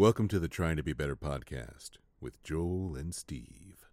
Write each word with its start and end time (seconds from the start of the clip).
Welcome 0.00 0.28
to 0.28 0.38
the 0.38 0.48
Trying 0.48 0.76
to 0.76 0.82
Be 0.82 0.94
Better 0.94 1.14
podcast 1.14 1.98
with 2.22 2.42
Joel 2.42 2.96
and 2.96 3.14
Steve. 3.14 3.84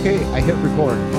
Okay, 0.00 0.24
I 0.32 0.40
hit 0.40 0.54
record. 0.54 1.17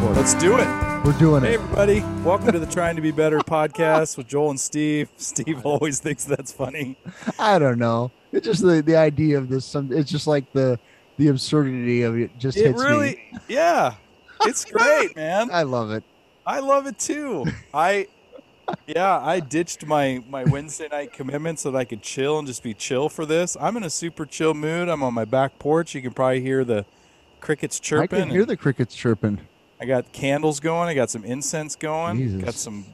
Recording. 0.00 0.22
Let's 0.22 0.34
do 0.34 0.56
it. 0.58 1.04
We're 1.04 1.18
doing 1.18 1.42
Hey, 1.42 1.48
it. 1.54 1.58
Hey, 1.60 1.62
everybody. 1.64 2.00
Welcome 2.24 2.52
to 2.52 2.58
the 2.58 2.64
Trying 2.64 2.96
to 2.96 3.02
Be 3.02 3.10
Better 3.10 3.38
podcast 3.40 4.16
with 4.16 4.28
Joel 4.28 4.48
and 4.50 4.58
Steve. 4.58 5.10
Steve 5.18 5.60
always 5.66 5.98
thinks 6.00 6.24
that's 6.24 6.50
funny. 6.50 6.96
I 7.38 7.58
don't 7.58 7.78
know. 7.78 8.10
It's 8.32 8.46
just 8.46 8.62
the, 8.62 8.80
the 8.80 8.96
idea 8.96 9.36
of 9.36 9.50
this. 9.50 9.66
Some 9.66 9.92
it's 9.92 10.10
just 10.10 10.26
like 10.26 10.50
the 10.54 10.78
the 11.18 11.28
absurdity 11.28 12.00
of 12.00 12.16
it 12.18 12.30
just 12.38 12.56
It 12.56 12.68
hits 12.68 12.82
really, 12.82 13.16
me. 13.32 13.38
yeah, 13.48 13.96
it's 14.46 14.64
great, 14.64 15.14
man. 15.16 15.50
I 15.52 15.64
love 15.64 15.90
it. 15.90 16.02
I 16.46 16.60
love 16.60 16.86
it 16.86 16.98
too. 16.98 17.44
I, 17.74 18.06
yeah, 18.86 19.20
I 19.20 19.40
ditched 19.40 19.84
my 19.84 20.22
my 20.30 20.44
Wednesday 20.44 20.88
night 20.90 21.12
commitment 21.12 21.58
so 21.58 21.72
that 21.72 21.78
I 21.78 21.84
could 21.84 22.00
chill 22.00 22.38
and 22.38 22.46
just 22.48 22.62
be 22.62 22.72
chill 22.72 23.10
for 23.10 23.26
this. 23.26 23.54
I'm 23.60 23.76
in 23.76 23.82
a 23.84 23.90
super 23.90 24.24
chill 24.24 24.54
mood. 24.54 24.88
I'm 24.88 25.02
on 25.02 25.12
my 25.12 25.26
back 25.26 25.58
porch. 25.58 25.94
You 25.94 26.00
can 26.00 26.12
probably 26.14 26.40
hear 26.40 26.64
the 26.64 26.86
crickets 27.42 27.78
chirping. 27.78 28.18
I 28.18 28.22
can 28.22 28.30
hear 28.30 28.46
the 28.46 28.56
crickets 28.56 28.94
chirping. 28.94 29.40
I 29.80 29.86
got 29.86 30.12
candles 30.12 30.60
going. 30.60 30.88
I 30.88 30.94
got 30.94 31.10
some 31.10 31.24
incense 31.24 31.74
going. 31.76 32.18
Jesus. 32.18 32.42
Got 32.44 32.54
some 32.54 32.84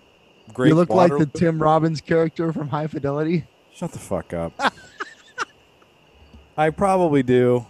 great. 0.53 0.69
you 0.69 0.75
look 0.75 0.91
like 0.91 1.11
the 1.11 1.27
Tim 1.27 1.61
Robbins 1.61 2.01
character 2.01 2.53
from 2.53 2.69
High 2.69 2.87
Fidelity. 2.87 3.45
Shut 3.75 3.93
the 3.93 3.99
fuck 3.99 4.33
up. 4.33 4.53
I 6.57 6.71
probably 6.71 7.23
do. 7.23 7.67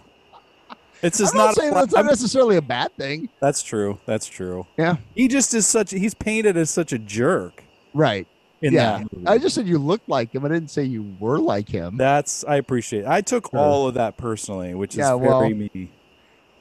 It's 1.01 1.17
just 1.19 1.33
I'm 1.33 1.37
not, 1.37 1.45
not. 1.47 1.55
saying 1.55 1.73
that's 1.73 1.93
not 1.93 2.05
necessarily 2.05 2.55
a 2.57 2.61
bad 2.61 2.95
thing. 2.95 3.29
that's 3.39 3.61
true. 3.61 3.99
That's 4.05 4.25
true. 4.27 4.65
Yeah. 4.77 4.97
He 5.15 5.27
just 5.27 5.53
is 5.53 5.67
such. 5.67 5.91
He's 5.91 6.13
painted 6.13 6.57
as 6.57 6.69
such 6.69 6.91
a 6.93 6.97
jerk 6.97 7.63
Right. 7.93 8.27
in 8.61 8.73
yeah. 8.73 8.99
that. 8.99 9.13
Movie. 9.13 9.27
I 9.27 9.37
just 9.37 9.53
said 9.55 9.67
you 9.67 9.77
looked 9.77 10.09
like 10.09 10.33
him. 10.33 10.43
I 10.45 10.47
didn't 10.49 10.71
say 10.71 10.83
you 10.83 11.15
were 11.19 11.37
like 11.39 11.69
him. 11.69 11.97
That's. 11.97 12.43
I 12.45 12.55
appreciate. 12.55 13.01
It. 13.01 13.07
I 13.07 13.21
took 13.21 13.49
Sure. 13.51 13.59
all 13.59 13.87
of 13.87 13.93
that 13.95 14.17
personally, 14.17 14.73
which 14.73 14.93
is 14.93 14.99
Yeah, 14.99 15.13
well- 15.13 15.41
very 15.41 15.53
me. 15.53 15.91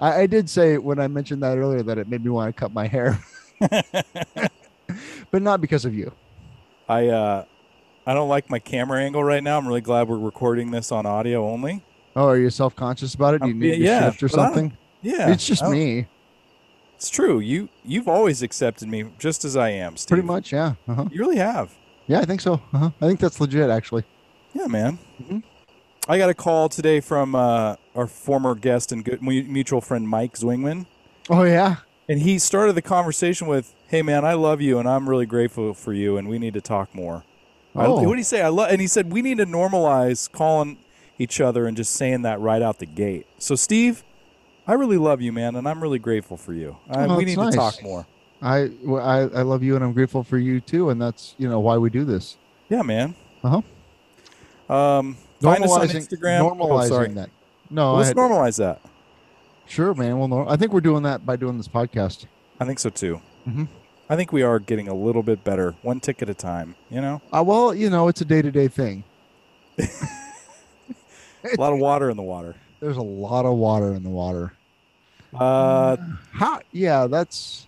I, 0.00 0.22
I 0.22 0.27
did 0.27 0.48
say 0.50 0.78
when 0.78 0.98
I 0.98 1.08
mentioned 1.08 1.42
that 1.42 1.56
earlier 1.58 1.83
that 1.83 1.98
it 1.98 2.08
made 2.08 2.25
me 2.25 2.30
want 2.30 2.55
to 2.55 2.58
cut 2.58 2.72
my 2.72 2.86
hair, 2.86 3.19
but 5.30 5.42
not 5.42 5.61
because 5.61 5.84
of 5.84 5.94
you. 5.94 6.12
I. 6.88 7.08
uh 7.08 7.44
I 8.08 8.14
don't 8.14 8.28
like 8.28 8.48
my 8.48 8.61
camera 8.61 9.00
angle 9.03 9.25
right 9.25 9.42
now. 9.42 9.58
I'm 9.58 9.66
really 9.66 9.80
glad 9.80 10.08
we're 10.08 10.16
recording 10.16 10.70
this 10.70 10.92
on 10.92 11.06
audio 11.06 11.44
only. 11.50 11.83
Oh, 12.14 12.28
are 12.28 12.38
you 12.38 12.50
self 12.50 12.77
conscious 12.77 13.14
about 13.14 13.34
it? 13.34 13.42
Do 13.42 13.48
you 13.48 13.55
Um, 13.55 13.58
need 13.58 13.80
yeah, 13.80 13.98
to 13.98 14.11
shift 14.12 14.22
or 14.22 14.28
but 14.28 14.38
I 14.38 14.42
don't- 14.44 14.55
something? 14.55 14.78
Yeah, 15.03 15.28
It's 15.33 15.44
just 15.44 15.64
me, 15.64 16.06
It's 16.94 17.10
true. 17.10 17.41
You 17.41 17.69
you've 17.84 18.06
always 18.06 18.42
accepted 18.42 18.86
me 18.88 19.06
just 19.19 19.44
as 19.44 19.56
I 19.56 19.70
am. 19.70 19.97
Steve. 19.97 20.08
pretty 20.10 20.22
much. 20.22 20.53
Yeah. 20.53 20.75
Uh-huh. 20.86 21.06
You 21.10 21.19
really 21.19 21.38
have. 21.38 21.75
Yeah, 22.06 22.20
I 22.20 22.25
think 22.27 22.41
so. 22.41 22.55
Uh-huh. 22.72 22.91
I 23.00 23.06
think 23.08 23.19
that's 23.19 23.41
legit, 23.41 23.70
actually. 23.70 24.05
Yeah, 24.55 24.69
man. 24.69 25.00
Mhm. 25.20 25.42
I 26.09 26.19
got 26.19 26.31
a 26.31 26.35
call 26.35 26.69
today 26.69 27.01
from 27.01 27.35
uh, 27.35 27.77
our 27.95 28.07
former 28.07 28.55
guest 28.55 28.93
and 28.93 29.05
good 29.05 29.23
mutual 29.23 29.81
friend 29.81 30.09
Mike 30.09 30.35
Zwingman, 30.35 30.87
Oh 31.29 31.43
yeah. 31.43 31.77
and 32.09 32.21
he 32.21 32.39
started 32.39 32.75
the 32.75 32.83
conversation 32.83 33.47
with, 33.49 33.75
"Hey, 33.89 34.03
man, 34.03 34.25
I 34.25 34.34
love 34.34 34.61
you, 34.61 34.79
and 34.79 34.89
I'm 34.89 35.09
really 35.09 35.27
grateful 35.27 35.75
for 35.75 35.93
you, 35.93 36.17
and 36.17 36.29
we 36.29 36.39
need 36.39 36.55
to 36.55 36.61
talk 36.61 36.95
more." 36.95 37.25
I- 37.75 37.87
Oh. 37.87 37.95
what 38.03 38.11
did 38.11 38.19
he 38.19 38.23
say? 38.23 38.41
I 38.43 38.49
love, 38.49 38.71
and 38.71 38.81
he 38.81 38.87
said 38.87 39.12
we 39.12 39.21
need 39.21 39.39
to 39.39 39.47
normalize 39.47 40.31
calling 40.31 40.79
each 41.19 41.41
other 41.41 41.67
and 41.67 41.77
just 41.77 41.93
saying 41.95 42.23
that 42.23 42.41
right 42.41 42.62
out 42.62 42.79
the 42.79 42.87
gate. 42.87 43.27
So, 43.39 43.55
Steve, 43.55 44.05
I 44.67 44.75
really 44.75 44.99
love 44.99 45.21
you, 45.21 45.33
man, 45.33 45.57
and 45.57 45.69
I'm 45.69 45.83
really 45.83 45.99
grateful 45.99 46.37
for 46.37 46.53
you. 46.53 46.77
Uh, 46.89 47.06
Oh, 47.11 47.16
we 47.16 47.25
need 47.25 47.37
nice. 47.37 47.53
to 47.53 47.56
talk 47.59 47.83
more. 47.83 48.06
I, 48.43 48.71
I 48.89 49.19
I 49.21 49.43
love 49.43 49.62
you 49.62 49.75
and 49.77 49.83
I'm 49.84 49.93
grateful 49.95 50.22
for 50.22 50.39
you 50.39 50.61
too, 50.61 50.91
and 50.91 51.00
that's 51.03 51.34
you 51.39 51.49
know 51.49 51.59
why 51.59 51.78
we 51.78 51.91
do 51.91 52.05
this. 52.05 52.37
Yeah, 52.69 52.83
man. 52.83 53.15
Uh-huh. 53.43 53.62
Um, 54.75 55.16
find 55.41 55.64
us 55.64 55.70
on 55.70 55.80
Normalizing- 55.88 56.08
Instagram. 56.08 56.41
Normalizing 56.56 56.84
oh, 56.84 56.88
sorry. 56.88 57.08
that. 57.14 57.30
No, 57.70 57.94
Let's 57.94 58.10
I, 58.10 58.14
normalize 58.14 58.58
that. 58.58 58.80
sure, 59.66 59.92
man. 59.94 60.19
Well, 60.19 60.28
no, 60.28 60.48
I 60.48 60.56
think 60.56 60.72
we're 60.72 60.80
doing 60.80 61.02
that 61.04 61.26
by 61.26 61.36
doing 61.36 61.56
this 61.56 61.69
podcast. 61.69 62.26
I 62.60 62.64
think 62.64 62.78
so 62.78 62.91
too. 62.91 63.20
Mhm. 63.48 63.69
I 64.08 64.14
think 64.16 64.32
we 64.32 64.42
are 64.42 64.58
getting 64.60 64.86
a 64.88 64.94
little 64.94 65.22
bit 65.24 65.42
better, 65.42 65.74
one 65.82 65.98
tick 66.00 66.22
at 66.22 66.28
a 66.30 66.34
time. 66.34 66.76
You 66.91 67.00
know, 67.00 67.20
Uh, 67.32 67.42
well, 67.44 67.74
you 67.74 67.91
know, 67.91 68.06
it's 68.08 68.20
a 68.20 68.24
day 68.24 68.41
to 68.41 68.50
day 68.52 68.69
thing. 68.69 69.02
a 69.78 69.86
lot 71.58 71.72
of 71.72 71.78
water 71.78 72.08
in 72.10 72.16
the 72.16 72.22
water. 72.22 72.54
There's 72.80 72.97
a 72.97 73.03
lot 73.03 73.44
of 73.47 73.56
water 73.56 73.92
in 73.94 74.03
the 74.03 74.10
water. 74.10 74.53
Uh, 75.34 75.97
How? 76.32 76.60
Yeah, 76.72 77.06
that's. 77.08 77.66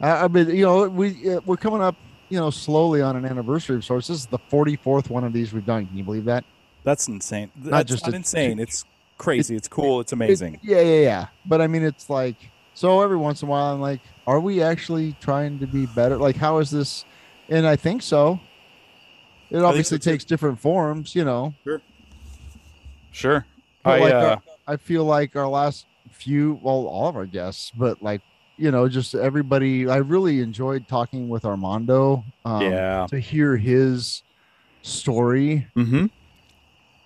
I, 0.00 0.24
I 0.24 0.28
mean, 0.28 0.50
you 0.50 0.64
know, 0.64 0.88
we 0.88 1.30
uh, 1.34 1.40
we're 1.46 1.56
coming 1.56 1.80
up, 1.80 1.96
you 2.28 2.38
know, 2.38 2.50
slowly 2.50 3.00
on 3.02 3.16
an 3.16 3.24
anniversary 3.24 3.76
of 3.76 3.84
sorts. 3.84 4.08
This 4.08 4.18
is 4.18 4.26
the 4.26 4.38
44th 4.38 5.08
one 5.10 5.24
of 5.24 5.32
these 5.32 5.52
we've 5.52 5.66
done. 5.66 5.86
Can 5.86 5.96
you 5.96 6.04
believe 6.04 6.26
that? 6.26 6.44
That's 6.84 7.08
insane. 7.08 7.50
That's 7.56 7.88
just 7.90 8.04
not 8.04 8.12
a- 8.12 8.16
insane. 8.16 8.58
It's 8.58 8.84
crazy. 9.18 9.56
It's 9.56 9.68
cool. 9.68 10.00
It's 10.00 10.12
It- 10.12 10.16
amazing. 10.16 10.60
yeah, 10.62 10.80
yeah, 10.80 11.00
yeah. 11.02 11.26
But 11.46 11.60
I 11.60 11.66
mean, 11.66 11.82
it's 11.82 12.08
like 12.10 12.36
so 12.74 13.00
every 13.02 13.16
once 13.16 13.42
in 13.42 13.48
a 13.48 13.50
while, 13.50 13.72
I'm 13.74 13.80
like, 13.80 14.00
are 14.26 14.40
we 14.40 14.62
actually 14.62 15.16
trying 15.20 15.58
to 15.58 15.66
be 15.66 15.86
better? 15.86 16.16
Like, 16.16 16.36
how 16.36 16.58
is 16.58 16.70
this? 16.70 17.04
And 17.48 17.66
I 17.66 17.76
think 17.76 18.02
so. 18.02 18.38
It 19.50 19.58
obviously 19.62 19.98
takes 19.98 20.24
different 20.24 20.60
forms, 20.60 21.14
you 21.14 21.24
know. 21.24 21.54
Sure. 23.10 23.46
But 23.82 23.90
I 23.90 23.98
like 24.00 24.12
uh, 24.12 24.16
our, 24.16 24.42
I 24.66 24.76
feel 24.76 25.04
like 25.04 25.34
our 25.36 25.48
last 25.48 25.86
few, 26.10 26.60
well, 26.62 26.86
all 26.86 27.08
of 27.08 27.16
our 27.16 27.26
guests, 27.26 27.72
but 27.76 28.02
like 28.02 28.20
you 28.60 28.70
know, 28.72 28.88
just 28.88 29.14
everybody. 29.14 29.88
I 29.88 29.96
really 29.98 30.40
enjoyed 30.40 30.88
talking 30.88 31.28
with 31.28 31.44
Armando. 31.44 32.24
Um, 32.44 32.62
yeah. 32.62 33.06
To 33.08 33.18
hear 33.18 33.56
his 33.56 34.22
story, 34.82 35.66
Mm-hmm. 35.76 36.06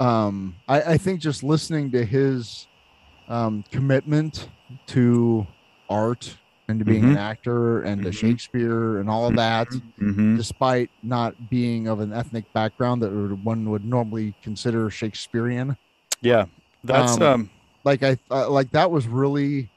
Um, 0.02 0.54
I, 0.68 0.82
I 0.82 0.96
think 0.98 1.20
just 1.20 1.42
listening 1.42 1.90
to 1.92 2.04
his 2.04 2.66
um, 3.28 3.64
commitment 3.70 4.48
to 4.88 5.46
art 5.88 6.36
and 6.68 6.78
to 6.78 6.84
being 6.84 7.04
an 7.04 7.16
actor 7.18 7.82
and 7.82 8.02
to 8.02 8.08
Mhm. 8.10 8.14
Shakespeare 8.14 8.98
and 8.98 9.08
all 9.10 9.26
of 9.26 9.36
that, 9.36 9.68
Mm-hmm. 9.68 10.36
despite 10.36 10.90
not 11.02 11.50
being 11.50 11.86
of 11.88 12.00
an 12.00 12.12
ethnic 12.12 12.44
background 12.52 13.02
that 13.02 13.10
one 13.44 13.68
would 13.70 13.84
normally 13.84 14.34
consider 14.42 14.88
Shakespearean. 14.90 15.76
Yeah. 16.20 16.46
That's 16.84 17.16
Um, 17.16 17.22
um. 17.22 17.50
Like 17.84 18.02
I 18.02 18.16
uh, 18.30 18.48
like 18.48 18.70
that 18.72 18.90
was 18.90 19.06
really 19.08 19.68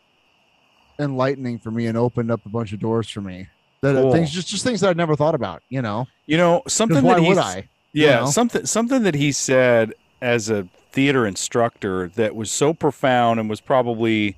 enlightening 0.99 1.59
for 1.59 1.71
me 1.71 1.87
and 1.87 1.97
opened 1.97 2.31
up 2.31 2.45
a 2.45 2.49
bunch 2.49 2.71
of 2.71 2.79
doors 2.79 3.09
for 3.09 3.21
me. 3.21 3.47
That 3.81 3.95
uh, 3.95 4.01
Cool. 4.03 4.11
things 4.13 4.31
just 4.31 4.47
just 4.47 4.63
things 4.63 4.81
that 4.81 4.89
I'd 4.91 4.97
never 4.97 5.15
thought 5.15 5.35
about. 5.35 5.61
You 5.69 5.81
know, 5.81 6.05
You 6.27 6.37
know 6.37 6.61
something 6.67 7.03
why 7.03 7.15
that 7.19 7.27
would 7.27 7.37
I? 7.37 7.67
yeah 7.93 8.21
know? 8.21 8.25
something 8.27 8.65
something 8.65 9.03
that 9.03 9.15
he 9.15 9.31
said 9.31 9.93
as 10.25 10.49
a 10.49 10.67
theater 10.91 11.25
instructor 11.27 12.07
that 12.15 12.35
was 12.35 12.49
so 12.51 12.73
profound 12.73 13.39
and 13.39 13.49
was 13.49 13.61
probably 13.61 14.35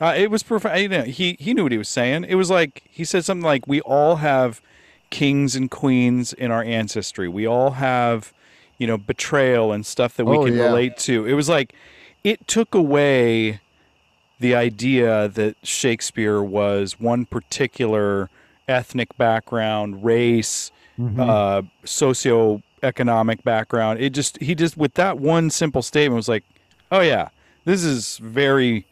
uh, 0.00 0.12
it 0.16 0.30
was 0.30 0.42
profound. 0.42 0.78
You 0.80 0.88
know, 0.88 1.02
he 1.04 1.36
he 1.38 1.54
knew 1.54 1.62
what 1.62 1.72
he 1.72 1.78
was 1.78 1.88
saying. 1.88 2.24
It 2.28 2.34
was 2.34 2.50
like 2.50 2.82
he 2.90 3.04
said 3.04 3.24
something 3.24 3.44
like, 3.44 3.66
"We 3.66 3.80
all 3.82 4.16
have 4.16 4.60
kings 5.08 5.54
and 5.56 5.70
queens 5.70 6.32
in 6.34 6.50
our 6.50 6.62
ancestry. 6.62 7.28
We 7.28 7.46
all 7.46 7.70
have, 7.72 8.32
you 8.78 8.86
know, 8.86 8.98
betrayal 8.98 9.72
and 9.72 9.86
stuff 9.86 10.16
that 10.16 10.24
we 10.26 10.36
Oh, 10.36 10.44
can 10.44 10.56
yeah. 10.56 10.64
relate 10.64 10.96
to." 11.08 11.24
It 11.24 11.32
was 11.34 11.48
like 11.48 11.72
it 12.24 12.46
took 12.46 12.74
away 12.74 13.60
the 14.40 14.54
idea 14.54 15.28
that 15.28 15.56
Shakespeare 15.62 16.42
was 16.42 17.00
one 17.00 17.24
particular 17.24 18.28
ethnic 18.68 19.16
background, 19.16 20.04
race, 20.04 20.70
Mhm. 20.98 21.20
uh, 21.20 21.62
socioeconomic 22.82 23.42
background. 23.44 24.00
It 24.00 24.10
just 24.10 24.40
he 24.40 24.54
just 24.54 24.76
with 24.76 24.94
that 24.94 25.18
one 25.18 25.50
simple 25.50 25.82
statement 25.82 26.16
was 26.16 26.28
like, 26.28 26.44
"Oh 26.90 27.00
yeah, 27.00 27.28
this 27.64 27.84
is 27.84 28.18
very 28.18 28.86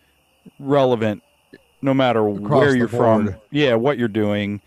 relevant, 0.59 1.23
no 1.83 1.95
matter 1.95 2.27
Across 2.27 2.61
where 2.61 2.77
you're 2.77 2.89
from. 2.89 3.37
Yeah, 3.51 3.75
what 3.75 3.99
you're 3.99 4.09
doing." 4.09 4.61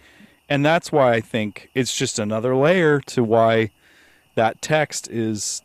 And 0.49 0.65
that's 0.65 0.91
why 0.91 1.13
I 1.13 1.21
think 1.21 1.69
it's 1.75 1.95
just 1.95 2.19
another 2.19 2.55
layer 2.55 3.01
to 3.01 3.23
why 3.23 3.71
that 4.35 4.61
text 4.61 5.09
is 5.09 5.61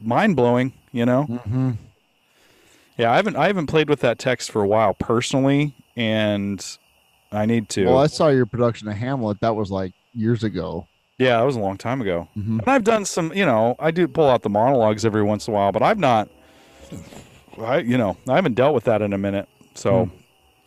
mind 0.00 0.36
blowing. 0.36 0.72
You 0.92 1.04
know, 1.04 1.26
Mhm. 1.28 1.76
yeah, 2.96 3.12
I 3.12 3.16
haven't 3.16 3.36
I 3.36 3.46
haven't 3.48 3.66
played 3.66 3.88
with 3.90 4.00
that 4.00 4.18
text 4.18 4.50
for 4.50 4.62
a 4.62 4.66
while 4.66 4.94
personally, 4.94 5.74
and 5.96 6.64
I 7.30 7.44
need 7.44 7.68
to. 7.70 7.84
Well, 7.86 7.98
I 7.98 8.06
saw 8.06 8.28
your 8.28 8.46
production 8.46 8.88
of 8.88 8.94
Hamlet. 8.96 9.40
That 9.40 9.54
was 9.54 9.70
like 9.70 9.92
years 10.14 10.42
ago. 10.42 10.86
Yeah, 11.18 11.38
that 11.38 11.44
was 11.44 11.56
a 11.56 11.60
long 11.60 11.76
time 11.76 12.00
ago. 12.00 12.28
Mhm. 12.38 12.60
And 12.60 12.68
I've 12.68 12.84
done 12.84 13.04
some, 13.04 13.32
you 13.34 13.44
know, 13.44 13.74
I 13.78 13.90
do 13.90 14.06
pull 14.08 14.28
out 14.30 14.42
the 14.42 14.48
monologues 14.50 15.04
every 15.04 15.22
once 15.22 15.46
in 15.48 15.54
a 15.54 15.56
while, 15.56 15.72
but 15.72 15.82
I've 15.82 15.98
not, 15.98 16.28
I, 17.60 17.78
you 17.78 17.98
know, 17.98 18.16
I 18.28 18.36
haven't 18.36 18.54
dealt 18.54 18.74
with 18.74 18.84
that 18.84 19.02
in 19.02 19.12
a 19.12 19.18
minute. 19.18 19.48
So 19.74 20.10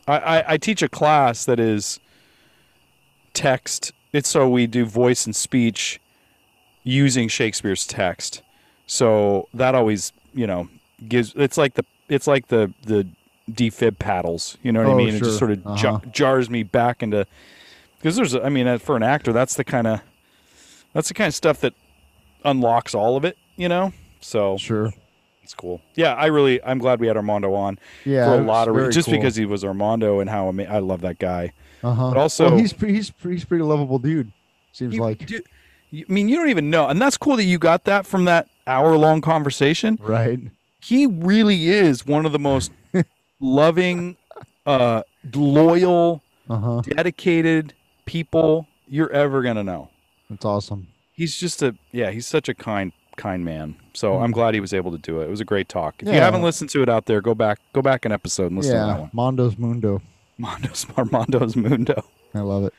I, 0.07 0.18
I, 0.18 0.44
I 0.53 0.57
teach 0.57 0.81
a 0.81 0.89
class 0.89 1.45
that 1.45 1.59
is 1.59 2.00
text. 3.33 3.92
It's 4.13 4.30
so 4.30 4.50
we 4.50 4.68
do 4.68 4.86
voice 4.86 5.25
and 5.25 5.36
speech 5.36 6.00
using 6.83 7.27
Shakespeare's 7.27 7.86
text. 7.88 8.42
So 8.88 9.47
that 9.54 9.75
always, 9.75 10.12
you 10.33 10.47
know, 10.47 10.68
gives 11.07 11.33
it's 11.36 11.57
like 11.57 11.75
the 11.75 11.86
it's 12.09 12.27
like 12.27 12.47
the 12.47 12.74
the 12.86 13.07
defib 13.50 14.00
paddles. 14.00 14.57
You 14.63 14.71
know 14.71 14.81
what 14.83 14.89
Oh, 14.89 14.94
I 14.95 14.97
mean? 14.97 15.15
It 15.15 15.19
just 15.19 15.39
sort 15.39 15.51
of 15.51 15.65
Uh-huh. 15.65 16.00
ja- 16.04 16.12
jars 16.12 16.50
me 16.50 16.63
back 16.63 17.01
into 17.01 17.25
because 17.97 18.15
there's 18.18 18.33
a- 18.33 18.44
I 18.44 18.50
mean 18.50 18.68
uh, 18.68 18.77
for 18.80 18.95
an 18.97 19.04
actor 19.04 19.31
that's 19.31 19.56
the 19.56 19.63
kind 19.63 19.88
of 19.88 20.01
that's 20.94 21.08
the 21.08 21.14
kind 21.14 21.28
of 21.28 21.36
stuff 21.36 21.60
that 21.62 21.74
unlocks 22.44 22.94
all 22.96 23.16
of 23.18 23.26
it. 23.26 23.38
You 23.58 23.70
know, 23.70 23.94
so 24.22 24.58
Sure. 24.58 24.92
it's 25.44 25.54
cool. 25.54 25.82
Yeah, 25.96 26.14
I 26.16 26.28
really 26.28 26.64
I'm 26.64 26.80
glad 26.80 27.00
we 27.00 27.08
had 27.08 27.18
Armando 27.18 27.54
on 27.54 27.78
Yeah. 28.06 28.26
for 28.26 28.42
a 28.42 28.44
lot 28.44 28.68
of 28.68 28.76
reasons, 28.76 28.96
just 28.96 29.06
cool. 29.08 29.16
because 29.18 29.36
he 29.36 29.46
was 29.46 29.64
Armando 29.64 30.20
and 30.20 30.30
how 30.30 30.48
ama- 30.48 30.64
I 30.64 30.80
love 30.80 31.02
that 31.02 31.20
guy. 31.20 31.54
Uh-huh. 31.84 32.10
But 32.10 32.18
also, 32.18 32.50
well, 32.50 32.58
he's 32.58 32.72
he's 32.74 33.12
he's 33.22 33.46
pretty 33.46 33.64
lovable 33.64 34.00
dude. 34.00 34.32
Seems 34.72 34.96
you- 34.96 35.02
like 35.02 35.26
dude, 35.26 35.44
you- 35.92 36.06
I 36.10 36.12
mean, 36.12 36.30
you 36.30 36.38
don't 36.38 36.50
even 36.50 36.70
know, 36.70 36.88
and 36.88 37.00
that's 37.02 37.18
cool 37.18 37.36
that 37.36 37.44
you 37.44 37.58
got 37.60 37.84
that 37.86 38.06
from 38.06 38.26
that 38.26 38.48
hour 38.68 38.98
long 38.98 39.22
conversation. 39.22 39.98
right. 40.02 40.40
He 40.84 41.06
really 41.06 41.68
is 41.70 42.08
one 42.08 42.26
of 42.26 42.32
the 42.32 42.40
most 42.40 42.72
loving, 43.40 44.18
uh, 44.66 45.04
loyal, 45.36 46.24
Uh 46.50 46.58
huh. 46.58 46.82
dedicated 46.82 47.74
people 48.06 48.68
you're 48.88 49.12
ever 49.12 49.44
gonna 49.44 49.64
know. 49.64 49.90
That's 50.31 50.45
awesome. 50.45 50.88
He's 51.12 51.36
just 51.38 51.62
a 51.62 51.75
yeah, 51.92 52.10
he's 52.12 52.25
such 52.25 52.48
a 52.50 52.54
kind 52.56 52.94
kind 53.18 53.44
man. 53.44 53.75
So 53.94 54.18
Hmm. 54.18 54.24
I'm 54.24 54.31
glad 54.31 54.54
he 54.54 54.62
was 54.62 54.74
able 54.74 54.92
to 54.92 54.98
do 54.98 55.19
it. 55.22 55.25
It 55.25 55.30
was 55.30 55.42
a 55.42 55.45
great 55.45 55.68
talk. 55.68 55.95
If 56.01 56.07
you 56.07 56.13
haven't 56.13 56.42
listened 56.42 56.69
to 56.72 56.81
it 56.81 56.89
out 56.89 57.06
there, 57.06 57.22
go 57.22 57.36
back 57.36 57.60
go 57.74 57.81
back 57.81 58.06
an 58.06 58.12
episode 58.13 58.48
and 58.48 58.56
listen 58.57 58.72
to 58.74 58.78
that 58.80 58.88
yeah. 58.88 59.00
one. 59.00 59.10
Mondo's 59.13 59.57
Mundo. 59.57 60.01
Mondo's 60.38 60.86
Armando's 60.98 61.56
Mundo. 61.56 62.04
I 62.33 62.39
love 62.39 62.63
it. 62.63 62.74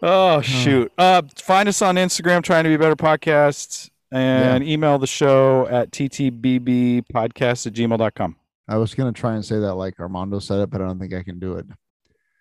Oh 0.00 0.40
shoot! 0.40 0.92
Uh, 0.96 1.22
find 1.36 1.68
us 1.68 1.82
on 1.82 1.96
Instagram, 1.96 2.42
trying 2.42 2.64
to 2.64 2.70
be 2.70 2.76
better 2.76 2.96
podcasts, 2.96 3.90
and 4.12 4.62
email 4.64 4.98
the 4.98 5.06
show 5.08 5.66
at 5.66 5.90
ttbbpodcast 5.90 7.66
at 7.66 7.72
gmail.com. 7.74 8.36
I 8.68 8.76
was 8.76 8.94
gonna 8.94 9.12
try 9.12 9.34
and 9.34 9.44
say 9.44 9.58
that 9.58 9.74
like 9.74 9.98
Armando 10.00 10.38
said 10.38 10.60
it, 10.60 10.70
but 10.70 10.80
I 10.80 10.86
don't 10.86 10.98
think 10.98 11.12
I 11.14 11.22
can 11.22 11.38
do 11.38 11.54
it. 11.54 11.66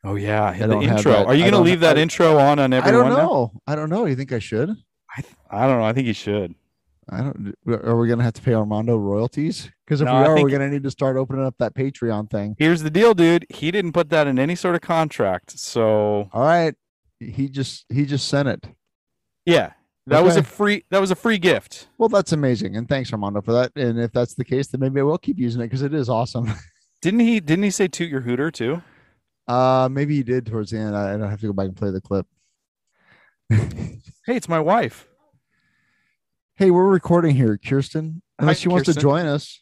Oh 0.03 0.15
yeah, 0.15 0.43
I 0.45 0.57
the 0.57 0.79
intro. 0.79 1.25
Are 1.25 1.35
you 1.35 1.43
gonna 1.45 1.61
leave 1.63 1.79
that 1.81 1.97
I- 1.97 2.01
intro 2.01 2.37
on 2.37 2.59
on 2.59 2.71
everyone? 2.73 3.05
I 3.05 3.09
don't 3.09 3.17
now? 3.17 3.25
know. 3.25 3.51
I 3.67 3.75
don't 3.75 3.89
know. 3.89 4.05
You 4.05 4.15
think 4.15 4.31
I 4.31 4.39
should? 4.39 4.69
I 5.49 5.65
don't 5.67 5.79
know. 5.79 5.85
I 5.85 5.93
think 5.93 6.07
you 6.07 6.13
should. 6.13 6.53
I 7.09 7.17
don't. 7.21 7.55
Are 7.67 7.97
we 7.97 8.07
gonna 8.07 8.23
have 8.23 8.33
to 8.33 8.41
pay 8.41 8.53
Armando 8.53 8.97
royalties? 8.97 9.69
Because 9.85 10.01
if 10.01 10.05
No, 10.05 10.13
we 10.19 10.27
are, 10.27 10.35
we're 10.43 10.49
gonna 10.49 10.69
need 10.69 10.83
to 10.83 10.91
start 10.91 11.15
opening 11.17 11.45
up 11.45 11.55
that 11.59 11.73
Patreon 11.73 12.29
thing. 12.29 12.55
Here's 12.59 12.83
the 12.83 12.89
deal, 12.89 13.13
dude. 13.13 13.45
He 13.49 13.71
didn't 13.71 13.93
put 13.93 14.09
that 14.09 14.27
in 14.27 14.37
any 14.37 14.55
sort 14.55 14.75
of 14.75 14.81
contract. 14.81 15.57
So 15.57 16.29
All 16.31 16.43
right. 16.45 16.75
He 17.19 17.49
just 17.49 17.85
he 17.89 18.05
just 18.05 18.27
sent 18.27 18.47
it. 18.47 18.67
yeah, 19.45 19.71
that 20.05 20.23
was 20.23 20.35
a 20.35 20.43
free. 20.43 20.83
That 20.91 21.01
was 21.01 21.09
a 21.09 21.15
free 21.15 21.39
gift. 21.39 21.87
Well, 21.97 22.09
that's 22.09 22.31
amazing, 22.31 22.75
and 22.77 22.87
thanks 22.87 23.11
Armando 23.11 23.41
for 23.41 23.53
that. 23.53 23.71
And 23.75 23.99
if 23.99 24.11
that's 24.11 24.35
the 24.35 24.45
case, 24.45 24.67
then 24.67 24.81
maybe 24.81 24.99
I 24.99 25.03
will 25.03 25.17
keep 25.17 25.39
using 25.39 25.61
it 25.61 25.65
because 25.65 25.81
it 25.81 25.93
is 25.95 26.09
awesome. 26.09 26.53
Didn't 27.01 27.21
he? 27.21 27.39
Didn't 27.39 27.63
he 27.63 27.71
say 27.71 27.87
toot 27.87 28.09
your 28.11 28.21
hooter 28.21 28.51
too? 28.51 28.83
Uh, 29.47 29.87
maybe 29.91 30.15
he 30.15 30.23
did 30.23 30.45
towards 30.45 30.71
the 30.71 30.77
end. 30.77 30.95
I, 30.95 31.13
I 31.13 31.17
don't 31.17 31.29
have 31.29 31.39
to 31.41 31.47
go 31.47 31.53
back 31.53 31.67
and 31.67 31.75
play 31.75 31.91
the 31.91 32.01
clip. 32.01 32.27
Hey, 34.25 34.35
it's 34.35 34.49
my 34.49 34.59
wife. 34.59 35.07
hey, 36.55 36.69
we're 36.69 36.89
recording 36.89 37.33
here, 37.33 37.57
Kirsten. 37.57 38.21
Unless 38.39 38.57
Hi, 38.57 38.61
she 38.63 38.67
wants 38.67 38.93
to 38.93 38.99
join 38.99 39.25
us. 39.25 39.61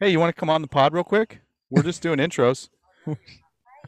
Hey, 0.00 0.10
you 0.10 0.20
want 0.20 0.36
to 0.36 0.38
come 0.38 0.50
on 0.50 0.60
the 0.60 0.68
pod 0.68 0.92
real 0.92 1.02
quick? 1.02 1.40
We're 1.70 1.82
just 1.82 2.02
doing 2.02 2.18
intros. 2.18 2.68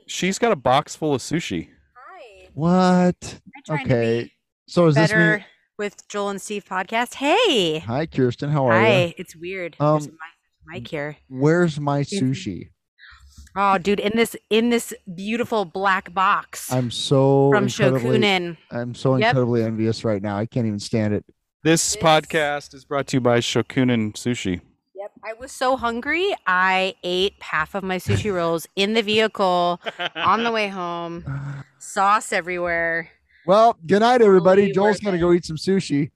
She's 0.07 0.39
got 0.39 0.51
a 0.51 0.57
box 0.57 0.97
full 0.97 1.13
of 1.13 1.21
sushi. 1.21 1.69
Hi. 1.95 2.49
What? 2.55 3.39
Okay. 3.69 4.33
So 4.67 4.85
be 4.85 4.89
is 4.89 4.95
this 4.95 5.11
better 5.11 5.37
me? 5.41 5.45
with 5.77 6.09
Joel 6.09 6.31
and 6.31 6.41
Steve 6.41 6.65
podcast. 6.65 7.17
Hey. 7.17 7.81
Hi, 7.81 8.07
Kirsten. 8.07 8.49
How 8.49 8.67
are 8.67 8.73
Hi. 8.73 8.79
you? 8.89 8.95
Hi. 9.09 9.15
It's 9.19 9.37
weird. 9.37 9.77
Um, 9.79 9.99
There's 10.01 10.07
a 10.07 10.11
mic, 10.11 10.19
mic 10.67 10.89
here. 10.89 11.17
Where's 11.29 11.79
my 11.79 12.01
sushi? 12.01 12.71
Oh, 13.57 13.79
dude, 13.79 14.01
in 14.01 14.13
this 14.17 14.35
in 14.51 14.71
this 14.71 14.93
beautiful 15.15 15.65
black 15.65 16.13
box 16.13 16.73
I'm 16.73 16.91
so 16.91 17.51
from 17.53 17.67
Shokunin. 17.69 18.57
I'm 18.71 18.95
so 18.95 19.17
Yep. 19.17 19.29
incredibly 19.31 19.63
envious 19.63 20.05
right 20.05 20.21
now. 20.23 20.37
I 20.37 20.47
can't 20.47 20.67
even 20.67 20.81
stand 20.81 21.15
it. 21.15 21.25
This 21.63 21.95
This- 21.95 22.03
podcast 22.03 22.75
is 22.75 22.85
brought 22.85 23.07
to 23.09 23.17
you 23.17 23.21
by 23.21 23.39
Shokunin 23.39 24.13
Sushi. 24.15 24.61
Yep. 24.97 25.11
I 25.25 25.33
was 25.35 25.53
so 25.53 25.77
hungry. 25.77 26.35
I 26.47 26.95
ate 27.05 27.35
half 27.41 27.75
of 27.75 27.85
my 27.85 27.99
sushi 27.99 28.35
rolls 28.35 28.67
in 28.75 28.95
the 28.95 29.03
vehicle 29.03 29.81
on 30.17 30.43
the 30.45 30.51
way 30.51 30.69
home. 30.69 31.25
Sauce 31.79 32.33
everywhere. 32.33 33.11
Well, 33.47 33.77
good 33.87 34.01
night, 34.01 34.21
everybody. 34.23 34.63
Totally 34.69 34.73
Joel's 34.73 35.01
gonna 35.01 35.17
it. 35.19 35.21
go 35.21 35.33
eat 35.33 35.45
some 35.45 35.57
sushi. 35.57 36.11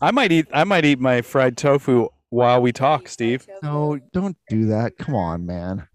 I 0.00 0.10
might 0.12 0.30
eat. 0.30 0.46
I 0.52 0.64
might 0.64 0.84
eat 0.84 1.00
my 1.00 1.22
fried 1.22 1.56
tofu 1.56 2.08
while 2.28 2.60
we 2.60 2.70
talk, 2.72 3.08
Steve. 3.08 3.46
No, 3.62 3.98
don't 4.12 4.36
do 4.50 4.66
that. 4.66 4.98
Come 4.98 5.14
on, 5.14 5.46
man. 5.46 5.88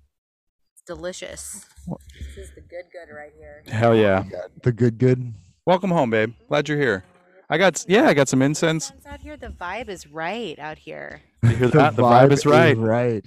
It's 0.82 0.88
delicious. 0.88 1.66
What? 1.86 2.00
This 2.18 2.50
is 2.50 2.56
the 2.56 2.62
good 2.62 2.86
good 2.92 3.14
right 3.14 3.32
here. 3.38 3.62
Hell 3.68 3.96
yeah! 3.96 4.24
The 4.64 4.72
good, 4.72 4.98
good. 4.98 5.32
Welcome 5.64 5.92
home, 5.92 6.10
babe. 6.10 6.34
Glad 6.48 6.68
you're 6.68 6.80
here. 6.80 7.04
I 7.52 7.60
got 7.60 7.86
yeah, 7.88 8.08
I 8.08 8.16
got 8.16 8.28
some 8.28 8.42
incense. 8.42 8.92
Out 9.06 9.20
here. 9.20 9.38
The 9.38 9.50
vibe 9.50 9.90
is 9.90 10.08
right 10.08 10.58
out 10.58 10.80
here. 10.80 11.22
You 11.44 11.50
hear 11.50 11.68
that? 11.68 11.96
The 11.96 12.02
vibe 12.02 12.32
is 12.32 12.48
right. 12.48 12.76
right. 12.76 13.24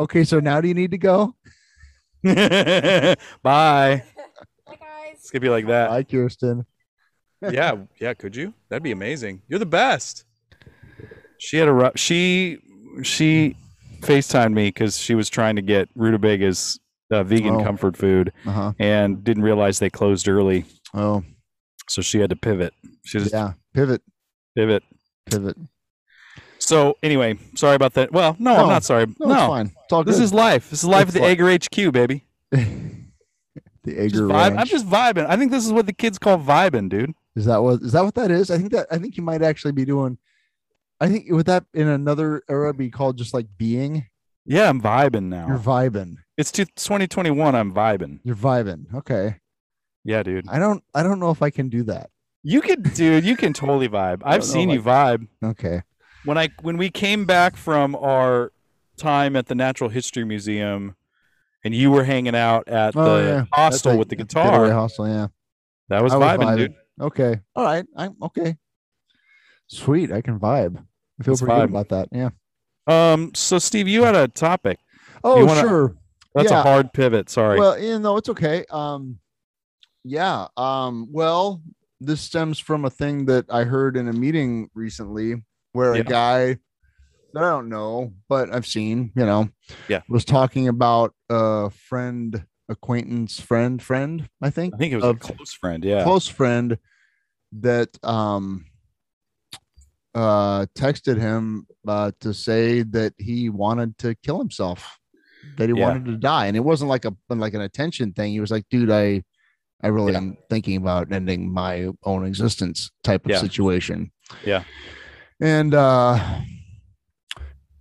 Okay, 0.00 0.24
so 0.24 0.40
now 0.40 0.60
do 0.60 0.66
you 0.66 0.74
need 0.74 0.90
to 0.90 0.98
go? 0.98 1.36
Bye. 2.24 3.14
Hi 3.44 4.02
guys. 4.66 5.12
It's 5.12 5.30
gonna 5.30 5.40
be 5.40 5.50
like 5.50 5.68
that. 5.68 5.90
Hi, 5.90 6.02
Kirsten. 6.02 6.66
yeah, 7.42 7.76
yeah. 8.00 8.14
Could 8.14 8.34
you? 8.34 8.54
That'd 8.70 8.82
be 8.82 8.90
amazing. 8.90 9.42
You're 9.46 9.60
the 9.60 9.66
best. 9.66 10.24
She 11.38 11.58
had 11.58 11.68
a 11.68 11.72
rough. 11.72 11.92
She 11.96 12.58
she 13.04 13.56
FaceTimed 14.04 14.52
me 14.52 14.68
because 14.68 14.98
she 14.98 15.14
was 15.14 15.28
trying 15.28 15.56
to 15.56 15.62
get 15.62 15.88
Rutabaga's 15.96 16.78
uh, 17.10 17.22
vegan 17.22 17.56
Oh. 17.56 17.64
comfort 17.64 17.96
food 17.96 18.32
Uh 18.46 18.50
huh. 18.52 18.72
and 18.78 19.22
didn't 19.24 19.42
realize 19.42 19.78
they 19.78 19.90
closed 19.90 20.28
early, 20.28 20.64
Oh, 20.94 21.22
so 21.88 22.02
she 22.02 22.18
had 22.20 22.30
to 22.30 22.36
pivot. 22.36 22.72
She 23.04 23.18
just 23.18 23.32
yeah. 23.32 23.52
Pivot, 23.74 24.02
pivot. 24.56 24.82
pivot. 25.26 25.56
So 26.58 26.96
anyway, 27.02 27.38
sorry 27.56 27.74
about 27.76 27.92
that. 27.94 28.10
Well, 28.12 28.36
no, 28.38 28.54
No, 28.56 28.62
I'm 28.62 28.68
not 28.68 28.84
sorry. 28.84 29.06
No, 29.20 29.26
No, 29.26 29.54
it's 29.56 29.70
fine. 29.90 30.04
This 30.04 30.16
good. 30.16 30.24
is 30.24 30.32
life. 30.32 30.70
This 30.70 30.78
is 30.82 30.88
life 30.88 31.08
It's 31.08 31.16
at 31.16 31.22
the 31.22 31.28
Egger 31.28 31.50
HQ, 31.52 31.92
baby. 31.92 32.24
the 32.52 33.98
Egger. 33.98 34.32
I'm 34.32 34.66
just 34.66 34.86
vibing. 34.88 35.26
I 35.26 35.36
think 35.36 35.50
this 35.50 35.64
is 35.66 35.72
what 35.72 35.86
the 35.86 35.92
kids 35.92 36.18
call 36.18 36.38
vibing, 36.38 36.88
dude. 36.88 37.12
Is 37.36 37.44
that 37.46 37.58
what 37.62 37.82
is 37.82 37.92
that 37.92 38.04
what 38.04 38.14
that 38.14 38.30
is? 38.30 38.50
I 38.50 38.56
think 38.58 38.70
that 38.72 38.86
I 38.90 38.98
think 38.98 39.16
you 39.16 39.22
might 39.22 39.42
actually 39.42 39.72
be 39.72 39.84
doing. 39.84 40.16
I 41.04 41.08
think 41.08 41.26
would 41.30 41.46
that 41.46 41.64
in 41.74 41.86
another 41.86 42.42
era 42.48 42.72
be 42.72 42.90
called 42.90 43.18
just 43.18 43.34
like 43.34 43.46
being? 43.58 44.06
Yeah, 44.46 44.68
I'm 44.68 44.80
vibing 44.80 45.24
now. 45.24 45.46
You're 45.48 45.58
vibing. 45.58 46.16
it's 46.36 46.50
2021. 46.50 47.54
I'm 47.54 47.72
vibing. 47.74 48.20
You're 48.24 48.36
vibing. 48.36 48.92
Okay. 48.94 49.36
Yeah, 50.04 50.22
dude. 50.22 50.48
I 50.48 50.58
don't. 50.58 50.82
I 50.94 51.02
don't 51.02 51.18
know 51.20 51.30
if 51.30 51.42
I 51.42 51.50
can 51.50 51.68
do 51.68 51.82
that. 51.84 52.10
You 52.42 52.60
could, 52.60 52.94
dude. 52.94 53.24
You 53.24 53.36
can 53.36 53.52
totally 53.62 53.88
vibe. 53.88 54.22
I've 54.24 54.40
don't 54.40 54.48
know, 54.48 54.52
seen 54.54 54.70
you 54.70 54.80
vibe 54.82 55.28
Okay. 55.42 55.82
when 56.24 56.36
I 56.38 56.48
when 56.62 56.76
we 56.76 56.90
came 56.90 57.24
back 57.26 57.56
from 57.56 57.94
our 57.96 58.52
time 58.96 59.34
at 59.36 59.46
the 59.46 59.54
Natural 59.54 59.90
History 59.90 60.24
Museum, 60.24 60.94
and 61.64 61.74
you 61.74 61.90
were 61.90 62.04
hanging 62.04 62.34
out 62.36 62.68
at 62.68 62.94
Oh, 62.96 63.16
the 63.22 63.22
yeah. 63.28 63.44
hostel 63.52 63.92
That's 63.92 63.98
with 63.98 64.08
the 64.10 64.16
like 64.16 64.28
guitar. 64.28 64.70
Hostel. 64.72 65.08
Yeah. 65.08 65.26
That 65.88 66.02
was 66.02 66.12
I 66.12 66.16
was 66.16 66.26
vibing, 66.28 66.44
vibing. 66.44 66.56
dude. 66.58 66.74
Okay. 67.00 67.40
All 67.56 67.64
right. 67.64 67.86
I'm 67.96 68.14
okay. 68.22 68.56
Sweet. 69.68 70.12
I 70.12 70.20
can 70.20 70.38
vibe. 70.38 70.84
I 71.20 71.24
feel 71.24 71.32
Let's 71.32 71.42
pretty 71.42 71.60
good 71.60 71.70
about 71.70 71.88
that. 71.90 72.08
Yeah. 72.12 72.30
Um. 72.86 73.32
So, 73.34 73.58
Steve, 73.58 73.88
you 73.88 74.02
had 74.04 74.14
a 74.16 74.28
topic. 74.28 74.78
Oh, 75.22 75.44
wanna- 75.44 75.60
sure. 75.60 75.96
That's 76.34 76.50
Yeah. 76.50 76.60
a 76.60 76.62
hard 76.62 76.92
pivot. 76.92 77.30
Sorry. 77.30 77.58
Well, 77.60 77.78
you 77.78 77.98
know, 78.00 78.16
it's 78.16 78.28
okay. 78.28 78.64
Um, 78.70 79.20
yeah. 80.02 80.48
Um, 80.56 81.06
well, 81.12 81.62
this 82.00 82.20
stems 82.20 82.58
from 82.58 82.84
a 82.84 82.90
thing 82.90 83.26
that 83.26 83.46
I 83.48 83.62
heard 83.64 83.96
in 83.96 84.08
a 84.08 84.12
meeting 84.12 84.68
recently 84.74 85.44
where 85.72 85.94
Yeah. 85.94 86.00
a 86.00 86.04
guy 86.04 86.46
that 87.32 87.42
I 87.44 87.50
don't 87.50 87.68
know, 87.68 88.12
but 88.28 88.52
I've 88.52 88.66
seen, 88.66 89.12
you 89.14 89.24
know, 89.24 89.48
Yeah. 89.88 90.02
was 90.08 90.24
talking 90.24 90.66
about 90.66 91.14
a 91.30 91.70
friend, 91.70 92.44
acquaintance, 92.68 93.40
friend, 93.40 93.80
friend, 93.80 94.28
I 94.42 94.50
think, 94.50 94.74
I 94.74 94.78
think 94.78 94.92
it 94.92 94.96
was 94.96 95.04
of- 95.04 95.16
a 95.16 95.18
close 95.20 95.52
friend. 95.52 95.84
Yeah. 95.84 96.02
close 96.02 96.26
friend 96.26 96.78
that 97.52 97.90
um 98.04 98.66
uh 100.14 100.64
texted 100.76 101.18
him 101.18 101.66
uh 101.88 102.10
to 102.20 102.32
say 102.32 102.82
that 102.82 103.12
he 103.18 103.48
wanted 103.50 103.96
to 103.98 104.14
kill 104.22 104.38
himself 104.38 104.98
that 105.56 105.68
he 105.68 105.72
Yeah. 105.72 105.84
wanted 105.84 106.04
to 106.06 106.16
die 106.16 106.46
and 106.46 106.56
it 106.56 106.60
wasn't 106.60 106.88
like 106.88 107.04
a 107.04 107.14
like 107.28 107.54
an 107.54 107.60
attention 107.62 108.12
thing 108.12 108.32
he 108.32 108.40
was 108.40 108.50
like 108.50 108.64
dude 108.70 108.90
i 108.90 109.22
i 109.82 109.88
really 109.88 110.12
Yeah. 110.12 110.18
am 110.18 110.36
thinking 110.48 110.76
about 110.76 111.12
ending 111.12 111.52
my 111.52 111.88
own 112.04 112.24
existence 112.24 112.90
type 113.02 113.24
of 113.26 113.32
Yeah. 113.32 113.38
situation 113.40 114.12
Yeah. 114.44 114.62
and 115.40 115.74
uh 115.74 116.40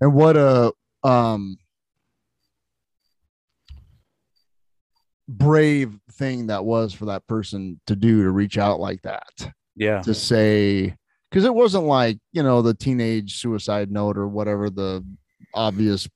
and 0.02 0.14
what 0.14 0.36
a 0.36 0.74
um 1.04 1.58
brave 5.28 5.98
thing 6.12 6.48
that 6.48 6.66
was 6.66 6.94
for 6.94 7.06
that 7.06 7.26
person 7.28 7.80
to 7.88 7.96
do 7.96 8.24
to 8.24 8.32
reach 8.32 8.58
out 8.58 8.80
like 8.80 9.02
that 9.04 9.52
Yeah. 9.76 10.02
to 10.02 10.14
say 10.14 10.96
because 11.34 11.46
it 11.46 11.56
wasn't 11.56 11.86
like 11.86 12.20
you 12.32 12.44
know 12.44 12.62
the 12.62 12.76
teenage 12.76 13.40
suicide 13.40 13.92
note 13.92 14.18
or 14.20 14.28
whatever 14.28 14.70
the 14.70 15.04
obvious 15.56 16.08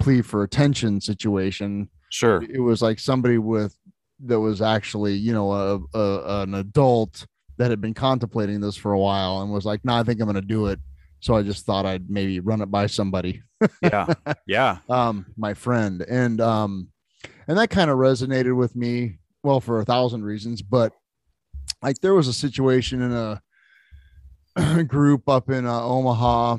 plea 0.00 0.20
for 0.20 0.42
attention 0.42 1.00
situation. 1.00 1.88
Sure. 2.10 2.42
It 2.42 2.60
was 2.60 2.82
like 2.82 2.98
somebody 2.98 3.38
with 3.38 3.74
that 4.26 4.38
was 4.38 4.60
actually 4.60 5.14
you 5.14 5.32
know 5.32 5.50
a, 5.52 5.98
a 5.98 6.42
an 6.42 6.54
adult 6.54 7.26
that 7.56 7.70
had 7.70 7.80
been 7.80 7.94
contemplating 7.94 8.60
this 8.60 8.76
for 8.76 8.92
a 8.92 8.98
while 8.98 9.40
and 9.40 9.50
was 9.50 9.64
like, 9.64 9.82
"No, 9.82 9.94
I 9.94 10.02
think 10.02 10.20
I'm 10.20 10.26
going 10.26 10.34
to 10.34 10.42
do 10.42 10.66
it." 10.66 10.78
So 11.20 11.34
I 11.34 11.42
just 11.42 11.64
thought 11.64 11.86
I'd 11.86 12.10
maybe 12.10 12.38
run 12.40 12.60
it 12.60 12.70
by 12.70 12.86
somebody, 12.86 13.42
Yeah. 13.82 14.12
Yeah. 14.46 14.78
um, 14.90 15.24
my 15.38 15.54
friend, 15.54 16.02
and 16.02 16.38
um, 16.42 16.88
and 17.48 17.56
that 17.56 17.70
kind 17.70 17.90
of 17.90 17.96
resonated 17.96 18.54
with 18.54 18.76
me. 18.76 19.20
Well, 19.42 19.60
for 19.60 19.80
a 19.80 19.84
thousand 19.86 20.24
reasons, 20.24 20.60
but 20.62 20.92
like 21.82 21.98
there 22.00 22.14
was 22.14 22.28
a 22.28 22.32
situation 22.32 23.00
in 23.02 23.12
a 23.12 23.40
group 24.88 25.28
up 25.28 25.50
in 25.50 25.66
uh, 25.66 25.80
Omaha. 25.82 26.56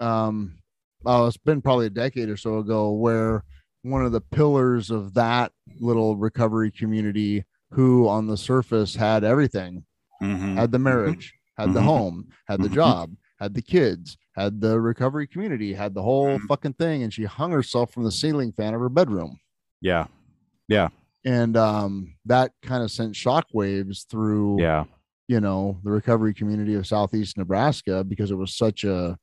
Um, 0.00 0.58
oh, 1.06 1.26
it's 1.26 1.36
been 1.36 1.62
probably 1.62 1.86
a 1.86 1.90
decade 1.90 2.28
or 2.28 2.36
so 2.36 2.58
ago 2.58 2.90
where 2.92 3.44
one 3.82 4.04
of 4.04 4.12
the 4.12 4.20
pillars 4.20 4.90
of 4.90 5.14
that 5.14 5.52
little 5.80 6.16
recovery 6.16 6.70
community, 6.70 7.44
who 7.70 8.08
on 8.08 8.26
the 8.26 8.36
surface 8.36 8.94
had 8.94 9.24
everything, 9.24 9.84
Mhm. 10.22 10.56
had 10.56 10.72
the 10.72 10.78
marriage, 10.78 11.34
had 11.58 11.72
the 11.74 11.80
Mhm. 11.80 11.84
home, 11.84 12.28
had 12.46 12.62
the 12.62 12.68
Mhm. 12.68 12.74
job, 12.74 13.16
had 13.38 13.54
the 13.54 13.62
kids, 13.62 14.16
had 14.36 14.60
the 14.60 14.80
recovery 14.80 15.26
community, 15.26 15.74
had 15.74 15.92
the 15.94 16.02
whole 16.02 16.38
Mhm. 16.38 16.46
fucking 16.46 16.72
thing, 16.74 17.02
and 17.02 17.12
she 17.12 17.24
hung 17.24 17.50
herself 17.52 17.90
from 17.92 18.04
the 18.04 18.10
ceiling 18.12 18.52
fan 18.52 18.74
of 18.74 18.80
her 18.80 18.88
bedroom 18.88 19.38
Yeah, 19.80 20.06
Yeah. 20.68 20.88
and 21.24 21.56
um, 21.56 22.14
that 22.24 22.52
kind 22.62 22.82
of 22.82 22.90
sent 22.90 23.14
shockwaves 23.14 24.06
through 24.08 24.60
Yeah. 24.60 24.84
You 25.28 25.40
know 25.40 25.78
the 25.84 25.90
recovery 25.90 26.34
community 26.34 26.74
of 26.74 26.86
southeast 26.86 27.36
nebraska 27.38 28.04
because 28.04 28.30
it 28.30 28.34
was 28.34 28.54
such 28.56 28.84
a 28.84 29.16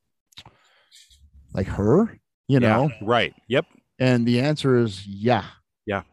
like 1.54 1.68
her 1.68 2.18
you 2.48 2.60
know 2.60 2.90
Yeah. 2.90 2.98
Right. 3.08 3.34
Yep. 3.48 3.66
and 4.00 4.26
the 4.26 4.40
answer 4.40 4.78
is 4.78 5.06
yeah 5.06 5.46
Yeah. 5.86 6.04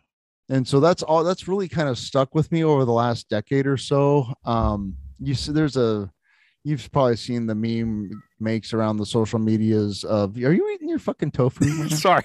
and 0.49 0.67
so 0.67 0.81
that's 0.81 1.03
all 1.03 1.25
that's 1.25 1.49
really 1.49 1.69
kind 1.69 1.89
of 1.89 1.99
stuck 1.99 2.35
with 2.35 2.51
me 2.53 2.65
over 2.65 2.85
the 2.85 2.93
last 2.93 3.29
decade 3.29 3.67
or 3.67 3.77
so 3.77 4.27
um 4.45 4.95
you 5.21 5.35
see 5.35 5.53
there's 5.53 5.77
a 5.77 6.11
you've 6.65 6.91
probably 6.93 7.17
seen 7.17 7.47
the 7.47 7.55
meme 7.55 8.11
makes 8.41 8.73
around 8.75 8.99
the 8.99 9.07
social 9.07 9.39
medias 9.39 10.05
of 10.05 10.37
are 10.37 10.53
you 10.53 10.69
eating 10.75 10.89
your 10.89 10.99
fucking 10.99 11.31
tofu? 11.31 11.89
Sorry. 11.89 12.23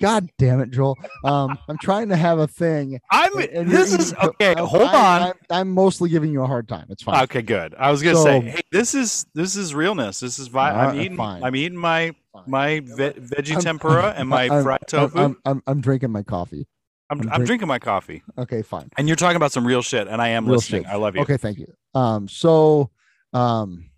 God 0.00 0.28
damn 0.38 0.60
it 0.60 0.70
joel 0.70 0.96
um 1.24 1.58
i'm 1.68 1.76
trying 1.78 2.08
to 2.08 2.16
have 2.16 2.38
a 2.38 2.46
thing 2.46 2.98
I'm. 3.10 3.36
and- 3.38 3.70
this 3.70 3.92
is 3.92 4.14
okay. 4.14 4.54
I- 4.54 4.60
Hold 4.60 4.82
I- 4.88 5.16
on. 5.16 5.22
I'm, 5.28 5.34
I'm 5.50 5.70
mostly 5.70 6.08
giving 6.10 6.32
you 6.32 6.42
a 6.42 6.46
hard 6.46 6.68
time. 6.68 6.86
It's 6.90 7.02
fine. 7.02 7.22
Okay, 7.24 7.42
good. 7.42 7.74
I 7.78 7.90
was 7.90 8.02
gonna 8.02 8.16
say, 8.22 8.40
hey, 8.40 8.60
this 8.72 8.94
is 8.94 9.26
this 9.34 9.56
is 9.56 9.74
realness. 9.74 10.20
This 10.20 10.38
is 10.38 10.48
vi- 10.48 10.70
I'm 10.70 10.96
Uh, 10.96 11.00
eating. 11.00 11.16
fine. 11.16 11.42
I'm 11.44 11.54
eating 11.56 11.78
my 11.78 12.14
Fine. 12.32 12.44
my 12.46 12.80
ve- 12.80 13.12
veggie 13.20 13.52
I'm- 13.52 13.60
tempura 13.62 14.14
and 14.16 14.28
my 14.28 14.48
I'm- 14.48 14.62
fried 14.62 14.80
I'm, 14.82 14.86
tofu. 14.86 15.18
I'm, 15.18 15.36
I'm, 15.44 15.62
I'm 15.66 15.80
drinking 15.80 16.10
my 16.10 16.22
coffee. 16.22 16.66
I'm, 17.10 17.20
I'm 17.22 17.28
I'm, 17.32 17.44
drinking 17.44 17.66
my 17.68 17.78
coffee, 17.80 18.22
Okay, 18.38 18.62
fine. 18.62 18.88
and 18.96 19.08
you're 19.08 19.16
talking 19.16 19.34
about 19.36 19.50
some 19.52 19.66
real 19.66 19.82
shit, 19.82 20.06
and 20.06 20.22
I 20.22 20.28
am 20.28 20.46
Real 20.46 20.54
listening. 20.56 20.84
shit. 20.84 20.92
I 20.92 20.96
love 20.96 21.16
you. 21.16 21.22
Okay, 21.22 21.36
thank 21.36 21.58
you. 21.58 21.66
Um, 21.94 22.28
so 22.28 22.90
um 23.32 23.90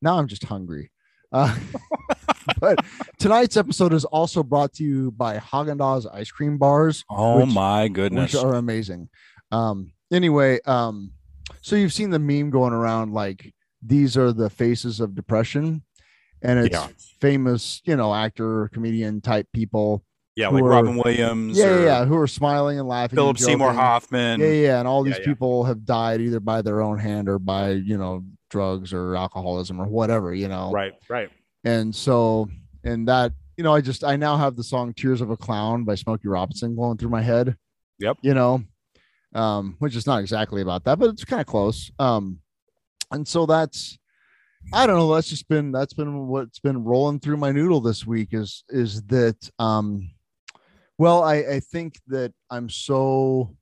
now 0.00 0.18
I'm 0.18 0.28
just 0.28 0.44
hungry. 0.44 0.90
Uh, 1.34 1.54
but 2.60 2.78
tonight's 3.18 3.56
episode 3.56 3.92
is 3.92 4.04
also 4.04 4.42
brought 4.42 4.72
to 4.74 4.84
you 4.84 5.10
by 5.10 5.36
Haagen 5.38 5.78
Dazs 5.78 6.06
ice 6.14 6.30
cream 6.30 6.58
bars. 6.58 7.04
Oh 7.10 7.40
Which- 7.44 7.54
my 7.54 7.88
goodness! 7.88 8.32
which 8.34 8.42
are 8.42 8.54
amazing. 8.54 9.08
Um, 9.50 9.92
anyway, 10.12 10.60
um, 10.66 11.10
so 11.60 11.76
you've 11.76 11.92
seen 11.92 12.10
the 12.10 12.18
meme 12.18 12.50
going 12.50 12.72
around 12.72 13.12
like 13.12 13.52
these 13.84 14.16
are 14.16 14.32
the 14.32 14.48
faces 14.48 15.00
of 15.00 15.14
depression, 15.14 15.82
and 16.42 16.58
it's 16.60 16.74
Yeah. 16.74 16.88
famous, 17.20 17.82
you 17.84 17.96
know, 17.96 18.14
actor, 18.14 18.70
comedian 18.72 19.20
type 19.20 19.46
people. 19.52 20.04
yeah, 20.36 20.48
like 20.48 20.62
are- 20.64 20.68
Robin 20.68 20.96
Williams. 20.96 21.56
Yeah, 21.56 21.66
or 21.66 21.78
yeah, 21.80 21.84
yeah, 21.84 22.04
who 22.06 22.16
are 22.16 22.26
smiling 22.26 22.78
and 22.80 22.88
laughing. 22.88 23.16
and 23.18 23.24
Philip 23.24 23.38
Seymour. 23.38 23.72
Hoffman. 23.72 24.40
Yeah, 24.40 24.46
yeah, 24.48 24.78
and 24.80 24.88
all 24.88 25.06
Yeah, 25.06 25.12
these 25.14 25.20
yeah. 25.20 25.32
people 25.32 25.64
have 25.64 25.84
died 25.84 26.20
either 26.20 26.40
by 26.40 26.60
their 26.62 26.80
own 26.82 26.98
hand 26.98 27.28
or 27.28 27.38
by 27.38 27.70
you 27.70 27.96
know 27.98 28.24
drugs 28.54 28.92
or 28.92 29.16
alcoholism 29.16 29.80
or 29.80 29.86
whatever, 29.86 30.32
you 30.32 30.46
know. 30.46 30.70
Right, 30.70 30.92
right. 31.08 31.28
And 31.64 31.92
so, 31.92 32.48
and 32.84 33.08
that, 33.08 33.32
you 33.56 33.64
know, 33.64 33.74
I 33.74 33.80
just, 33.80 34.04
I 34.04 34.14
now 34.14 34.36
have 34.36 34.54
the 34.54 34.62
song 34.62 34.94
Tears 34.94 35.20
of 35.20 35.30
a 35.30 35.36
Clown 35.36 35.82
by 35.82 35.96
Smokey 35.96 36.28
Robinson 36.28 36.76
going 36.76 36.96
through 36.96 37.10
my 37.10 37.20
head. 37.20 37.56
Yep. 37.98 38.18
You 38.22 38.34
know, 38.34 38.62
um, 39.34 39.74
which 39.80 39.96
is 39.96 40.06
not 40.06 40.20
exactly 40.20 40.62
about 40.62 40.84
that, 40.84 41.00
but 41.00 41.10
it's 41.10 41.24
kind 41.24 41.40
of 41.40 41.48
close. 41.48 41.90
Um, 41.98 42.38
and 43.10 43.26
so 43.26 43.44
that's, 43.44 43.98
I 44.72 44.86
don't 44.86 44.98
know, 44.98 45.12
that's 45.12 45.28
just 45.28 45.48
been, 45.48 45.72
that's 45.72 45.94
been 45.94 46.28
what's 46.28 46.60
been 46.60 46.84
rolling 46.84 47.18
through 47.18 47.38
my 47.38 47.50
noodle 47.50 47.80
this 47.80 48.06
week 48.06 48.28
is, 48.32 48.62
is 48.68 49.02
that, 49.06 49.50
um, 49.58 50.10
well, 50.96 51.24
I, 51.24 51.34
I 51.56 51.60
think 51.60 51.98
that 52.06 52.32
I'm 52.50 52.70
so, 52.70 53.56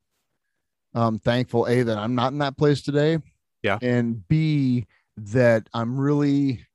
um, 0.94 1.18
thankful, 1.18 1.66
A, 1.66 1.82
that 1.82 1.96
I'm 1.96 2.14
not 2.14 2.32
in 2.32 2.38
that 2.40 2.58
place 2.58 2.82
today. 2.82 3.18
Yeah. 3.62 3.78
And 3.82 4.26
B, 4.28 4.86
that 5.16 5.68
I'm 5.72 5.98
really, 6.00 6.66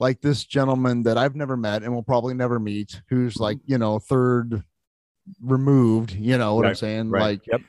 like 0.00 0.20
this 0.20 0.44
gentleman 0.44 1.02
that 1.04 1.18
I've 1.18 1.34
never 1.36 1.56
met 1.56 1.82
and 1.82 1.92
will 1.94 2.02
probably 2.02 2.34
never 2.34 2.58
meet, 2.58 3.00
who's 3.08 3.34
Mm-hmm. 3.34 3.42
like, 3.42 3.58
you 3.64 3.78
know, 3.78 3.98
third 3.98 4.62
removed, 5.42 6.12
you 6.12 6.38
know 6.38 6.54
what 6.54 6.66
I'm 6.66 6.74
saying? 6.74 7.10
Right. 7.10 7.20
Like, 7.22 7.46
yep. 7.46 7.60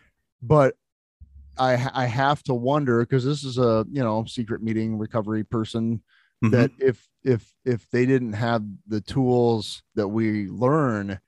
but 0.42 0.76
I 1.58 1.90
I 1.94 2.06
have 2.06 2.42
to 2.44 2.54
wonder 2.54 3.02
because 3.02 3.26
this 3.26 3.44
is 3.44 3.58
a 3.58 3.86
you 3.92 4.02
know 4.02 4.24
secret 4.26 4.64
meeting 4.64 4.98
recovery 4.98 5.44
person 5.44 6.02
Mhm. 6.42 6.52
that 6.52 6.72
if 6.80 7.06
if 7.26 7.54
if 7.66 7.90
they 7.92 8.06
didn't 8.06 8.32
have 8.32 8.64
the 8.88 9.02
tools 9.02 9.84
that 9.96 10.08
we 10.08 10.48
learn 10.48 11.20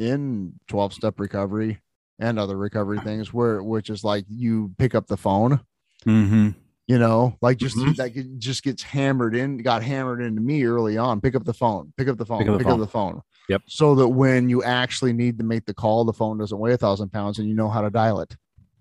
in 0.00 0.54
12 0.66 0.92
step 0.92 1.20
recovery 1.20 1.78
and 2.18 2.36
other 2.36 2.56
recovery 2.56 2.98
things 2.98 3.32
where 3.32 3.62
which 3.62 3.90
is 3.90 4.02
like 4.02 4.24
you 4.28 4.72
pick 4.76 4.92
up 4.96 5.06
the 5.06 5.16
phone 5.16 5.60
Mhm. 6.04 6.54
you 6.86 6.98
know 6.98 7.36
like 7.42 7.56
just 7.58 7.76
Mhm. 7.76 7.96
like 7.98 8.14
it 8.16 8.38
just 8.38 8.62
gets 8.62 8.82
hammered 8.82 9.34
in 9.34 9.58
got 9.58 9.82
hammered 9.82 10.20
into 10.22 10.40
me 10.40 10.64
early 10.64 10.96
on 10.98 11.20
pick 11.20 11.34
up 11.34 11.44
the 11.44 11.54
phone 11.54 11.92
pick 11.96 12.08
up 12.08 12.18
the 12.18 12.26
phone 12.26 12.38
Pick 12.40 12.48
pick 12.58 12.66
up 12.66 12.72
up 12.72 12.78
the 12.78 12.84
the, 12.84 12.90
phone. 12.90 13.12
phone 13.14 13.22
Yep. 13.48 13.62
so 13.68 13.94
that 13.96 14.08
when 14.08 14.48
you 14.48 14.62
actually 14.62 15.12
need 15.12 15.38
to 15.38 15.44
make 15.44 15.64
the 15.66 15.74
call 15.74 16.04
the 16.04 16.12
phone 16.12 16.38
doesn't 16.38 16.58
weigh 16.58 16.72
a 16.74 16.76
thousand 16.78 17.10
pounds 17.10 17.38
and 17.38 17.48
you 17.48 17.54
know 17.54 17.68
how 17.68 17.80
to 17.82 17.90
dial 17.90 18.20
it 18.20 18.36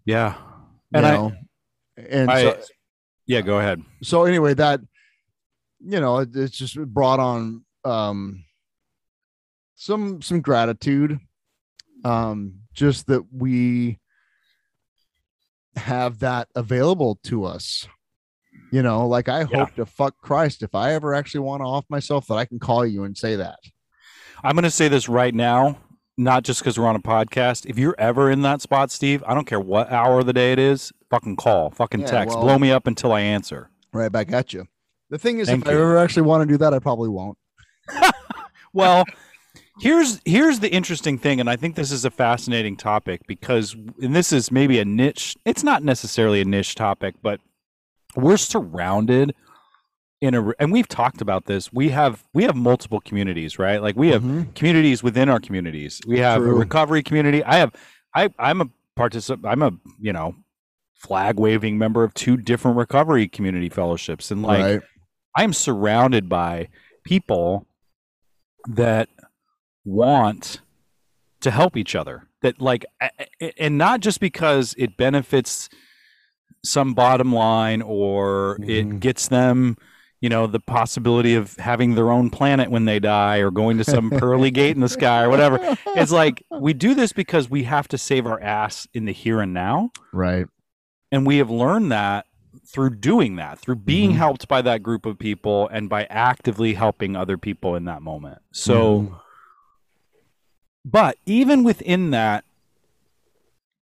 Yeah. 0.06 0.36
you 0.38 0.98
And 0.98 1.06
I- 1.06 1.12
know 1.15 1.32
and 1.96 2.30
I, 2.32 2.42
so, 2.42 2.60
yeah. 3.27 3.42
Go 3.42 3.60
ahead. 3.60 3.82
so 4.01 4.24
anyway 4.25 4.53
that 4.56 4.82
you 5.80 6.00
know 6.01 6.20
it, 6.20 6.36
it's 6.36 6.58
just 6.58 6.77
brought 6.80 7.20
on 7.20 7.63
um 7.86 8.44
some 9.75 10.22
some 10.22 10.42
gratitude 10.42 11.20
um 12.06 12.56
just 12.74 13.08
that 13.08 13.24
we 13.34 14.00
have 15.75 16.20
that 16.20 16.48
available 16.56 17.20
to 17.24 17.44
us 17.46 17.88
you 18.72 18.82
know 18.84 19.08
like 19.08 19.27
i 19.30 19.39
Yeah. 19.39 19.46
hope 19.65 19.75
to 19.75 19.86
fuck 19.86 20.15
christ 20.22 20.62
if 20.63 20.75
i 20.75 20.94
ever 20.94 21.13
actually 21.15 21.42
want 21.42 21.62
to 21.62 21.65
off 21.65 21.86
myself 21.89 22.27
that 22.27 22.36
i 22.36 22.46
can 22.46 22.60
call 22.60 22.86
you 22.86 23.03
and 23.03 23.18
say 23.18 23.36
that 23.36 23.58
I'm 24.46 24.56
going 24.58 24.63
to 24.63 24.72
say 24.72 24.89
this 24.89 25.08
right 25.08 25.34
now, 25.34 25.77
not 26.18 26.44
just 26.44 26.60
because 26.60 26.77
we're 26.77 26.86
on 26.88 26.98
a 26.98 27.01
podcast. 27.01 27.65
If 27.65 27.77
you're 27.80 27.96
ever 27.98 28.30
in 28.30 28.42
that 28.42 28.60
spot, 28.62 28.92
Steve, 28.92 29.24
I 29.25 29.34
don't 29.34 29.46
care 29.46 29.60
what 29.60 29.89
hour 29.89 30.20
of 30.20 30.25
the 30.25 30.34
day 30.34 30.51
it 30.51 30.60
is, 30.60 30.92
fucking 31.10 31.38
call, 31.38 31.70
fucking 31.70 32.01
Yeah, 32.01 32.08
text, 32.08 32.36
well- 32.36 32.44
blow 32.44 32.60
me 32.60 32.70
up 32.70 32.86
until 32.86 33.13
I 33.13 33.22
answer. 33.22 33.70
right 33.94 34.12
back 34.12 34.34
at 34.34 34.51
you 34.51 34.65
the 35.10 35.18
thing 35.18 35.39
is 35.39 35.48
Thank 35.48 35.62
if 35.63 35.70
i 35.70 35.72
you. 35.72 35.77
ever 35.80 35.98
actually 35.98 36.24
want 36.24 36.42
to 36.46 36.53
do 36.53 36.58
that 36.58 36.74
i 36.74 36.80
probably 36.80 37.08
won't 37.08 37.38
Well, 38.74 39.06
here's 39.80 40.22
here's 40.25 40.60
the 40.60 40.72
interesting 40.72 41.18
thing, 41.18 41.39
and 41.39 41.50
I 41.50 41.56
think 41.56 41.75
this 41.75 41.92
is 41.92 42.06
a 42.06 42.12
fascinating 42.12 42.77
topic 42.77 43.22
because, 43.27 43.74
and 44.01 44.15
this 44.15 44.32
is 44.32 44.51
maybe 44.51 44.80
a 44.80 44.86
niche. 44.86 45.36
It's 45.46 45.63
not 45.63 45.84
necessarily 45.84 46.42
a 46.42 46.46
niche 46.46 46.75
topic, 46.75 47.15
but 47.22 47.39
we're 48.15 48.38
surrounded 48.38 49.34
in 50.22 50.36
a, 50.36 50.51
and 50.60 50.72
we've 50.72 50.88
talked 50.88 51.22
about 51.22 51.46
this. 51.46 51.74
We 51.74 51.89
have 51.89 52.24
we 52.34 52.44
have 52.44 52.56
multiple 52.56 53.01
communities, 53.01 53.60
right? 53.60 53.82
Like 53.82 53.96
we 53.96 54.10
have 54.10 54.22
Mhm. 54.24 54.56
communities 54.56 55.03
within 55.03 55.27
our 55.30 55.39
communities. 55.39 56.00
We 56.08 56.20
have 56.20 56.42
a 56.42 56.53
recovery 56.53 57.03
community. 57.03 57.44
I 57.44 57.56
have 57.58 57.74
I 58.15 58.30
I'm 58.39 58.62
a 58.62 58.70
participant. 58.96 59.46
I'm 59.46 59.62
a 59.62 59.72
you 60.00 60.13
know 60.13 60.36
flag 60.96 61.38
waving 61.38 61.77
member 61.77 62.03
of 62.06 62.13
two 62.13 62.38
different 62.38 62.77
recovery 62.77 63.27
community 63.27 63.68
fellowships, 63.70 64.32
and 64.32 64.42
like 64.44 64.63
right 64.63 64.82
I 65.36 65.44
am 65.44 65.51
surrounded 65.51 66.30
by 66.30 66.70
people 67.03 67.65
that 68.68 69.10
want 69.86 70.62
to 71.42 71.52
help 71.52 71.75
each 71.78 71.96
other. 71.96 72.28
That 72.42 72.62
like, 72.62 72.86
and 73.58 73.78
not 73.78 74.00
just 74.02 74.20
because 74.20 74.75
it 74.78 74.98
benefits 74.98 75.70
some 76.66 76.94
bottom 76.94 77.34
line 77.34 77.82
or 77.82 78.58
Mhm. 78.62 78.70
it 78.70 79.00
gets 79.00 79.28
them, 79.28 79.78
you 80.22 80.30
know, 80.30 80.48
the 80.48 80.60
possibility 80.60 81.36
of 81.36 81.56
having 81.58 81.96
their 81.96 82.10
own 82.10 82.30
planet 82.30 82.72
when 82.72 82.86
they 82.86 83.00
die 83.00 83.38
or 83.40 83.52
going 83.52 83.78
to 83.78 83.84
some 83.84 84.10
pearly 84.10 84.52
gate 84.52 84.75
in 84.75 84.82
the 84.82 84.88
sky 84.90 85.24
or 85.24 85.30
whatever. 85.30 85.60
It's 85.88 86.12
like 86.12 86.44
we 86.62 86.74
do 86.74 86.94
this 86.96 87.12
because 87.12 87.50
we 87.50 87.63
have 87.63 87.88
to 87.90 87.98
save 87.98 88.25
our 88.25 88.40
ass 88.42 88.88
in 88.94 89.04
the 89.06 89.12
here 89.13 89.42
and 89.42 89.54
now 89.54 89.92
right 90.13 90.48
and 91.12 91.28
we 91.28 91.38
have 91.38 91.50
learned 91.50 91.92
that 91.92 92.25
through 92.66 92.92
doing 92.96 93.36
that, 93.36 93.60
through 93.60 93.75
being 93.75 94.12
Mhm. 94.13 94.16
helped 94.16 94.48
by 94.48 94.62
that 94.62 94.82
group 94.82 95.06
of 95.06 95.20
people 95.20 95.68
and 95.70 95.90
by 95.90 96.06
actively 96.10 96.74
helping 96.75 97.16
other 97.16 97.38
people 97.38 97.75
in 97.75 97.84
that 97.86 98.02
moment. 98.02 98.40
So 98.54 99.02
Mhm. 99.02 99.20
But 100.86 101.18
even 101.25 101.63
within 101.63 102.12
that 102.12 102.44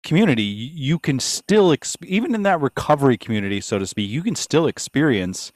community 0.03 0.43
you 0.43 0.97
can 0.99 1.19
still 1.19 1.69
exp- 1.75 2.05
even 2.05 2.33
in 2.33 2.43
that 2.43 2.61
recovery 2.61 3.17
community 3.17 3.59
so 3.59 3.77
to 3.77 3.85
speak 3.85 4.09
you 4.09 4.23
can 4.23 4.35
still 4.35 4.65
experience 4.67 5.51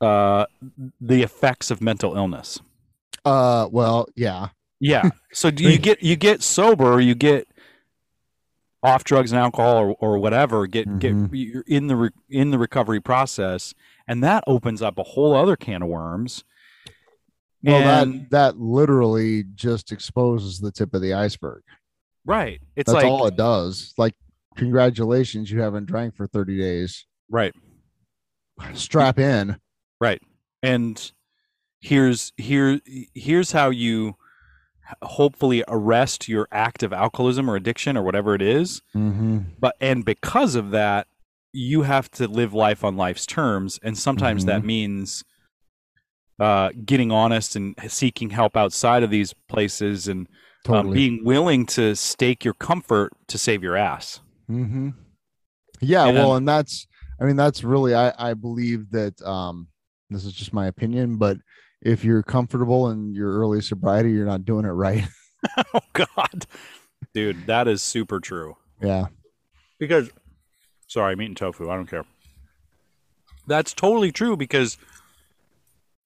uh 0.00 0.44
the 1.00 1.22
effects 1.22 1.70
of 1.70 1.80
mental 1.80 2.14
illness. 2.16 2.60
Uh, 3.24 3.66
well, 3.72 4.06
yeah, 4.14 4.48
yeah. 4.78 5.08
So 5.32 5.50
do 5.50 5.64
you 5.64 5.78
get 5.78 6.02
you 6.02 6.16
get 6.16 6.42
sober 6.42 7.00
you 7.00 7.14
get 7.14 7.48
off 8.82 9.04
drugs 9.04 9.32
and 9.32 9.40
alcohol 9.40 9.78
or, 9.78 9.96
or 9.98 10.18
whatever 10.18 10.66
get 10.66 10.86
Mhm. 10.86 10.98
get 11.00 11.36
you're 11.36 11.64
in 11.66 11.86
the 11.88 11.96
re- 11.96 12.10
in 12.28 12.50
the 12.50 12.58
recovery 12.58 13.00
process 13.00 13.74
and 14.06 14.22
that 14.22 14.44
opens 14.46 14.82
up 14.82 14.98
a 14.98 15.02
whole 15.02 15.34
other 15.34 15.56
can 15.56 15.82
of 15.82 15.88
worms 15.88 16.44
well, 17.62 18.02
And- 18.02 18.22
that 18.22 18.30
that 18.30 18.58
literally 18.58 19.44
just 19.54 19.92
exposes 19.92 20.60
the 20.60 20.70
tip 20.72 20.94
of 20.94 21.00
the 21.02 21.14
iceberg. 21.14 21.62
right 22.24 22.60
it's 22.74 22.90
That's 22.92 23.02
like 23.04 23.06
all 23.10 23.26
it 23.26 23.36
does. 23.36 23.94
Like, 23.96 24.14
congratulations, 24.56 25.50
you 25.50 25.60
haven't 25.60 25.86
drank 25.86 26.16
for 26.16 26.26
30 26.26 26.58
days. 26.58 27.06
right 27.30 27.54
Strap 28.74 29.18
in. 29.18 29.58
Right. 30.00 30.20
And 30.62 31.12
here's 31.80 32.32
here 32.36 32.80
here's 33.14 33.52
how 33.52 33.70
you 33.70 34.16
hopefully 35.02 35.62
arrest 35.68 36.28
your 36.28 36.48
active 36.50 36.92
alcoholism 36.92 37.50
or 37.50 37.56
addiction 37.56 37.96
or 37.96 38.02
whatever 38.02 38.34
it 38.34 38.42
is. 38.42 38.80
Mm-hmm. 38.94 39.38
But 39.58 39.76
and 39.80 40.04
because 40.04 40.54
of 40.54 40.70
that, 40.70 41.06
you 41.52 41.82
have 41.82 42.10
to 42.12 42.26
live 42.28 42.54
life 42.54 42.82
on 42.84 42.96
life's 42.96 43.26
terms 43.26 43.78
and 43.82 43.96
sometimes 43.98 44.44
that 44.46 44.62
Mhm. 44.62 44.66
means 44.66 45.24
uh, 46.38 46.70
getting 46.84 47.10
honest 47.10 47.56
and 47.56 47.74
seeking 47.88 48.30
help 48.30 48.56
outside 48.56 49.02
of 49.02 49.10
these 49.10 49.32
places 49.48 50.08
and 50.08 50.26
um, 50.68 50.90
being 50.92 51.24
willing 51.24 51.64
to 51.66 51.94
stake 51.94 52.44
your 52.44 52.54
comfort 52.54 53.12
to 53.28 53.38
save 53.38 53.62
your 53.62 53.76
ass. 53.76 54.20
Mm-hmm. 54.50 54.90
Yeah, 55.80 56.06
And- 56.06 56.16
well, 56.16 56.34
and 56.36 56.46
that's 56.48 56.86
I 57.20 57.24
mean 57.24 57.36
that's 57.36 57.64
really 57.64 57.94
I 57.94 58.12
I 58.18 58.34
believe 58.34 58.90
that 58.90 59.20
um 59.22 59.68
this 60.10 60.24
is 60.24 60.32
just 60.32 60.52
my 60.52 60.66
opinion, 60.66 61.16
but 61.16 61.38
if 61.82 62.04
you're 62.04 62.22
comfortable 62.22 62.90
in 62.90 63.14
your 63.14 63.32
early 63.38 63.60
sobriety, 63.60 64.10
you're 64.10 64.26
not 64.26 64.44
doing 64.44 64.64
it 64.64 64.70
right. 64.70 65.04
oh 65.74 65.80
God, 65.92 66.46
dude, 67.14 67.46
that 67.46 67.68
is 67.68 67.82
super 67.82 68.18
true. 68.20 68.56
yeah. 68.82 69.06
because 69.78 70.10
sorry 70.88 71.12
i'm 71.12 71.20
eating 71.20 71.34
tofu 71.34 71.68
i 71.68 71.74
don't 71.74 71.86
care 71.88 72.04
that's 73.46 73.72
totally 73.74 74.10
true 74.12 74.36
because 74.36 74.78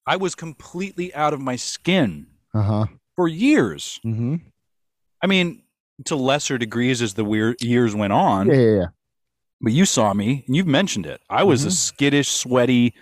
i 0.06 0.16
was 0.16 0.34
completely 0.34 1.12
out 1.14 1.32
of 1.32 1.40
my 1.40 1.56
skin 1.56 2.26
Uh 2.54 2.62
huh. 2.62 2.86
for 3.16 3.28
years 3.28 4.00
Mm-hmm. 4.04 4.36
i 5.22 5.26
mean 5.26 5.62
to 6.06 6.16
lesser 6.16 6.56
degrees 6.58 7.02
as 7.02 7.14
the 7.14 7.24
weir- 7.24 7.56
years 7.60 7.94
went 7.94 8.12
on 8.12 8.46
Yeah, 8.48 8.54
yeah, 8.54 8.76
yeah. 8.80 8.86
but 9.60 9.72
you 9.72 9.84
saw 9.84 10.14
me 10.14 10.44
and 10.46 10.56
you've 10.56 10.66
mentioned 10.66 11.06
it 11.06 11.20
i 11.30 11.42
was 11.44 11.64
a 11.64 11.68
Mhm. 11.68 11.72
skittish 11.72 12.28
sweaty 12.30 12.94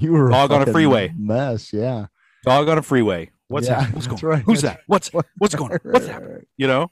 You 0.00 0.12
were 0.12 0.28
Dog 0.28 0.52
on 0.52 0.68
a 0.68 0.70
freeway. 0.70 1.14
mess. 1.16 1.72
Yeah. 1.72 2.06
dog 2.44 2.68
on 2.68 2.78
a 2.78 2.82
freeway 2.82 3.30
what's 3.48 3.68
Yeah, 3.68 3.80
that 3.84 3.94
what's 3.94 4.06
going 4.06 4.20
right. 4.22 4.42
who's 4.42 4.62
that 4.62 4.80
what's 4.86 5.10
what's 5.38 5.54
going 5.54 5.72
on 5.72 5.78
what's 5.84 6.06
happening 6.14 6.44
you 6.56 6.66
know 6.66 6.90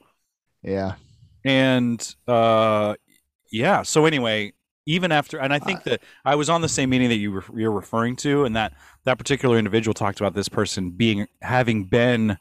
Yeah. 0.63 0.95
and 1.43 1.99
uh 2.27 2.95
yeah 3.51 3.83
so 3.83 4.05
anyway 4.05 4.53
even 4.85 5.11
after 5.11 5.37
and 5.39 5.53
i 5.53 5.59
think 5.59 5.83
that 5.83 6.01
i 6.25 6.35
was 6.35 6.49
on 6.49 6.61
the 6.61 6.69
same 6.69 6.89
meeting 6.89 7.09
that 7.09 7.15
you 7.17 7.31
were 7.31 7.43
you're 7.55 7.71
referring 7.71 8.15
to 8.15 8.45
and 8.45 8.55
that 8.55 8.73
that 9.03 9.17
particular 9.17 9.57
individual 9.57 9.93
talked 9.93 10.19
about 10.19 10.33
this 10.33 10.47
person 10.49 10.91
being 10.91 11.27
having 11.41 11.83
been 11.85 12.37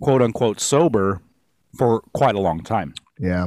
quote 0.00 0.22
unquote 0.22 0.60
sober 0.60 1.20
for 1.76 2.00
quite 2.12 2.34
a 2.34 2.40
long 2.40 2.62
time 2.62 2.94
Yeah. 3.18 3.46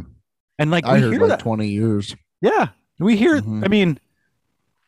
and 0.60 0.72
like 0.72 0.86
I 0.86 0.96
we 0.96 1.02
heard 1.02 1.12
hear 1.12 1.22
like 1.22 1.30
that 1.30 1.40
20 1.40 1.68
years. 1.68 2.16
yeah 2.42 2.70
we 3.00 3.16
hear 3.18 3.42
Mhm. 3.42 3.66
i 3.66 3.68
mean 3.68 4.00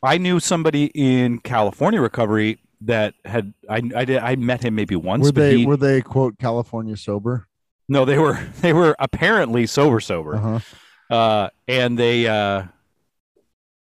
i 0.02 0.18
knew 0.18 0.40
somebody 0.40 0.86
in 0.94 1.38
california 1.40 2.00
recovery 2.00 2.58
that 2.80 3.14
had 3.24 3.52
i 3.68 3.82
i 3.96 4.04
did 4.04 4.18
i 4.18 4.36
met 4.36 4.62
him 4.64 4.74
maybe 4.74 4.96
once 4.96 5.24
Were 5.26 5.32
they 5.32 5.58
he, 5.58 5.66
were 5.66 5.76
they 5.76 6.00
quote 6.02 6.38
California 6.38 6.96
sober? 6.96 7.46
no 7.88 8.04
they 8.04 8.18
were 8.18 8.38
they 8.60 8.72
were 8.72 8.94
apparently 8.98 9.66
sober 9.66 10.00
sober 10.00 10.36
Uh-huh. 10.36 11.14
uh 11.14 11.48
and 11.68 11.98
they 11.98 12.26
uh 12.28 12.64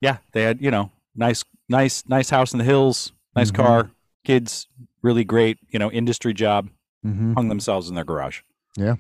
yeah 0.02 0.18
they 0.34 0.44
had 0.44 0.62
you 0.62 0.72
know 0.72 0.92
nice 1.16 1.44
nice 1.70 2.04
nice 2.08 2.30
house 2.30 2.52
in 2.54 2.58
the 2.60 2.66
hills 2.66 3.12
nice 3.36 3.52
Mhm. 3.52 3.56
car 3.56 3.92
kids 4.26 4.68
really 5.02 5.24
great 5.24 5.58
you 5.70 5.80
know 5.80 5.92
industry 5.92 6.34
job 6.34 6.70
Mm-hmm. 7.06 7.34
hung 7.34 7.50
themselves 7.50 7.90
in 7.90 7.96
their 7.96 8.04
garage 8.06 8.42
Yeah. 8.78 8.96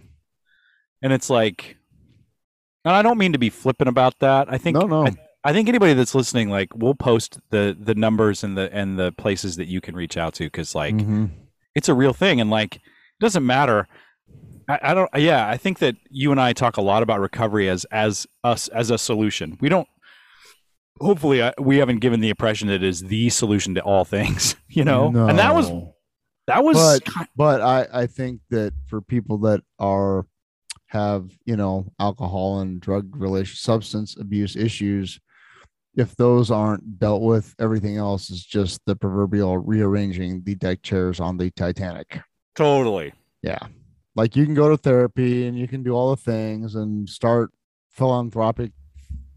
and 1.03 1.13
it's 1.13 1.29
like 1.29 1.77
and 2.83 2.95
i 2.95 3.01
don't 3.03 3.19
mean 3.19 3.31
to 3.33 3.37
be 3.37 3.51
flippant 3.51 3.89
about 3.89 4.17
that 4.19 4.51
i 4.51 4.57
think 4.57 4.75
No, 4.77 4.87
no. 4.87 5.05
I, 5.05 5.15
I 5.43 5.53
think 5.53 5.69
anybody 5.69 5.93
that's 5.93 6.15
listening 6.15 6.49
like 6.49 6.69
we'll 6.75 6.95
post 6.95 7.39
the 7.51 7.77
the 7.79 7.93
numbers 7.93 8.43
and 8.43 8.57
the 8.57 8.73
and 8.75 8.97
the 8.97 9.11
places 9.11 9.55
that 9.57 9.67
you 9.67 9.81
can 9.81 9.95
reach 9.95 10.17
out 10.17 10.33
to 10.35 10.45
because 10.45 10.73
like 10.73 10.95
Mhm. 10.95 11.29
it's 11.75 11.89
a 11.89 11.93
real 11.93 12.13
thing 12.13 12.41
and 12.41 12.49
like 12.49 12.77
it 12.77 12.81
doesn't 13.19 13.45
matter 13.45 13.87
I, 14.67 14.79
I 14.81 14.93
don't 14.95 15.09
yeah 15.15 15.47
i 15.47 15.57
think 15.57 15.77
that 15.77 15.95
you 16.09 16.31
and 16.31 16.41
i 16.41 16.53
talk 16.53 16.77
a 16.77 16.81
lot 16.81 17.03
about 17.03 17.19
recovery 17.19 17.69
as 17.69 17.85
as 17.91 18.25
us 18.43 18.67
as 18.69 18.89
a 18.89 18.97
solution 18.97 19.57
we 19.61 19.69
don't 19.69 19.87
hopefully 21.01 21.41
I, 21.43 21.53
we 21.59 21.77
haven't 21.77 21.99
given 21.99 22.19
the 22.19 22.29
impression 22.29 22.67
that 22.69 22.75
it 22.75 22.83
is 22.83 23.01
the 23.01 23.29
solution 23.29 23.75
to 23.75 23.81
all 23.81 24.05
things 24.05 24.55
you 24.69 24.83
know? 24.83 25.07
And 25.07 25.37
that 25.39 25.53
was 25.53 25.69
that 26.47 26.63
was 26.63 26.77
But- 26.77 27.05
ki- 27.05 27.25
but 27.35 27.61
I, 27.61 27.87
I 28.01 28.07
think 28.07 28.41
that 28.49 28.73
for 28.87 29.01
people 29.01 29.37
that 29.39 29.61
are 29.79 30.25
have 30.87 31.31
you 31.45 31.55
know 31.55 31.85
alcohol 31.99 32.59
and 32.59 32.79
drug 32.81 33.15
relation 33.15 33.55
substance 33.55 34.17
abuse 34.19 34.55
issues 34.57 35.19
if 35.95 36.15
those 36.15 36.51
aren't 36.51 36.99
dealt 36.99 37.21
with 37.21 37.53
everything 37.59 37.97
else 37.97 38.29
is 38.29 38.45
just 38.45 38.81
the 38.85 38.95
proverbial 38.95 39.57
rearranging 39.57 40.41
the 40.43 40.55
deck 40.55 40.81
chairs 40.81 41.19
on 41.19 41.37
the 41.37 41.51
titanic. 41.51 42.21
Totally. 42.55 43.11
Yeah. 43.41 43.59
Like 44.15 44.37
you 44.37 44.45
can 44.45 44.53
go 44.53 44.69
to 44.69 44.77
therapy 44.77 45.47
and 45.47 45.57
you 45.59 45.67
can 45.67 45.83
do 45.83 45.91
all 45.91 46.11
the 46.11 46.21
things 46.21 46.75
and 46.75 47.09
start 47.09 47.51
philanthropic 47.89 48.71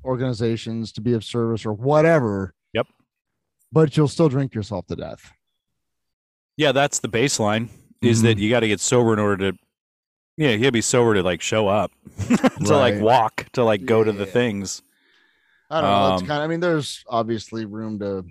organizations 0.04 0.92
to 0.92 1.00
be 1.00 1.12
of 1.14 1.24
service 1.24 1.64
or 1.66 1.72
whatever 1.72 2.54
Yep. 2.72 2.86
but 3.72 3.96
you'll 3.96 4.08
still 4.08 4.28
drink 4.28 4.54
yourself 4.54 4.86
to 4.86 4.96
death 4.96 5.32
yeah 6.56 6.72
that's 6.72 6.98
the 7.00 7.08
baseline 7.08 7.68
is 8.02 8.22
that 8.22 8.36
Mhm. 8.36 8.40
you 8.40 8.50
got 8.50 8.60
to 8.60 8.68
get 8.68 8.80
sober 8.80 9.12
in 9.12 9.18
order 9.18 9.52
to 9.52 9.58
yeah 10.36 10.50
you 10.50 10.58
gotta 10.58 10.72
be 10.72 10.80
sober 10.80 11.14
to 11.14 11.22
like 11.22 11.40
show 11.40 11.68
up 11.68 11.92
to 12.66 12.76
like 12.76 13.00
walk 13.00 13.46
to 13.52 13.64
like 13.64 13.84
go 13.86 14.04
to 14.04 14.12
the 14.12 14.24
Yeah. 14.26 14.30
things 14.32 14.82
I 15.70 15.80
don't 15.80 15.90
know. 15.90 16.12
It's 16.14 16.22
Um, 16.22 16.28
kind 16.28 16.42
of, 16.42 16.44
I 16.44 16.46
mean, 16.48 16.60
there's 16.60 17.02
obviously 17.08 17.64
room 17.64 17.98
to 17.98 18.24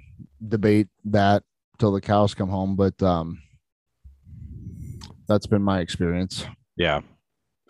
debate 0.48 0.88
that 1.06 1.44
till 1.80 1.92
the 1.92 2.00
cows 2.00 2.36
come 2.36 2.48
home, 2.48 2.76
but 2.78 3.02
um, 3.02 3.42
that's 5.28 5.48
been 5.48 5.64
my 5.64 5.80
experience. 5.80 6.46
yeah 6.78 7.02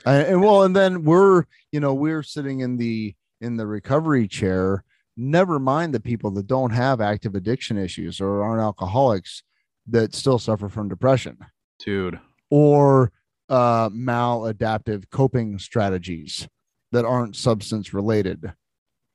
And, 0.05 0.27
and 0.27 0.41
well, 0.41 0.63
and 0.63 0.75
then 0.75 1.03
we're, 1.05 1.45
you 1.71 1.79
know, 1.79 1.93
we're 1.93 2.23
sitting 2.23 2.59
in 2.59 2.77
the 2.77 3.15
in 3.43 3.57
the 3.57 3.67
recovery 3.67 4.27
chair. 4.27 4.83
Never 5.15 5.59
mind 5.59 5.93
the 5.93 5.99
people 5.99 6.31
that 6.31 6.47
don't 6.47 6.71
have 6.71 6.99
active 7.01 7.35
addiction 7.35 7.77
issues 7.77 8.19
or 8.19 8.41
aren't 8.43 8.61
alcoholics 8.61 9.43
that 9.87 10.15
still 10.15 10.39
suffer 10.39 10.69
from 10.69 10.87
depression 10.87 11.37
dude 11.77 12.17
or 12.49 13.11
uh, 13.49 13.89
maladaptive 13.89 15.03
coping 15.11 15.59
strategies 15.59 16.47
that 16.93 17.03
aren't 17.03 17.35
substance 17.35 17.93
related. 17.93 18.53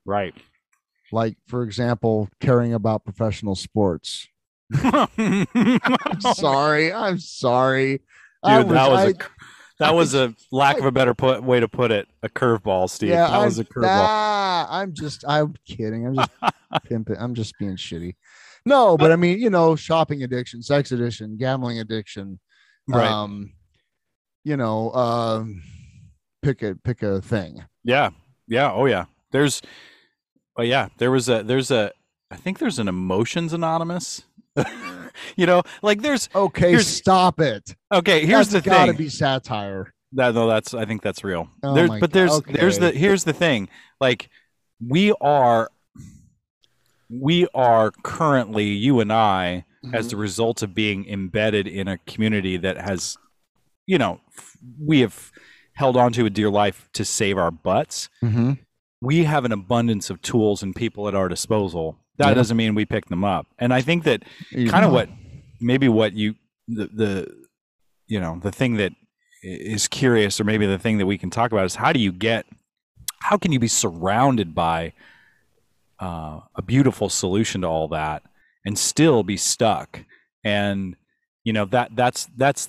right 0.05 0.35
like 1.11 1.37
for 1.47 1.63
example 1.63 2.29
caring 2.39 2.75
about 2.75 3.03
professional 3.03 3.55
sports 3.55 4.29
i'm 4.75 6.21
sorry 6.35 6.93
i'm 6.93 7.19
sorry 7.19 8.01
I 8.45 8.63
Dude, 8.63 8.71
that 8.73 8.91
was 8.91 9.01
I- 9.01 9.09
a 9.09 9.15
that 9.79 9.95
was 9.95 10.15
a 10.15 10.35
lack 10.53 10.79
of 10.79 10.85
a 10.85 10.91
better 10.93 11.15
put, 11.15 11.43
way 11.43 11.61
to 11.61 11.69
put 11.69 11.91
it. 11.91 12.09
A 12.23 12.29
curveball, 12.29 12.89
Steve. 12.91 13.11
yeah 13.11 13.29
that 13.29 13.35
I'm, 13.39 13.45
was 13.45 13.59
a 13.59 13.65
curveball. 13.65 13.83
nah, 13.83 14.67
i'm 14.71 14.93
just 14.95 15.25
i'm 15.27 15.55
kidding 15.67 16.07
i'm 16.07 16.15
just 16.17 16.31
pimping 16.85 17.17
i'm 17.19 17.35
just 17.35 17.55
being 17.59 17.77
shitty 17.77 18.17
no 18.67 18.97
but 18.97 19.13
i 19.13 19.17
mean 19.17 19.39
you 19.39 19.51
know 19.51 19.77
shopping 19.77 20.23
addiction 20.23 20.63
sex 20.63 20.93
addiction 20.93 21.37
gambling 21.37 21.79
addiction 21.79 22.39
Right. 22.89 23.07
um 23.09 23.53
you 24.45 24.57
know 24.57 24.93
um 24.93 25.63
pick 26.43 26.63
a 26.63 26.75
pick 26.77 27.03
a 27.03 27.21
thing 27.21 27.65
yeah. 27.85 28.11
Yeah. 28.47 28.71
Oh 28.73 28.85
yeah. 28.87 29.07
There's. 29.33 29.63
Oh 30.59 30.63
yeah. 30.63 30.89
There 30.99 31.11
was 31.11 31.29
a. 31.29 31.43
There's 31.43 31.71
a. 31.71 31.91
I 32.31 32.37
think 32.37 32.59
there's 32.59 32.79
an 32.79 32.87
emotions 32.89 33.53
anonymous. 33.55 34.23
you 35.37 35.47
know, 35.47 35.63
like 35.83 36.03
there's. 36.03 36.29
okay 36.35 36.79
stop 36.79 37.41
it 37.41 37.75
Okay. 37.93 38.25
Here's 38.27 38.49
That's 38.51 38.65
the 38.65 38.71
gotta 38.71 38.79
thing. 38.79 38.87
Gotta 38.93 38.99
be 38.99 39.09
satire 39.09 39.93
That 40.13 40.35
no, 40.35 40.47
that's 40.49 40.75
I 40.75 40.85
think 40.85 41.03
that's 41.03 41.23
real. 41.25 41.49
Oh 41.63 41.75
there's 41.75 41.91
but 42.01 42.13
there's 42.13 42.41
there's 42.43 42.79
the 42.79 42.91
here's 42.93 43.25
the 43.25 43.33
thing. 43.33 43.69
Like 44.01 44.31
we 44.87 45.13
are 45.21 45.71
we 47.11 47.47
are 47.55 47.91
currently 48.03 48.65
you 48.65 49.01
and 49.01 49.13
I 49.13 49.65
as 49.95 50.09
the 50.11 50.17
result 50.17 50.63
of 50.63 50.75
being 50.75 51.09
embedded 51.09 51.67
in 51.67 51.89
a 51.89 51.99
community 51.99 52.57
that 52.59 52.77
has 52.79 53.17
you 53.87 53.97
know 53.97 54.21
we 54.79 55.01
have 55.01 55.31
held 55.75 55.97
on 55.97 56.13
to 56.13 56.27
a 56.27 56.31
dear 56.31 56.51
life 56.51 56.89
to 56.93 57.05
save 57.05 57.39
our 57.39 57.51
butts 57.51 58.09
Mm-hmm. 58.23 58.53
we 59.01 59.25
have 59.25 59.45
an 59.45 59.53
abundance 59.53 60.11
of 60.11 60.21
tools 60.21 60.63
and 60.63 60.75
people 60.75 61.09
at 61.09 61.15
our 61.15 61.29
disposal 61.29 61.97
that 62.19 62.29
Yeah. 62.29 62.35
doesn't 62.35 62.57
mean 62.57 62.75
we 62.75 62.85
pick 62.85 63.07
them 63.07 63.25
up. 63.25 63.47
And 63.59 63.73
i 63.73 63.81
think 63.81 64.05
that 64.05 64.23
kind 64.69 64.85
of 64.85 64.93
what 64.93 65.09
maybe 65.61 65.89
what 65.89 66.13
you 66.13 66.35
the, 66.69 66.87
the 66.87 67.35
you 68.07 68.21
know 68.21 68.39
the 68.43 68.53
thing 68.53 68.75
that 68.77 68.93
is 69.43 69.87
curious 69.89 70.41
or 70.41 70.45
maybe 70.45 70.67
the 70.67 70.79
thing 70.79 70.99
that 70.99 71.07
we 71.07 71.17
can 71.19 71.31
talk 71.31 71.53
about 71.53 71.65
is 71.65 71.77
how 71.77 71.93
do 71.93 72.01
you 72.01 72.13
get 72.13 72.45
how 73.21 73.37
can 73.37 73.53
you 73.53 73.59
be 73.59 73.69
surrounded 73.69 74.55
by 74.55 74.93
uh, 76.01 76.41
a 76.55 76.63
beautiful 76.63 77.09
solution 77.09 77.63
to 77.63 77.67
all 77.67 77.89
that 77.89 78.23
and 78.65 78.79
still 78.79 79.23
be 79.23 79.37
stuck? 79.37 80.05
And 80.45 80.97
you 81.45 81.53
know 81.53 81.65
that 81.67 81.95
that's 81.97 82.27
that's 82.37 82.69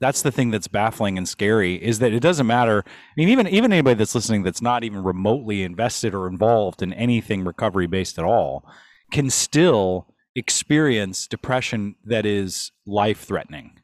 that's 0.00 0.22
the 0.22 0.30
thing 0.32 0.50
that's 0.50 0.68
baffling 0.68 1.16
and 1.16 1.28
scary 1.28 1.74
is 1.82 1.98
that 2.00 2.12
it 2.12 2.20
doesn't 2.20 2.46
matter 2.46 2.82
i 2.86 2.90
mean 3.16 3.28
even 3.28 3.46
even 3.48 3.72
anybody 3.72 3.94
that's 3.94 4.14
listening 4.14 4.42
that's 4.42 4.60
not 4.62 4.84
even 4.84 5.02
remotely 5.02 5.62
invested 5.62 6.14
or 6.14 6.26
involved 6.26 6.82
in 6.82 6.92
anything 6.92 7.44
recovery 7.44 7.86
based 7.86 8.18
at 8.18 8.24
all 8.24 8.64
can 9.10 9.30
still 9.30 10.06
experience 10.34 11.26
depression 11.26 11.94
that 12.04 12.26
is 12.26 12.72
life 12.86 13.20
threatening 13.24 13.78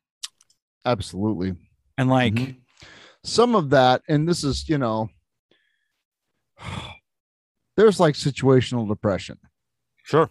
Absolutely. 0.84 1.54
and 1.98 2.08
like 2.10 2.34
Mhm. 2.34 2.56
Some 3.22 3.54
of 3.54 3.68
that, 3.68 4.00
and 4.08 4.26
this 4.26 4.42
is, 4.44 4.66
you 4.66 4.78
know, 4.78 5.10
there's 7.76 8.00
like 8.00 8.14
situational 8.14 8.88
depression, 8.88 9.38
sure 10.04 10.30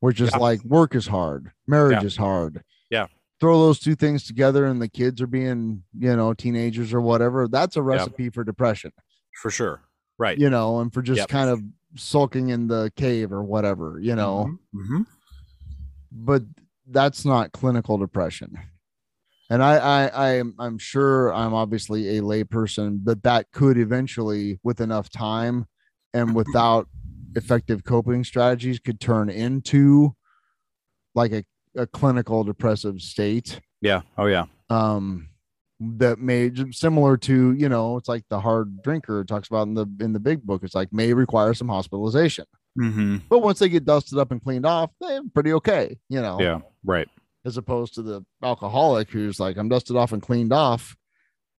which 0.00 0.20
is 0.20 0.30
Yeah. 0.32 0.38
like 0.38 0.62
work 0.64 0.94
is 0.94 1.06
hard, 1.06 1.52
marriage 1.66 2.00
Yeah. 2.02 2.06
is 2.06 2.16
hard. 2.16 2.62
Yeah. 2.90 3.06
Throw 3.44 3.60
those 3.60 3.78
two 3.78 3.94
things 3.94 4.26
together, 4.26 4.64
and 4.64 4.80
the 4.80 4.88
kids 4.88 5.20
are 5.20 5.26
being, 5.26 5.82
you 5.98 6.16
know, 6.16 6.32
teenagers 6.32 6.94
or 6.94 7.02
whatever. 7.02 7.46
That's 7.46 7.76
a 7.76 7.82
recipe 7.82 8.30
for 8.30 8.42
depression, 8.42 8.90
for 9.42 9.50
sure 9.50 9.82
right 10.16 10.38
you 10.38 10.48
know, 10.48 10.80
and 10.80 10.94
for 10.94 11.02
just 11.02 11.18
Yep. 11.18 11.28
kind 11.28 11.50
of 11.50 11.60
sulking 11.94 12.48
in 12.48 12.68
the 12.68 12.90
cave 12.96 13.32
or 13.34 13.44
whatever, 13.44 13.98
you 14.00 14.16
know. 14.16 14.58
hmm 14.72 15.02
but 16.10 16.42
that's 16.86 17.26
not 17.26 17.52
clinical 17.52 17.98
depression. 17.98 18.56
And 19.50 19.62
I, 19.62 19.76
I, 19.76 20.06
I 20.06 20.28
am, 20.36 20.54
I'm 20.58 20.78
sure 20.78 21.30
I'm 21.34 21.52
obviously 21.52 22.16
a 22.16 22.22
layperson, 22.22 23.00
but 23.04 23.24
that 23.24 23.52
could 23.52 23.76
eventually, 23.76 24.58
with 24.62 24.80
enough 24.80 25.10
time 25.10 25.66
and 26.14 26.34
without 26.34 26.88
effective 27.34 27.84
coping 27.84 28.24
strategies, 28.24 28.78
could 28.78 29.00
turn 29.00 29.28
into 29.28 30.16
like 31.14 31.32
a, 31.32 31.44
a 31.76 31.86
clinical 31.86 32.44
depressive 32.44 33.00
state. 33.00 33.60
yeah. 33.80 34.02
Oh 34.16 34.26
yeah. 34.26 34.44
Um, 34.70 35.28
that 35.80 36.18
may 36.18 36.50
similar 36.70 37.16
to 37.18 37.52
you 37.52 37.68
know 37.68 37.96
it's 37.96 38.08
like 38.08 38.24
the 38.30 38.40
hard 38.40 38.82
drinker 38.82 39.24
talks 39.24 39.48
about 39.48 39.66
in 39.66 39.74
the 39.74 39.86
in 40.00 40.12
the 40.12 40.20
big 40.20 40.42
book. 40.42 40.62
It's 40.62 40.74
like 40.74 40.92
may 40.92 41.12
require 41.12 41.52
some 41.54 41.68
hospitalization. 41.68 42.46
Hmm 42.76 43.18
but 43.28 43.38
once 43.38 43.60
they 43.60 43.68
get 43.68 43.84
dusted 43.84 44.18
up 44.18 44.32
and 44.32 44.42
cleaned 44.42 44.66
off 44.66 44.90
they're 45.00 45.20
pretty 45.32 45.52
okay 45.52 45.96
you 46.08 46.20
know? 46.20 46.40
Yeah. 46.40 46.58
Right. 46.84 47.08
As 47.44 47.56
opposed 47.56 47.94
to 47.94 48.02
the 48.02 48.24
alcoholic 48.42 49.10
who's 49.10 49.38
like, 49.38 49.56
I'm 49.56 49.68
dusted 49.68 49.96
off 49.96 50.12
and 50.12 50.22
cleaned 50.22 50.52
off. 50.52 50.96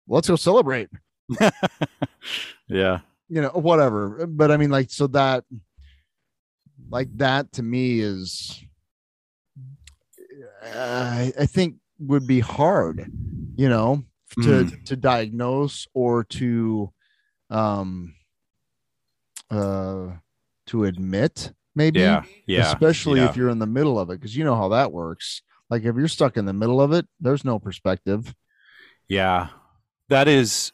Let's 0.08 0.28
go 0.28 0.36
celebrate, 0.36 0.88
yeah. 2.68 3.00
You 3.28 3.42
know, 3.42 3.50
whatever. 3.50 4.26
But 4.26 4.50
I 4.50 4.56
mean, 4.56 4.70
like, 4.70 4.90
so 4.90 5.08
that, 5.08 5.44
like, 6.88 7.08
that 7.16 7.52
to 7.52 7.62
me 7.62 8.00
is, 8.00 8.62
uh, 10.74 11.30
I 11.38 11.46
think 11.46 11.76
would 11.98 12.26
be 12.26 12.40
hard, 12.40 13.10
you 13.56 13.68
know, 13.68 14.04
to 14.42 14.70
to 14.86 14.96
diagnose 14.96 15.86
or 15.94 16.24
to, 16.24 16.92
um, 17.50 18.14
uh, 19.50 20.08
to 20.66 20.84
admit 20.84 21.52
maybe. 21.74 22.00
yeah 22.00 22.22
yeah 22.46 22.72
especially 22.72 23.20
yeah. 23.20 23.28
if 23.28 23.36
you're 23.36 23.50
in 23.50 23.58
the 23.58 23.66
middle 23.66 23.98
of 23.98 24.10
it 24.10 24.18
because 24.18 24.36
you 24.36 24.42
know 24.44 24.56
how 24.56 24.68
that 24.68 24.92
works 24.92 25.42
like 25.70 25.84
if 25.84 25.94
you're 25.94 26.08
stuck 26.08 26.36
in 26.36 26.44
the 26.46 26.52
middle 26.52 26.80
of 26.80 26.92
it 26.92 27.06
there's 27.20 27.44
no 27.44 27.58
perspective 27.58 28.34
Yeah, 29.08 29.48
that 30.08 30.26
is, 30.26 30.72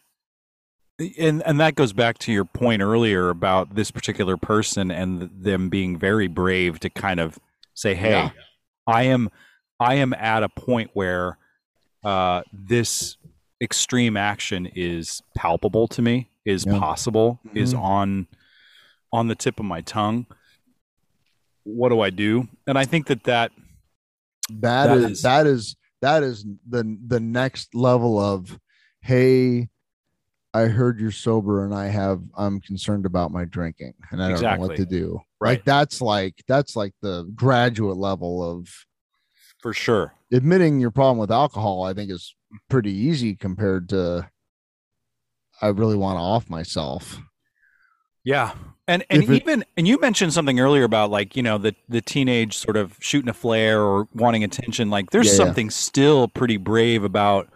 and 1.19 1.43
and 1.43 1.61
that 1.61 1.75
goes 1.75 1.93
back 1.93 2.17
to 2.19 2.33
your 2.33 2.45
point 2.47 2.81
earlier 2.81 3.29
about 3.29 3.75
this 3.75 3.91
particular 3.91 4.37
person 4.39 4.91
and 4.91 5.29
them 5.35 5.69
being 5.69 5.99
very 5.99 6.29
brave 6.29 6.81
to 6.81 6.89
kind 6.89 7.21
of 7.21 7.39
say, 7.75 7.95
"Hey, 7.95 8.11
Yeah. 8.13 8.31
I 8.87 9.03
am, 9.05 9.31
I 9.83 9.95
am 9.95 10.13
at 10.15 10.43
a 10.43 10.49
point 10.49 10.91
where 10.95 11.39
uh, 12.05 12.43
this 12.53 13.17
extreme 13.61 14.17
action 14.17 14.67
is 14.75 15.23
palpable 15.37 15.87
to 15.89 16.03
me, 16.03 16.31
is 16.45 16.65
Yeah. 16.67 16.79
possible, 16.79 17.41
is 17.55 17.75
Mhm. 17.75 17.81
on 17.83 18.27
on 19.13 19.29
the 19.29 19.35
tip 19.35 19.61
of 19.61 19.67
my 19.67 19.83
tongue. 19.83 20.27
What 21.65 21.91
do 21.91 22.01
I 22.01 22.11
do?" 22.11 22.49
And 22.67 22.77
I 22.79 22.85
think 22.85 23.07
that 23.09 23.25
that 23.25 23.53
that 24.51 24.87
That 24.87 24.97
is, 24.99 25.05
is- 25.11 25.23
that 25.23 25.47
is 25.47 25.77
that 26.01 26.23
is 26.23 26.45
the 26.69 26.99
the 27.07 27.21
next 27.21 27.75
level 27.75 28.19
of 28.19 28.59
hey 29.03 29.69
i 30.53 30.63
heard 30.63 30.99
you're 31.01 31.13
sober 31.13 31.65
and 31.65 31.73
i 31.73 31.87
have 31.87 32.21
i'm 32.37 32.61
concerned 32.61 33.07
about 33.07 33.31
my 33.31 33.45
drinking 33.45 33.95
and 34.11 34.21
i 34.23 34.29
don't 34.31 34.43
know 34.43 34.57
what 34.67 34.77
to 34.77 34.85
do 34.85 35.21
Right. 35.41 35.51
like 35.51 35.65
that's 35.65 36.01
like 36.01 36.35
that's 36.49 36.75
like 36.77 36.93
the 37.03 37.31
graduate 37.37 37.97
level 37.97 38.43
of 38.43 38.69
for 39.63 39.73
sure, 39.73 40.13
admitting 40.31 40.79
your 40.81 40.91
problem 40.91 41.17
with 41.19 41.31
alcohol 41.31 41.85
i 41.85 41.95
think 41.95 42.11
is 42.11 42.35
pretty 42.69 42.93
easy 42.93 43.35
compared 43.35 43.89
to 43.89 44.29
i 45.63 45.69
really 45.69 45.97
want 45.97 46.17
to 46.19 46.21
off 46.21 46.51
myself 46.51 47.19
Yeah. 48.25 48.53
And 48.89 49.05
and 49.11 49.23
it- 49.23 49.31
even 49.31 49.65
and 49.77 49.87
you 49.89 49.99
mentioned 50.01 50.33
something 50.33 50.59
earlier 50.61 50.85
about 50.85 51.11
like, 51.11 51.37
you 51.37 51.43
know, 51.43 51.57
the 51.59 51.75
the 51.89 52.01
teenage 52.01 52.57
sort 52.59 52.77
of 52.77 52.97
shooting 53.01 53.29
a 53.29 53.33
flare 53.33 53.81
or 53.81 54.07
wanting 54.15 54.43
attention. 54.45 54.91
Like 54.91 55.11
there's 55.11 55.27
Yeah, 55.27 55.33
yeah. 55.33 55.37
something 55.45 55.71
still 55.71 56.29
pretty 56.29 56.57
brave 56.57 57.05
about 57.05 57.49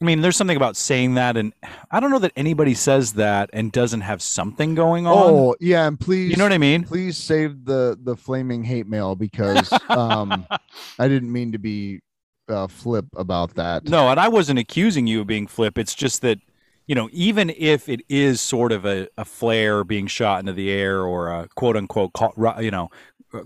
I 0.00 0.04
mean, 0.04 0.20
there's 0.20 0.36
something 0.36 0.56
about 0.58 0.76
saying 0.76 1.14
that 1.14 1.36
and 1.38 1.52
I 1.90 2.00
don't 2.00 2.10
know 2.10 2.18
that 2.18 2.32
anybody 2.36 2.74
says 2.74 3.14
that 3.14 3.48
and 3.52 3.72
doesn't 3.72 4.02
have 4.02 4.20
something 4.20 4.74
going 4.74 5.06
on. 5.06 5.14
oh 5.16 5.56
yeah 5.60 5.86
and 5.86 5.98
please 5.98 6.30
you 6.30 6.36
know 6.36 6.44
what 6.44 6.52
I 6.52 6.58
mean? 6.58 6.84
please 6.84 7.16
save 7.16 7.64
the 7.64 7.98
the 8.02 8.14
flaming 8.16 8.62
hate 8.62 8.86
mail 8.86 9.14
because 9.14 9.72
um 9.88 10.46
i 10.98 11.08
didn't 11.08 11.32
mean 11.32 11.52
to 11.52 11.58
be 11.58 12.00
uh 12.48 12.66
flip 12.66 13.06
about 13.16 13.54
that 13.54 13.84
No, 13.88 14.08
and 14.10 14.20
I 14.20 14.28
wasn't 14.28 14.58
accusing 14.58 15.06
you 15.06 15.22
of 15.22 15.26
being 15.26 15.46
flip. 15.46 15.78
It's 15.78 15.94
just 15.94 16.20
that, 16.22 16.38
you 16.86 16.94
know, 16.94 17.08
even 17.12 17.50
if 17.56 17.88
it 17.88 18.02
is 18.08 18.40
sort 18.40 18.70
of 18.72 18.84
a, 18.84 19.08
a 19.16 19.24
flare 19.24 19.82
being 19.82 20.06
shot 20.06 20.40
into 20.40 20.52
the 20.52 20.70
air 20.70 21.02
or 21.02 21.28
a 21.28 21.48
quote 21.56 21.76
unquote, 21.76 22.12
call, 22.12 22.34
you 22.60 22.70
know, 22.70 22.90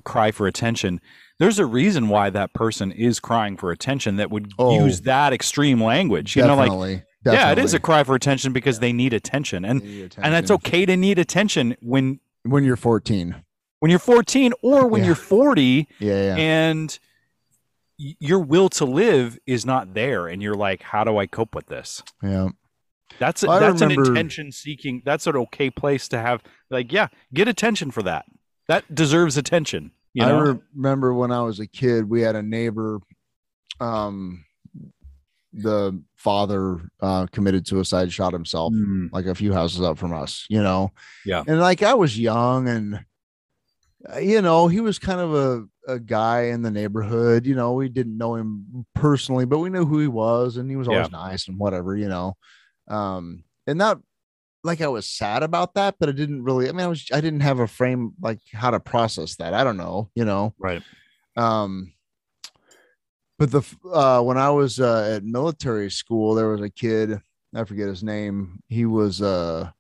cry 0.04 0.30
for 0.32 0.46
attention, 0.46 1.00
there's 1.40 1.58
a 1.58 1.66
reason 1.66 2.08
why 2.08 2.30
that 2.30 2.52
person 2.54 2.92
is 2.92 3.18
crying 3.18 3.56
for 3.56 3.72
attention 3.72 4.14
that 4.16 4.30
would 4.30 4.52
Oh. 4.58 4.84
use 4.84 5.00
that 5.00 5.32
extreme 5.32 5.82
language. 5.82 6.36
You 6.36 6.42
know, 6.42 6.54
like, 6.54 6.66
definitely, 6.66 7.02
yeah, 7.26 7.50
it 7.50 7.58
is 7.58 7.74
a 7.74 7.80
cry 7.80 8.04
for 8.04 8.14
attention 8.14 8.52
because 8.52 8.78
they 8.78 8.92
need 8.92 9.12
attention. 9.12 9.64
And, 9.64 9.82
and 9.82 10.32
that's 10.32 10.50
okay 10.52 10.86
to 10.86 10.96
need 10.96 11.18
attention 11.18 11.76
when, 11.80 12.20
when 12.44 12.62
you're 12.62 12.76
14 12.76 13.42
when 13.80 13.88
you're 13.90 13.98
14 13.98 14.52
or 14.62 14.86
when 14.86 15.00
Yeah. 15.00 15.06
you're 15.08 15.14
40 15.16 15.88
yeah 16.00 16.22
yeah 16.22 16.36
and 16.36 16.98
your 17.96 18.40
will 18.40 18.68
to 18.70 18.84
live 18.84 19.38
is 19.46 19.64
not 19.66 19.94
there. 19.94 20.26
And 20.26 20.42
you're 20.42 20.54
like, 20.54 20.82
how 20.82 21.04
do 21.04 21.16
I 21.18 21.26
cope 21.26 21.54
with 21.54 21.66
this? 21.66 22.02
yeah 22.22 22.48
That's 23.18 23.42
I 23.44 23.58
that's 23.58 23.80
an 23.82 23.88
remember- 23.88 24.12
attention 24.12 24.52
seeking. 24.52 25.02
That's 25.04 25.26
an 25.26 25.36
okay 25.36 25.70
place 25.70 26.08
to 26.08 26.18
have. 26.20 26.42
Like, 26.70 26.92
yeah, 26.92 27.08
get 27.34 27.48
attention 27.48 27.90
for 27.90 28.02
that. 28.04 28.24
That 28.68 28.94
deserves 28.94 29.36
attention. 29.36 29.90
You 30.14 30.26
know, 30.26 30.38
I 30.38 30.54
remember 30.74 31.14
when 31.14 31.30
I 31.30 31.42
was 31.42 31.60
a 31.60 31.66
kid, 31.66 32.08
we 32.08 32.20
had 32.22 32.36
a 32.36 32.42
neighbor. 32.42 32.98
Um, 33.80 34.44
the 35.52 36.00
father 36.16 36.80
uh, 37.00 37.26
committed 37.26 37.66
suicide, 37.66 38.12
shot 38.12 38.32
himself, 38.32 38.72
Mm, 38.72 39.10
like 39.12 39.26
a 39.26 39.34
few 39.34 39.52
houses 39.52 39.80
up 39.80 39.98
from 39.98 40.12
us. 40.12 40.46
You 40.48 40.62
know, 40.62 40.92
Yeah. 41.24 41.42
And 41.46 41.58
like 41.60 41.82
I 41.82 41.94
was 41.94 42.18
young, 42.18 42.68
and 42.68 43.04
you 44.20 44.40
know, 44.42 44.68
he 44.68 44.80
was 44.80 44.98
kind 44.98 45.20
of 45.20 45.34
a 45.34 45.66
a 45.88 45.98
guy 45.98 46.42
in 46.42 46.62
the 46.62 46.70
neighborhood. 46.70 47.46
You 47.46 47.54
know, 47.54 47.72
we 47.72 47.88
didn't 47.88 48.16
know 48.16 48.34
him 48.36 48.86
personally, 48.94 49.44
but 49.44 49.58
we 49.58 49.70
knew 49.70 49.84
who 49.84 49.98
he 49.98 50.06
was, 50.08 50.56
and 50.56 50.70
he 50.70 50.76
was 50.76 50.88
always 50.88 51.10
nice 51.10 51.48
and 51.48 51.58
whatever. 51.58 51.96
You 51.96 52.08
know, 52.08 52.36
um, 52.88 53.44
and 53.66 53.80
that 53.80 53.98
like 54.64 54.80
I 54.80 54.88
was 54.88 55.06
sad 55.06 55.42
about 55.42 55.74
that, 55.74 55.96
but 55.98 56.08
I 56.08 56.12
didn't 56.12 56.42
really. 56.44 56.68
I 56.68 56.72
mean, 56.72 56.80
I 56.84 56.88
was 56.88 57.06
I 57.12 57.20
didn't 57.20 57.40
have 57.40 57.60
a 57.60 57.66
frame 57.66 58.12
like 58.20 58.40
how 58.52 58.70
to 58.70 58.80
process 58.80 59.36
that. 59.36 59.54
I 59.54 59.64
don't 59.64 59.76
know, 59.76 60.10
you 60.14 60.24
know. 60.24 60.54
right. 60.58 60.82
Um, 61.36 61.92
but 63.38 63.50
the 63.50 63.62
uh, 63.90 64.20
when 64.22 64.36
I 64.36 64.50
was 64.50 64.80
uh, 64.80 65.14
at 65.16 65.24
military 65.24 65.90
school, 65.90 66.34
there 66.34 66.48
was 66.48 66.60
a 66.60 66.70
kid. 66.70 67.20
I 67.54 67.64
forget 67.64 67.88
his 67.88 68.02
name. 68.04 68.62
He 68.68 68.84
was 68.84 69.22
uh, 69.22 69.70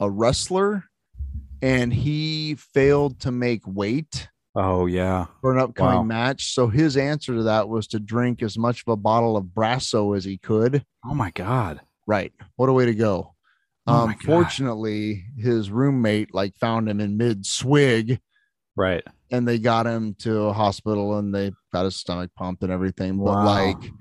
a 0.00 0.10
wrestler, 0.10 0.84
and 1.62 1.92
he 1.94 2.56
failed 2.56 3.20
to 3.20 3.30
make 3.30 3.62
weight 3.66 4.28
Oh 4.56 4.86
yeah. 4.86 5.26
for 5.40 5.52
an 5.52 5.58
upcoming 5.58 5.98
Wow. 5.98 6.02
match. 6.04 6.52
So 6.54 6.68
his 6.68 6.96
answer 6.96 7.34
to 7.34 7.42
that 7.44 7.68
was 7.68 7.86
to 7.88 8.00
drink 8.00 8.42
as 8.42 8.58
much 8.58 8.82
of 8.86 8.92
a 8.92 8.96
bottle 8.96 9.36
of 9.36 9.44
Brasso 9.46 10.16
as 10.16 10.24
he 10.24 10.36
could. 10.38 10.84
Oh 11.04 11.14
my 11.14 11.30
god. 11.30 11.80
Right. 12.06 12.32
What 12.56 12.68
a 12.68 12.72
way 12.72 12.86
to 12.86 12.94
go. 12.94 13.33
Oh 13.86 14.04
um, 14.04 14.14
fortunately, 14.24 15.24
his 15.36 15.70
roommate 15.70 16.34
like 16.34 16.56
found 16.56 16.88
him 16.88 17.00
in 17.00 17.16
mid 17.16 17.44
swig 17.44 18.20
Right. 18.76 19.04
and 19.30 19.46
they 19.46 19.58
got 19.58 19.86
him 19.86 20.14
to 20.20 20.44
a 20.44 20.52
hospital 20.52 21.18
and 21.18 21.34
they 21.34 21.52
got 21.72 21.84
his 21.84 21.96
stomach 21.96 22.30
pumped 22.36 22.62
and 22.62 22.72
everything. 22.72 23.18
But 23.18 23.36
Wow. 23.36 23.44
like, 23.44 23.92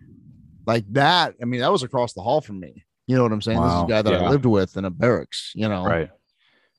like 0.65 0.86
that, 0.93 1.36
I 1.41 1.46
mean, 1.46 1.60
that 1.62 1.72
was 1.72 1.84
across 1.84 2.13
the 2.13 2.22
hall 2.22 2.39
from 2.41 2.60
me. 2.60 2.86
You 3.08 3.17
know 3.17 3.24
what 3.24 3.34
I'm 3.34 3.41
saying? 3.41 3.62
This 3.62 3.74
is 3.74 3.82
a 3.82 3.88
guy 3.88 4.02
that 4.02 4.13
I 4.13 4.30
lived 4.30 4.46
with 4.46 4.78
in 4.78 4.86
a 4.86 4.89
barracks, 4.89 5.52
you 5.54 5.67
know, 5.67 5.86
Right. 5.86 6.10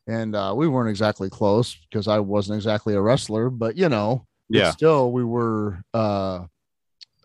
and 0.06 0.34
uh, 0.34 0.54
we 0.56 0.66
weren't 0.66 0.88
exactly 0.88 1.28
close 1.28 1.76
because 1.90 2.08
I 2.08 2.18
wasn't 2.20 2.56
exactly 2.56 2.94
a 2.94 3.00
wrestler, 3.02 3.50
but 3.50 3.76
you 3.76 3.88
know, 3.90 4.26
but 4.48 4.58
Yeah. 4.60 4.70
still 4.70 5.12
we 5.12 5.22
were, 5.24 5.82
uh, 5.92 6.46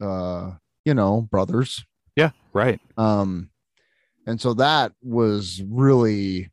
uh, 0.02 0.52
you 0.84 0.94
know, 0.94 1.22
brothers. 1.22 1.86
Yeah. 2.18 2.32
Right. 2.54 2.82
Um, 2.98 3.50
and 4.30 4.40
so 4.40 4.54
that 4.56 4.92
was 5.02 5.62
really, 5.68 6.50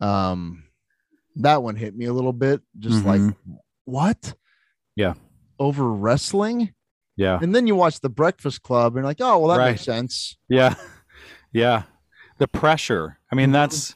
um, 0.00 0.64
that 1.36 1.62
one 1.62 1.76
hit 1.76 1.96
me 1.96 2.06
a 2.06 2.12
little 2.12 2.32
bit, 2.32 2.60
just 2.78 3.04
like, 3.04 3.20
Mhm. 3.20 3.36
what? 3.84 4.34
Yeah. 4.96 5.14
Over 5.58 5.90
wrestling. 5.92 6.74
Yeah. 7.16 7.38
And 7.40 7.54
then 7.54 7.66
you 7.66 7.74
watch 7.76 8.00
the 8.00 8.08
Breakfast 8.08 8.62
Club 8.62 8.94
and 8.96 9.02
you're 9.02 9.10
like, 9.10 9.20
oh, 9.20 9.38
well, 9.38 9.48
that 9.48 9.58
Right. 9.58 9.70
makes 9.72 9.82
sense. 9.84 10.36
Yeah. 10.48 10.74
Yeah. 11.52 11.82
The 12.38 12.46
pressure. 12.48 13.18
I 13.30 13.34
mean, 13.34 13.50
Mhm. 13.50 13.54
that's 13.54 13.94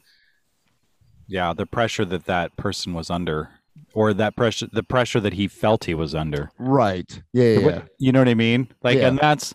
yeah, 1.26 1.52
the 1.54 1.66
pressure 1.66 2.04
that 2.04 2.26
that 2.26 2.56
person 2.56 2.92
was 2.94 3.10
under 3.10 3.48
or 3.94 4.12
that 4.14 4.36
pressure 4.36 4.66
the 4.72 4.82
pressure 4.82 5.20
that 5.20 5.34
he 5.34 5.46
felt 5.48 5.84
he 5.84 5.94
was 5.94 6.14
under. 6.14 6.50
Right. 6.58 7.22
Yeah. 7.32 7.44
Yeah. 7.44 7.58
Yeah. 7.68 7.82
You 7.98 8.12
know 8.12 8.18
what 8.20 8.28
I 8.28 8.34
mean? 8.34 8.68
Like 8.82 8.98
Yeah. 8.98 9.08
and 9.08 9.18
that's 9.18 9.54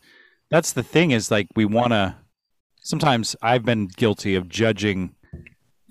that's 0.49 0.71
the 0.73 0.81
thing 0.83 1.11
is 1.11 1.29
like 1.29 1.47
we 1.55 1.65
want 1.65 1.91
to 1.91 2.15
sometimes 2.89 3.35
I've 3.41 3.63
been 3.63 3.85
guilty 3.87 4.33
of 4.35 4.49
judging 4.49 5.13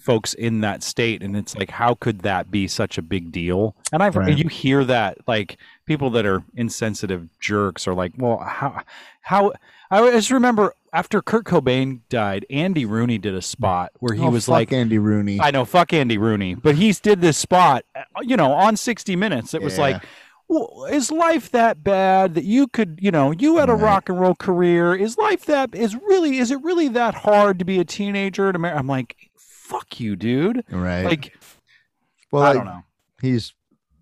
folks 0.01 0.33
in 0.35 0.61
that 0.63 0.83
state 0.83 1.23
and 1.23 1.37
it's 1.37 1.57
like 1.57 1.71
how 1.71 1.95
could 1.95 2.21
that 2.21 2.51
be 2.51 2.67
such 2.67 2.99
a 2.99 3.03
big 3.03 3.31
deal? 3.31 3.75
And 3.93 4.03
I've 4.03 4.17
Right. 4.17 4.37
you 4.37 4.49
hear 4.49 4.85
that 4.85 5.19
like 5.27 5.59
people 5.87 6.11
that 6.11 6.25
are 6.27 6.43
insensitive 6.55 7.29
jerks 7.41 7.87
are 7.87 7.95
like, 7.95 8.13
"Well, 8.17 8.39
how 8.39 8.83
how 9.23 9.53
I 9.91 10.11
just 10.13 10.31
remember 10.31 10.73
after 10.93 11.21
Kurt 11.21 11.45
Cobain 11.45 12.01
died, 12.09 12.47
Andy 12.49 12.85
Rooney 12.87 13.19
did 13.19 13.35
a 13.35 13.43
spot 13.43 13.93
where 13.99 14.15
he 14.15 14.23
Oh, 14.23 14.31
was 14.31 14.47
fuck 14.47 14.53
like 14.53 14.73
Andy 14.73 14.99
Rooney. 14.99 15.39
I 15.41 15.51
know, 15.51 15.65
fuck 15.67 15.93
Andy 15.93 16.17
Rooney, 16.17 16.55
but 16.55 16.77
he 16.77 16.93
did 16.93 17.21
this 17.21 17.37
spot, 17.37 17.85
uh, 17.95 18.03
you 18.23 18.37
know, 18.37 18.53
on 18.53 18.77
60 18.77 19.15
Minutes. 19.17 19.53
It 19.53 19.61
was 19.63 19.79
like, 19.79 20.03
well, 20.49 20.87
is 20.91 21.11
life 21.13 21.51
that 21.51 21.85
bad 21.85 22.35
that 22.35 22.45
you 22.45 22.67
could, 22.69 22.99
you 23.03 23.11
know, 23.11 23.31
you 23.33 23.59
had 23.59 23.69
a 23.69 23.75
Right. 23.75 23.83
rock 23.83 24.09
and 24.09 24.19
roll 24.21 24.35
career? 24.35 24.95
Is 24.95 25.19
life 25.19 25.45
that 25.47 25.75
is 25.75 25.95
really 25.95 26.39
is 26.39 26.51
it 26.51 26.63
really 26.63 26.89
that 26.89 27.15
hard 27.15 27.59
to 27.59 27.65
be 27.65 27.79
a 27.81 27.85
teenager 27.85 28.49
in 28.49 28.57
America? 28.57 28.79
I'm 28.81 28.87
like, 28.87 29.17
fuck 29.37 30.01
you, 30.01 30.17
dude. 30.17 30.65
right. 30.71 31.05
Like, 31.05 31.37
well, 32.33 32.43
I 32.43 32.49
like, 32.49 32.57
don't 32.57 32.65
know. 32.67 32.83
he's, 33.21 33.53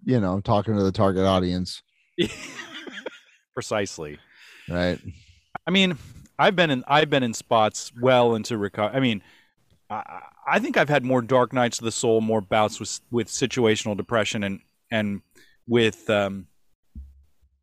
you 0.04 0.20
know, 0.20 0.40
talking 0.40 0.76
to 0.76 0.82
the 0.82 0.92
target 0.92 1.24
audience. 1.24 1.82
Precisely. 3.54 4.18
Right. 4.68 4.98
I 5.66 5.70
mean, 5.70 5.96
I've 6.38 6.54
been 6.56 6.70
in 6.70 6.84
I've 6.86 7.10
been 7.10 7.22
in 7.22 7.34
spots 7.34 7.92
well 8.00 8.34
into 8.34 8.58
recovery. 8.58 8.96
I 8.96 9.00
mean, 9.00 9.22
I, 9.88 10.20
I 10.46 10.58
think 10.58 10.76
I've 10.76 10.88
had 10.88 11.04
more 11.04 11.22
dark 11.22 11.52
nights 11.52 11.78
of 11.78 11.84
the 11.84 11.92
soul, 11.92 12.20
more 12.20 12.40
bouts 12.40 12.78
with 12.78 13.00
with 13.10 13.28
situational 13.28 13.96
depression 13.96 14.44
and 14.44 14.60
and 14.90 15.22
with 15.66 16.08
um, 16.10 16.46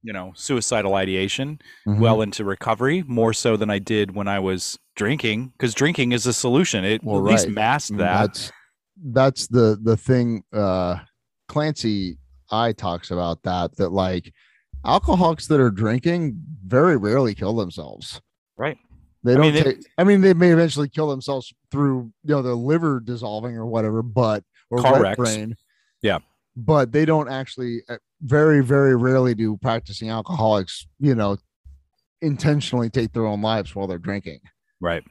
you 0.01 0.11
know 0.13 0.31
suicidal 0.35 0.95
ideation 0.95 1.59
Mhm. 1.87 1.99
well 1.99 2.21
into 2.21 2.43
recovery 2.43 3.03
more 3.07 3.33
so 3.33 3.55
than 3.57 3.69
I 3.69 3.79
did 3.79 4.15
when 4.15 4.27
I 4.27 4.39
was 4.39 4.77
drinking 4.95 5.53
because 5.57 5.73
drinking 5.73 6.11
is 6.11 6.25
a 6.25 6.33
solution. 6.33 6.83
It 6.83 7.03
Well, 7.03 7.17
at 7.17 7.23
least 7.23 7.45
right. 7.45 7.53
masked 7.55 7.93
Mm, 7.93 7.97
that. 7.99 8.27
That's 8.33 8.51
that's 9.11 9.47
the 9.47 9.79
the 9.81 9.97
thing. 9.97 10.43
Uh, 10.53 10.97
Clancy 11.47 12.17
I 12.51 12.71
talks 12.73 13.11
about 13.11 13.43
that 13.43 13.75
that 13.77 13.89
like 13.91 14.33
alcoholics 14.85 15.47
that 15.47 15.59
are 15.59 15.71
drinking 15.71 16.35
very 16.65 16.97
rarely 16.97 17.33
kill 17.35 17.55
themselves. 17.55 18.21
Right. 18.57 18.77
They 19.23 19.33
don't 19.35 19.53
mean, 19.53 19.63
they- 19.63 19.77
I 19.97 20.03
mean, 20.03 20.19
they 20.21 20.33
may 20.33 20.51
eventually 20.51 20.89
kill 20.89 21.07
themselves 21.09 21.53
through 21.71 22.11
you 22.23 22.35
know 22.35 22.41
their 22.41 22.55
liver 22.55 22.99
dissolving 22.99 23.55
or 23.55 23.65
whatever, 23.65 24.01
but 24.03 24.43
or 24.69 24.79
Car 24.81 25.15
brain. 25.15 25.55
Yeah. 26.01 26.19
But 26.55 26.91
they 26.91 27.05
don't 27.05 27.29
actually. 27.29 27.81
uh, 27.89 27.97
Very 28.21 28.63
very 28.63 28.95
rarely 28.95 29.35
do 29.35 29.57
practicing 29.57 30.09
alcoholics 30.09 30.87
you 30.99 31.13
know 31.15 31.37
intentionally 32.21 32.89
take 32.89 33.11
their 33.11 33.25
own 33.25 33.41
lives 33.41 33.75
while 33.75 33.85
they're 33.87 33.97
drinking. 33.97 34.39
Right. 34.79 35.03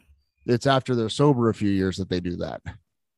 It's 0.46 0.66
after 0.66 0.94
they're 0.94 1.08
sober 1.10 1.48
a 1.50 1.54
few 1.54 1.68
years 1.70 1.96
that 1.98 2.08
they 2.08 2.20
do 2.20 2.36
that. 2.36 2.62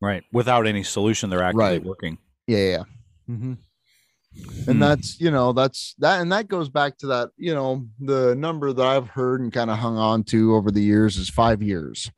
Right. 0.00 0.24
Without 0.32 0.66
any 0.66 0.82
solution, 0.82 1.30
they're 1.30 1.42
actually 1.42 1.62
Right. 1.62 1.84
working. 1.84 2.18
Yeah, 2.46 2.58
yeah. 2.58 2.82
Mm-hmm. 3.30 3.52
Hmm. 3.54 4.70
And 4.70 4.82
that's 4.82 5.20
you 5.20 5.30
know 5.30 5.52
that's 5.52 5.94
that, 5.98 6.20
and 6.20 6.32
that 6.32 6.48
goes 6.48 6.68
back 6.68 6.98
to 6.98 7.06
that 7.08 7.30
you 7.36 7.54
know 7.54 7.86
the 8.00 8.34
number 8.34 8.72
that 8.72 8.84
I've 8.86 9.08
heard 9.10 9.40
and 9.40 9.52
kind 9.52 9.70
of 9.70 9.78
hung 9.78 9.96
on 9.96 10.24
to 10.24 10.54
over 10.56 10.70
the 10.72 10.82
years 10.82 11.16
is 11.18 11.30
five 11.30 11.62
years. 11.62 12.10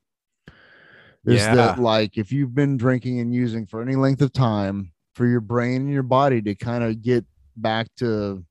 Is 1.26 1.42
Yeah. 1.42 1.54
that 1.56 1.78
like 1.78 2.16
if 2.16 2.32
you've 2.32 2.54
been 2.54 2.76
drinking 2.78 3.20
and 3.20 3.34
using 3.34 3.66
for 3.66 3.82
any 3.82 3.96
length 3.96 4.22
of 4.22 4.32
time 4.32 4.92
for 5.16 5.26
your 5.26 5.40
brain 5.40 5.80
and 5.80 5.90
your 5.90 6.02
body 6.02 6.42
to 6.42 6.54
kind 6.54 6.84
of 6.84 7.00
get 7.00 7.24
back 7.56 7.86
to 7.96 8.44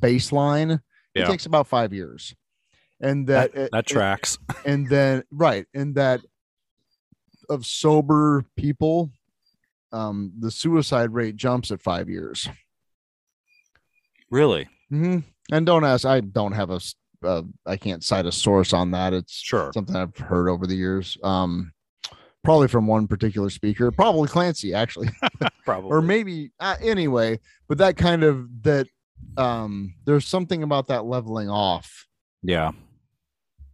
baseline, 0.00 0.80
Yeah. 1.14 1.24
it 1.24 1.26
takes 1.26 1.44
about 1.44 1.66
five 1.66 1.92
years. 1.92 2.34
And 2.98 3.26
that 3.26 3.52
that, 3.54 3.70
that 3.72 3.86
tracks. 3.86 4.38
and 4.64 4.88
then 4.88 5.22
right 5.30 5.66
and 5.74 5.94
that 5.96 6.20
of 7.50 7.66
sober 7.66 8.44
people 8.56 9.10
um 9.92 10.32
the 10.38 10.50
suicide 10.50 11.12
rate 11.12 11.36
jumps 11.36 11.70
at 11.70 11.82
five 11.82 12.08
years 12.08 12.48
really? 14.30 14.68
hmm 14.88 15.18
and 15.50 15.66
don't 15.66 15.84
ask 15.84 16.04
i 16.06 16.20
don't 16.20 16.52
have 16.52 16.70
a 16.70 16.78
uh, 17.24 17.42
i 17.66 17.76
can't 17.76 18.04
cite 18.04 18.24
a 18.26 18.32
source 18.32 18.72
on 18.72 18.92
that 18.92 19.12
it's 19.12 19.34
Sure. 19.34 19.72
something 19.74 19.96
i've 19.96 20.16
heard 20.16 20.48
over 20.48 20.66
the 20.66 20.76
years 20.76 21.18
um 21.24 21.71
probably 22.44 22.68
from 22.68 22.86
one 22.86 23.06
particular 23.06 23.50
speaker 23.50 23.90
probably 23.90 24.28
clancy 24.28 24.74
actually 24.74 25.08
Probably. 25.64 25.90
or 25.90 26.02
maybe 26.02 26.50
uh, 26.60 26.76
anyway 26.80 27.38
but 27.68 27.78
that 27.78 27.96
kind 27.96 28.22
of 28.24 28.48
that 28.62 28.86
um 29.36 29.94
there's 30.04 30.26
something 30.26 30.62
about 30.62 30.88
that 30.88 31.04
leveling 31.04 31.48
off 31.48 32.06
yeah. 32.42 32.72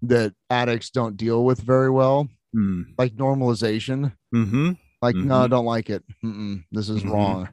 that 0.02 0.34
addicts 0.50 0.90
don't 0.90 1.16
deal 1.16 1.44
with 1.44 1.60
very 1.60 1.90
well 1.90 2.28
Mm. 2.56 2.94
like 2.96 3.14
normalization 3.14 4.12
Mm-hmm. 4.34 4.72
like 5.02 5.14
no 5.16 5.42
i 5.42 5.46
Mhm. 5.46 5.50
don't 5.50 5.66
like 5.66 5.90
it 5.90 6.02
Mm-mm, 6.24 6.64
this 6.72 6.88
is 6.88 7.02
Mhm. 7.04 7.10
wrong 7.12 7.48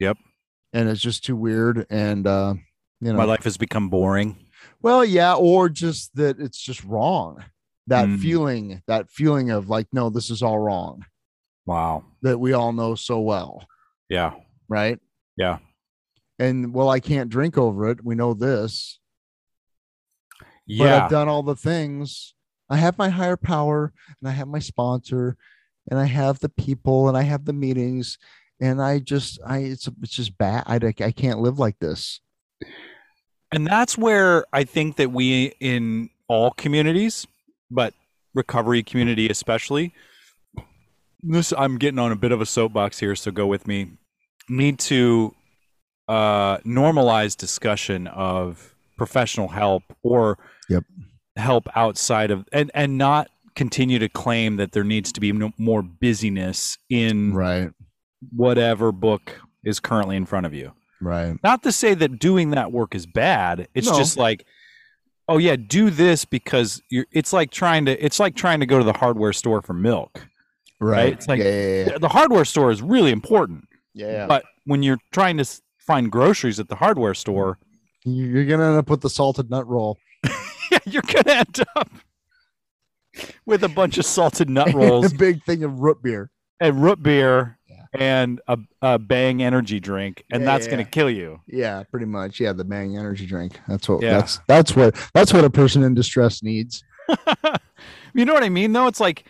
Yep. 0.00 0.16
and 0.72 0.88
it's 0.88 1.02
just 1.02 1.22
too 1.24 1.36
weird 1.36 1.86
and 1.90 2.26
uh 2.26 2.54
you 3.02 3.12
know 3.12 3.18
My 3.18 3.24
life 3.24 3.44
has 3.44 3.58
become 3.58 3.90
boring. 3.90 4.36
well 4.80 5.04
yeah 5.04 5.34
or 5.34 5.68
just 5.68 6.14
that 6.16 6.40
it's 6.40 6.58
just 6.58 6.82
wrong 6.84 7.44
that 7.88 8.06
Mm. 8.08 8.18
feeling 8.20 8.82
that 8.86 9.10
feeling 9.10 9.50
of 9.50 9.68
like 9.68 9.86
no 9.92 10.10
this 10.10 10.30
is 10.30 10.42
all 10.42 10.58
wrong 10.58 11.04
Wow. 11.66 12.04
that 12.22 12.38
we 12.38 12.52
all 12.52 12.72
know 12.72 12.94
so 12.94 13.20
well 13.20 13.66
Yeah. 14.08 14.34
right 14.68 14.98
Yeah. 15.36 15.58
and 16.38 16.72
well 16.74 16.88
i 16.88 17.00
can't 17.00 17.30
drink 17.30 17.56
over 17.58 17.88
it 17.90 18.04
we 18.04 18.14
know 18.14 18.34
this 18.34 18.98
but 20.40 20.46
Yeah. 20.66 21.04
i've 21.04 21.10
done 21.10 21.28
all 21.28 21.42
the 21.42 21.56
things 21.56 22.34
i 22.68 22.76
have 22.76 22.98
my 22.98 23.08
higher 23.08 23.36
power 23.36 23.92
and 24.20 24.28
i 24.28 24.32
have 24.32 24.48
my 24.48 24.58
sponsor 24.60 25.36
and 25.90 25.98
i 25.98 26.04
have 26.04 26.38
the 26.40 26.48
people 26.50 27.08
and 27.08 27.16
i 27.16 27.22
have 27.22 27.44
the 27.44 27.52
meetings 27.52 28.18
and 28.60 28.82
i 28.82 28.98
just 28.98 29.38
i 29.46 29.58
it's 29.58 29.88
it's 30.02 30.12
just 30.14 30.36
bad 30.38 30.64
i, 30.66 30.76
I 31.04 31.10
can't 31.12 31.40
live 31.40 31.58
like 31.58 31.78
this 31.78 32.20
And 33.50 33.66
that's 33.66 33.96
where 33.96 34.44
I 34.52 34.64
think 34.64 34.96
that 34.96 35.10
we 35.10 35.54
in 35.58 36.10
all 36.28 36.50
communities, 36.50 37.26
but 37.70 37.94
recovery 38.34 38.82
community 38.82 39.28
especially, 39.28 39.92
this 41.22 41.52
I'm 41.56 41.78
getting 41.78 41.98
on 41.98 42.12
a 42.12 42.16
bit 42.16 42.32
of 42.32 42.40
a 42.40 42.46
soapbox 42.46 42.98
here, 42.98 43.14
so 43.16 43.30
go 43.30 43.46
with 43.46 43.66
me. 43.66 43.92
Need 44.48 44.78
to 44.80 45.34
uh, 46.06 46.58
normalize 46.58 47.36
discussion 47.36 48.06
of 48.06 48.74
professional 48.96 49.48
help 49.48 49.82
or 50.02 50.38
Yep. 50.70 50.84
help 51.36 51.68
outside 51.76 52.30
of 52.30 52.46
and 52.52 52.70
and 52.74 52.98
not 52.98 53.28
continue 53.54 53.98
to 53.98 54.08
claim 54.08 54.56
that 54.56 54.72
there 54.72 54.84
needs 54.84 55.12
to 55.12 55.20
be 55.20 55.32
no, 55.32 55.50
more 55.58 55.82
busyness 55.82 56.76
in 56.90 57.32
right 57.34 57.70
whatever 58.36 58.92
book 58.92 59.40
is 59.64 59.80
currently 59.80 60.16
in 60.16 60.26
front 60.26 60.44
of 60.46 60.52
you 60.52 60.72
right 61.00 61.36
not 61.42 61.62
to 61.62 61.72
say 61.72 61.94
that 61.94 62.18
doing 62.18 62.50
that 62.50 62.70
work 62.70 62.94
is 62.94 63.06
bad 63.06 63.66
it's 63.74 63.88
No. 63.88 63.96
just 63.96 64.16
like 64.18 64.44
oh 65.28 65.38
yeah 65.38 65.56
do 65.56 65.90
this 65.90 66.24
because 66.24 66.82
you're 66.90 67.06
it's 67.12 67.32
like 67.32 67.50
trying 67.50 67.84
to 67.86 68.04
it's 68.04 68.18
like 68.18 68.34
trying 68.34 68.60
to 68.60 68.66
go 68.66 68.78
to 68.78 68.84
the 68.84 68.92
hardware 68.94 69.32
store 69.32 69.60
for 69.62 69.74
milk 69.74 70.26
right 70.80 71.12
It's 71.12 71.28
like- 71.28 71.40
yeah, 71.40 71.44
yeah, 71.50 71.86
yeah. 71.90 71.98
the 71.98 72.08
hardware 72.08 72.44
store 72.44 72.70
is 72.70 72.80
really 72.82 73.10
important 73.10 73.64
Yeah. 73.94 74.26
But 74.26 74.44
when 74.64 74.82
you're 74.82 74.98
trying 75.12 75.36
to 75.38 75.44
find 75.78 76.10
groceries 76.12 76.60
at 76.60 76.68
the 76.68 76.76
hardware 76.76 77.14
store, 77.14 77.58
You- 78.04 78.26
You're 78.26 78.44
gonna 78.46 78.68
end 78.68 78.76
up 78.78 78.88
with 78.90 79.00
the 79.00 79.10
salted 79.10 79.50
nut 79.50 79.66
roll. 79.66 79.98
yeah, 80.70 80.78
you're 80.86 81.02
gonna 81.02 81.32
end 81.40 81.60
up 81.76 81.90
with 83.46 83.64
a 83.64 83.68
bunch 83.68 83.98
of 83.98 84.04
salted 84.04 84.48
nut 84.48 84.72
rolls, 84.74 85.06
a 85.06 85.08
rolls 85.08 85.12
big 85.14 85.42
thing 85.44 85.64
of 85.64 85.80
root 85.80 86.02
beer. 86.02 86.30
and 86.60 86.82
root 86.82 87.02
beer 87.02 87.57
Yeah. 87.57 87.57
And 87.98 88.40
a, 88.48 88.58
a 88.82 88.98
Bang 88.98 89.42
energy 89.42 89.80
drink, 89.80 90.24
and 90.30 90.42
Yeah, 90.42 90.46
that's 90.46 90.66
yeah, 90.66 90.70
gonna 90.70 90.82
yeah. 90.82 90.88
kill 90.88 91.10
you. 91.10 91.40
Yeah, 91.46 91.82
pretty 91.90 92.06
much. 92.06 92.40
Yeah, 92.40 92.52
the 92.52 92.64
Bang 92.64 92.96
energy 92.96 93.26
drink. 93.26 93.60
That's 93.68 93.88
what. 93.88 94.02
Yeah. 94.02 94.18
That's 94.18 94.40
that's 94.46 94.76
what 94.76 94.96
that's 95.14 95.32
what 95.32 95.44
a 95.44 95.50
person 95.50 95.82
in 95.82 95.94
distress 95.94 96.42
needs. 96.42 96.82
you 98.14 98.24
know 98.24 98.34
what 98.34 98.42
I 98.44 98.48
mean? 98.48 98.72
Though 98.72 98.86
it's 98.86 99.00
like 99.00 99.24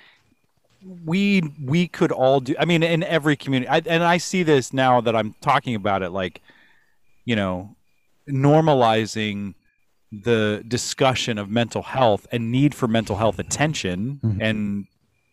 we 1.04 1.42
we 1.64 1.88
could 1.88 2.12
all 2.12 2.40
do. 2.40 2.54
I 2.58 2.64
mean, 2.64 2.82
in 2.82 3.02
every 3.02 3.36
community, 3.36 3.68
I, 3.68 3.82
and 3.86 4.02
I 4.02 4.18
see 4.18 4.42
this 4.42 4.72
now 4.72 5.00
that 5.00 5.14
I'm 5.16 5.34
talking 5.40 5.74
about 5.74 6.02
it. 6.02 6.10
Like, 6.10 6.40
you 7.24 7.36
know, 7.36 7.76
normalizing 8.28 9.54
the 10.10 10.64
discussion 10.66 11.36
of 11.38 11.50
mental 11.50 11.82
health 11.82 12.26
and 12.32 12.50
need 12.50 12.74
for 12.74 12.88
mental 12.88 13.16
health 13.16 13.38
attention 13.38 14.20
Mhm. 14.24 14.38
and 14.40 14.86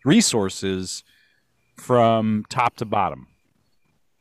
resources 0.03 1.03
from 1.77 2.45
top 2.49 2.75
to 2.77 2.85
bottom, 2.85 3.27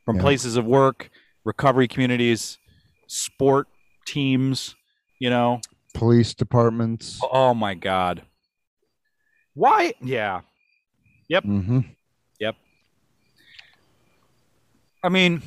from 0.05 0.17
Yeah. 0.17 0.23
places 0.23 0.57
of 0.57 0.65
work, 0.65 1.11
recovery 1.45 1.89
communities, 1.89 2.59
sport 3.07 3.69
teams. 4.07 4.75
You 5.21 5.31
know, 5.31 5.61
Police 5.95 6.35
departments. 6.35 7.21
Oh 7.33 7.55
my 7.55 7.75
god. 7.75 8.23
Why? 9.55 9.95
Yeah. 10.03 10.41
hmm 11.43 11.81
Yep. 12.41 12.57
I 15.05 15.09
mean, 15.09 15.43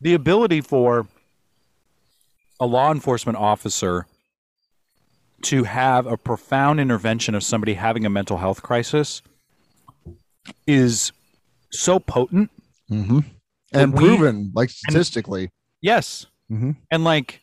the 0.00 0.14
ability 0.14 0.62
for 0.62 1.06
a 2.58 2.66
law 2.66 2.90
enforcement 2.90 3.36
officer 3.38 4.06
to 5.42 5.64
have 5.64 6.06
a 6.06 6.16
profound 6.16 6.80
intervention 6.80 7.34
of 7.34 7.42
somebody 7.42 7.74
having 7.74 8.04
a 8.06 8.10
mental 8.10 8.38
health 8.38 8.62
crisis 8.62 9.20
is 10.66 11.12
so 11.70 11.98
potent. 11.98 12.50
hmm 12.88 13.20
And 13.72 13.92
we- 13.92 13.98
proven, 14.00 14.52
like 14.54 14.70
statistically. 14.70 15.50
Yes. 15.80 16.26
Mhm. 16.50 16.76
And 16.90 17.04
like 17.04 17.40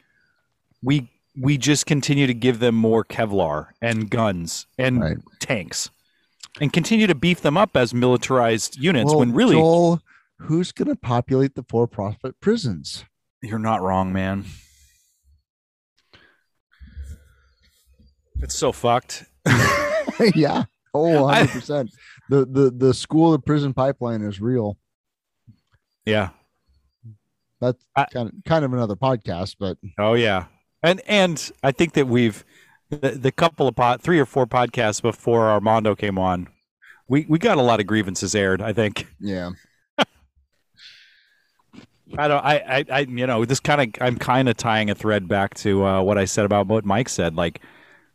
we 0.84 1.10
we 1.40 1.58
just 1.58 1.86
continue 1.86 2.26
to 2.28 2.34
give 2.34 2.60
them 2.60 2.74
more 2.76 3.06
Kevlar 3.06 3.68
and 3.82 4.10
guns 4.10 4.66
and 4.78 5.00
Right. 5.02 5.18
tanks 5.40 5.90
and 6.60 6.74
continue 6.74 7.06
to 7.08 7.14
beef 7.16 7.42
them 7.42 7.56
up 7.58 7.78
as 7.78 7.94
militarized 7.94 8.76
units 8.78 9.12
Well, 9.12 9.20
when 9.20 9.34
really 9.34 9.54
Joel, 9.56 10.02
who's 10.40 10.72
going 10.72 10.88
to 10.88 10.96
populate 10.96 11.54
the 11.54 11.64
for-profit 11.70 12.40
prisons? 12.42 13.06
You're 13.44 13.60
not 13.60 13.84
wrong, 13.84 14.12
man. 14.12 14.46
It's 18.42 18.56
so 18.56 18.72
fucked. 18.72 19.26
yeah. 20.36 20.66
Oh, 20.94 21.24
100 21.26 21.50
percent. 21.52 21.92
The 22.30 22.46
the 22.46 22.72
the 22.76 22.94
school 22.94 23.34
to 23.36 23.40
prison 23.42 23.74
pipeline 23.74 24.22
is 24.22 24.42
real. 24.42 24.78
Yeah. 26.06 26.30
That's 27.62 27.84
I- 27.96 28.06
kind 28.06 28.30
of 28.30 28.36
kind 28.46 28.64
of 28.66 28.74
another 28.74 28.96
podcast, 28.96 29.56
but 29.60 29.78
Oh 29.98 30.14
yeah. 30.14 30.46
And 30.84 31.02
and 31.08 31.52
I 31.64 31.72
think 31.72 31.94
that 31.94 32.08
we've 32.08 32.46
the, 32.90 33.12
the 33.12 33.32
couple 33.32 33.68
of 33.68 33.76
pot 33.76 34.02
three 34.02 34.20
or 34.20 34.26
four 34.26 34.46
podcasts 34.48 35.02
before 35.02 35.50
Armando 35.50 35.96
came 35.96 36.18
on, 36.18 36.48
we 37.08 37.26
we 37.28 37.40
got 37.40 37.58
a 37.58 37.62
lot 37.62 37.80
of 37.80 37.88
grievances 37.88 38.36
aired. 38.36 38.62
I 38.62 38.74
think. 38.74 39.08
yeah. 39.20 39.52
I 42.18 42.28
don't. 42.28 42.44
I. 42.44 42.56
I. 42.60 42.86
I 42.90 43.00
you 43.02 43.28
know, 43.28 43.44
this 43.44 43.60
kind 43.60 43.82
of. 43.82 44.02
I'm 44.02 44.18
kind 44.18 44.48
of 44.48 44.56
tying 44.56 44.90
a 44.90 44.96
thread 44.96 45.28
back 45.28 45.54
to 45.56 45.86
uh, 45.86 46.02
what 46.02 46.18
I 46.18 46.24
said 46.26 46.46
about 46.46 46.68
what 46.68 46.86
Mike 46.86 47.10
said. 47.10 47.36
Like 47.36 47.62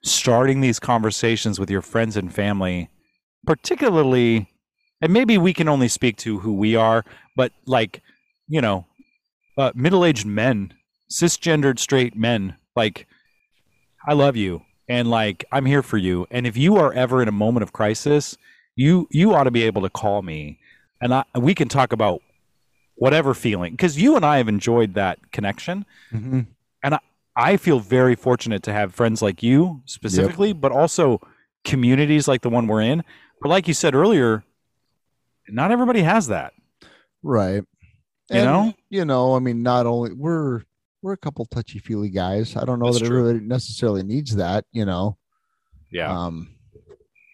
starting 0.03 0.61
these 0.63 0.81
conversations 0.81 1.61
with 1.61 1.71
your 1.71 1.83
friends 1.83 2.17
and 2.17 2.33
family, 2.35 2.89
particularly, 3.47 4.49
and 5.01 5.13
maybe 5.13 5.39
we 5.39 5.53
can 5.53 5.69
only 5.69 5.89
speak 5.89 6.17
to 6.19 6.39
who 6.41 6.53
we 6.55 6.77
are, 6.77 7.05
but 7.37 7.53
like, 7.67 8.03
you 8.49 8.61
know, 8.61 8.87
uh, 9.59 9.73
middle-aged 9.75 10.27
men, 10.27 10.75
cisgendered 11.11 11.79
straight 11.79 12.17
men. 12.17 12.57
Like, 12.75 13.07
I 14.07 14.15
love 14.15 14.37
you, 14.37 14.63
and 14.89 15.11
like, 15.11 15.45
I'm 15.53 15.67
here 15.67 15.83
for 15.83 15.99
you. 15.99 16.27
And 16.31 16.47
if 16.47 16.57
you 16.57 16.77
are 16.77 16.93
ever 16.93 17.23
in 17.23 17.29
a 17.29 17.33
moment 17.33 17.63
of 17.63 17.73
crisis, 17.73 18.37
you 18.77 19.07
you 19.11 19.35
ought 19.35 19.45
to 19.45 19.51
be 19.51 19.63
able 19.65 19.83
to 19.83 19.91
call 19.91 20.23
me, 20.23 20.59
and 21.01 21.13
I, 21.13 21.25
we 21.35 21.55
can 21.55 21.69
talk 21.69 21.93
about 21.93 22.23
whatever 22.95 23.35
feeling 23.35 23.73
because 23.73 24.01
you 24.01 24.17
and 24.17 24.25
I 24.25 24.39
have 24.39 24.49
enjoyed 24.49 24.95
that 24.95 25.33
connection. 25.33 25.85
Mhm. 26.13 26.47
I 27.35 27.57
feel 27.57 27.81
very 27.81 28.15
fortunate 28.15 28.63
to 28.65 28.75
have 28.75 28.95
friends 28.95 29.23
like 29.23 29.43
you 29.43 29.81
specifically, 29.87 30.53
but 30.53 30.71
also 30.71 31.19
communities 31.65 32.29
like 32.29 32.43
the 32.43 32.51
one 32.51 32.67
we're 32.67 32.83
in. 32.83 33.03
But 33.43 33.49
like 33.49 33.69
you 33.69 33.75
said 33.75 33.95
earlier, 33.95 34.45
not 35.49 35.71
everybody 35.73 36.03
has 36.03 36.29
that. 36.29 36.53
Right. 37.23 37.63
You 38.31 38.37
And, 38.39 38.45
know? 38.45 38.75
You 38.91 39.05
know, 39.05 39.35
I 39.35 39.41
mean, 39.41 39.63
not 39.63 39.87
only 39.87 40.13
we're 40.13 40.63
we're 41.03 41.13
a 41.15 41.17
couple 41.19 41.45
touchy 41.47 41.81
feely 41.81 42.09
guys. 42.11 42.57
I 42.57 42.65
don't 42.65 42.79
know 42.79 42.87
That's 42.87 43.01
that 43.01 43.07
true. 43.09 43.19
everybody 43.21 43.45
necessarily 43.45 44.05
needs 44.05 44.37
that, 44.37 44.65
you 44.73 44.85
know. 44.85 45.19
Yeah. 45.91 46.11
Um, 46.17 46.55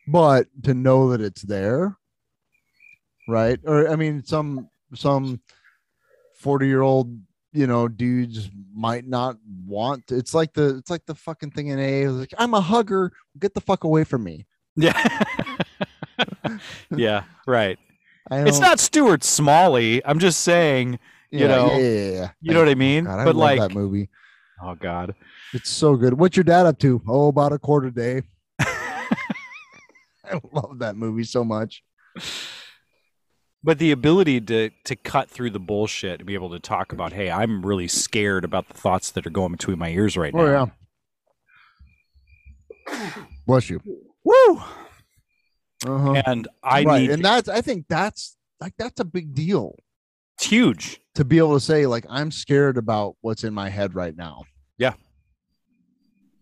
but 0.06 0.46
to 0.64 0.72
know 0.72 1.10
that 1.10 1.20
it's 1.20 1.42
there, 1.42 1.96
right? 3.28 3.60
Or 3.64 3.88
I 3.90 3.96
mean, 3.96 4.24
some 4.24 4.70
some 4.94 5.40
forty 6.40 6.66
year 6.66 6.80
old 6.80 7.14
you 7.52 7.66
know 7.66 7.88
dudes 7.88 8.50
might 8.74 9.06
not 9.06 9.36
want. 9.66 10.10
It's 10.10 10.32
like 10.32 10.54
the 10.54 10.76
it's 10.78 10.90
like 10.90 11.04
the 11.04 11.14
fucking 11.14 11.50
thing 11.50 11.66
in 11.68 11.78
A. 11.78 12.08
Like 12.08 12.32
I'm 12.38 12.54
a 12.54 12.60
hugger. 12.60 13.12
Get 13.38 13.52
the 13.52 13.60
fuck 13.60 13.84
away 13.84 14.04
from 14.04 14.24
me. 14.24 14.46
yeah. 14.76 15.24
yeah. 16.90 17.24
Right. 17.46 17.78
It's 18.30 18.58
not 18.58 18.78
Stuart 18.78 19.24
Smalley. 19.24 20.04
I'm 20.04 20.18
just 20.18 20.40
saying, 20.40 20.98
you 21.30 21.40
yeah, 21.40 21.46
know, 21.46 21.72
Yeah, 21.72 22.10
yeah, 22.10 22.30
you 22.40 22.52
know 22.52 22.60
what 22.60 22.68
I 22.68 22.74
mean? 22.74 23.04
God, 23.04 23.20
I 23.20 23.24
but 23.24 23.36
love 23.36 23.36
like, 23.36 23.60
that 23.60 23.74
movie. 23.74 24.10
oh 24.62 24.74
God. 24.74 25.14
It's 25.54 25.70
so 25.70 25.96
good. 25.96 26.14
What's 26.14 26.36
your 26.36 26.44
dad 26.44 26.66
up 26.66 26.78
to? 26.80 27.02
Oh, 27.08 27.28
about 27.28 27.52
a 27.52 27.58
quarter 27.58 27.90
day. 27.90 28.22
I 28.60 30.40
love 30.52 30.80
that 30.80 30.96
movie 30.96 31.24
so 31.24 31.42
much. 31.42 31.82
But 33.64 33.78
the 33.78 33.90
ability 33.90 34.40
to 34.42 34.70
to 34.84 34.96
cut 34.96 35.30
through 35.30 35.50
the 35.50 35.58
bullshit 35.58 36.20
and 36.20 36.26
be 36.26 36.34
able 36.34 36.50
to 36.50 36.60
talk 36.60 36.92
about, 36.92 37.12
hey, 37.12 37.30
I'm 37.30 37.64
really 37.64 37.88
scared 37.88 38.44
about 38.44 38.68
the 38.68 38.74
thoughts 38.74 39.10
that 39.12 39.26
are 39.26 39.30
going 39.30 39.52
between 39.52 39.78
my 39.78 39.88
ears 39.90 40.16
right 40.16 40.34
oh, 40.34 40.46
now. 40.46 40.72
Oh 42.88 42.92
yeah. 42.92 43.10
Bless 43.46 43.70
you. 43.70 43.80
Woo! 44.24 44.62
Uh-huh. 45.88 46.22
And 46.26 46.48
I 46.62 46.82
right. 46.84 47.02
need 47.02 47.10
and 47.10 47.24
that's 47.24 47.48
I 47.48 47.60
think 47.60 47.86
that's 47.88 48.36
like 48.60 48.74
that's 48.78 49.00
a 49.00 49.04
big 49.04 49.34
deal 49.34 49.74
it's 50.36 50.46
huge. 50.46 51.00
to 51.14 51.24
be 51.24 51.38
able 51.38 51.54
to 51.54 51.60
say 51.60 51.86
like 51.86 52.04
I'm 52.08 52.30
scared 52.30 52.76
about 52.76 53.16
what's 53.20 53.44
in 53.44 53.54
my 53.54 53.68
head 53.68 53.94
right 53.94 54.16
now. 54.16 54.44
Yeah, 54.76 54.94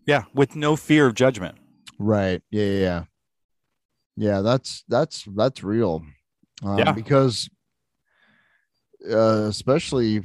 Yeah, 0.06 0.24
with 0.34 0.56
no 0.56 0.76
fear 0.76 1.06
of 1.06 1.14
judgment. 1.14 1.56
Right. 1.98 2.42
Yeah. 2.50 2.64
Yeah. 2.64 2.78
Yeah. 2.80 3.04
Yeah, 4.16 4.40
that's 4.40 4.84
that's 4.88 5.24
that's 5.34 5.62
real. 5.62 6.02
Um, 6.62 6.78
Yeah. 6.78 6.92
Because, 6.92 7.48
uh, 9.10 9.46
especially, 9.48 10.22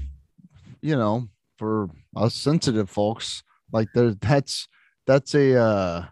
you 0.81 0.95
know, 0.95 1.27
for 1.57 1.89
us 2.15 2.33
sensitive 2.33 2.89
folks, 2.89 3.43
like 3.71 3.89
there, 3.93 4.13
that's 4.13 4.67
that's 5.05 5.35
a 5.35 5.55
uh, 5.57 6.05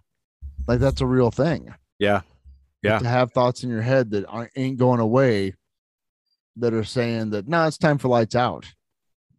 like 0.67 0.80
that's 0.80 1.02
a 1.02 1.06
real 1.06 1.32
thing. 1.32 1.74
Yeah. 2.00 2.22
Yeah. 2.82 3.00
To 3.00 3.08
have 3.08 3.32
thoughts 3.34 3.63
in 3.63 3.70
your 3.70 3.82
head 3.82 4.12
that 4.12 4.25
aren't, 4.27 4.52
ain't 4.56 4.77
going 4.77 5.00
away, 5.00 5.56
that 6.58 6.73
are 6.73 6.84
saying 6.84 7.32
that 7.32 7.48
no, 7.48 7.65
it's 7.67 7.77
time 7.77 7.98
for 7.98 8.08
lights 8.08 8.36
out. 8.36 8.65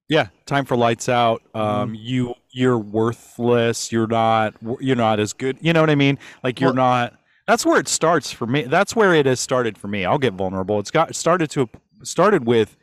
Yeah, 0.09 0.29
time 0.45 0.65
for 0.65 0.77
lights 0.77 1.09
out. 1.09 1.43
Mm-hmm. 1.55 1.59
Um, 1.61 1.95
you 1.95 2.35
you're 2.53 2.79
worthless. 2.79 3.93
You're 3.93 4.07
not 4.09 4.55
you're 4.81 4.97
not 4.97 5.21
as 5.21 5.33
good. 5.33 5.57
You 5.61 5.73
know 5.73 5.81
what 5.81 5.91
I 5.91 5.95
mean? 5.95 6.19
Like 6.43 6.61
you're 6.61 6.71
Well- 6.71 6.77
not. 6.77 7.15
That's 7.47 7.67
where 7.67 7.81
it 7.81 7.89
starts 7.89 8.31
for 8.31 8.47
me. 8.47 8.63
That's 8.63 8.95
where 8.95 9.13
it 9.13 9.27
has 9.27 9.41
started 9.41 9.77
for 9.77 9.89
me. 9.89 10.05
I'll 10.05 10.19
get 10.19 10.35
vulnerable. 10.35 10.79
It's 10.79 10.93
got 10.93 11.17
started 11.17 11.51
to 11.51 11.69
started 12.05 12.47
with, 12.47 12.77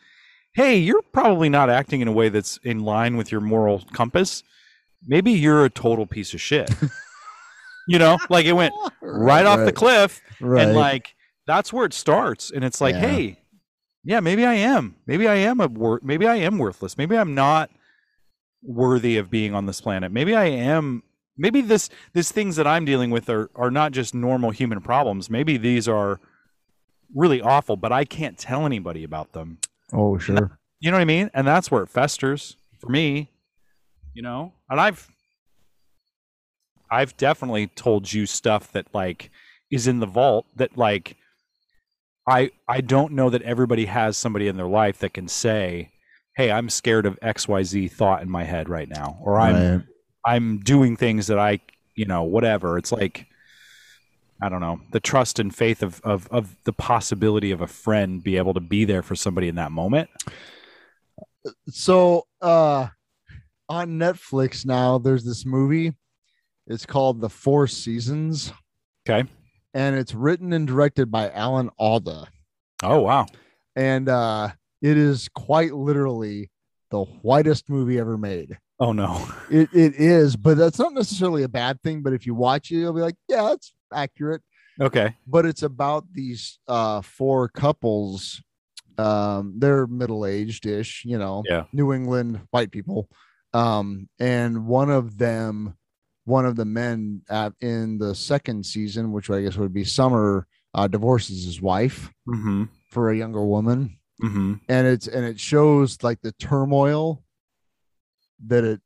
hey, 0.56 0.76
you're 0.78 1.02
probably 1.14 1.48
not 1.48 1.70
acting 1.70 2.02
in 2.02 2.08
a 2.10 2.12
way 2.12 2.28
that's 2.28 2.60
in 2.64 2.80
line 2.82 3.16
with 3.16 3.32
your 3.32 3.40
moral 3.40 3.84
compass. 3.94 4.44
Maybe 5.06 5.32
you're 5.32 5.64
a 5.64 5.70
total 5.70 6.06
piece 6.06 6.34
of 6.34 6.42
shit. 6.42 6.70
you 7.88 7.98
know, 8.00 8.18
like 8.30 8.46
it 8.46 8.54
went 8.54 8.74
right 9.02 9.46
off 9.46 9.66
the 9.66 9.72
cliff, 9.72 10.22
Right. 10.40 10.64
and 10.68 10.76
like 10.76 11.16
that's 11.46 11.72
where 11.72 11.86
it 11.86 11.94
starts. 11.94 12.52
And 12.52 12.64
it's 12.64 12.82
like, 12.82 12.96
Yeah. 12.96 13.00
hey, 13.02 13.40
yeah, 14.04 14.20
maybe 14.20 14.46
I 14.46 14.54
am. 14.56 14.96
Maybe 15.06 15.28
I 15.28 15.36
am 15.36 15.60
a 15.60 15.68
wor- 15.68 16.00
maybe 16.04 16.28
I 16.28 16.36
am 16.36 16.58
worthless. 16.58 16.98
Maybe 16.98 17.18
I'm 17.18 17.34
not 17.36 17.70
worthy 18.64 19.18
of 19.18 19.30
being 19.30 19.54
on 19.54 19.66
this 19.66 19.82
planet. 19.82 20.12
Maybe 20.12 20.36
I 20.36 20.46
am 20.46 21.04
maybe 21.38 21.62
this 21.62 21.90
these 22.14 22.32
things 22.32 22.56
that 22.56 22.68
I'm 22.68 22.86
dealing 22.86 23.12
with 23.12 23.30
are 23.30 23.50
are 23.56 23.72
not 23.72 23.92
just 23.92 24.14
normal 24.16 24.52
human 24.52 24.82
problems. 24.82 25.30
Maybe 25.30 25.58
these 25.58 25.88
are 25.88 26.20
really 27.16 27.42
awful, 27.42 27.78
but 27.78 27.92
I 27.92 28.04
can't 28.06 28.38
tell 28.38 28.66
anybody 28.66 29.04
about 29.04 29.32
them. 29.34 29.60
Oh, 29.94 30.18
sure. 30.18 30.60
You 30.80 30.92
know 30.92 30.98
what 30.98 31.02
I 31.02 31.06
mean? 31.06 31.32
And 31.34 31.48
that's 31.48 31.72
where 31.72 31.82
it 31.84 31.90
festers 31.90 32.58
for 32.80 32.90
me. 32.90 33.32
You 34.14 34.24
know, 34.24 34.54
and 34.70 34.80
I've 34.82 35.08
I've 36.90 37.16
definitely 37.18 37.68
told 37.68 38.12
you 38.12 38.26
stuff 38.26 38.72
that 38.72 38.88
like 38.94 39.32
is 39.72 39.88
in 39.88 40.00
the 40.00 40.06
vault 40.06 40.46
that 40.56 40.78
like 40.78 41.18
I 42.28 42.52
I 42.68 42.82
don't 42.82 43.14
know 43.14 43.30
that 43.30 43.42
everybody 43.42 43.86
has 43.86 44.18
somebody 44.18 44.48
in 44.48 44.58
their 44.58 44.68
life 44.68 45.00
that 45.00 45.14
can 45.14 45.28
say, 45.28 45.92
"Hey, 46.36 46.52
I'm 46.52 46.70
scared 46.70 47.06
of 47.06 47.20
XYZ 47.22 47.92
thought 47.92 48.22
in 48.22 48.30
my 48.30 48.44
head 48.44 48.70
right 48.70 48.90
now," 48.90 49.18
or 49.22 49.40
I'm. 49.40 49.88
I'm 50.28 50.60
doing 50.60 50.98
things 50.98 51.28
that 51.28 51.40
I, 51.40 51.62
you 51.96 52.06
know, 52.06 52.24
whatever. 52.24 52.78
It's 52.78 52.92
like 52.92 53.28
I 54.42 54.50
don't 54.50 54.60
know, 54.60 54.82
the 54.92 55.00
trust 55.00 55.40
and 55.40 55.56
faith 55.56 55.82
of 55.82 56.02
of 56.04 56.28
of 56.28 56.56
the 56.66 56.74
possibility 56.74 57.52
of 57.52 57.62
a 57.62 57.68
friend 57.68 58.22
be 58.22 58.38
able 58.38 58.54
to 58.54 58.60
be 58.60 58.84
there 58.86 59.02
for 59.02 59.16
somebody 59.16 59.48
in 59.48 59.56
that 59.56 59.72
moment. 59.72 60.10
So, 61.70 62.28
uh, 62.42 62.88
on 63.70 63.98
Netflix 63.98 64.66
now, 64.66 64.98
there's 64.98 65.24
this 65.24 65.46
movie. 65.46 65.94
It's 66.68 66.86
called 66.86 67.22
The 67.22 67.30
Four 67.30 67.68
Seasons. 67.68 68.54
Okay. 69.08 69.28
And 69.74 69.96
it's 69.96 70.14
written 70.14 70.54
and 70.54 70.68
directed 70.68 71.10
by 71.12 71.30
Alan 71.32 71.70
Alda. 71.80 72.28
Oh 72.84 73.02
wow. 73.02 73.26
And 73.76 74.10
uh, 74.10 74.50
it 74.82 74.98
is 74.98 75.30
quite 75.34 75.74
literally 75.74 76.52
the 76.92 77.04
whitest 77.04 77.70
movie 77.70 78.00
ever 78.00 78.18
made. 78.18 78.58
Oh 78.80 78.92
no. 78.92 79.28
It 79.50 79.70
it 79.74 79.96
is, 79.96 80.36
but 80.36 80.58
that's 80.58 80.80
not 80.80 80.94
necessarily 80.94 81.44
a 81.44 81.50
bad 81.50 81.82
thing. 81.82 82.02
But 82.02 82.14
if 82.14 82.26
you 82.26 82.36
watch 82.36 82.72
it, 82.72 82.76
you'll 82.76 82.94
be 82.94 83.02
like, 83.02 83.16
yeah, 83.28 83.44
that's 83.44 83.74
accurate. 83.94 84.42
Okay. 84.80 85.16
But 85.26 85.46
it's 85.46 85.64
about 85.64 86.06
these 86.12 86.60
uh 86.68 87.02
four 87.02 87.48
couples. 87.50 88.42
Um, 89.00 89.54
they're 89.58 89.86
middle-aged 89.86 90.66
ish, 90.66 91.04
you 91.06 91.20
know, 91.20 91.44
Yeah. 91.48 91.66
New 91.72 91.94
England 91.94 92.42
white 92.50 92.72
people. 92.72 93.08
Um, 93.54 94.10
and 94.20 94.66
one 94.66 94.90
of 94.90 95.20
them, 95.20 95.76
one 96.28 96.46
of 96.46 96.58
the 96.58 96.66
men 96.66 97.22
at, 97.30 97.54
in 97.62 97.98
the 97.98 98.14
second 98.14 98.66
season, 98.66 99.14
which 99.14 99.30
I 99.30 99.42
guess 99.44 99.56
would 99.56 99.74
be 99.74 99.86
Summer, 99.86 100.46
uh, 100.74 100.86
divorces 100.88 101.46
his 101.46 101.62
wife 101.62 102.12
Mm-hmm. 102.28 102.64
for 102.92 103.10
a 103.10 103.18
younger 103.18 103.44
woman 103.46 103.98
Mm-hmm. 104.22 104.54
and 104.68 104.88
it's 104.88 105.08
and 105.08 105.24
it 105.26 105.40
shows 105.40 106.02
like 106.04 106.20
the 106.22 106.32
turmoil 106.34 107.24
that 108.48 108.64
it 108.64 108.82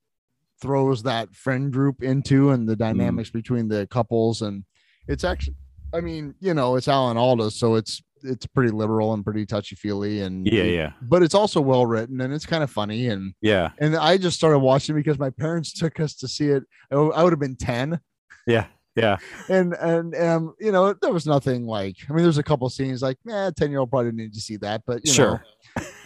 throws 0.62 1.04
that 1.04 1.34
friend 1.34 1.72
group 1.74 2.04
into 2.04 2.52
and 2.52 2.68
the 2.68 2.76
dynamics 2.76 3.30
between 3.30 3.68
the 3.70 3.88
couples 3.88 4.42
and 4.42 4.64
it's 5.08 5.24
actually 5.24 5.56
i 5.94 6.02
mean 6.02 6.36
you 6.42 6.54
know 6.54 6.76
it's 6.76 6.88
alan 6.90 7.16
alda 7.18 7.50
so 7.50 7.76
it's 7.76 8.04
it's 8.24 8.46
pretty 8.48 8.72
liberal 8.72 9.14
and 9.14 9.24
pretty 9.24 9.46
touchy 9.46 9.76
feely 9.76 10.22
and 10.22 10.46
Yeah, 10.48 10.64
yeah. 10.64 10.92
but 11.02 11.24
it's 11.24 11.36
also 11.36 11.62
well 11.62 11.86
written 11.86 12.22
and 12.22 12.34
it's 12.34 12.46
kind 12.46 12.64
of 12.64 12.70
funny 12.72 13.08
and 13.08 13.34
Yeah. 13.42 13.72
and 13.80 13.96
i 13.96 14.18
just 14.18 14.38
started 14.38 14.60
watching 14.60 14.96
because 14.96 15.18
my 15.20 15.30
parents 15.30 15.74
took 15.74 16.00
us 16.00 16.16
to 16.18 16.28
see 16.28 16.48
it 16.48 16.64
i 16.92 16.96
I 16.96 17.24
would 17.24 17.34
have 17.34 17.40
been 17.40 17.56
10 17.56 18.00
Yeah. 18.48 18.66
Yeah. 18.96 19.18
and 19.50 19.74
and 19.74 20.14
um 20.16 20.54
you 20.60 20.72
know 20.72 20.94
there 20.94 21.14
was 21.14 21.26
nothing 21.26 21.66
like 21.66 21.96
i 22.10 22.14
mean 22.14 22.24
there's 22.24 22.38
a 22.38 22.44
couple 22.44 22.70
scenes 22.70 23.02
like 23.02 23.18
yeah 23.26 23.50
10 23.56 23.70
year 23.72 23.80
old 23.80 23.90
probably 23.90 24.08
didn't 24.12 24.20
need 24.20 24.34
to 24.34 24.42
see 24.42 24.58
that 24.58 24.82
but 24.86 25.06
you 25.06 25.14
Sure. 25.14 25.44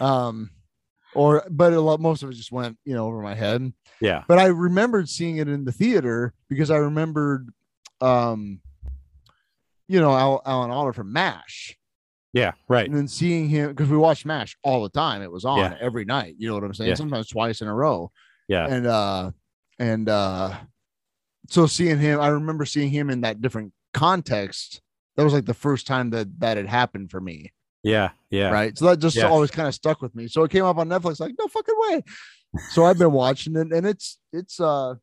know 0.00 0.06
um 0.06 0.50
or 1.14 1.44
but 1.50 1.72
a 1.72 1.80
lot 1.80 1.98
most 2.00 2.22
of 2.22 2.30
it 2.30 2.34
just 2.34 2.52
went 2.52 2.76
you 2.84 2.94
know 2.94 3.06
over 3.06 3.20
my 3.22 3.34
head 3.34 3.72
Yeah. 4.00 4.22
but 4.28 4.38
i 4.38 4.46
remembered 4.46 5.08
seeing 5.08 5.38
it 5.38 5.48
in 5.48 5.64
the 5.64 5.72
theater 5.72 6.32
because 6.48 6.70
i 6.70 6.76
remembered 6.76 7.48
um 8.00 8.60
you 9.88 10.00
know 10.00 10.14
Al, 10.14 10.42
alan 10.44 10.70
Alda 10.70 10.92
from 10.92 11.12
mash 11.12 11.76
Yeah. 12.36 12.52
Right. 12.68 12.86
and 12.86 12.94
then 12.96 13.08
seeing 13.08 13.48
him 13.48 13.70
because 13.70 13.88
we 13.88 13.96
watched 13.96 14.26
mash 14.26 14.56
all 14.62 14.82
the 14.82 14.90
time 14.90 15.22
it 15.22 15.32
was 15.32 15.44
on 15.46 15.58
Yeah. 15.58 15.76
every 15.80 16.04
night 16.04 16.34
you 16.38 16.46
know 16.48 16.54
what 16.54 16.64
i'm 16.64 16.74
saying 16.74 16.90
Yeah. 16.90 16.94
sometimes 16.96 17.28
twice 17.28 17.62
in 17.62 17.68
a 17.68 17.74
row 17.74 18.10
Yeah. 18.46 18.66
and 18.66 18.86
uh 18.86 19.30
and 19.78 20.08
uh 20.08 20.54
so 21.48 21.66
seeing 21.66 21.98
him 21.98 22.20
i 22.20 22.28
remember 22.28 22.64
seeing 22.66 22.90
him 22.90 23.08
in 23.10 23.22
that 23.22 23.40
different 23.40 23.72
context 23.94 24.82
that 25.16 25.24
was 25.24 25.32
like 25.32 25.46
the 25.46 25.54
first 25.54 25.86
time 25.86 26.10
that 26.10 26.28
that 26.40 26.56
had 26.58 26.66
happened 26.66 27.10
for 27.10 27.20
me 27.20 27.52
Yeah. 27.82 28.10
Yeah. 28.30 28.50
right 28.50 28.76
so 28.76 28.84
that 28.86 28.98
just 28.98 29.16
Yeah. 29.16 29.28
always 29.28 29.50
kind 29.50 29.66
of 29.68 29.74
stuck 29.74 30.02
with 30.02 30.14
me 30.14 30.28
so 30.28 30.42
it 30.44 30.50
came 30.50 30.64
up 30.64 30.76
on 30.76 30.88
netflix 30.90 31.18
like 31.20 31.34
no 31.38 31.48
fucking 31.48 31.74
way 31.88 32.02
so 32.70 32.84
i've 32.84 32.98
been 32.98 33.12
watching 33.12 33.56
it 33.56 33.72
and 33.72 33.86
it's 33.86 34.18
it's 34.34 34.60
uh 34.60 34.94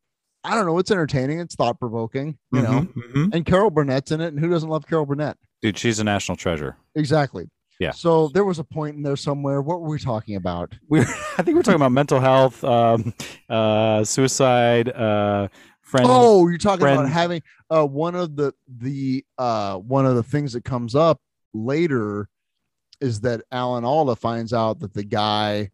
i 0.44 0.54
don't 0.54 0.66
know 0.66 0.78
it's 0.78 0.90
entertaining 0.92 1.40
it's 1.40 1.56
thought-provoking 1.56 2.38
you 2.52 2.62
know 2.62 2.82
Mhm, 2.82 3.12
mhm. 3.14 3.34
and 3.34 3.44
carol 3.44 3.70
burnett's 3.70 4.12
in 4.12 4.20
it 4.20 4.28
and 4.28 4.38
who 4.38 4.48
doesn't 4.50 4.68
love 4.68 4.86
carol 4.86 5.04
burnett 5.06 5.36
Dude, 5.64 5.78
she's 5.78 5.98
a 5.98 6.04
national 6.04 6.36
treasure. 6.36 6.76
exactly 6.94 7.48
Yeah. 7.80 7.92
so 7.92 8.28
there 8.28 8.44
was 8.44 8.58
a 8.58 8.64
point 8.64 8.96
in 8.96 9.02
there 9.02 9.16
somewhere 9.16 9.62
what 9.62 9.80
were 9.80 9.88
we 9.88 9.98
talking 9.98 10.36
about 10.36 10.74
We 10.88 11.00
I 11.38 11.42
think 11.42 11.56
we're 11.56 11.62
talking 11.62 11.80
about 11.80 11.92
mental 11.92 12.20
health, 12.20 12.62
um, 12.62 13.14
uh, 13.48 14.04
suicide, 14.04 14.90
uh, 14.90 15.48
friends. 15.80 16.06
Oh, 16.10 16.46
you're 16.48 16.58
talking 16.58 16.86
about 16.86 17.08
having 17.08 17.42
uh 17.70 17.86
one 17.86 18.14
of 18.14 18.36
the 18.36 18.52
the 18.68 19.24
uh 19.38 19.76
one 19.78 20.04
of 20.06 20.16
the 20.16 20.22
things 20.22 20.52
that 20.52 20.64
comes 20.64 20.94
up 20.94 21.18
later 21.54 22.28
is 23.00 23.20
that 23.20 23.42
Alan 23.50 23.84
Alda 23.84 24.16
finds 24.16 24.52
out 24.52 24.80
that 24.80 24.92
the 24.94 25.04
guy 25.04 25.70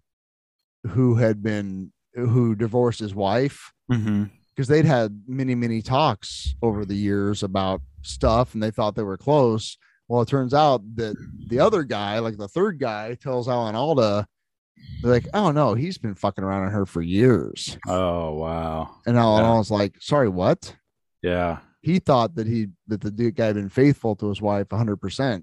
who 0.87 1.17
had 1.17 1.43
been 1.43 1.93
who 2.15 2.55
divorced 2.55 3.01
his 3.01 3.15
wife 3.15 3.73
because 4.55 4.69
they'd 4.69 4.85
had 4.85 5.23
many 5.27 5.55
many 5.55 5.83
talks 5.83 6.55
over 6.63 6.85
the 6.85 6.95
years 6.97 7.43
about 7.43 7.81
stuff 8.03 8.55
and 8.55 8.63
they 8.63 8.71
thought 8.71 8.95
they 8.95 9.03
were 9.03 9.17
close. 9.17 9.77
Well, 10.09 10.23
it 10.23 10.29
turns 10.29 10.55
out 10.55 10.83
that 10.97 11.15
the 11.49 11.61
other 11.61 11.83
guy, 11.85 12.19
like 12.19 12.37
the 12.37 12.49
third 12.49 12.79
guy, 12.81 13.15
tells 13.15 13.49
Alan 13.49 13.77
Alda, 13.77 14.27
they're 15.03 15.13
like, 15.13 15.29
"Oh 15.35 15.51
no, 15.53 15.75
he's 15.75 15.99
been 15.99 16.15
fucking 16.15 16.43
around 16.43 16.65
on 16.65 16.73
her 16.73 16.87
for 16.87 17.03
years." 17.03 17.79
Oh 17.87 18.33
wow. 18.35 18.97
And 19.07 19.17
Alan 19.17 19.45
Yeah. 19.45 19.51
Alda's 19.51 19.71
like, 19.71 19.95
"Sorry, 20.01 20.29
what?" 20.29 20.75
Yeah. 21.23 21.59
he 21.83 21.99
thought 21.99 22.35
that 22.37 22.47
he 22.47 22.69
that 22.89 23.01
the 23.03 23.11
dude 23.11 23.37
guy 23.37 23.47
had 23.47 23.55
been 23.57 23.69
faithful 23.69 24.17
to 24.17 24.29
his 24.29 24.41
wife 24.43 24.69
100% 24.69 25.21
and 25.25 25.43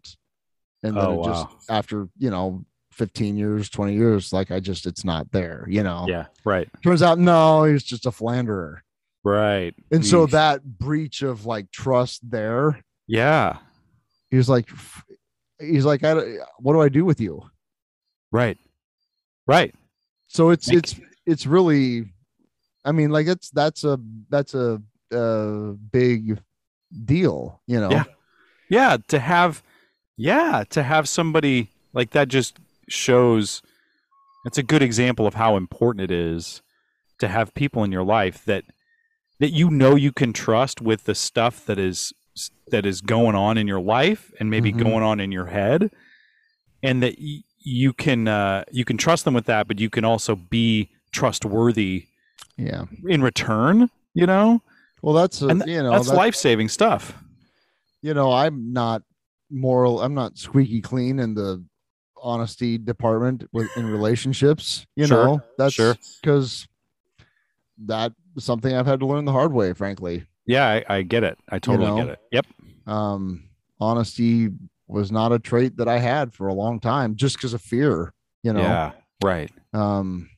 then 0.84 0.98
Oh, 0.98 1.22
it 1.22 1.26
just 1.26 1.48
wow. 1.48 1.58
after 1.70 2.10
you 2.18 2.30
know 2.30 2.64
15 2.94 3.38
years 3.38 3.70
20 3.70 3.94
years 3.94 4.34
like 4.34 4.50
i 4.52 4.60
just 4.60 4.86
it's 4.88 5.04
not 5.06 5.32
there 5.32 5.66
you 5.70 5.82
know 5.84 6.06
Yeah. 6.08 6.26
Right. 6.44 6.68
turns 6.84 7.02
out 7.04 7.18
no 7.20 7.64
he's 7.64 7.84
just 7.84 8.06
a 8.08 8.12
philanderer 8.12 8.84
Right. 9.28 9.74
and 9.92 10.06
so 10.06 10.26
that 10.28 10.64
breach 10.64 11.22
of 11.22 11.46
like 11.46 11.72
trust 11.72 12.22
there 12.30 12.82
Yeah. 13.08 13.58
he 14.32 14.38
was 14.38 14.48
like 14.50 14.70
he's 15.60 15.86
like 15.86 16.04
I, 16.04 16.14
don't- 16.14 16.40
what 16.60 16.74
do 16.74 16.82
i 16.82 16.90
do 16.90 17.04
with 17.06 17.20
you 17.20 17.42
Right. 18.32 18.58
Right. 19.46 19.74
so 20.28 20.50
it's 20.52 20.68
Make- 20.70 20.78
it's 20.80 20.96
it's 21.26 21.46
really 21.46 22.06
i 22.86 22.92
mean 22.92 23.10
like 23.10 23.28
it's 23.28 23.50
that's 23.52 23.84
a 23.84 24.00
that's 24.30 24.54
a, 24.54 24.82
a 25.12 25.74
big 25.92 26.40
deal 27.06 27.62
you 27.68 27.80
know 27.80 27.90
Yeah. 27.92 28.04
Yeah. 28.70 28.98
To 29.08 29.20
have, 29.20 29.64
yeah, 30.18 30.66
to 30.72 30.84
have 30.84 31.08
somebody 31.08 31.70
like 31.94 32.10
that 32.12 32.28
just 32.28 32.60
shows. 32.90 33.62
It's 34.46 34.58
a 34.58 34.64
good 34.64 34.82
example 34.82 35.26
of 35.26 35.36
how 35.36 35.56
important 35.56 36.04
it 36.04 36.12
is 36.12 36.62
to 37.20 37.30
have 37.30 37.54
people 37.54 37.86
in 37.86 37.94
your 37.94 38.04
life 38.04 38.44
that 38.44 38.66
that 39.40 39.52
you 39.52 39.70
know 39.70 39.96
you 39.96 40.12
can 40.12 40.34
trust 40.34 40.82
with 40.82 41.04
the 41.06 41.16
stuff 41.16 41.66
that 41.66 41.78
is 41.80 42.14
that 42.70 42.86
is 42.86 43.02
going 43.02 43.36
on 43.36 43.58
in 43.58 43.68
your 43.68 43.80
life 43.80 44.32
and 44.40 44.50
maybe 44.50 44.72
Mhm. 44.72 44.84
going 44.84 45.04
on 45.04 45.20
in 45.20 45.32
your 45.32 45.48
head. 45.48 45.90
And 46.84 47.02
that 47.02 47.16
y- 47.20 47.42
you 47.60 47.94
can 47.94 48.28
uh, 48.28 48.64
you 48.72 48.86
can 48.86 48.98
trust 48.98 49.26
them 49.26 49.34
with 49.34 49.46
that 49.46 49.68
but 49.68 49.80
you 49.80 49.90
can 49.90 50.06
also 50.06 50.36
be 50.36 50.90
trustworthy 51.12 52.06
yeah. 52.58 52.86
in 53.08 53.22
return 53.22 53.90
you 54.14 54.26
know? 54.26 54.62
Well 55.02 55.14
that's 55.14 55.42
a, 55.42 55.48
th- 55.54 55.66
you 55.68 55.82
know 55.84 55.92
that's 55.92 56.10
that- 56.10 56.16
life-saving 56.16 56.70
stuff. 56.70 57.14
You 58.02 58.14
know, 58.14 58.32
I'm 58.32 58.74
not 58.74 59.02
moral, 59.50 60.02
I'm 60.02 60.14
not 60.14 60.38
squeaky 60.38 60.82
clean 60.82 61.20
in 61.20 61.34
the 61.34 61.64
honesty 62.22 62.78
department 62.78 63.48
with 63.52 63.70
in 63.78 63.86
relationships, 63.88 64.86
you 64.96 65.06
Sure, 65.08 65.26
know, 65.26 65.42
that's 65.58 65.74
sure. 65.74 65.96
because 66.22 66.68
that 67.86 68.12
is 68.12 68.18
something 68.40 68.76
I've 68.76 68.86
had 68.86 69.00
to 69.02 69.06
learn 69.06 69.26
the 69.26 69.32
hard 69.32 69.54
way, 69.54 69.74
frankly. 69.74 70.26
yeah 70.46 70.68
I, 70.68 70.86
I 70.98 71.02
get 71.02 71.24
it 71.24 71.38
i 71.50 71.60
totally 71.60 71.90
know? 71.90 71.98
get 71.98 72.10
it 72.10 72.20
yep 72.32 72.46
Um, 72.88 73.50
honesty 73.80 74.50
was 74.88 75.12
not 75.12 75.32
a 75.34 75.40
trait 75.40 75.76
that 75.78 75.88
I 75.90 76.00
had 76.00 76.34
for 76.34 76.48
a 76.48 76.54
long 76.54 76.80
time 76.80 77.16
just 77.16 77.36
because 77.36 77.54
of 77.54 77.62
fear, 77.62 78.14
you 78.44 78.54
know. 78.54 78.62
yeah 78.62 78.92
right 79.24 79.52
Um, 79.74 80.30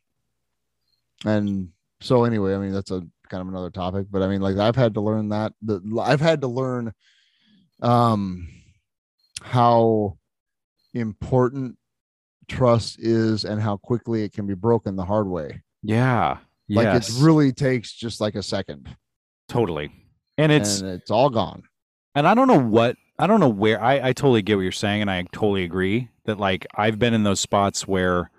and 1.26 1.70
so 2.02 2.24
anyway, 2.24 2.56
I 2.56 2.58
mean 2.58 2.72
that's 2.72 2.92
a 2.92 3.02
kind 3.30 3.42
of 3.42 3.48
another 3.50 3.70
topic, 3.70 4.08
but 4.10 4.24
I 4.24 4.28
mean 4.28 4.42
like 4.42 4.58
I've 4.58 4.76
had 4.76 4.94
to 4.96 5.02
learn 5.02 5.30
that 5.30 5.54
the 5.62 5.82
I've 6.02 6.22
had 6.22 6.42
to 6.42 6.48
learn 6.48 6.94
um 7.82 8.48
how 9.44 10.18
important 10.94 11.78
trust 12.48 12.98
is 13.00 13.46
and 13.46 13.62
how 13.62 13.78
quickly 13.78 14.24
it 14.24 14.34
can 14.34 14.48
be 14.48 14.56
broken 14.56 14.96
the 14.96 15.06
hard 15.06 15.28
way. 15.28 15.62
yeah 15.84 16.38
Like 16.70 16.86
yes, 16.86 17.10
it 17.20 17.24
really 17.24 17.52
takes 17.52 17.94
just 17.94 18.22
like 18.22 18.36
a 18.36 18.44
second 18.44 18.96
totally 19.48 19.92
and 20.38 20.52
it's 20.52 20.82
and 20.82 20.90
it's 20.92 21.10
all 21.12 21.30
gone. 21.30 21.64
and 22.16 22.28
I 22.28 22.34
don't 22.36 22.48
know 22.48 22.60
what 22.60 22.96
I 23.18 23.28
don't 23.28 23.40
know 23.40 23.50
where 23.50 23.82
I, 23.82 24.10
I 24.10 24.14
totally 24.14 24.42
get 24.42 24.56
what 24.56 24.62
you're 24.62 24.72
saying 24.72 25.02
and 25.02 25.10
I 25.12 25.24
totally 25.32 25.64
agree 25.64 26.10
that 26.26 26.40
like 26.40 26.66
I've 26.76 27.00
been 27.00 27.14
in 27.14 27.24
those 27.24 27.40
spots 27.40 27.88
where 27.88 28.30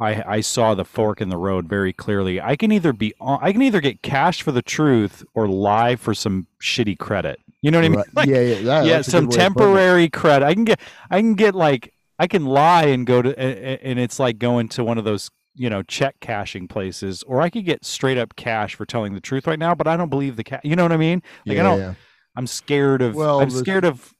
I 0.00 0.22
I 0.26 0.40
saw 0.40 0.74
the 0.74 0.84
fork 0.84 1.20
in 1.20 1.28
the 1.28 1.36
road 1.38 1.68
very 1.68 1.92
clearly. 1.92 2.40
I 2.40 2.56
can 2.56 2.70
either 2.72 2.92
be 2.92 3.14
on, 3.20 3.38
I 3.40 3.52
can 3.52 3.62
either 3.62 3.80
get 3.80 4.02
cash 4.02 4.42
for 4.42 4.52
the 4.52 4.60
truth 4.62 5.24
or 5.34 5.48
lie 5.48 5.96
for 5.96 6.12
some 6.12 6.48
shitty 6.62 6.98
credit. 6.98 7.38
You 7.62 7.70
know 7.70 7.78
what 7.78 7.84
I 7.86 7.88
mean? 7.88 8.02
Like, 8.14 8.28
yeah, 8.28 8.40
yeah, 8.40 8.62
that- 8.62 8.84
yeah, 8.86 9.00
some 9.00 9.26
good 9.26 9.38
way 9.38 9.44
of 9.46 9.54
putting 9.54 9.68
it. 9.68 9.72
temporary 9.72 10.08
credit. 10.10 10.44
I 10.44 10.52
can 10.54 10.64
get 10.64 10.80
I 11.10 11.20
can 11.20 11.34
get 11.34 11.54
like 11.54 11.94
I 12.18 12.26
can 12.26 12.44
lie 12.44 12.86
and 12.86 13.06
go 13.06 13.22
to 13.22 13.38
and 13.38 13.98
it's 13.98 14.18
like 14.18 14.38
going 14.38 14.68
to 14.70 14.84
one 14.84 14.98
of 14.98 15.04
those 15.04 15.30
you 15.56 15.68
know 15.70 15.82
check 15.82 16.16
cashing 16.20 16.68
places 16.68 17.22
or 17.24 17.40
I 17.40 17.48
could 17.50 17.64
get 17.64 17.84
straight 17.84 18.18
up 18.18 18.36
cash 18.36 18.74
for 18.74 18.84
telling 18.86 19.14
the 19.14 19.20
truth 19.20 19.46
right 19.46 19.58
now, 19.58 19.74
but 19.74 19.86
I 19.86 19.96
don't 19.96 20.10
believe 20.10 20.36
the 20.36 20.44
cash. 20.44 20.60
You 20.64 20.76
know 20.76 20.82
what 20.84 20.92
I 20.92 20.96
mean? 20.96 21.22
Like 21.46 21.54
I 21.54 21.56
Yeah, 21.56 21.62
don't 21.62 21.78
yeah. 21.80 21.94
I'm 22.36 22.46
scared 22.46 23.02
of. 23.02 23.14
Well, 23.14 23.40
I'm 23.40 23.48
the- 23.48 23.58
scared 23.58 23.84
of 23.84 24.12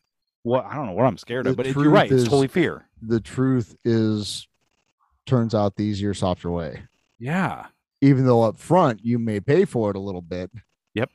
what 0.43 0.64
I 0.64 0.74
don't 0.74 0.87
know 0.87 0.93
what 0.93 1.07
I'm 1.07 1.18
scared 1.18 1.47
of, 1.47 1.57
but 1.57 1.64
truth 1.64 1.76
you're 1.76 1.91
right. 1.91 2.11
It's 2.11 2.24
totally 2.24 2.49
fear. 2.49 2.87
The 3.03 3.20
truth 3.20 3.76
is, 3.84 4.49
turns 5.26 5.55
out 5.55 5.76
the 5.76 5.84
easier, 5.84 6.14
softer 6.14 6.51
way. 6.51 6.84
Yeah. 7.18 7.66
Even 8.01 8.24
though 8.26 8.43
up 8.43 8.57
front 8.59 9.05
you 9.05 9.18
may 9.18 9.41
pay 9.41 9.64
for 9.64 9.91
it 9.91 9.97
a 9.97 10.01
little 10.01 10.22
bit. 10.22 10.51
Yep. 10.95 11.11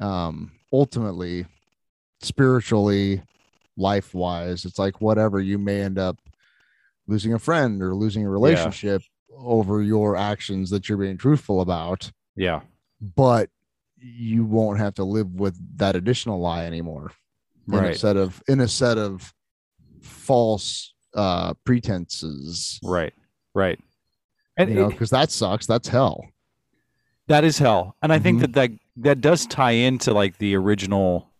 Um, 0.00 0.52
ultimately, 0.72 1.46
spiritually, 2.20 3.22
life 3.76 4.14
wise, 4.14 4.64
it's 4.64 4.78
like 4.78 5.00
whatever 5.00 5.40
you 5.40 5.58
may 5.58 5.80
end 5.82 5.98
up 5.98 6.18
losing 7.06 7.32
a 7.32 7.38
friend 7.38 7.82
or 7.82 7.94
losing 7.94 8.24
a 8.26 8.30
relationship 8.30 9.02
over 9.38 9.82
your 9.82 10.16
actions 10.16 10.70
that 10.70 10.88
you're 10.88 10.98
being 10.98 11.16
truthful 11.16 11.60
about. 11.60 12.10
Yeah. 12.36 12.60
but 13.00 13.50
you 14.00 14.44
won't 14.44 14.78
have 14.78 14.94
to 14.94 15.04
live 15.04 15.34
with 15.34 15.56
that 15.78 15.96
additional 15.96 16.38
lie 16.40 16.64
anymore 16.66 17.10
in 17.68 17.74
a 17.74 17.78
Right. 17.78 17.96
set 17.96 18.16
of 18.16 18.42
in 18.48 18.60
a 18.60 18.68
set 18.68 18.96
of 18.98 19.34
false 20.02 20.94
uh 21.14 21.54
pretenses 21.64 22.78
Right. 22.82 23.12
Right. 23.54 23.80
And 24.56 24.70
you 24.70 24.76
know 24.76 24.88
because 24.88 25.10
that 25.10 25.30
sucks 25.30 25.66
that's 25.66 25.88
hell 25.88 26.24
that 27.28 27.44
is 27.44 27.58
hell, 27.58 27.94
and 28.00 28.10
I 28.10 28.18
think 28.18 28.38
Mhm. 28.38 28.40
that, 28.40 28.52
that 28.54 28.70
that 28.96 29.20
does 29.20 29.44
tie 29.46 29.72
into 29.72 30.14
like 30.14 30.38
the 30.38 30.54
original 30.56 31.30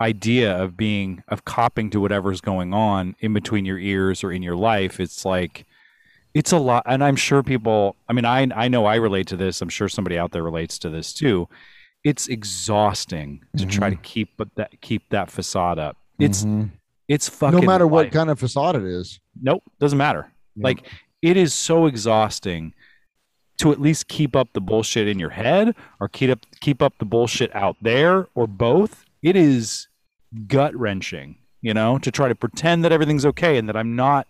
idea 0.00 0.56
of 0.56 0.76
being 0.76 1.22
of 1.28 1.44
copping 1.44 1.90
to 1.90 2.00
whatever's 2.00 2.40
going 2.40 2.72
on 2.72 3.16
in 3.20 3.32
between 3.32 3.64
your 3.64 3.78
ears 3.78 4.22
or 4.22 4.30
in 4.30 4.42
your 4.42 4.54
life. 4.54 5.00
It's 5.00 5.24
like 5.24 5.66
it's 6.38 6.52
a 6.52 6.58
lot, 6.58 6.82
and 6.86 7.02
I'm 7.02 7.16
sure 7.16 7.42
people. 7.42 7.96
I 8.08 8.12
mean, 8.12 8.26
I 8.26 8.46
I 8.54 8.68
know 8.68 8.84
I 8.84 8.96
relate 8.96 9.26
to 9.28 9.36
this. 9.36 9.62
I'm 9.62 9.70
sure 9.70 9.88
somebody 9.88 10.18
out 10.18 10.32
there 10.32 10.42
relates 10.42 10.78
to 10.80 10.90
this 10.90 11.12
too. 11.14 11.48
It's 12.04 12.28
exhausting 12.28 13.40
to 13.56 13.64
try 13.66 13.88
to 13.90 13.96
keep 13.96 14.36
but 14.36 14.48
that 14.56 14.80
keep 14.82 15.08
that 15.10 15.30
facade 15.30 15.78
up. 15.78 15.96
It's 16.18 16.44
Mhm. 16.44 16.70
it's 17.08 17.28
fucking 17.28 17.60
no 17.60 17.66
matter 17.66 17.86
what 17.86 18.06
life. 18.06 18.12
kind 18.12 18.30
of 18.30 18.38
facade 18.38 18.76
it 18.76 18.84
is 18.84 19.18
Nope, 19.40 19.62
doesn't 19.80 19.98
matter. 19.98 20.30
Yeah. 20.56 20.64
Like 20.64 20.86
it 21.22 21.36
is 21.36 21.52
so 21.54 21.86
exhausting 21.86 22.74
to 23.58 23.72
at 23.72 23.80
least 23.80 24.06
keep 24.08 24.36
up 24.36 24.48
the 24.52 24.60
bullshit 24.60 25.08
in 25.08 25.18
your 25.18 25.30
head 25.30 25.74
or 26.00 26.08
keep 26.08 26.30
up 26.30 26.46
keep 26.60 26.82
up 26.82 26.92
the 26.98 27.04
bullshit 27.06 27.54
out 27.56 27.76
there 27.80 28.28
or 28.34 28.46
both. 28.46 29.04
It 29.22 29.34
is 29.36 29.88
gut 30.46 30.74
wrenching, 30.76 31.36
you 31.62 31.72
know, 31.74 31.98
to 31.98 32.10
try 32.10 32.28
to 32.28 32.34
pretend 32.34 32.84
that 32.84 32.92
everything's 32.92 33.24
okay 33.26 33.56
and 33.58 33.68
that 33.68 33.76
I'm 33.76 33.96
not 33.96 34.26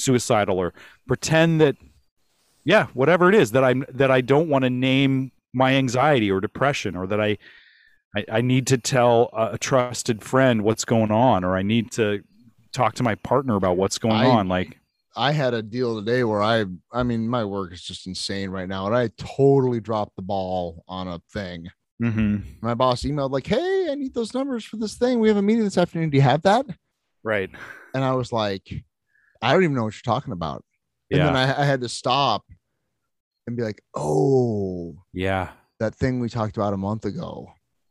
suicidal 0.00 0.58
or 0.58 0.72
pretend 1.06 1.60
that 1.60 1.76
yeah, 2.64 2.86
whatever 2.94 3.28
it 3.28 3.34
is 3.34 3.52
that 3.52 3.64
I'm 3.64 3.84
that 3.88 4.10
I 4.10 4.20
don't 4.20 4.48
want 4.48 4.64
to 4.64 4.70
name 4.70 5.32
my 5.52 5.74
anxiety 5.74 6.30
or 6.30 6.40
depression 6.40 6.96
or 6.96 7.06
that 7.06 7.20
I 7.20 7.38
I, 8.16 8.24
I 8.32 8.40
need 8.40 8.66
to 8.68 8.78
tell 8.78 9.30
a, 9.32 9.52
a 9.52 9.58
trusted 9.58 10.22
friend 10.22 10.62
what's 10.62 10.84
going 10.84 11.10
on 11.10 11.44
or 11.44 11.56
I 11.56 11.62
need 11.62 11.90
to 11.92 12.22
talk 12.72 12.94
to 12.94 13.02
my 13.02 13.14
partner 13.16 13.56
about 13.56 13.76
what's 13.76 13.98
going 13.98 14.14
I- 14.14 14.26
on 14.26 14.48
like 14.48 14.76
i 15.16 15.32
had 15.32 15.54
a 15.54 15.60
deal 15.60 15.96
today 15.98 16.22
where 16.22 16.40
i 16.40 16.64
i 16.92 17.02
mean 17.02 17.26
my 17.28 17.44
work 17.44 17.72
is 17.72 17.82
just 17.82 18.06
insane 18.06 18.48
right 18.48 18.68
now 18.68 18.86
and 18.86 18.94
i 18.94 19.08
totally 19.16 19.80
dropped 19.80 20.14
the 20.14 20.22
ball 20.22 20.84
on 20.86 21.08
a 21.08 21.20
thing 21.32 21.68
mm-hmm. 22.00 22.36
my 22.60 22.74
boss 22.74 23.02
emailed 23.02 23.32
like 23.32 23.48
hey 23.48 23.88
i 23.90 23.94
need 23.96 24.14
those 24.14 24.34
numbers 24.34 24.64
for 24.64 24.76
this 24.76 24.94
thing 24.94 25.18
we 25.18 25.26
have 25.26 25.36
a 25.36 25.42
meeting 25.42 25.64
this 25.64 25.76
afternoon 25.78 26.10
do 26.10 26.16
you 26.16 26.22
have 26.22 26.42
that 26.42 26.64
Right. 27.24 27.50
and 27.92 28.04
i 28.04 28.12
was 28.12 28.32
like 28.32 28.84
i 29.42 29.52
don't 29.52 29.62
even 29.64 29.74
know 29.76 29.84
what 29.84 29.94
you're 29.94 30.14
talking 30.14 30.32
about 30.32 30.64
and 31.10 31.18
Yeah. 31.18 31.26
then 31.26 31.36
I, 31.36 31.62
I 31.62 31.64
had 31.64 31.80
to 31.80 31.88
stop 31.88 32.44
and 33.46 33.56
be 33.56 33.62
like, 33.64 33.82
oh, 33.96 34.96
yeah. 35.12 35.48
that 35.80 35.94
thing 35.96 36.20
we 36.20 36.28
talked 36.28 36.56
about 36.56 36.72
a 36.72 36.76
month 36.76 37.04
ago 37.04 37.48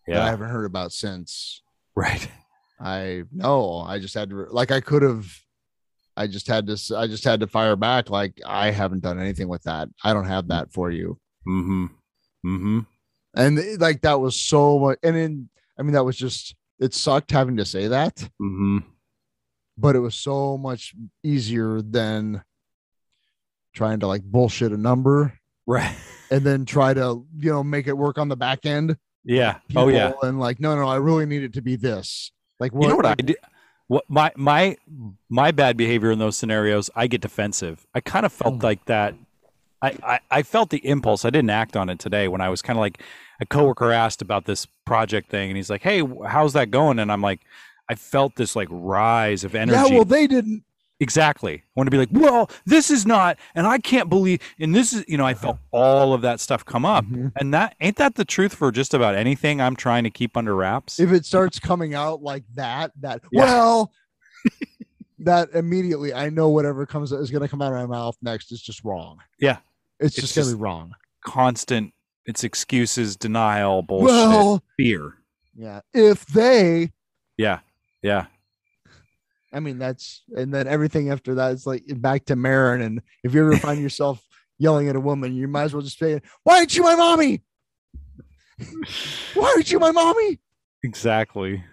that 0.08 0.22
I 0.22 0.30
haven't 0.30 0.50
heard 0.50 0.66
about 0.66 0.94
since. 0.94 1.62
Right. 1.96 2.30
I 2.80 3.24
no, 3.32 3.80
I 3.82 4.00
just 4.00 4.14
had 4.14 4.30
to 4.30 4.46
like 4.52 4.72
I 4.72 4.80
could 4.80 5.02
have. 5.02 5.28
I 6.16 6.28
just 6.28 6.48
had 6.48 6.66
to. 6.68 6.78
I 6.98 7.08
just 7.08 7.26
had 7.26 7.42
to 7.42 7.48
fire 7.48 7.76
back. 7.76 8.10
Like 8.10 8.40
I 8.46 8.72
haven't 8.72 9.02
done 9.02 9.20
anything 9.20 9.50
with 9.50 9.64
that. 9.64 9.90
I 10.04 10.14
don't 10.14 10.26
have 10.28 10.48
that 10.48 10.72
for 10.72 10.90
you. 10.92 11.20
Mm-hmm. 11.48 11.86
Mm-hmm. 12.46 12.80
And 13.36 13.80
like 13.82 14.02
that 14.04 14.20
was 14.22 14.36
so 14.40 14.80
much. 14.80 15.00
And 15.04 15.16
then 15.16 15.50
I 15.78 15.82
mean 15.84 15.92
that 15.94 16.06
was 16.06 16.16
just 16.16 16.56
it 16.80 16.94
sucked 16.94 17.32
having 17.32 17.58
to 17.58 17.66
say 17.66 17.88
that, 17.90 18.16
Mm-hmm. 18.42 18.78
But 19.80 19.96
it 19.96 20.00
was 20.00 20.16
so 20.16 20.58
much 20.58 20.94
easier 21.24 21.82
than 21.82 22.44
trying 23.74 24.00
to 24.00 24.08
like 24.08 24.24
bullshit 24.24 24.72
a 24.72 24.78
number 24.78 25.34
Right. 25.68 25.96
and 26.32 26.42
then 26.44 26.66
try 26.66 26.94
to 26.94 27.26
you 27.38 27.52
know 27.52 27.64
make 27.64 27.88
it 27.88 27.94
work 27.98 28.18
on 28.18 28.28
the 28.28 28.36
back 28.38 28.66
end. 28.66 28.98
Yeah. 29.24 29.58
oh 29.76 29.88
yeah. 29.90 30.14
and 30.24 30.40
like 30.40 30.60
no 30.60 30.76
no 30.76 30.88
I 30.88 30.96
really 30.98 31.26
need 31.26 31.44
it 31.44 31.54
to 31.54 31.62
be 31.62 31.76
this. 31.76 32.32
Like 32.60 32.72
You 32.74 32.88
know 32.88 32.96
what 32.96 33.06
I 33.06 33.16
did? 33.16 33.38
What 33.88 34.06
my 34.10 34.32
my 34.36 34.78
my 35.30 35.52
bad 35.52 35.78
behavior 35.78 36.12
in 36.12 36.20
those 36.20 36.38
scenarios, 36.38 36.90
I 36.96 37.08
get 37.08 37.22
defensive. 37.22 37.86
I 37.94 38.02
kind 38.02 38.26
of 38.26 38.34
felt 38.34 38.56
Mm. 38.60 38.64
like 38.64 38.86
that. 38.86 39.16
I, 39.82 39.96
I 40.04 40.20
I 40.30 40.44
felt 40.44 40.70
the 40.72 40.86
impulse. 40.86 41.24
I 41.24 41.30
didn't 41.30 41.50
act 41.52 41.78
on 41.78 41.90
it 41.90 42.00
today 42.00 42.28
when 42.28 42.42
I 42.42 42.50
was 42.50 42.62
kind 42.62 42.78
of 42.78 42.82
like 42.82 43.02
a 43.40 43.46
coworker 43.46 43.92
asked 43.92 44.22
about 44.22 44.46
this 44.46 44.66
project 44.86 45.30
thing, 45.30 45.50
and 45.50 45.56
he's 45.58 45.70
like, 45.70 45.82
"Hey, 45.84 46.04
how's 46.28 46.52
that 46.54 46.70
going?" 46.70 47.00
And 47.00 47.10
I'm 47.12 47.22
like, 47.22 47.40
I 47.90 47.96
felt 47.96 48.36
this 48.36 48.56
like 48.56 48.68
rise 48.72 49.44
of 49.44 49.56
energy. 49.56 49.78
Yeah, 49.78 49.96
well 49.96 50.06
they 50.06 50.28
didn't 50.28 50.64
Exactly. 51.02 51.54
I 51.54 51.62
want 51.78 51.88
to 51.88 51.92
be 51.92 51.98
like, 51.98 52.10
well, 52.12 52.52
this 52.66 52.92
is 52.92 53.06
not, 53.06 53.38
and 53.56 53.66
I 53.66 53.78
can't 53.78 54.10
believe, 54.10 54.42
and 54.60 54.76
this 54.76 54.92
is, 54.92 55.06
you 55.08 55.16
know, 55.18 55.26
I 55.26 55.34
felt 55.34 55.58
all 55.72 56.12
of 56.14 56.22
that 56.24 56.42
stuff 56.42 56.66
come 56.66 56.84
up, 56.84 57.06
Mhm. 57.06 57.32
and 57.38 57.54
that 57.54 57.78
ain't 57.80 57.96
that 57.96 58.16
the 58.16 58.26
truth 58.26 58.54
for 58.54 58.70
just 58.70 58.94
about 58.94 59.16
anything 59.16 59.62
I'm 59.62 59.78
trying 59.78 60.04
to 60.04 60.10
keep 60.10 60.36
under 60.36 60.54
wraps. 60.54 61.00
if 61.00 61.14
it 61.14 61.26
starts 61.26 61.58
coming 61.58 61.94
out 61.96 62.22
like 62.22 62.44
that, 62.56 62.92
that 63.00 63.22
Yeah. 63.32 63.44
well, 63.46 63.94
that 65.20 65.50
immediately 65.54 66.14
I 66.14 66.30
know 66.30 66.50
whatever 66.50 66.86
comes 66.86 67.12
is 67.12 67.32
going 67.32 67.42
to 67.44 67.48
come 67.48 67.62
out 67.62 67.74
of 67.74 67.80
my 67.80 67.86
mouth 67.86 68.18
next 68.22 68.52
is 68.52 68.62
just 68.62 68.84
wrong. 68.84 69.20
Yeah. 69.40 69.58
it's, 70.00 70.18
It's 70.18 70.34
just 70.34 70.36
going 70.36 70.50
to 70.50 70.56
be 70.56 70.62
wrong. 70.62 70.94
Constant, 71.26 71.94
it's 72.26 72.44
excuses, 72.44 73.16
denial, 73.16 73.82
bullshit, 73.84 74.08
Well, 74.08 74.64
fear. 74.78 75.14
yeah, 75.56 75.82
if 75.94 76.26
they, 76.28 76.92
Yeah, 77.38 77.60
yeah, 78.02 78.26
I 79.54 79.60
mean, 79.60 79.80
that's 79.80 80.24
and 80.36 80.54
then 80.54 80.68
everything 80.68 81.10
after 81.12 81.36
that 81.36 81.54
is 81.54 81.66
like 81.68 81.84
back 81.96 82.26
to 82.26 82.36
Marin. 82.36 82.82
And 82.82 83.02
if 83.24 83.34
you 83.34 83.42
ever 83.42 83.58
find 83.68 83.82
yourself 83.82 84.22
yelling 84.58 84.88
at 84.90 84.96
a 84.96 85.00
woman, 85.00 85.36
you 85.36 85.48
might 85.48 85.64
as 85.64 85.74
well 85.74 85.82
just 85.84 85.98
say, 86.00 86.22
"Why 86.44 86.58
aren't 86.58 86.76
you 86.76 86.84
my 86.84 86.96
mommy? 86.96 87.42
Why 89.34 89.54
aren't 89.56 89.72
you 89.72 89.80
my 89.80 89.92
mommy?" 89.92 90.40
exactly. 90.84 91.64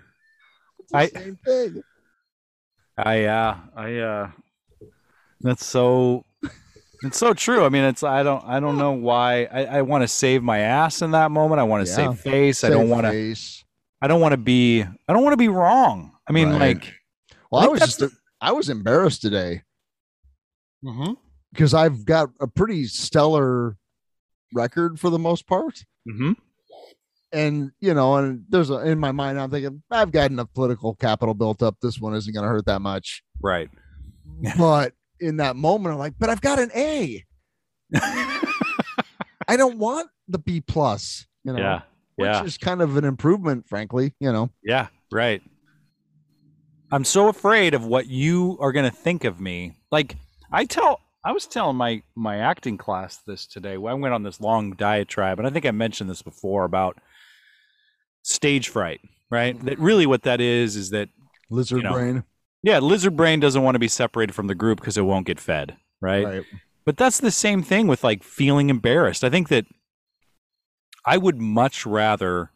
I- 0.92 1.08
same 1.08 1.38
thing. 1.44 1.82
I 2.98 3.24
uh, 3.24 3.56
I 3.76 3.96
uh, 3.98 4.30
that's 5.40 5.66
so. 5.66 6.24
It's 7.02 7.18
so 7.18 7.34
true. 7.34 7.62
I 7.64 7.68
mean, 7.68 7.84
it's 7.84 8.02
I 8.02 8.22
don't 8.22 8.42
I 8.44 8.58
don't 8.58 8.78
know 8.78 8.92
why 8.92 9.44
I, 9.52 9.64
I 9.66 9.82
want 9.82 10.00
to 10.02 10.08
save 10.08 10.42
my 10.42 10.60
ass 10.60 11.02
in 11.02 11.10
that 11.10 11.30
moment. 11.30 11.60
I 11.60 11.64
want 11.64 11.86
to 11.86 11.90
Yeah. 11.90 11.96
save 12.12 12.20
face. 12.20 12.64
I 12.64 12.70
don't 12.70 12.88
want 12.88 13.04
to. 13.04 13.10
face. 13.10 13.62
I 14.00 14.08
don't 14.08 14.22
want 14.22 14.32
to 14.32 14.38
be. 14.38 14.82
I 14.82 15.12
don't 15.12 15.22
want 15.22 15.34
to 15.34 15.36
be 15.36 15.48
wrong. 15.48 16.12
I 16.28 16.32
mean, 16.32 16.50
Right. 16.50 16.76
like. 16.76 16.94
Well, 17.50 17.62
I 17.62 17.66
I 17.66 17.68
was 17.68 17.80
that's 17.80 17.96
just 17.98 18.14
I 18.40 18.52
was 18.52 18.68
embarrassed 18.68 19.22
today. 19.22 19.62
Mm-hmm. 20.84 21.14
because 21.52 21.74
I've 21.74 22.04
got 22.04 22.30
a 22.40 22.46
pretty 22.46 22.84
stellar 22.86 23.76
record 24.54 25.00
for 25.00 25.10
the 25.10 25.18
most 25.18 25.46
part. 25.46 25.84
Mm-hmm. 26.08 26.32
And 27.32 27.72
you 27.80 27.92
know, 27.94 28.16
and 28.16 28.44
there's 28.48 28.70
a 28.70 28.78
in 28.86 28.98
my 29.00 29.10
mind, 29.12 29.40
I'm 29.40 29.50
thinking 29.50 29.82
I've 29.90 30.12
got 30.12 30.30
enough 30.30 30.52
political 30.54 30.94
capital 30.94 31.34
built 31.34 31.62
up. 31.62 31.76
This 31.82 31.98
one 31.98 32.14
isn't 32.14 32.32
going 32.32 32.44
to 32.44 32.48
hurt 32.48 32.66
that 32.66 32.80
much. 32.82 33.22
Right. 33.42 33.68
But 34.58 34.92
in 35.18 35.38
that 35.38 35.56
moment, 35.56 35.94
I'm 35.94 35.98
like, 35.98 36.14
but 36.18 36.28
I've 36.30 36.40
got 36.40 36.58
an 36.58 36.70
A. 36.74 37.24
I 37.94 39.56
don't 39.56 39.78
want 39.78 40.08
the 40.28 40.38
B 40.38 40.60
plus. 40.60 41.26
You 41.44 41.52
know, 41.52 41.58
yeah. 41.58 41.80
which 42.16 42.26
Yeah. 42.26 42.44
is 42.44 42.58
kind 42.58 42.82
of 42.82 42.96
an 42.96 43.04
improvement, 43.04 43.68
frankly. 43.68 44.14
You 44.20 44.32
know, 44.32 44.50
Yeah. 44.62 44.88
Right. 45.12 45.42
I'm 46.92 47.04
so 47.04 47.28
afraid 47.28 47.74
of 47.74 47.84
what 47.84 48.06
you 48.06 48.56
are 48.60 48.72
going 48.72 48.88
to 48.88 48.96
think 48.96 49.24
of 49.24 49.40
me. 49.40 49.74
Like 49.90 50.16
I 50.52 50.64
tell, 50.64 51.00
I 51.24 51.32
was 51.32 51.46
telling 51.46 51.76
my 51.76 52.02
my 52.14 52.38
acting 52.38 52.78
class 52.78 53.18
this 53.26 53.46
today. 53.46 53.72
I 53.72 53.76
went 53.76 54.14
on 54.14 54.22
this 54.22 54.40
long 54.40 54.72
diatribe, 54.72 55.38
and 55.38 55.46
I 55.46 55.50
think 55.50 55.66
I 55.66 55.72
mentioned 55.72 56.08
this 56.08 56.22
before 56.22 56.64
about 56.64 56.98
stage 58.22 58.68
fright. 58.68 59.00
Right. 59.30 59.60
That 59.64 59.78
really 59.80 60.06
what 60.06 60.22
that 60.22 60.40
is 60.40 60.76
is 60.76 60.90
that 60.90 61.08
Lizard 61.50 61.78
You 61.78 61.84
know, 61.84 61.92
brain. 61.92 62.24
Yeah, 62.62 62.78
lizard 62.78 63.16
brain 63.16 63.40
doesn't 63.40 63.62
want 63.62 63.74
to 63.74 63.80
be 63.80 63.88
separated 63.88 64.32
from 64.34 64.46
the 64.46 64.54
group 64.54 64.80
because 64.80 64.96
it 64.96 65.02
won't 65.02 65.26
get 65.26 65.38
fed, 65.40 65.76
right? 66.00 66.24
Right. 66.24 66.44
But 66.84 66.96
that's 66.96 67.18
the 67.20 67.30
same 67.32 67.62
thing 67.62 67.86
with 67.88 68.02
like 68.04 68.22
feeling 68.22 68.70
embarrassed. 68.70 69.24
I 69.24 69.30
think 69.30 69.48
that 69.48 69.66
I 71.04 71.16
would 71.16 71.40
much 71.40 71.84
rather, 71.86 72.50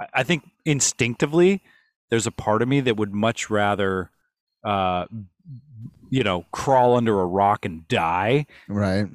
I- 0.00 0.08
I 0.14 0.22
think 0.22 0.44
instinctively, 0.64 1.62
there's 2.10 2.26
a 2.26 2.30
part 2.30 2.62
of 2.62 2.68
me 2.68 2.80
that 2.80 2.96
would 2.96 3.12
much 3.14 3.50
rather, 3.50 4.10
uh, 4.64 5.06
you 6.10 6.22
know, 6.22 6.44
crawl 6.52 6.96
under 6.96 7.20
a 7.20 7.26
rock 7.26 7.64
and 7.64 7.86
die 7.88 8.46
Right. 8.68 9.06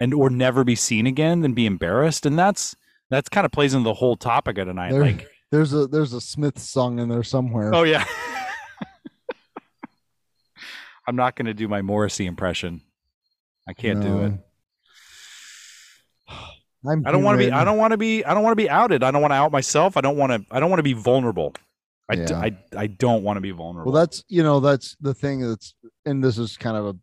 and 0.00 0.14
or 0.14 0.28
never 0.30 0.64
be 0.64 0.74
seen 0.74 1.06
again 1.06 1.40
than 1.40 1.52
be 1.54 1.66
embarrassed. 1.66 2.26
And 2.26 2.38
that's, 2.38 2.74
that's 3.10 3.28
kind 3.28 3.44
of 3.44 3.52
plays 3.52 3.74
into 3.74 3.84
the 3.84 3.94
whole 3.94 4.16
topic 4.16 4.58
of 4.58 4.66
tonight. 4.66 4.90
There- 4.92 5.02
like, 5.02 5.28
There's 5.52 5.72
a 5.72 5.86
there's 5.88 6.12
a 6.12 6.20
Smith 6.20 6.58
song 6.60 6.98
in 7.00 7.08
there 7.08 7.22
somewhere. 7.24 7.74
oh, 7.74 7.82
yeah. 7.82 8.04
I'm 11.06 11.16
not 11.16 11.34
going 11.34 11.46
to 11.46 11.54
do 11.54 11.66
my 11.66 11.82
Morrissey 11.82 12.26
impression. 12.26 12.82
I 13.68 13.72
can't 13.72 14.00
do 14.00 14.22
it. 14.24 14.32
I'm 16.86 17.06
I 17.06 17.12
don't 17.12 17.22
want 17.24 17.38
to 17.40 17.46
be. 17.46 17.52
I 17.52 17.62
don't 17.64 17.78
want 17.78 17.90
to 17.92 17.96
be. 17.98 18.24
I 18.24 18.32
don't 18.32 18.42
want 18.42 18.52
to 18.52 18.56
be 18.62 18.70
outed. 18.70 19.02
I 19.02 19.10
don't 19.10 19.20
want 19.20 19.32
to 19.32 19.36
out 19.36 19.52
myself. 19.52 19.96
I 19.96 20.00
don't 20.00 20.16
want 20.16 20.32
to. 20.32 20.44
I 20.54 20.60
don't 20.60 20.70
want 20.70 20.78
to 20.78 20.84
be 20.84 20.92
vulnerable. 20.94 21.54
I, 22.10 22.14
Yeah. 22.14 22.38
I, 22.38 22.56
I 22.76 22.86
don't 22.88 23.22
want 23.22 23.36
to 23.36 23.40
be 23.40 23.50
vulnerable. 23.52 23.92
Well, 23.92 24.00
that's 24.00 24.24
you 24.28 24.42
know 24.42 24.60
that's 24.60 24.96
the 25.00 25.14
thing 25.14 25.40
that's 25.40 25.74
and 26.04 26.22
this 26.22 26.38
is 26.38 26.56
kind 26.56 26.76
of 26.76 26.86
a. 26.86 26.96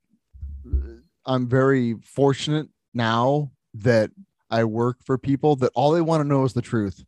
I'm 1.25 1.47
very 1.47 1.95
fortunate 2.03 2.67
now 2.93 3.51
that 3.75 4.11
I 4.49 4.63
work 4.63 4.97
for 5.05 5.17
people 5.17 5.55
that 5.57 5.71
all 5.75 5.91
they 5.91 6.01
want 6.01 6.21
to 6.21 6.27
know 6.27 6.43
is 6.43 6.53
the 6.53 6.61
truth. 6.61 7.03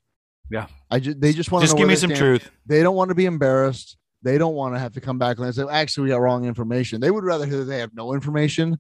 Yeah. 0.51 0.67
I 0.89 0.99
just 0.99 1.21
they 1.21 1.33
just 1.33 1.51
want 1.51 1.63
to 1.63 1.67
just 1.67 1.75
know 1.75 1.79
give 1.79 1.87
me 1.87 1.95
some 1.95 2.09
stand. 2.09 2.19
truth. 2.19 2.51
They 2.65 2.81
don't 2.81 2.95
want 2.95 3.09
to 3.09 3.15
be 3.15 3.25
embarrassed. 3.25 3.97
They 4.21 4.37
don't 4.37 4.55
want 4.55 4.75
to 4.75 4.79
have 4.79 4.93
to 4.93 5.01
come 5.01 5.17
back 5.17 5.39
and 5.39 5.55
say, 5.55 5.63
actually, 5.69 6.05
we 6.05 6.09
got 6.09 6.17
wrong 6.19 6.45
information. 6.45 6.99
They 6.99 7.11
would 7.11 7.23
rather 7.23 7.45
hear 7.45 7.63
they 7.63 7.79
have 7.79 7.93
no 7.93 8.13
information 8.13 8.77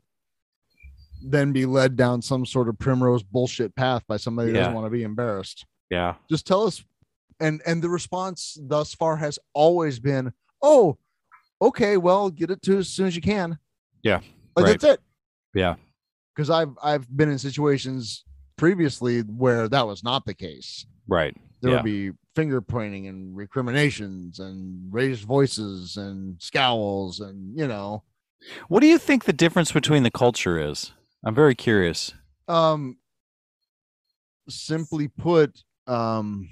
than 1.23 1.53
be 1.53 1.65
led 1.65 1.95
down 1.95 2.21
some 2.21 2.45
sort 2.45 2.67
of 2.67 2.77
primrose 2.77 3.23
bullshit 3.23 3.75
path 3.75 4.03
by 4.07 4.17
somebody 4.17 4.49
who 4.49 4.55
doesn't 4.55 4.73
want 4.73 4.85
to 4.85 4.89
be 4.89 5.03
embarrassed. 5.03 5.65
Yeah. 5.89 6.15
Just 6.29 6.45
tell 6.45 6.63
us. 6.63 6.83
And 7.39 7.61
and 7.65 7.81
the 7.81 7.89
response 7.89 8.57
thus 8.61 8.93
far 8.93 9.15
has 9.17 9.39
always 9.53 9.99
been, 9.99 10.33
oh, 10.61 10.97
okay, 11.61 11.97
well, 11.97 12.29
get 12.29 12.51
it 12.51 12.61
to 12.63 12.77
as 12.77 12.89
soon 12.89 13.07
as 13.07 13.15
you 13.15 13.21
can. 13.21 13.57
Yeah, 14.03 14.21
Like 14.55 14.65
right. 14.65 14.79
that's 14.79 14.95
it. 14.95 14.99
Yeah. 15.53 15.75
Because 16.35 16.49
I've 16.49 16.71
I've 16.83 17.07
been 17.15 17.29
in 17.29 17.37
situations 17.39 18.23
previously 18.57 19.21
where 19.21 19.67
that 19.69 19.87
was 19.87 20.03
not 20.03 20.25
the 20.25 20.33
case. 20.33 20.85
Right. 21.07 21.35
there 21.61 21.71
Yeah. 21.71 21.77
would 21.77 21.85
be 21.85 22.11
finger 22.35 22.61
pointing 22.61 23.07
and 23.07 23.35
recriminations 23.35 24.39
and 24.39 24.93
raised 24.93 25.23
voices 25.23 25.97
and 25.97 26.41
scowls 26.41 27.19
and 27.19 27.57
you 27.57 27.67
know 27.67 28.03
What 28.69 28.79
do 28.81 28.87
you 28.87 28.97
think 28.97 29.25
the 29.25 29.33
difference 29.33 29.71
between 29.71 30.03
the 30.03 30.11
culture 30.11 30.57
is? 30.59 30.93
I'm 31.25 31.35
very 31.35 31.55
curious. 31.55 32.13
um 32.47 32.97
simply 34.47 35.07
put 35.07 35.63
um 35.87 36.49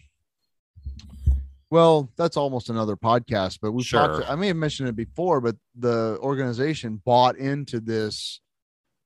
well 1.70 2.10
that's 2.18 2.38
almost 2.38 2.70
another 2.70 2.96
podcast 2.96 3.60
but 3.62 3.72
we've 3.72 3.86
Sure. 3.86 4.20
talked 4.20 4.30
i 4.30 4.36
may 4.36 4.48
have 4.48 4.56
mentioned 4.56 4.88
it 4.90 4.96
before 4.96 5.42
but 5.42 5.56
the 5.78 6.18
organization 6.22 7.02
bought 7.06 7.38
into 7.38 7.80
this 7.80 8.40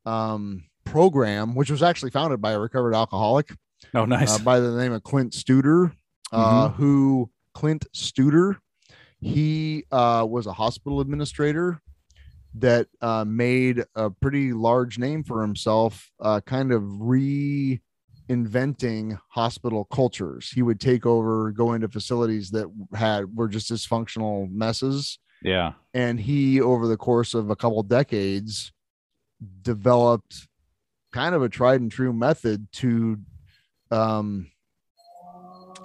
um 0.05 0.63
program 0.83 1.53
which 1.55 1.69
was 1.71 1.83
actually 1.83 2.11
founded 2.11 2.41
by 2.41 2.51
a 2.51 2.59
recovered 2.59 2.93
alcoholic 2.95 3.51
Oh, 3.95 4.05
nice. 4.05 4.39
uh, 4.39 4.43
by 4.43 4.59
the 4.59 4.77
name 4.77 4.91
of 4.93 5.01
Quint 5.01 5.33
Studer, 5.33 5.91
uh, 6.31 6.69
who 6.69 7.31
Quint 7.55 7.87
Studer, 7.95 8.57
he 9.19 9.85
uh, 9.91 10.23
was 10.29 10.45
a 10.45 10.53
hospital 10.53 11.01
administrator 11.01 11.79
that 12.53 12.87
uh, 13.01 13.25
made 13.25 13.83
a 13.95 14.11
pretty 14.11 14.53
large 14.53 14.99
name 14.99 15.23
for 15.23 15.41
himself, 15.41 16.11
uh, 16.19 16.41
kind 16.45 16.71
of 16.71 16.83
reinventing 18.31 19.19
hospital 19.29 19.85
cultures. 19.85 20.51
He 20.51 20.61
would 20.61 20.79
take 20.79 21.05
over, 21.05 21.51
go 21.51 21.73
into 21.73 21.87
facilities 21.87 22.51
that 22.51 22.67
had 22.93 23.35
were 23.35 23.47
just 23.47 23.71
dysfunctional 23.71 24.49
messes, 24.51 25.19
yeah. 25.43 25.73
and 25.93 26.19
he, 26.19 26.61
over 26.61 26.87
the 26.87 26.97
course 26.97 27.33
of 27.33 27.49
a 27.49 27.55
couple 27.55 27.81
decades, 27.83 28.71
developed 29.61 30.47
kind 31.11 31.35
of 31.35 31.43
a 31.43 31.49
tried 31.49 31.81
and 31.81 31.91
true 31.91 32.13
method 32.13 32.67
to 32.71 33.17
um, 33.91 34.47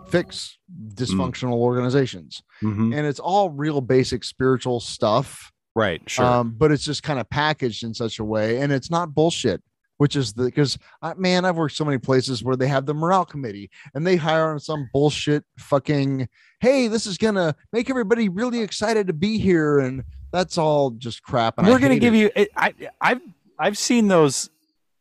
fix 0.08 0.58
dysfunctional 0.94 1.54
organizations. 1.54 2.42
hmm 2.60 2.92
And 2.92 3.06
it's 3.06 3.18
all 3.20 3.50
real 3.50 3.80
basic 3.80 4.24
spiritual 4.24 4.80
stuff, 4.80 5.52
Right. 5.74 6.00
Sure. 6.08 6.24
um, 6.24 6.54
but 6.56 6.72
it's 6.72 6.84
just 6.84 7.02
kind 7.02 7.18
of 7.20 7.28
packaged 7.28 7.82
in 7.84 7.92
such 7.92 8.18
a 8.18 8.24
way, 8.24 8.60
and 8.60 8.72
it's 8.72 8.90
not 8.90 9.14
bullshit. 9.14 9.62
Which 9.98 10.14
is 10.16 10.34
the 10.34 10.44
because 10.44 10.78
man, 11.16 11.44
I've 11.44 11.56
worked 11.56 11.74
so 11.76 11.84
many 11.84 11.98
places 11.98 12.44
where 12.44 12.56
they 12.56 12.68
have 12.68 12.84
the 12.86 12.94
morale 12.94 13.24
committee 13.24 13.70
and 13.94 14.06
they 14.06 14.16
hire 14.16 14.50
on 14.50 14.60
some 14.60 14.88
bullshit 14.92 15.44
fucking. 15.58 16.28
Hey, 16.60 16.88
this 16.88 17.06
is 17.06 17.16
gonna 17.18 17.54
make 17.72 17.88
everybody 17.90 18.28
really 18.28 18.60
excited 18.60 19.06
to 19.06 19.12
be 19.12 19.38
here, 19.38 19.78
and 19.78 20.04
that's 20.32 20.58
all 20.58 20.90
just 20.90 21.22
crap. 21.22 21.58
And 21.58 21.66
We're 21.66 21.78
to 21.78 21.98
give 21.98 22.14
it. 22.14 22.18
you. 22.18 22.30
It, 22.36 22.48
I. 22.56 22.74
I've. 23.00 23.20
I've 23.58 23.78
seen 23.78 24.08
those 24.08 24.50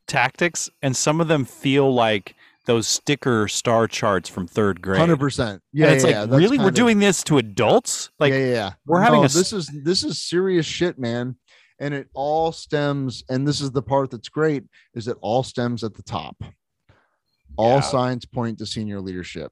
tactics, 0.08 0.70
and 0.82 0.96
some 0.96 1.20
of 1.22 1.28
them 1.28 1.46
feel 1.46 1.94
like 1.94 2.36
those 2.66 2.88
sticker 2.88 3.48
star 3.48 3.88
charts 3.88 4.28
from 4.28 4.48
third 4.48 4.82
grade. 4.82 5.00
hundred 5.00 5.20
percent. 5.20 5.62
Yeah, 5.72 5.88
and 5.88 5.96
it's 5.96 6.04
yeah, 6.06 6.22
like 6.22 6.30
yeah, 6.32 6.38
really, 6.38 6.58
we're 6.58 6.70
of- 6.70 6.74
doing 6.74 7.00
this 7.00 7.24
to 7.26 7.38
adults. 7.38 8.12
Like 8.20 8.32
yeah, 8.32 8.40
yeah, 8.40 8.54
yeah. 8.54 8.72
we're 8.86 9.02
having 9.02 9.20
No, 9.20 9.26
a 9.26 9.30
this 9.30 9.54
is 9.54 9.70
this 9.84 10.04
is 10.04 10.22
serious 10.22 10.66
shit, 10.66 10.98
man. 10.98 11.36
And 11.80 11.94
it 11.94 12.08
all 12.14 12.52
stems, 12.52 13.24
and 13.30 13.48
this 13.48 13.60
is 13.62 13.72
the 13.72 13.82
part 13.82 14.12
that's 14.12 14.30
great, 14.30 14.64
is 14.94 15.08
it 15.08 15.18
all 15.22 15.44
stems 15.44 15.84
at 15.84 15.94
the 15.94 16.04
top. 16.04 16.42
All 17.58 17.76
Yeah. 17.76 17.82
signs 17.82 18.26
point 18.26 18.58
to 18.60 18.66
senior 18.66 19.02
leadership. 19.02 19.52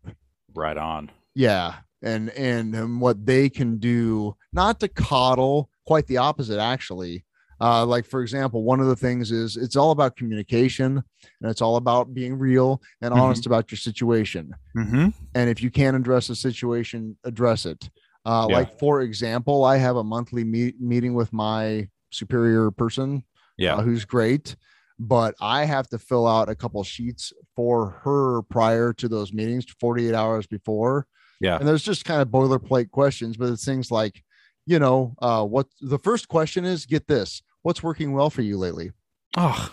right 0.55 0.78
on. 0.78 1.09
Yeah. 1.34 1.78
And 2.03 2.30
and 2.32 2.76
and 2.76 3.01
what 3.01 3.26
they 3.26 3.49
can 3.49 3.78
do, 3.80 4.36
not 4.51 4.80
to 4.82 4.88
coddle, 4.88 5.69
quite 5.88 6.05
the 6.05 6.17
opposite, 6.17 6.59
actually. 6.59 7.26
Uh, 7.59 7.86
like 7.86 8.05
for 8.05 8.21
example, 8.21 8.63
one 8.63 8.80
of 8.80 8.86
the 8.88 8.95
things 8.95 9.32
is 9.32 9.57
it's 9.57 9.76
all 9.76 9.89
about 9.91 10.15
communication 10.15 10.97
and 11.41 11.49
it's 11.49 11.61
all 11.61 11.78
about 11.78 12.13
being 12.13 12.38
real 12.38 12.82
and 13.01 13.13
Mhm. 13.13 13.17
honest 13.19 13.45
about 13.47 13.71
your 13.71 13.78
situation 13.80 14.53
Mm-hmm. 14.78 15.07
and 15.34 15.49
if 15.49 15.63
you 15.63 15.71
can't 15.71 15.95
address 15.97 16.30
a 16.30 16.36
situation 16.36 17.17
address 17.24 17.65
it 17.65 17.89
uh, 18.26 18.47
Yeah. 18.49 18.55
like 18.57 18.78
for 18.80 19.01
example 19.01 19.63
i 19.63 19.78
have 19.78 19.95
a 19.95 20.03
monthly 20.03 20.43
meet- 20.43 20.80
meeting 20.82 21.13
with 21.13 21.32
my 21.32 21.88
superior 22.14 22.72
person 22.72 23.24
Yeah. 23.57 23.76
uh, 23.76 23.82
who's 23.82 24.05
great 24.05 24.55
but 24.99 25.34
i 25.41 25.66
have 25.66 25.88
to 25.89 25.97
fill 25.97 26.28
out 26.28 26.49
a 26.49 26.55
couple 26.55 26.84
sheets 26.84 27.34
for 27.55 28.01
her 28.03 28.41
prior 28.43 28.93
to 28.93 29.07
those 29.07 29.34
meetings 29.34 29.66
48 29.80 30.14
hours 30.14 30.45
before 30.47 31.07
Yeah. 31.41 31.57
and 31.57 31.68
there's 31.68 31.84
just 31.84 32.05
kind 32.05 32.22
of 32.22 32.28
boilerplate 32.30 32.91
questions 32.91 33.38
but 33.38 33.49
it's 33.49 33.66
things 33.66 33.89
like 33.91 34.24
you 34.66 34.80
know 34.80 35.16
uh, 35.22 35.43
what 35.43 35.68
the 35.82 35.99
first 35.99 36.28
question 36.28 36.64
is 36.66 36.86
get 36.86 37.07
this 37.07 37.41
what's 37.64 37.82
working 37.84 38.14
well 38.14 38.30
for 38.30 38.41
you 38.41 38.57
lately 38.57 38.91
Oh, 39.36 39.72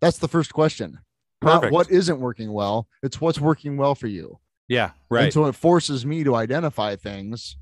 that's 0.00 0.18
the 0.18 0.28
first 0.28 0.52
question 0.52 0.98
not 1.42 1.60
Perfect. 1.62 1.72
what 1.72 1.90
isn't 1.90 2.20
working 2.20 2.52
well 2.52 2.88
it's 3.02 3.20
what's 3.20 3.40
working 3.40 3.76
well 3.76 3.94
for 3.94 4.08
you 4.08 4.38
yeah. 4.68 4.84
and 4.86 4.92
Right. 5.10 5.32
so 5.32 5.46
it 5.46 5.54
forces 5.54 6.04
me 6.06 6.22
to 6.24 6.34
identify 6.36 6.94
things. 6.96 7.56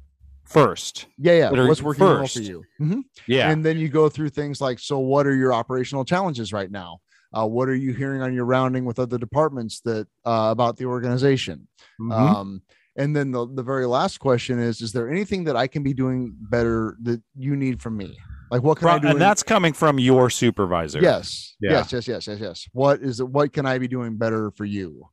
First. 0.49 1.07
Yeah, 1.19 1.33
yeah. 1.35 1.51
What's 1.67 1.83
working 1.83 2.05
well 2.05 2.17
for 2.17 2.23
first. 2.23 2.37
you? 2.37 2.65
Mhm. 2.81 3.03
Yeah. 3.27 3.51
And 3.51 3.65
then 3.65 3.77
you 3.79 3.89
go 3.89 4.09
through 4.09 4.31
things 4.31 4.61
like, 4.61 4.79
so 4.79 4.99
what 4.99 5.27
are 5.27 5.35
your 5.37 5.53
operational 5.53 6.05
challenges 6.05 6.53
right 6.53 6.71
now? 6.71 7.01
Uh, 7.37 7.47
what 7.47 7.69
are 7.69 7.75
you 7.75 7.93
hearing 7.93 8.23
on 8.23 8.33
your 8.33 8.47
rounding 8.47 8.87
with 8.87 8.99
other 8.99 9.19
departments 9.19 9.81
that 9.81 10.07
uh, 10.25 10.49
about 10.51 10.77
the 10.79 10.87
organization? 10.87 11.69
Mhm. 12.01 12.13
Um, 12.13 12.63
and 12.97 13.15
then 13.15 13.31
the, 13.31 13.47
the 13.47 13.63
very 13.63 13.87
last 13.87 14.19
question 14.19 14.59
is, 14.59 14.81
is 14.81 14.93
there 14.93 15.11
anything 15.11 15.45
that 15.45 15.55
I 15.57 15.67
can 15.67 15.83
be 15.83 15.93
doing 15.93 16.35
better 16.41 16.97
that 17.03 17.23
you 17.37 17.55
need 17.55 17.83
from 17.83 17.97
me? 17.99 18.17
Like 18.51 18.63
what 18.63 18.79
can 18.79 18.89
I 18.89 18.99
do? 18.99 19.09
and 19.09 19.17
in- 19.17 19.21
that's 19.21 19.43
coming 19.43 19.75
from 19.75 19.99
your 19.99 20.31
supervisor. 20.31 21.01
yes, 21.01 21.55
Yeah. 21.61 21.73
yes, 21.73 21.93
yes, 21.93 22.09
yes, 22.09 22.27
yes, 22.27 22.41
yes. 22.41 22.67
What 22.73 23.03
is 23.03 23.21
it? 23.21 23.29
What 23.29 23.53
can 23.53 23.67
I 23.67 23.77
be 23.79 23.87
doing 23.89 24.17
better 24.17 24.51
for 24.53 24.65
you? 24.65 25.11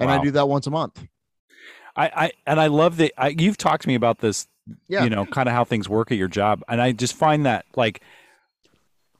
And 0.00 0.10
I 0.10 0.20
do 0.22 0.30
that 0.32 0.48
once 0.48 0.66
a 0.66 0.70
month. 0.70 1.04
I, 1.98 2.10
I 2.26 2.32
and 2.46 2.60
I 2.60 2.68
love 2.68 2.96
that 2.98 3.12
I, 3.18 3.28
you've 3.28 3.56
talked 3.58 3.82
to 3.82 3.88
me 3.88 3.94
about 3.94 4.18
this. 4.20 4.46
Yeah. 4.86 5.04
You 5.04 5.10
know, 5.10 5.24
kind 5.26 5.48
of 5.48 5.54
how 5.54 5.64
things 5.64 5.88
work 5.88 6.12
at 6.12 6.18
your 6.18 6.28
job, 6.28 6.62
and 6.68 6.80
I 6.80 6.92
just 6.92 7.14
find 7.14 7.44
that 7.46 7.64
like 7.74 8.02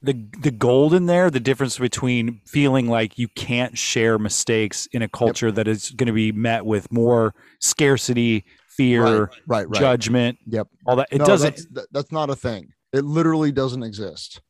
the 0.01 0.13
the 0.39 0.51
gold 0.51 0.93
in 0.93 1.07
there, 1.07 1.29
the 1.29 1.39
difference 1.39 1.77
between 1.77 2.39
feeling 2.45 2.87
like 2.87 3.17
you 3.17 3.27
can't 3.29 3.77
share 3.77 4.17
mistakes 4.19 4.87
in 4.93 5.01
a 5.01 5.09
culture 5.09 5.51
that 5.51 5.67
is 5.67 5.89
going 5.91 6.07
to 6.07 6.13
be 6.13 6.31
met 6.31 6.65
with 6.65 6.91
more 6.91 7.33
scarcity, 7.59 8.45
fear, 8.69 9.23
right, 9.23 9.29
right, 9.47 9.69
right. 9.69 9.79
judgment, 9.79 10.37
Yep. 10.45 10.67
all 10.85 10.95
that. 10.97 11.07
It 11.11 11.17
No, 11.17 11.25
doesn't 11.25 11.59
That's, 11.71 11.87
that's 11.91 12.11
not 12.11 12.29
a 12.29 12.35
thing. 12.35 12.71
It 12.93 13.03
literally 13.03 13.51
doesn't 13.51 13.83
exist. 13.83 14.41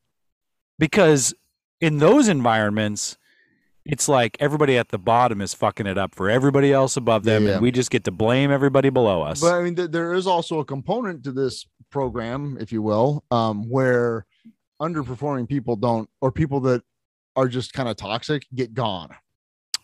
because 0.78 1.34
in 1.80 1.98
those 1.98 2.28
environments 2.28 3.16
it's 3.90 4.08
like 4.08 4.36
everybody 4.40 4.76
at 4.78 4.88
the 4.88 4.98
bottom 4.98 5.40
is 5.40 5.52
fucking 5.54 5.86
it 5.86 5.98
up 5.98 6.14
for 6.14 6.30
everybody 6.30 6.72
else 6.72 6.96
above 6.96 7.24
them, 7.24 7.42
Yeah, 7.44 7.48
yeah. 7.48 7.54
and 7.56 7.62
we 7.62 7.70
just 7.70 7.90
get 7.90 8.04
to 8.04 8.10
blame 8.10 8.50
everybody 8.50 8.90
below 8.90 9.22
us. 9.22 9.40
But 9.40 9.54
I 9.54 9.62
mean, 9.62 9.74
th- 9.76 9.90
there 9.90 10.12
is 10.12 10.26
also 10.26 10.60
a 10.60 10.64
component 10.64 11.24
to 11.24 11.32
this 11.32 11.66
program, 11.90 12.56
if 12.60 12.70
you 12.72 12.82
will, 12.82 13.24
um, 13.30 13.68
where 13.68 14.26
underperforming 14.80 15.48
people 15.48 15.76
don't, 15.76 16.08
or 16.20 16.30
people 16.32 16.60
that 16.60 16.82
are 17.36 17.48
just 17.48 17.72
kind 17.72 17.88
of 17.88 17.96
toxic, 17.96 18.46
get 18.54 18.74
gone. 18.74 19.10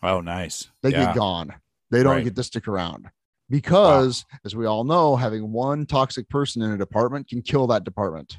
oh, 0.03 0.21
nice. 0.21 0.71
They 0.83 0.91
yeah. 0.91 1.07
get 1.07 1.17
gone. 1.17 1.55
They 1.91 2.03
don't 2.03 2.17
Right. 2.17 2.25
get 2.25 2.37
to 2.37 2.43
stick 2.43 2.67
around 2.69 3.09
because, 3.49 4.25
as 4.45 4.55
we 4.57 4.67
all 4.67 4.85
know, 4.85 5.17
having 5.17 5.53
one 5.53 5.87
toxic 5.87 6.29
person 6.29 6.63
in 6.63 6.71
a 6.73 6.77
department 6.79 7.29
can 7.29 7.43
kill 7.43 7.67
that 7.69 7.85
department. 7.85 8.39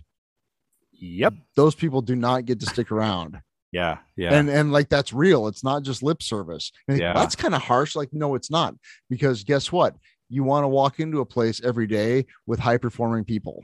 Yep. 0.94 1.34
Those 1.56 1.76
people 1.76 2.02
do 2.02 2.16
not 2.16 2.46
get 2.46 2.60
to 2.62 2.66
stick 2.66 2.92
around. 2.92 3.40
Yeah. 3.78 3.98
Yeah. 4.16 4.34
and 4.34 4.50
and 4.50 4.72
like 4.72 4.90
that's 4.90 5.14
real 5.14 5.48
it's 5.48 5.64
not 5.64 5.84
just 5.84 6.02
lip 6.02 6.24
service 6.24 6.72
And 6.88 6.98
Yeah. 6.98 7.14
that's 7.14 7.36
kind 7.36 7.54
of 7.54 7.62
harsh 7.62 7.96
like 7.96 8.10
no 8.12 8.34
it's 8.34 8.50
not 8.50 8.74
because 9.08 9.44
guess 9.44 9.72
what 9.72 9.96
you 10.30 10.44
want 10.44 10.64
to 10.64 10.68
walk 10.68 11.00
into 11.00 11.20
a 11.22 11.26
place 11.26 11.62
every 11.64 11.86
day 11.86 12.26
with 12.48 12.60
high 12.60 12.78
performing 12.78 13.24
people 13.24 13.64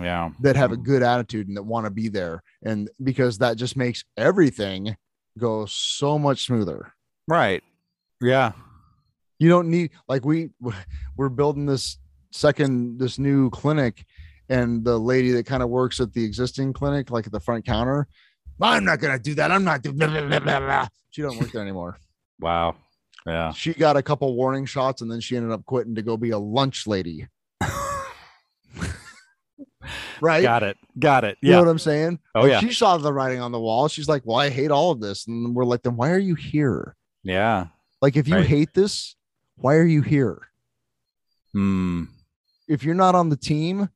yeah. 0.00 0.30
that 0.40 0.54
have 0.54 0.70
a 0.70 0.74
mm-hmm. 0.74 0.84
good 0.84 1.02
attitude 1.02 1.48
and 1.48 1.56
that 1.56 1.64
want 1.64 1.84
to 1.86 1.90
be 1.90 2.06
there 2.08 2.44
and 2.62 2.88
because 3.02 3.38
that 3.38 3.56
just 3.56 3.76
makes 3.76 4.04
everything 4.16 4.96
go 5.36 5.66
so 5.66 6.16
much 6.18 6.44
smoother 6.46 6.92
Right. 7.26 7.62
Yeah. 8.20 8.52
you 9.40 9.48
don't 9.48 9.68
need 9.68 9.90
like 10.06 10.24
we 10.24 10.50
we're 11.16 11.28
building 11.28 11.66
this 11.66 11.98
second 12.30 13.00
this 13.00 13.18
new 13.18 13.50
clinic 13.50 14.04
and 14.48 14.84
the 14.84 14.98
lady 14.98 15.32
that 15.32 15.46
kind 15.46 15.62
of 15.62 15.70
works 15.70 15.98
at 16.00 16.12
the 16.12 16.24
existing 16.24 16.72
clinic 16.72 17.10
like 17.10 17.26
at 17.26 17.32
the 17.32 17.40
front 17.40 17.64
counter 17.64 18.06
i'm 18.68 18.84
not 18.84 19.00
gonna 19.00 19.18
do 19.18 19.34
that 19.34 19.50
i'm 19.50 19.64
not 19.64 19.82
doing 19.82 19.96
blah, 19.96 20.06
blah, 20.08 20.26
blah, 20.28 20.38
blah, 20.40 20.60
blah." 20.60 20.86
she 21.10 21.22
don't 21.22 21.38
work 21.38 21.50
there 21.52 21.62
anymore 21.62 21.98
Wow. 22.40 22.76
Yeah. 23.26 23.52
she 23.52 23.74
got 23.74 23.96
a 23.98 24.02
couple 24.02 24.34
warning 24.34 24.64
shots 24.64 25.02
and 25.02 25.10
then 25.10 25.20
she 25.20 25.36
ended 25.36 25.52
up 25.52 25.64
quitting 25.66 25.94
to 25.96 26.02
go 26.02 26.16
be 26.16 26.30
a 26.30 26.38
lunch 26.38 26.86
lady 26.86 27.26
right 30.20 30.42
Got 30.42 30.62
it. 30.62 30.76
Got 30.98 31.24
it. 31.24 31.38
you 31.42 31.50
know 31.52 31.60
what 31.60 31.68
i'm 31.68 31.78
saying 31.78 32.18
Oh 32.34 32.42
Like, 32.42 32.50
yeah. 32.50 32.60
she 32.60 32.72
saw 32.72 32.96
the 32.98 33.12
writing 33.12 33.40
on 33.40 33.52
the 33.52 33.60
wall 33.60 33.88
she's 33.88 34.08
like 34.08 34.22
well 34.24 34.38
i 34.38 34.48
hate 34.50 34.70
all 34.70 34.90
of 34.90 35.00
this 35.00 35.26
and 35.26 35.54
we're 35.54 35.64
like 35.64 35.82
then 35.82 35.96
why 35.96 36.10
are 36.10 36.18
you 36.18 36.34
here 36.34 36.96
Yeah. 37.24 37.66
like 38.02 38.16
if 38.16 38.28
you 38.28 38.36
Right. 38.36 38.46
hate 38.46 38.74
this 38.74 39.16
why 39.56 39.74
are 39.76 39.84
you 39.86 40.02
here 40.02 40.40
Hmm. 41.52 42.04
if 42.68 42.84
you're 42.84 42.94
not 42.94 43.14
on 43.14 43.28
the 43.28 43.36
team 43.36 43.88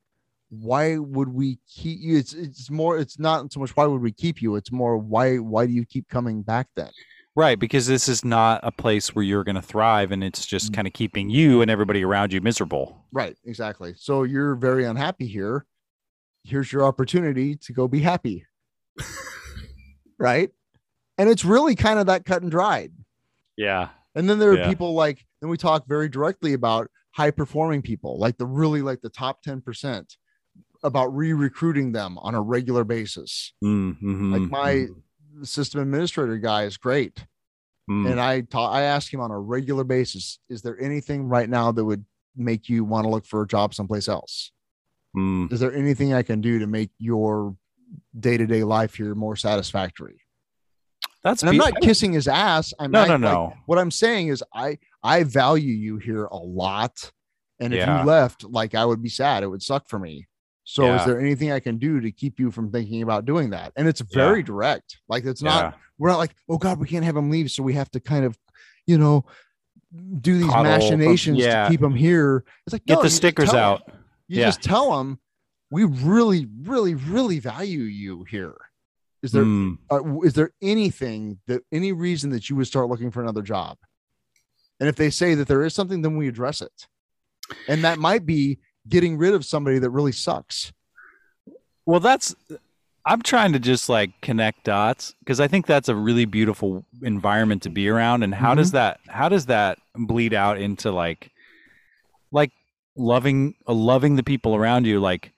why 0.60 0.96
would 0.98 1.28
we 1.28 1.58
keep 1.68 1.98
you 2.00 2.16
it's 2.18 2.32
it's 2.32 2.70
more 2.70 2.98
it's 2.98 3.18
not 3.18 3.52
so 3.52 3.60
much 3.60 3.76
why 3.76 3.86
would 3.86 4.00
we 4.00 4.12
keep 4.12 4.40
you 4.42 4.56
it's 4.56 4.70
more 4.72 4.96
why 4.98 5.36
why 5.36 5.66
do 5.66 5.72
you 5.72 5.84
keep 5.84 6.08
coming 6.08 6.42
back 6.42 6.68
then 6.76 6.90
Right, 7.36 7.58
because 7.58 7.88
this 7.88 8.08
is 8.08 8.24
not 8.24 8.60
a 8.62 8.70
place 8.70 9.12
where 9.12 9.24
you're 9.24 9.42
going 9.42 9.56
to 9.56 9.60
thrive, 9.62 10.12
and 10.12 10.22
it's 10.22 10.46
just 10.46 10.70
Mm. 10.70 10.74
kind 10.76 10.86
of 10.86 10.92
keeping 10.94 11.28
you 11.30 11.62
and 11.62 11.68
everybody 11.70 12.04
around 12.04 12.32
you 12.32 12.40
miserable. 12.40 13.04
right 13.12 13.36
exactly 13.44 13.94
so 13.96 14.22
you're 14.22 14.54
very 14.54 14.84
unhappy 14.84 15.26
here 15.26 15.66
here's 16.44 16.70
your 16.72 16.84
opportunity 16.84 17.56
to 17.56 17.72
go 17.72 17.88
be 17.88 18.00
happy 18.00 18.44
right 20.18 20.50
and 21.18 21.28
it's 21.28 21.44
really 21.44 21.74
kind 21.74 21.98
of 21.98 22.06
that 22.06 22.24
cut 22.24 22.42
and 22.42 22.50
dried 22.50 22.92
Yeah. 23.56 23.88
and 24.14 24.28
then 24.28 24.38
there 24.38 24.50
are 24.52 24.58
Yeah. 24.58 24.68
people 24.68 24.94
like 24.94 25.24
then 25.40 25.50
we 25.50 25.56
talk 25.56 25.86
very 25.88 26.08
directly 26.08 26.52
about 26.52 26.88
high 27.12 27.30
performing 27.30 27.82
people 27.82 28.18
like 28.18 28.36
the 28.38 28.46
really 28.46 28.82
like 28.82 29.00
the 29.00 29.08
top 29.10 29.42
10% 29.44 30.16
about 30.84 31.06
re-recruiting 31.16 31.90
them 31.92 32.16
on 32.18 32.34
a 32.34 32.40
regular 32.40 32.84
basis 32.84 33.52
Mm-hmm. 33.64 34.32
like 34.34 34.50
my 34.50 34.86
system 35.42 35.80
administrator 35.80 36.38
guy 36.38 36.64
is 36.64 36.76
great 36.76 37.24
Mm. 37.90 38.10
and 38.12 38.18
i 38.18 38.40
ta- 38.40 38.70
i 38.70 38.80
ask 38.80 39.12
him 39.12 39.20
on 39.20 39.30
a 39.30 39.38
regular 39.38 39.84
basis 39.84 40.38
is 40.48 40.62
there 40.62 40.80
anything 40.80 41.24
right 41.28 41.50
now 41.50 41.70
that 41.70 41.84
would 41.84 42.02
make 42.34 42.66
you 42.70 42.82
want 42.82 43.04
to 43.04 43.10
look 43.10 43.26
for 43.26 43.42
a 43.42 43.46
job 43.46 43.74
someplace 43.74 44.08
else 44.08 44.52
Mm. 45.14 45.52
is 45.52 45.60
there 45.60 45.74
anything 45.74 46.14
i 46.14 46.22
can 46.22 46.40
do 46.40 46.58
to 46.60 46.66
make 46.66 46.88
your 46.98 47.54
day-to-day 48.18 48.64
life 48.64 48.94
here 48.94 49.14
more 49.14 49.36
satisfactory 49.36 50.18
That's 51.22 51.42
and 51.42 51.50
i'm 51.50 51.58
not 51.58 51.80
kissing 51.82 52.14
his 52.14 52.26
ass 52.26 52.72
i'm 52.78 52.90
No, 52.90 53.04
not, 53.04 53.20
no, 53.20 53.26
like, 53.26 53.34
no. 53.50 53.52
what 53.66 53.78
i'm 53.78 53.90
saying 53.90 54.28
is 54.28 54.42
i 54.54 54.78
i 55.02 55.22
value 55.22 55.74
you 55.74 55.98
here 55.98 56.24
a 56.24 56.36
lot 56.38 57.12
and 57.60 57.74
if 57.74 57.80
Yeah. 57.80 58.00
you 58.00 58.06
left 58.06 58.44
like 58.44 58.74
i 58.74 58.82
would 58.84 59.02
be 59.02 59.10
sad 59.10 59.42
it 59.42 59.48
would 59.48 59.62
suck 59.62 59.88
for 59.90 59.98
me 59.98 60.26
so 60.64 60.94
is 60.94 61.04
there 61.04 61.20
anything 61.20 61.52
i 61.52 61.60
can 61.60 61.76
do 61.78 62.00
to 62.00 62.10
keep 62.10 62.40
you 62.40 62.50
from 62.50 62.72
thinking 62.72 63.02
about 63.02 63.24
doing 63.26 63.50
that 63.50 63.72
and 63.76 63.86
it's 63.86 64.00
very 64.00 64.42
direct 64.42 64.98
like 65.08 65.24
it's 65.24 65.42
not 65.42 65.64
Yeah. 65.74 65.78
we're 65.98 66.08
not 66.08 66.18
like, 66.18 66.34
oh 66.48 66.58
God, 66.58 66.78
we 66.80 66.88
can't 66.88 67.04
have 67.04 67.16
him 67.16 67.30
leave. 67.30 67.50
So 67.50 67.62
we 67.62 67.74
have 67.74 67.90
to 67.92 68.00
kind 68.00 68.24
of, 68.24 68.36
you 68.86 68.98
know, 68.98 69.24
do 70.20 70.38
these 70.38 70.48
Coddle, 70.50 70.64
machinations 70.64 71.38
yeah. 71.38 71.64
to 71.64 71.70
keep 71.70 71.80
him 71.82 71.94
here. 71.94 72.44
It's 72.66 72.72
like, 72.72 72.84
Get 72.84 72.96
no, 72.96 73.02
the 73.02 73.10
stickers 73.10 73.54
out. 73.54 73.82
You 74.26 74.40
Yeah. 74.40 74.46
just 74.46 74.62
tell 74.62 74.96
them 74.96 75.20
we 75.70 75.84
really, 75.84 76.48
really, 76.62 76.94
really 76.94 77.38
value 77.38 77.82
you 77.82 78.24
here. 78.24 78.56
Is 79.22 79.30
there 79.32 79.44
Mm. 79.44 79.78
uh, 79.90 80.20
is 80.22 80.34
there 80.34 80.50
anything 80.60 81.38
that 81.46 81.62
any 81.72 81.92
reason 81.92 82.30
that 82.30 82.50
you 82.50 82.56
would 82.56 82.66
start 82.66 82.88
looking 82.88 83.10
for 83.12 83.22
another 83.22 83.42
job? 83.42 83.78
And 84.80 84.88
if 84.88 84.96
they 84.96 85.10
say 85.10 85.34
that 85.36 85.46
there 85.46 85.62
is 85.62 85.74
something, 85.74 86.02
then 86.02 86.16
we 86.16 86.26
address 86.26 86.60
it. 86.60 86.88
And 87.68 87.84
that 87.84 87.98
might 87.98 88.26
be 88.26 88.58
getting 88.88 89.16
rid 89.16 89.34
of 89.34 89.44
somebody 89.44 89.78
that 89.78 89.90
really 89.90 90.12
sucks. 90.12 90.72
Well, 91.86 92.00
that's. 92.00 92.34
I'm 93.06 93.20
trying 93.20 93.52
to 93.52 93.58
just 93.58 93.90
like 93.90 94.18
connect 94.22 94.64
dots 94.64 95.14
because 95.20 95.38
I 95.38 95.46
think 95.48 95.66
that's 95.66 95.90
a 95.90 95.94
really 95.94 96.24
beautiful 96.24 96.86
environment 97.02 97.62
to 97.64 97.70
be 97.70 97.88
around. 97.88 98.22
And 98.22 98.34
how 98.34 98.50
Mm-hmm. 98.52 98.58
does 98.58 98.70
that 98.72 99.00
how 99.08 99.28
does 99.28 99.46
that 99.46 99.78
bleed 99.94 100.32
out 100.32 100.58
into 100.58 100.90
like 100.90 101.30
like 102.32 102.50
loving 102.96 103.54
uh, 103.68 103.74
loving 103.74 104.16
the 104.16 104.22
people 104.22 104.56
around 104.56 104.86
you? 104.86 105.00
Like, 105.00 105.32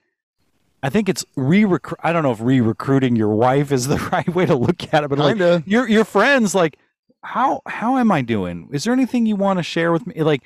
I 0.81 0.89
think 0.89 1.09
it's 1.09 1.25
re 1.35 1.65
recruit. 1.65 1.99
I 2.01 2.13
don't 2.13 2.23
know 2.23 2.31
if 2.31 2.39
re 2.39 2.61
recruiting 2.61 3.17
your 3.17 3.35
wife 3.35 3.73
is 3.73 3.87
the 3.89 3.97
right 4.13 4.33
way 4.33 4.45
to 4.45 4.55
look 4.55 4.93
at 4.93 5.03
it, 5.03 5.09
but 5.09 5.19
like 5.19 5.31
Kinda. 5.37 5.63
your 5.65 5.89
your 5.89 6.05
friends 6.05 6.55
like 6.55 6.77
how 7.23 7.61
how 7.67 7.97
am 7.97 8.11
i 8.11 8.21
doing 8.21 8.69
is 8.71 8.83
there 8.85 8.93
anything 8.93 9.25
you 9.25 9.35
want 9.35 9.57
to 9.57 9.63
share 9.63 9.91
with 9.91 10.05
me 10.07 10.13
like 10.21 10.43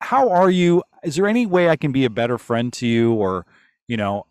how 0.00 0.30
are 0.30 0.50
you 0.50 0.82
is 1.04 1.16
there 1.16 1.26
any 1.26 1.46
way 1.46 1.68
i 1.68 1.76
can 1.76 1.92
be 1.92 2.04
a 2.04 2.10
better 2.10 2.38
friend 2.38 2.72
to 2.72 2.86
you 2.86 3.12
or 3.12 3.44
you 3.88 3.96
know 3.96 4.26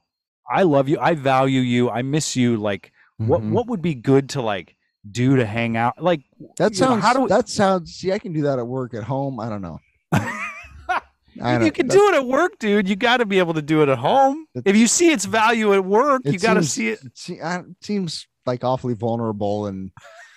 i 0.49 0.63
love 0.63 0.89
you 0.89 0.97
i 0.99 1.13
value 1.13 1.61
you 1.61 1.89
i 1.89 2.01
miss 2.01 2.36
you 2.36 2.57
like 2.57 2.91
what 3.17 3.41
Mhm. 3.41 3.51
what 3.51 3.67
would 3.67 3.82
be 3.82 3.93
good 3.95 4.30
to 4.30 4.41
like 4.41 4.76
do 5.09 5.36
to 5.36 5.45
hang 5.45 5.76
out 5.78 6.01
like 6.01 6.21
That 6.57 6.74
you 6.74 6.80
know, 6.82 6.88
sounds. 6.88 7.03
how 7.03 7.13
do 7.13 7.21
we- 7.21 7.28
that 7.30 7.49
sounds. 7.49 7.93
See, 7.93 8.11
I 8.13 8.19
can 8.19 8.32
do 8.34 8.43
that 8.43 8.57
at 8.57 8.65
work. 8.65 8.93
At 8.93 9.03
home, 9.03 9.38
I 9.39 9.49
don't 9.49 9.61
know. 9.61 9.80
I 10.13 11.53
you 11.53 11.59
don't- 11.59 11.74
can 11.76 11.88
do 11.88 12.09
it 12.09 12.15
at 12.15 12.26
work 12.26 12.57
dude 12.59 12.88
you 12.88 12.95
got 12.95 13.17
to 13.17 13.26
be 13.26 13.39
able 13.39 13.53
to 13.55 13.61
do 13.61 13.82
it 13.82 13.89
at 13.89 13.97
home 13.97 14.45
if 14.65 14.76
you 14.78 14.88
see 14.88 15.11
its 15.11 15.26
value 15.26 15.74
at 15.74 15.84
work 15.84 16.21
you 16.26 16.38
got 16.39 16.53
to 16.55 16.63
see 16.63 16.89
it 16.89 16.99
it 17.03 17.65
seems 17.82 18.28
like 18.45 18.63
awfully 18.63 18.93
vulnerable, 18.93 19.65
and 19.67 19.91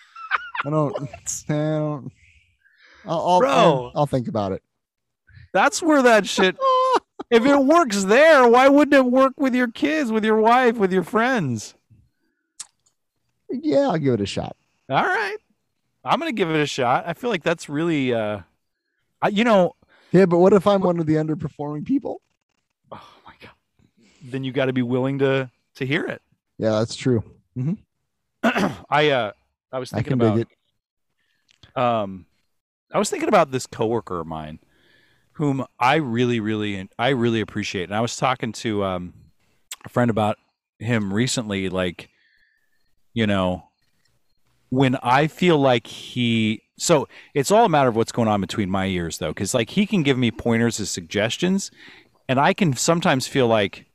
I 0.64 0.70
don't. 0.70 0.96
I 1.48 1.52
don't 1.52 2.12
I'll, 3.04 3.20
I'll, 3.28 3.38
Bro. 3.40 3.50
I'll, 3.50 3.92
I'll 3.94 4.06
think 4.06 4.26
about 4.28 4.50
it. 4.52 4.62
That's 5.56 5.82
where 5.82 6.02
that 6.02 6.26
shit 6.26 6.56
if 7.30 7.44
it 7.46 7.58
works 7.58 8.04
there 8.04 8.46
why 8.46 8.68
wouldn't 8.68 8.94
it 8.94 9.06
work 9.10 9.32
with 9.38 9.54
your 9.54 9.68
kids 9.68 10.12
with 10.12 10.24
your 10.24 10.36
wife 10.40 10.76
with 10.76 10.92
your 10.92 11.02
friends 11.02 11.74
Yeah, 13.50 13.88
I'll 13.88 13.98
give 13.98 14.14
it 14.14 14.20
a 14.20 14.26
shot. 14.26 14.54
All 14.90 15.02
right. 15.02 15.36
I'm 16.04 16.20
going 16.20 16.28
to 16.30 16.36
give 16.36 16.50
it 16.50 16.60
a 16.60 16.66
shot. 16.66 17.04
I 17.06 17.14
feel 17.14 17.30
like 17.30 17.42
that's 17.42 17.68
really 17.68 18.12
uh 18.12 18.40
I, 19.22 19.28
you 19.28 19.44
know, 19.44 19.74
Yeah, 20.12 20.26
but 20.26 20.38
what 20.38 20.52
if 20.52 20.66
I'm 20.66 20.80
one 20.82 21.00
of 21.00 21.06
the 21.06 21.14
underperforming 21.14 21.84
people? 21.84 22.20
oh 22.92 23.08
my 23.26 23.32
god. 23.40 23.56
Then 24.22 24.44
you 24.44 24.52
got 24.52 24.66
to 24.66 24.72
be 24.72 24.82
willing 24.82 25.18
to 25.20 25.50
to 25.76 25.86
hear 25.86 26.04
it. 26.06 26.22
Yeah, 26.58 26.78
that's 26.78 26.94
true. 26.96 27.22
I 28.42 29.10
uh 29.10 29.32
I 29.72 29.78
was 29.78 29.90
thinking 29.90 30.18
can 30.18 30.20
about 30.20 30.46
um 31.74 32.26
I 32.92 32.98
was 32.98 33.10
thinking 33.10 33.28
about 33.28 33.50
this 33.50 33.66
coworker 33.66 34.20
of 34.20 34.26
mine 34.26 34.60
whom 35.36 35.66
I 35.78 35.96
really 35.96 36.40
really 36.40 36.88
I 36.98 37.10
really 37.10 37.40
appreciate. 37.40 37.84
And 37.84 37.94
I 37.94 38.00
was 38.00 38.16
talking 38.16 38.52
to 38.52 38.84
um 38.84 39.14
a 39.84 39.88
friend 39.88 40.10
about 40.10 40.38
him 40.78 41.12
recently 41.12 41.68
like 41.68 42.08
you 43.14 43.26
know 43.26 43.68
when 44.70 44.96
I 45.02 45.26
feel 45.26 45.58
like 45.58 45.86
he 45.86 46.62
so 46.78 47.08
it's 47.34 47.50
all 47.50 47.64
a 47.64 47.68
matter 47.68 47.88
of 47.88 47.96
what's 47.96 48.12
going 48.12 48.28
on 48.28 48.40
between 48.40 48.70
my 48.70 48.86
ears 48.86 49.18
though 49.18 49.32
cuz 49.32 49.54
like 49.54 49.70
he 49.70 49.86
can 49.86 50.02
give 50.02 50.18
me 50.18 50.30
pointers 50.30 50.80
as 50.80 50.90
suggestions 50.90 51.70
and 52.28 52.40
I 52.40 52.52
can 52.52 52.74
sometimes 52.74 53.26
feel 53.26 53.46
like 53.46 53.86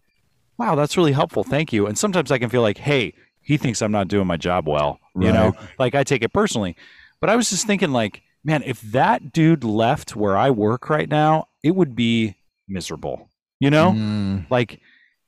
wow 0.58 0.76
that's 0.76 0.96
really 0.98 1.12
helpful 1.12 1.44
thank 1.44 1.74
you. 1.74 1.88
And 1.88 1.98
sometimes 1.98 2.32
I 2.32 2.38
can 2.38 2.50
feel 2.50 2.62
like 2.62 2.78
hey 2.78 3.14
he 3.42 3.58
thinks 3.58 3.82
I'm 3.82 3.92
not 3.92 4.08
doing 4.08 4.28
my 4.28 4.38
job 4.38 4.68
well 4.68 5.00
you 5.16 5.32
know? 5.34 5.54
Like 5.80 5.96
I 5.96 6.04
take 6.04 6.24
it 6.24 6.34
personally. 6.34 6.76
But 7.20 7.30
I 7.30 7.36
was 7.36 7.50
just 7.50 7.68
thinking 7.68 7.92
like 7.92 8.22
man 8.44 8.64
if 8.66 8.82
that 8.82 9.32
dude 9.32 9.64
left 9.64 10.16
where 10.16 10.36
I 10.38 10.50
work 10.50 10.90
right 10.90 11.10
now 11.10 11.48
it 11.64 11.76
would 11.76 11.96
be 11.96 12.36
miserable 12.68 13.30
you 13.60 13.70
know 13.70 13.92
Mm, 13.94 14.50
like 14.50 14.80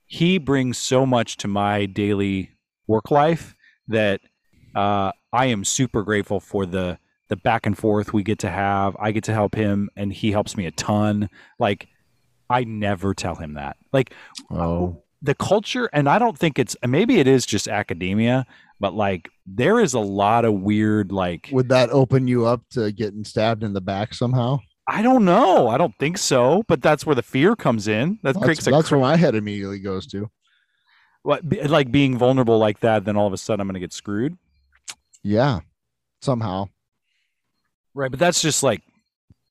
he 0.05 0.37
brings 0.37 0.77
so 0.77 1.05
much 1.05 1.37
to 1.37 1.47
my 1.47 1.85
daily 1.85 2.51
work 2.87 3.09
life 3.11 3.55
that 3.87 4.21
uh, 4.75 5.11
I 5.31 5.45
am 5.47 5.63
super 5.63 6.03
grateful 6.03 6.39
for 6.39 6.65
the 6.65 6.97
the 7.29 7.35
back 7.37 7.65
and 7.65 7.75
forth 7.77 8.13
we 8.13 8.21
get 8.21 8.37
to 8.39 8.49
have. 8.49 8.95
I 8.99 9.11
get 9.11 9.23
to 9.23 9.33
help 9.33 9.55
him, 9.55 9.89
and 9.95 10.11
he 10.13 10.31
helps 10.31 10.55
me 10.57 10.65
a 10.67 10.71
ton. 10.71 11.29
Like, 11.57 11.87
I 12.49 12.63
never 12.65 13.13
tell 13.15 13.35
him 13.35 13.53
that. 13.55 13.77
Like, 13.91 14.13
Oh, 14.51 15.01
the 15.23 15.33
culture, 15.33 15.89
and 15.93 16.07
I 16.07 16.19
don't 16.19 16.37
think 16.37 16.59
it's 16.59 16.75
maybe 16.85 17.19
it 17.19 17.27
is 17.27 17.45
just 17.45 17.67
academia, 17.67 18.45
but 18.79 18.93
like 18.93 19.29
there 19.47 19.79
is 19.79 19.93
a 19.93 19.99
lot 19.99 20.45
of 20.45 20.53
weird 20.53 21.11
like 21.11 21.49
would 21.51 21.69
that 21.69 21.89
open 21.89 22.27
you 22.27 22.45
up 22.45 22.61
to 22.71 22.91
getting 22.91 23.23
stabbed 23.23 23.63
in 23.63 23.73
the 23.73 23.81
back 23.81 24.13
somehow? 24.13 24.59
I 24.85 25.01
don't 25.01 25.23
know. 25.23 25.69
I 25.69 25.77
don't 25.77 25.97
think 25.97 26.17
so, 26.17 26.63
but 26.67 26.81
that's 26.81 27.05
where 27.05 27.15
the 27.15 27.23
fear 27.23 27.55
comes 27.55 27.87
in. 27.87 28.19
That 28.21 28.33
That's, 28.33 28.43
creates 28.43 28.65
that's 28.65 28.91
where 28.91 28.99
my 28.99 29.15
head 29.15 29.33
immediately 29.33 29.79
goes 29.79 30.05
to. 30.07 30.29
what, 31.21 31.41
like 31.69 31.89
being 31.89 32.17
vulnerable 32.17 32.59
like 32.59 32.81
that. 32.81 33.05
Then 33.05 33.15
all 33.15 33.25
of 33.25 33.31
a 33.31 33.37
sudden 33.37 33.61
I'm 33.61 33.67
going 33.67 33.75
to 33.75 33.79
get 33.79 33.93
screwed. 33.93 34.37
Yeah, 35.23 35.61
somehow. 36.21 36.67
Right, 37.93 38.11
but 38.11 38.19
that's 38.19 38.41
just 38.41 38.61
like 38.61 38.81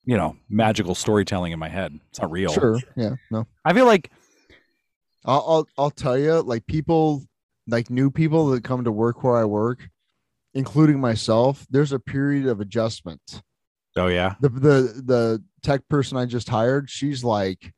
you 0.04 0.18
know 0.18 0.36
magical 0.50 0.94
storytelling 0.94 1.52
in 1.52 1.58
my 1.58 1.70
head. 1.70 1.98
It's 2.10 2.20
not 2.20 2.30
real. 2.30 2.52
Sure. 2.52 2.78
Yeah. 2.94 3.14
No. 3.30 3.46
I 3.64 3.72
feel 3.72 3.86
like 3.86 4.10
I'll, 5.24 5.44
I'll 5.48 5.68
I'll 5.78 5.90
tell 5.90 6.18
you, 6.18 6.40
like 6.42 6.66
people, 6.66 7.22
like 7.68 7.90
new 7.90 8.10
people 8.10 8.48
that 8.50 8.64
come 8.64 8.84
to 8.84 8.92
work 8.92 9.22
where 9.22 9.36
I 9.36 9.44
work, 9.44 9.88
including 10.54 11.00
myself. 11.00 11.66
There's 11.70 11.92
a 11.92 11.98
period 12.00 12.46
of 12.46 12.60
adjustment. 12.60 13.42
oh 13.96 14.08
yeah, 14.08 14.34
The 14.40 14.48
the 14.48 15.02
the 15.04 15.44
tech 15.62 15.88
person 15.88 16.16
I 16.16 16.26
just 16.26 16.48
hired, 16.48 16.90
she's 16.90 17.22
like, 17.22 17.72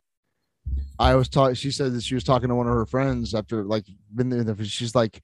I 0.99 1.15
was 1.17 1.29
talking. 1.29 1.55
She 1.55 1.71
said 1.71 1.93
that 1.93 2.03
she 2.03 2.15
was 2.15 2.25
talking 2.25 2.49
to 2.49 2.55
one 2.55 2.67
of 2.67 2.75
her 2.75 2.87
friends 2.87 3.35
after 3.35 3.63
like 3.65 3.85
been 4.15 4.31
there. 4.31 4.65
She's 4.65 4.95
like, 4.95 5.21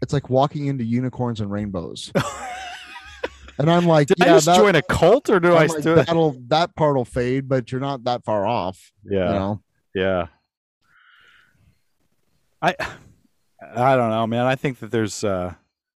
it's 0.00 0.12
like 0.12 0.30
walking 0.30 0.66
into 0.66 0.84
unicorns 0.84 1.40
and 1.40 1.50
rainbows. 1.50 2.12
and 3.58 3.70
I'm 3.70 3.86
like, 3.86 4.08
did 4.08 4.18
yeah, 4.20 4.26
I 4.26 4.28
just 4.36 4.46
that, 4.46 4.56
join 4.58 4.74
a 4.76 4.82
cult 4.82 5.28
or 5.30 5.40
do 5.40 5.54
I 5.54 5.62
I'm 5.62 5.68
like, 5.68 5.80
still? 5.80 5.96
that'll 5.96 6.36
that 6.48 6.74
part 6.76 6.94
will 6.96 7.04
fade, 7.04 7.48
but 7.48 7.72
you're 7.72 7.80
not 7.80 8.04
that 8.04 8.24
far 8.24 8.46
off. 8.46 8.92
Yeah, 9.04 9.26
You 9.28 9.34
know. 9.34 9.62
yeah. 9.94 10.26
I 12.64 12.74
I 13.74 13.96
don't 13.96 14.10
know, 14.10 14.26
man. 14.26 14.46
I 14.46 14.54
think 14.54 14.78
that 14.78 14.90
there's 14.90 15.22
uh, 15.22 15.54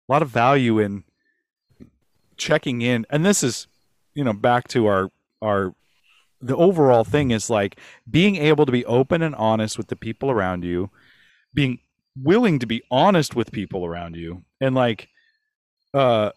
a 0.08 0.12
lot 0.12 0.22
of 0.22 0.30
value 0.30 0.78
in 0.78 1.04
checking 2.36 2.82
in, 2.82 3.06
and 3.10 3.24
this 3.24 3.42
is, 3.42 3.66
you 4.14 4.24
know, 4.24 4.32
back 4.32 4.68
to 4.68 4.86
our 4.86 5.10
our 5.42 5.74
the 6.40 6.56
overall 6.56 7.04
thing 7.04 7.30
is 7.30 7.50
like 7.50 7.78
being 8.10 8.36
able 8.36 8.66
to 8.66 8.72
be 8.72 8.84
open 8.86 9.22
and 9.22 9.34
honest 9.34 9.76
with 9.78 9.88
the 9.88 9.96
people 9.96 10.30
around 10.30 10.64
you, 10.64 10.90
being 11.52 11.80
willing 12.16 12.58
to 12.58 12.66
be 12.66 12.82
honest 12.90 13.34
with 13.34 13.52
people 13.52 13.84
around 13.84 14.16
you, 14.16 14.44
and 14.60 14.74
like, 14.74 15.08
uh, 15.92 16.30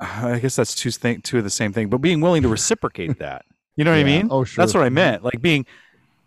I 0.00 0.38
guess 0.40 0.56
that's 0.56 0.74
two 0.74 0.90
thing 0.90 1.20
two 1.22 1.38
of 1.38 1.44
the 1.44 1.50
same 1.50 1.72
thing, 1.72 1.88
but 1.88 1.98
being 1.98 2.20
willing 2.20 2.42
to 2.42 2.48
reciprocate 2.48 3.18
that. 3.20 3.44
You 3.76 3.84
know 3.84 3.92
what 3.92 4.00
I 4.00 4.04
mean? 4.04 4.28
Oh, 4.30 4.44
sure. 4.44 4.62
That's 4.62 4.74
what 4.74 4.82
I 4.82 4.90
meant. 4.90 5.24
Like 5.24 5.40
being 5.40 5.64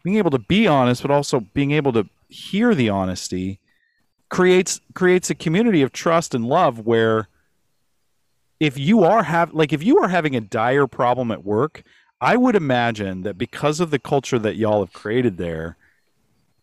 being 0.06 0.18
able 0.18 0.30
to 0.30 0.40
be 0.40 0.68
honest, 0.68 1.02
but 1.02 1.10
also 1.10 1.40
being 1.56 1.72
able 1.72 1.92
to 1.92 2.08
hear 2.30 2.76
the 2.76 2.88
honesty 2.90 3.60
creates 4.30 4.80
creates 4.94 5.30
a 5.32 5.36
community 5.36 5.82
of 5.82 5.92
trust 5.92 6.36
and 6.36 6.46
love 6.46 6.80
where 6.86 7.28
if 8.60 8.78
you 8.78 9.04
are 9.04 9.24
have 9.24 9.52
like 9.54 9.74
if 9.74 9.84
you 9.84 9.98
are 9.98 10.08
having 10.08 10.36
a 10.36 10.42
dire 10.42 10.86
problem 10.88 11.32
at 11.32 11.44
work, 11.44 11.82
I 12.22 12.38
would 12.38 12.56
imagine 12.56 13.24
that 13.24 13.38
because 13.38 13.80
of 13.80 13.90
the 13.90 13.98
culture 14.00 14.38
that 14.40 14.56
y'all 14.58 14.80
have 14.82 14.94
created 14.94 15.38
there, 15.38 15.76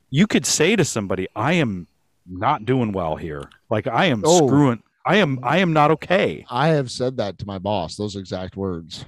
you 0.08 0.26
could 0.28 0.46
say 0.46 0.76
to 0.76 0.84
somebody, 0.84 1.26
I 1.34 1.54
am 1.54 1.88
not 2.24 2.64
doing 2.64 2.92
well 2.92 3.16
here. 3.16 3.50
Like 3.68 3.88
I 3.88 4.06
am 4.06 4.22
Oh. 4.24 4.46
screwing 4.46 4.82
I 5.04 5.16
am 5.16 5.40
I 5.42 5.58
am 5.58 5.72
not 5.72 5.90
okay. 5.90 6.46
I 6.48 6.68
have 6.68 6.92
said 6.92 7.16
that 7.16 7.38
to 7.38 7.46
my 7.46 7.58
boss, 7.58 7.96
those 7.96 8.14
exact 8.14 8.56
words, 8.56 9.04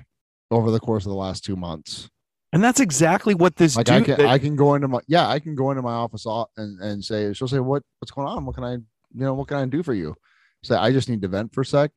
over 0.50 0.72
the 0.72 0.80
course 0.80 1.04
of 1.06 1.10
the 1.10 1.16
last 1.16 1.44
two 1.44 1.54
months. 1.54 2.10
And 2.54 2.62
that's 2.64 2.80
exactly 2.80 3.34
what 3.34 3.56
this 3.56 3.76
Like 3.76 3.90
I 3.90 4.00
can, 4.00 4.16
that- 4.16 4.26
I 4.26 4.38
can 4.38 4.54
go 4.56 4.74
into 4.74 4.88
my, 4.88 5.00
yeah, 5.08 5.28
I 5.28 5.40
can 5.40 5.54
go 5.54 5.70
into 5.70 5.82
my 5.82 5.92
office 5.92 6.24
and 6.56 6.80
and 6.80 7.04
say, 7.04 7.32
she'll 7.34 7.48
say, 7.48 7.58
what, 7.58 7.82
what's 7.98 8.12
going 8.12 8.28
on? 8.28 8.46
What 8.46 8.54
can 8.54 8.64
I, 8.64 8.72
you 8.74 8.80
know, 9.12 9.34
what 9.34 9.48
can 9.48 9.56
I 9.58 9.66
do 9.66 9.82
for 9.82 9.92
you? 9.92 10.14
Say, 10.62 10.76
I 10.76 10.92
just 10.92 11.08
need 11.08 11.20
to 11.22 11.28
vent 11.28 11.52
for 11.52 11.60
a 11.62 11.66
sec. 11.66 11.90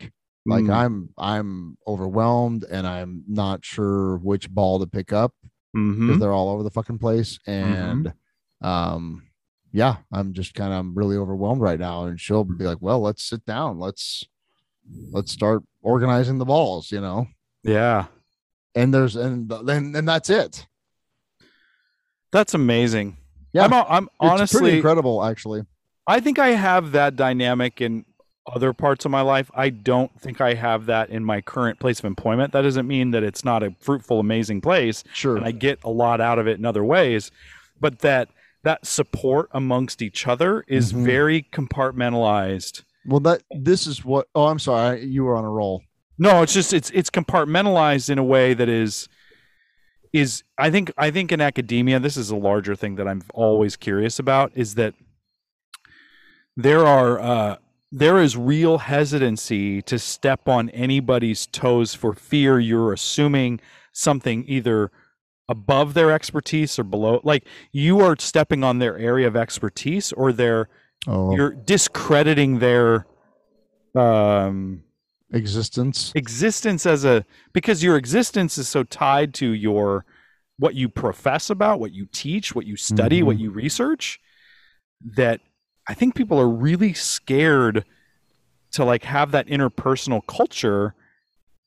Like 0.45 0.63
Mm. 0.63 0.73
I'm, 0.73 1.09
I'm 1.17 1.77
overwhelmed 1.85 2.65
and 2.69 2.87
I'm 2.87 3.23
not 3.27 3.63
sure 3.63 4.17
which 4.17 4.49
ball 4.49 4.79
to 4.79 4.87
pick 4.87 5.13
up 5.13 5.33
because 5.73 6.19
they're 6.19 6.31
all 6.33 6.49
over 6.49 6.63
the 6.63 6.71
fucking 6.71 6.97
place. 6.99 7.37
And, 7.45 8.13
um, 8.61 9.23
yeah, 9.71 9.97
I'm 10.11 10.33
just 10.33 10.53
kind 10.55 10.73
of 10.73 10.97
really 10.97 11.17
overwhelmed 11.17 11.61
right 11.61 11.79
now. 11.79 12.05
And 12.05 12.19
she'll 12.19 12.43
be 12.45 12.63
like, 12.65 12.79
well, 12.81 12.99
let's 13.01 13.21
sit 13.23 13.45
down. 13.45 13.77
Let's, 13.79 14.23
let's 15.11 15.31
start 15.31 15.61
organizing 15.81 16.39
the 16.39 16.45
balls, 16.45 16.91
you 16.91 17.01
know? 17.01 17.27
Yeah. 17.63 18.05
And 18.77 18.93
there's, 18.93 19.15
and 19.15 19.49
then, 19.65 19.95
and 19.95 20.07
that's 20.07 20.29
it. 20.29 20.67
That's 22.31 22.53
amazing. 22.53 23.17
Yeah. 23.53 23.63
I'm, 23.65 23.73
I'm 23.73 24.09
honestly, 24.19 24.75
incredible, 24.75 25.23
actually. 25.23 25.63
I 26.05 26.19
think 26.19 26.37
I 26.37 26.49
have 26.49 26.91
that 26.91 27.15
dynamic 27.15 27.81
in 27.81 28.05
other 28.45 28.73
parts 28.73 29.03
of 29.03 29.11
my 29.11 29.21
life. 29.21 29.49
I 29.55 29.69
don't 29.69 30.11
think 30.21 30.39
I 30.41 30.53
have 30.53 30.85
that 30.85 31.09
in 31.09 31.23
my 31.25 31.41
current 31.41 31.79
place 31.79 31.99
of 31.99 32.05
employment. 32.05 32.53
That 32.53 32.61
doesn't 32.61 32.87
mean 32.87 33.11
that 33.11 33.23
it's 33.23 33.43
not 33.43 33.63
a 33.63 33.73
fruitful, 33.79 34.19
amazing 34.19 34.61
place, 34.61 35.03
Sure. 35.11 35.35
and 35.37 35.45
I 35.45 35.51
get 35.51 35.79
a 35.83 35.89
lot 35.89 36.21
out 36.21 36.37
of 36.37 36.47
it 36.47 36.59
in 36.59 36.65
other 36.65 36.83
ways. 36.83 37.31
But 37.79 37.99
that 37.99 38.29
that 38.63 38.85
support 38.85 39.49
amongst 39.53 40.01
each 40.01 40.27
other 40.27 40.63
is 40.67 40.91
Mhm. 40.93 41.05
very 41.05 41.41
compartmentalized. 41.53 42.83
Well, 43.05 43.19
that 43.21 43.43
this 43.51 43.87
is 43.87 44.03
what. 44.05 44.27
Oh, 44.35 44.47
I'm 44.47 44.59
sorry. 44.59 45.03
You 45.05 45.23
were 45.23 45.35
on 45.35 45.45
a 45.45 45.49
roll. 45.49 45.83
No, 46.19 46.41
it's 46.41 46.53
just 46.53 46.73
it's 46.73 46.89
it's 46.91 47.09
compartmentalized 47.09 48.09
in 48.09 48.17
a 48.17 48.23
way 48.23 48.53
that 48.53 48.69
is 48.69 49.07
is 50.13 50.43
I 50.57 50.71
think 50.71 50.91
I 50.97 51.11
think 51.11 51.31
in 51.31 51.41
academia 51.41 51.99
this 51.99 52.17
is 52.17 52.29
a 52.31 52.35
larger 52.35 52.75
thing 52.75 52.95
that 52.95 53.07
I'm 53.07 53.21
always 53.33 53.75
curious 53.75 54.19
about 54.19 54.51
is 54.55 54.75
that 54.75 54.93
there 56.55 56.85
are 56.85 57.19
uh, 57.19 57.55
there 57.91 58.17
is 58.21 58.35
real 58.35 58.79
hesitancy 58.79 59.81
to 59.83 59.99
step 59.99 60.47
on 60.47 60.69
anybody's 60.71 61.45
toes 61.47 61.93
for 61.93 62.13
fear 62.13 62.59
you're 62.59 62.93
assuming 62.93 63.59
something 63.93 64.43
either 64.47 64.91
above 65.49 65.93
their 65.93 66.11
expertise 66.11 66.77
or 66.77 66.83
below 66.83 67.21
like 67.23 67.45
you 67.71 67.99
are 67.99 68.15
stepping 68.19 68.63
on 68.63 68.79
their 68.79 68.97
area 68.97 69.27
of 69.27 69.35
expertise 69.35 70.11
or 70.13 70.31
they're 70.33 70.67
Oh, 71.05 71.33
you're 71.35 71.51
discrediting 71.51 72.59
their 72.59 73.05
um 73.95 74.83
existence. 75.31 76.11
existence 76.15 76.85
as 76.85 77.03
a 77.05 77.25
because 77.53 77.83
your 77.83 77.97
existence 77.97 78.57
is 78.57 78.67
so 78.67 78.83
tied 78.83 79.33
to 79.33 79.47
your 79.47 80.05
what 80.59 80.73
you 80.73 80.89
profess 80.89 81.49
about 81.49 81.79
what 81.79 81.91
you 81.91 82.07
teach 82.11 82.55
what 82.55 82.65
you 82.65 82.75
study 82.75 83.21
what 83.21 83.35
mm-hmm. 83.35 83.43
you 83.43 83.51
research 83.51 84.19
that 85.15 85.41
i 85.87 85.93
think 85.93 86.15
people 86.15 86.39
are 86.39 86.47
really 86.47 86.93
scared 86.93 87.83
to 88.71 88.85
like 88.85 89.03
have 89.03 89.31
that 89.31 89.47
interpersonal 89.47 90.25
culture 90.27 90.93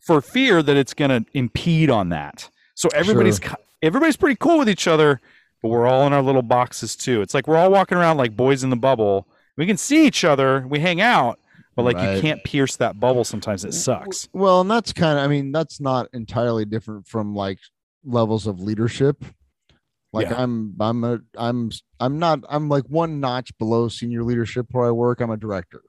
for 0.00 0.20
fear 0.20 0.62
that 0.62 0.76
it's 0.76 0.94
going 0.94 1.10
to 1.10 1.30
impede 1.34 1.90
on 1.90 2.08
that. 2.08 2.48
So 2.74 2.88
everybody's 2.94 3.38
ki 3.38 3.54
everybody's 3.82 4.16
pretty 4.16 4.36
cool 4.36 4.58
with 4.58 4.68
each 4.68 4.86
other 4.86 5.20
but 5.62 5.68
we're 5.68 5.86
all 5.86 6.06
in 6.06 6.12
our 6.12 6.22
little 6.22 6.42
boxes 6.42 6.96
too. 6.96 7.20
It's 7.20 7.34
like 7.34 7.46
we're 7.46 7.56
all 7.56 7.70
walking 7.70 7.98
around 7.98 8.16
like 8.16 8.34
boys 8.34 8.64
in 8.64 8.70
the 8.70 8.76
bubble. 8.76 9.26
We 9.56 9.66
can 9.66 9.76
see 9.76 10.06
each 10.06 10.24
other. 10.24 10.66
We 10.66 10.80
hang 10.80 11.02
out 11.02 11.38
but 11.76 11.84
like 11.84 11.96
you 12.16 12.20
can't 12.20 12.42
pierce 12.44 12.76
that 12.76 12.98
bubble 13.00 13.24
sometimes 13.24 13.64
it 13.64 13.72
sucks 13.72 14.28
Well, 14.32 14.60
and 14.62 14.70
that's 14.70 14.92
kind 14.92 15.18
of. 15.18 15.24
I 15.24 15.28
mean, 15.28 15.52
that's 15.52 15.80
not 15.80 16.08
entirely 16.12 16.64
different 16.64 17.06
from 17.06 17.34
like 17.34 17.58
levels 18.04 18.46
of 18.46 18.60
leadership. 18.60 19.24
Like 20.12 20.28
Yeah. 20.28 20.42
I'm, 20.42 20.74
I'm 20.80 21.04
a, 21.04 21.20
I'm, 21.36 21.70
I'm 22.00 22.18
not. 22.18 22.40
I'm 22.48 22.68
like 22.68 22.84
one 22.88 23.20
notch 23.20 23.56
below 23.58 23.88
senior 23.88 24.24
leadership 24.24 24.66
where 24.72 24.86
I 24.86 24.90
work. 24.90 25.20
I'm 25.20 25.30
a 25.30 25.36
director. 25.36 25.82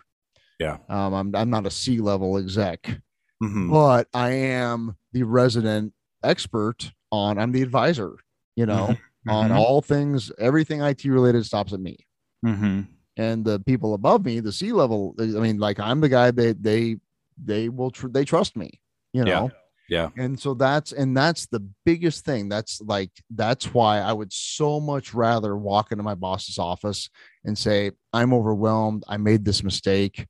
Yeah. 0.59 0.77
Um, 0.89 1.13
I'm, 1.13 1.35
I'm 1.35 1.49
not 1.49 1.65
a 1.65 1.71
C 1.71 1.97
level 1.99 2.37
exec, 2.37 3.01
Mhm. 3.43 3.71
but 3.71 4.07
I 4.13 4.29
am 4.31 4.95
the 5.11 5.23
resident 5.23 5.93
expert 6.23 6.91
on. 7.11 7.39
I'm 7.39 7.51
the 7.51 7.63
advisor. 7.63 8.13
You 8.55 8.67
know, 8.67 8.95
on 9.27 9.49
Mhm. 9.49 9.55
all 9.57 9.81
things, 9.81 10.31
everything 10.37 10.81
IT 10.81 11.03
related 11.05 11.45
stops 11.45 11.73
at 11.73 11.79
me. 11.79 11.97
Mhm. 12.45 12.87
And 13.17 13.43
the 13.45 13.59
people 13.59 13.93
above 13.93 14.25
me 14.25 14.39
the 14.39 14.51
C 14.51 14.71
level 14.71 15.15
i 15.19 15.25
mean 15.25 15.57
like 15.57 15.79
i'm 15.79 15.99
the 15.99 16.09
guy 16.09 16.31
that 16.31 16.63
they 16.63 16.97
they 17.43 17.67
will 17.69 17.91
tr- 17.91 18.07
they 18.07 18.23
trust 18.25 18.55
me 18.55 18.79
you 19.13 19.25
Yeah. 19.25 19.39
know? 19.39 19.51
Yeah. 19.89 20.09
and 20.17 20.39
so 20.39 20.53
that's 20.53 20.93
and 20.93 21.15
that's 21.17 21.47
the 21.47 21.59
biggest 21.85 22.23
thing. 22.23 22.47
That's 22.47 22.79
like 22.81 23.11
that's 23.29 23.73
why 23.73 23.99
i 23.99 24.13
would 24.13 24.31
so 24.31 24.79
much 24.79 25.13
rather 25.13 25.57
walk 25.57 25.91
into 25.91 26.03
my 26.03 26.15
boss's 26.15 26.57
office 26.57 27.09
and 27.43 27.57
say 27.57 27.91
i'm 28.13 28.33
overwhelmed. 28.33 29.03
I 29.09 29.17
made 29.17 29.43
this 29.43 29.63
mistake. 29.63 30.27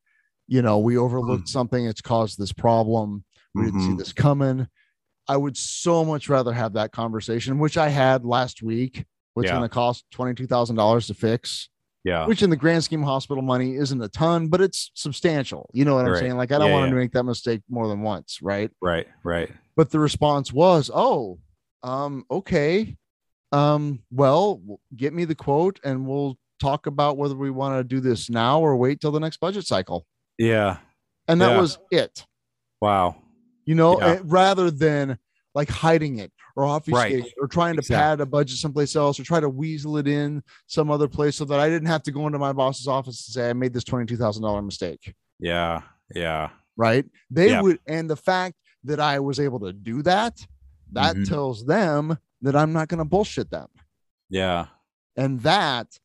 You 0.47 0.63
know 0.63 0.79
we 0.79 0.97
overlooked 0.97 1.47
something. 1.47 1.85
It's 1.85 2.01
caused 2.01 2.39
this 2.39 2.51
problem. 2.53 3.23
We 3.53 3.65
didn't 3.65 3.81
see 3.81 3.89
Mhm. 3.89 3.97
this 3.99 4.13
coming. 4.13 4.67
I 5.27 5.37
would 5.37 5.55
so 5.55 6.03
much 6.03 6.27
rather 6.29 6.51
have 6.53 6.73
that 6.73 6.91
conversation 6.91 7.59
which 7.59 7.77
i 7.77 7.89
had 7.89 8.25
last 8.25 8.63
week 8.63 9.05
which 9.35 9.45
Yeah. 9.45 9.53
going 9.53 9.61
to 9.69 9.69
cost 9.69 10.05
$22000 10.11 11.05
to 11.07 11.13
fix 11.13 11.69
Yeah. 12.03 12.25
which 12.25 12.41
in 12.41 12.49
the 12.49 12.55
grand 12.55 12.83
scheme 12.83 13.01
of 13.03 13.07
hospital 13.07 13.43
money 13.43 13.75
isn't 13.75 14.01
a 14.01 14.07
ton, 14.09 14.47
but 14.47 14.59
it's 14.61 14.89
substantial. 14.95 15.69
You 15.73 15.85
know 15.85 15.95
what 15.95 16.05
I'm 16.05 16.11
Right. 16.13 16.19
saying? 16.19 16.35
Like 16.37 16.51
I 16.51 16.57
don't 16.57 16.67
Yeah, 16.69 16.73
want 16.73 16.85
yeah. 16.87 16.89
to 16.91 16.95
make 16.95 17.11
that 17.11 17.23
mistake 17.23 17.61
more 17.69 17.87
than 17.87 18.01
once, 18.01 18.39
right? 18.41 18.71
Right. 18.81 19.07
Right. 19.23 19.51
But 19.75 19.91
the 19.91 19.99
response 19.99 20.51
was, 20.51 20.89
"Oh, 20.93 21.39
um, 21.83 22.25
okay, 22.31 22.97
um, 23.51 23.99
well, 24.11 24.61
get 24.95 25.13
me 25.13 25.25
the 25.25 25.35
quote, 25.35 25.79
and 25.83 26.07
we'll 26.07 26.37
talk 26.59 26.87
about 26.87 27.17
whether 27.17 27.35
we 27.35 27.49
want 27.51 27.77
to 27.79 27.83
do 27.83 27.99
this 27.99 28.29
now 28.29 28.59
or 28.61 28.75
wait 28.77 28.99
till 29.01 29.11
the 29.11 29.19
next 29.19 29.37
budget 29.39 29.65
cycle." 29.67 30.05
Yeah. 30.37 30.77
And 31.27 31.39
that 31.41 31.51
Yeah. 31.51 31.61
was 31.61 31.77
it. 31.91 32.25
Wow. 32.81 33.15
You 33.65 33.75
know, 33.75 33.95
eh, 33.97 34.19
rather 34.23 34.71
than 34.71 35.19
like 35.53 35.69
hiding 35.69 36.17
it 36.17 36.31
or 36.55 36.63
obfuscating 36.65 37.25
it 37.25 37.33
or 37.39 37.47
trying 37.47 37.75
to 37.75 37.79
Exactly. 37.79 37.95
pad 37.95 38.21
a 38.21 38.25
budget 38.25 38.57
someplace 38.57 38.95
else 38.95 39.19
or 39.19 39.23
try 39.23 39.39
to 39.39 39.49
weasel 39.49 39.97
it 39.97 40.07
in 40.07 40.43
some 40.67 40.89
other 40.91 41.07
place 41.07 41.35
so 41.35 41.45
that 41.45 41.59
I 41.59 41.69
didn't 41.69 41.87
have 41.87 42.03
to 42.03 42.11
go 42.11 42.27
into 42.27 42.39
my 42.39 42.53
boss's 42.53 42.87
office 42.87 43.27
and 43.27 43.33
say 43.33 43.49
I 43.49 43.53
made 43.53 43.73
this 43.73 43.83
twenty-two 43.83 44.17
thousand 44.17 44.43
dollar 44.43 44.61
mistake. 44.61 45.13
Yeah. 45.39 45.81
Yeah. 46.13 46.49
Right? 46.77 47.05
They 47.29 47.49
Yeah. 47.51 47.61
would, 47.61 47.79
and 47.87 48.09
the 48.09 48.15
fact 48.15 48.55
that 48.83 48.99
I 48.99 49.19
was 49.19 49.39
able 49.39 49.59
to 49.61 49.73
do 49.73 50.01
that, 50.03 50.39
that 50.93 51.15
Mhm. 51.15 51.27
tells 51.27 51.65
them 51.65 52.17
that 52.41 52.55
I'm 52.55 52.73
not 52.73 52.87
going 52.87 52.97
to 52.99 53.05
bullshit 53.05 53.49
them, 53.51 53.67
Yeah. 54.29 54.67
and 55.15 55.39
that 55.41 55.99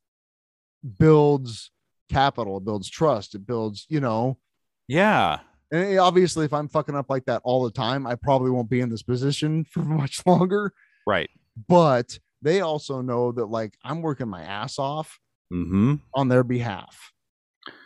builds 0.99 1.71
capital, 2.09 2.59
it 2.59 2.65
builds 2.65 2.89
trust, 2.89 3.35
it 3.35 3.47
builds, 3.47 3.87
you 3.89 4.01
know. 4.01 4.39
Yeah. 4.87 5.41
And 5.73 5.85
eh, 5.95 5.99
obviously, 5.99 6.45
if 6.45 6.53
I'm 6.53 6.69
fucking 6.69 6.95
up 6.95 7.11
like 7.11 7.25
that 7.27 7.43
all 7.45 7.65
the 7.65 7.71
time, 7.71 8.07
I 8.07 8.15
probably 8.15 8.51
won't 8.51 8.71
be 8.71 8.81
in 8.81 8.89
this 8.89 9.03
position 9.03 9.65
for 9.71 9.81
much 9.81 10.25
longer. 10.27 10.73
Right. 11.07 11.31
but 11.69 12.19
they 12.43 12.61
also 12.61 13.01
know 13.01 13.33
that 13.33 13.47
like 13.47 13.75
I'm 13.85 14.03
working 14.03 14.29
my 14.29 14.43
ass 14.43 14.79
off 14.79 15.19
Mm-hmm. 15.53 15.95
on 16.13 16.27
their 16.27 16.43
behalf 16.43 17.13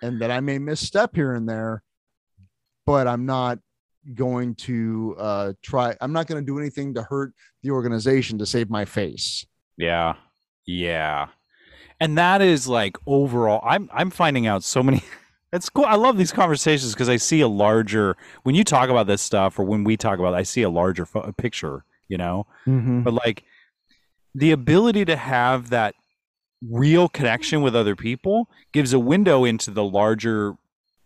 and 0.03 0.23
that 0.23 0.31
I 0.31 0.41
may 0.41 0.59
misstep 0.59 1.15
here 1.15 1.35
and 1.35 1.47
there, 1.47 1.83
but 2.87 3.07
I'm 3.07 3.27
not 3.27 3.59
going 4.15 4.55
to 4.55 5.15
uh 5.19 5.53
try 5.63 5.95
I'm 6.01 6.13
not 6.15 6.27
going 6.27 6.41
to 6.43 6.47
do 6.47 6.59
anything 6.59 6.95
to 6.95 7.03
hurt 7.03 7.35
the 7.63 7.71
organization 7.71 8.39
to 8.39 8.47
save 8.47 8.71
my 8.71 8.87
face. 8.87 9.45
Yeah. 9.77 10.15
Yeah. 10.67 11.29
And 12.01 12.17
that 12.17 12.41
is 12.41 12.67
like 12.67 12.97
overall 13.07 13.61
I'm 13.63 13.91
I'm 13.93 14.09
finding 14.09 14.47
out 14.47 14.65
so 14.65 14.83
many 14.83 15.03
It's 15.53 15.69
cool. 15.69 15.85
I 15.85 15.97
love 15.97 16.17
these 16.17 16.33
conversations 16.33 16.95
because 16.95 17.09
I 17.09 17.17
see 17.17 17.41
a 17.41 17.49
larger 17.49 18.17
when 18.45 18.55
you 18.55 18.63
talk 18.63 18.89
about 18.89 19.07
this 19.07 19.23
stuff 19.23 19.59
or 19.59 19.65
when 19.65 19.85
we 19.85 19.97
talk 19.97 20.19
about 20.19 20.35
it, 20.35 20.37
I 20.37 20.43
see 20.45 20.63
a 20.63 20.71
larger 20.71 21.07
fo- 21.07 21.33
picture, 21.33 21.85
you 22.09 22.17
know. 22.17 22.47
Mm-hmm. 22.67 23.03
But 23.03 23.15
like 23.15 23.43
the 24.35 24.53
ability 24.53 25.05
to 25.07 25.17
have 25.17 25.71
that 25.71 25.95
real 26.63 27.09
connection 27.09 27.63
with 27.63 27.75
other 27.75 27.97
people 27.97 28.49
gives 28.73 28.93
a 28.93 28.99
window 28.99 29.45
into 29.45 29.71
the 29.71 29.85
larger, 29.85 30.57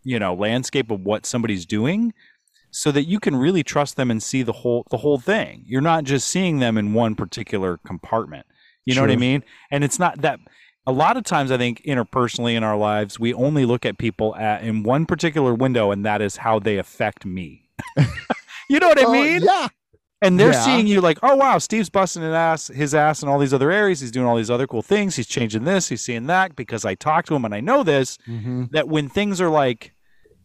you 0.02 0.18
know, 0.18 0.34
landscape 0.34 0.90
of 0.90 1.00
what 1.00 1.24
somebody's 1.24 1.64
doing 1.64 2.12
so 2.70 2.90
that 2.90 3.04
you 3.04 3.20
can 3.20 3.36
really 3.36 3.62
trust 3.62 3.96
them 3.96 4.10
and 4.10 4.22
see 4.22 4.42
the 4.42 4.52
whole 4.52 4.84
the 4.90 4.98
whole 4.98 5.18
thing. 5.18 5.62
You're 5.66 5.80
not 5.80 6.04
just 6.04 6.28
seeing 6.28 6.58
them 6.58 6.76
in 6.76 6.92
one 6.92 7.14
particular 7.14 7.78
compartment. 7.78 8.46
You 8.84 8.94
know 8.94 9.00
what 9.00 9.10
I 9.10 9.16
mean? 9.16 9.42
And 9.70 9.82
it's 9.82 9.98
not 9.98 10.20
that 10.20 10.40
a 10.86 10.92
lot 10.92 11.16
of 11.16 11.24
times 11.24 11.50
I 11.50 11.56
think 11.56 11.82
interpersonally 11.84 12.54
in 12.54 12.62
our 12.62 12.76
lives 12.76 13.18
we 13.18 13.32
only 13.34 13.64
look 13.64 13.86
at 13.86 13.98
people 13.98 14.34
at 14.36 14.62
in 14.62 14.82
one 14.82 15.06
particular 15.06 15.54
window 15.54 15.90
and 15.90 16.04
that 16.04 16.20
is 16.20 16.36
how 16.38 16.58
they 16.58 16.76
affect 16.78 17.24
me. 17.24 17.68
you 18.68 18.78
know 18.78 18.88
what 18.88 18.98
I 18.98 19.04
Oh, 19.04 19.12
mean? 19.12 19.42
yeah. 19.42 19.68
And 20.22 20.40
they're 20.40 20.52
Yeah. 20.52 20.64
seeing 20.64 20.86
you 20.86 21.00
like, 21.00 21.18
oh 21.22 21.36
wow, 21.36 21.58
Steve's 21.58 21.90
busting 21.90 22.22
his 22.22 22.32
ass, 22.32 22.68
his 22.68 22.94
ass 22.94 23.22
in 23.22 23.28
all 23.28 23.38
these 23.38 23.52
other 23.54 23.70
areas. 23.70 24.00
He's 24.00 24.10
doing 24.10 24.26
all 24.26 24.36
these 24.36 24.50
other 24.50 24.66
cool 24.66 24.82
things. 24.82 25.16
He's 25.16 25.26
changing 25.26 25.64
this. 25.64 25.88
He's 25.88 26.00
seeing 26.02 26.26
that 26.26 26.56
because 26.56 26.84
I 26.84 26.94
talked 26.94 27.28
to 27.28 27.34
him 27.34 27.44
and 27.44 27.54
I 27.54 27.60
know 27.60 27.82
this. 27.82 28.16
Mhm. 28.26 28.70
That 28.70 28.88
when 28.88 29.08
things 29.08 29.40
are 29.40 29.50
like, 29.50 29.92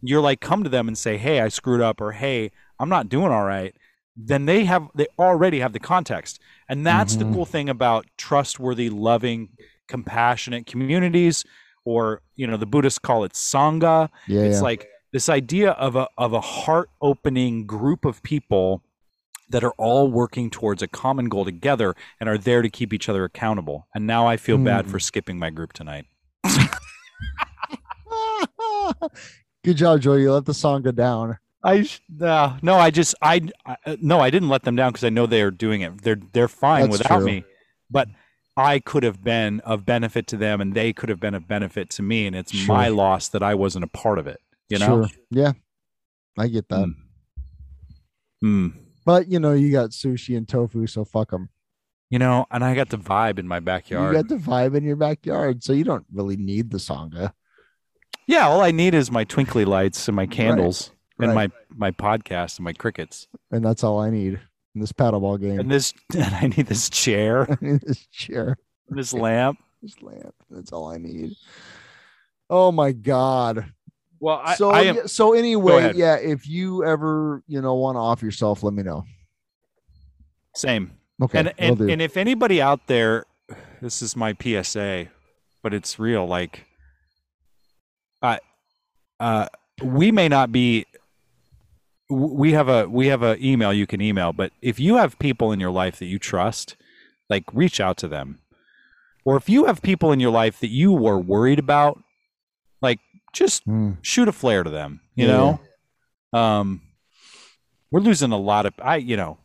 you're 0.02 0.20
like, 0.20 0.40
come 0.40 0.64
to 0.64 0.70
them 0.70 0.88
and 0.88 0.96
say, 0.96 1.16
hey, 1.18 1.40
I 1.40 1.48
screwed 1.48 1.82
up, 1.82 2.00
or 2.00 2.12
hey, 2.12 2.50
I'm 2.78 2.88
not 2.88 3.10
doing 3.10 3.30
all 3.30 3.44
right. 3.44 3.74
Then 4.16 4.46
they 4.46 4.64
have, 4.64 4.88
they 4.94 5.06
already 5.18 5.60
have 5.60 5.72
the 5.74 5.78
context, 5.78 6.40
and 6.70 6.86
that's 6.86 7.16
Mhm. 7.16 7.18
the 7.18 7.24
cool 7.34 7.44
thing 7.46 7.68
about 7.68 8.06
trustworthy, 8.16 8.88
loving, 8.90 9.50
compassionate 9.90 10.64
communities, 10.66 11.44
or 11.84 12.22
you 12.36 12.46
know, 12.46 12.56
the 12.56 12.64
Buddhists 12.66 12.98
call 12.98 13.24
it 13.24 13.32
sangha 13.32 14.08
Yeah. 14.26 14.42
it's 14.42 14.56
yeah. 14.56 14.62
like 14.62 14.88
this 15.12 15.28
idea 15.28 15.72
of 15.72 15.96
a 15.96 16.08
of 16.16 16.32
a 16.32 16.40
heart 16.40 16.88
opening 17.02 17.66
group 17.66 18.04
of 18.06 18.22
people 18.22 18.82
that 19.50 19.64
are 19.64 19.74
all 19.76 20.08
working 20.08 20.48
towards 20.48 20.80
a 20.80 20.86
common 20.88 21.28
goal 21.28 21.44
together 21.44 21.94
and 22.20 22.28
are 22.28 22.38
there 22.38 22.62
to 22.62 22.70
keep 22.70 22.92
each 22.92 23.08
other 23.08 23.24
accountable. 23.24 23.88
And 23.94 24.06
now 24.06 24.26
I 24.28 24.36
feel 24.36 24.56
bad 24.58 24.84
Hmm. 24.84 24.90
for 24.92 25.00
skipping 25.00 25.38
my 25.40 25.50
group 25.50 25.72
tonight. 25.72 26.06
Good 29.64 29.76
job, 29.76 30.00
Joey. 30.00 30.22
You 30.22 30.32
let 30.32 30.44
the 30.46 30.52
sangha 30.52 30.94
down. 30.94 31.38
I 31.62 31.86
uh, 32.22 32.56
no, 32.62 32.76
I 32.76 32.90
just 32.90 33.14
I, 33.20 33.42
I 33.66 33.76
no, 34.00 34.20
I 34.20 34.30
didn't 34.30 34.48
let 34.48 34.62
them 34.62 34.76
down 34.76 34.92
because 34.92 35.04
I 35.04 35.10
know 35.10 35.26
they 35.26 35.42
are 35.42 35.50
doing 35.50 35.82
it. 35.82 36.00
They're 36.02 36.20
they're 36.32 36.48
fine 36.48 36.82
That's 36.88 36.98
without 37.00 37.18
true. 37.18 37.26
me. 37.26 37.44
But 37.90 38.08
I 38.56 38.78
could 38.78 39.02
have 39.02 39.22
been 39.22 39.60
of 39.60 39.86
benefit 39.86 40.26
to 40.28 40.36
them, 40.36 40.60
and 40.60 40.74
they 40.74 40.92
could 40.92 41.08
have 41.08 41.20
been 41.20 41.34
of 41.34 41.46
benefit 41.48 41.90
to 41.90 42.02
me. 42.02 42.26
And 42.26 42.36
it's 42.36 42.52
Sure. 42.52 42.74
my 42.74 42.88
loss 42.88 43.28
that 43.28 43.42
I 43.42 43.54
wasn't 43.54 43.84
a 43.84 43.88
part 43.88 44.18
of 44.18 44.26
it. 44.26 44.40
You 44.68 44.78
know. 44.78 44.86
Sure. 44.86 45.08
Yeah. 45.30 45.52
I 46.38 46.48
get 46.48 46.68
that. 46.68 46.86
Mm. 46.86 46.94
Mm. 48.42 48.72
But 49.04 49.28
you 49.28 49.40
know, 49.40 49.52
you 49.52 49.72
got 49.72 49.90
sushi 49.90 50.36
and 50.36 50.48
tofu, 50.48 50.86
so 50.86 51.04
fuck 51.04 51.30
them. 51.30 51.48
You 52.10 52.18
know, 52.18 52.46
and 52.50 52.64
I 52.64 52.74
got 52.74 52.88
the 52.88 52.98
vibe 52.98 53.38
in 53.38 53.46
my 53.46 53.60
backyard. 53.60 54.14
You 54.14 54.22
got 54.22 54.28
the 54.28 54.36
vibe 54.36 54.76
in 54.76 54.84
your 54.84 54.96
backyard, 54.96 55.62
so 55.62 55.72
you 55.72 55.84
don't 55.84 56.06
really 56.12 56.36
need 56.36 56.70
the 56.70 56.78
sangha. 56.78 57.32
Yeah, 58.26 58.48
all 58.48 58.60
I 58.60 58.70
need 58.70 58.94
is 58.94 59.10
my 59.10 59.24
twinkly 59.24 59.64
lights 59.64 60.08
and 60.08 60.16
my 60.16 60.26
candles 60.26 60.92
and 61.18 61.34
right. 61.34 61.50
my 61.50 61.90
my 61.90 61.90
podcast 61.90 62.58
and 62.58 62.64
my 62.64 62.72
crickets 62.72 63.26
And 63.50 63.64
that's 63.64 63.82
all 63.84 64.00
I 64.00 64.10
need 64.10 64.40
in 64.74 64.80
this 64.80 64.92
paddleball 64.92 65.40
game. 65.40 65.60
and 65.60 65.70
this. 65.70 65.92
And 66.14 66.34
I 66.34 66.46
need 66.46 66.66
this 66.66 66.88
chair, 66.90 67.46
I 67.50 67.56
need 67.60 67.80
this 67.82 68.06
chair, 68.06 68.56
this 68.88 69.12
lamp. 69.12 69.58
this 69.82 70.00
lamp. 70.02 70.34
That's 70.50 70.72
all 70.72 70.88
I 70.90 70.98
need. 70.98 71.34
Oh 72.48 72.72
my 72.72 72.92
god. 72.92 73.72
Well, 74.18 74.40
I, 74.44 74.54
so 74.54 74.70
I 74.70 74.82
am. 74.82 75.08
so 75.08 75.32
anyway, 75.32 75.92
yeah, 75.94 76.16
if 76.16 76.46
you 76.46 76.84
ever, 76.84 77.42
you 77.46 77.62
know, 77.62 77.74
want 77.74 77.96
to 77.96 78.00
off 78.00 78.22
yourself, 78.22 78.62
let 78.62 78.74
me 78.74 78.82
know. 78.82 79.04
Same. 80.54 80.92
Okay. 81.22 81.38
and 81.38 81.52
and, 81.58 81.80
and 81.80 82.02
if 82.02 82.16
anybody 82.16 82.60
out 82.60 82.86
there, 82.86 83.24
this 83.80 84.02
is 84.02 84.16
my 84.16 84.36
PSA, 84.38 85.06
but 85.62 85.72
it's 85.72 85.98
real. 85.98 86.26
Like, 86.26 86.66
I, 88.20 88.40
uh, 89.18 89.46
we 89.82 90.12
may 90.12 90.28
not 90.28 90.52
be. 90.52 90.84
We 92.10 92.52
have 92.52 92.68
a 92.68 92.88
we 92.88 93.06
have 93.06 93.22
a 93.22 93.36
email 93.44 93.72
you 93.72 93.86
can 93.86 94.00
email, 94.00 94.32
but 94.32 94.52
if 94.60 94.80
you 94.80 94.96
have 94.96 95.18
people 95.18 95.52
in 95.52 95.60
your 95.60 95.70
life 95.70 95.98
that 96.00 96.06
you 96.06 96.18
trust, 96.18 96.76
like 97.28 97.44
reach 97.52 97.80
out 97.80 97.96
to 97.98 98.08
them, 98.08 98.40
or 99.24 99.36
if 99.36 99.48
you 99.48 99.66
have 99.66 99.80
people 99.80 100.10
in 100.10 100.18
your 100.18 100.32
life 100.32 100.58
that 100.60 100.70
you 100.70 100.92
were 100.92 101.18
worried 101.18 101.58
about, 101.60 102.02
like 102.82 102.98
just 103.32 103.62
Hmm. 103.64 103.92
shoot 104.02 104.26
a 104.28 104.32
flare 104.32 104.64
to 104.64 104.70
them. 104.70 105.00
You 105.14 105.26
Yeah. 105.26 105.32
know, 106.32 106.38
um, 106.38 106.82
we're 107.92 108.00
losing 108.00 108.32
a 108.32 108.38
lot 108.38 108.66
of 108.66 108.74
I. 108.82 108.96
You 108.96 109.16
know, 109.16 109.38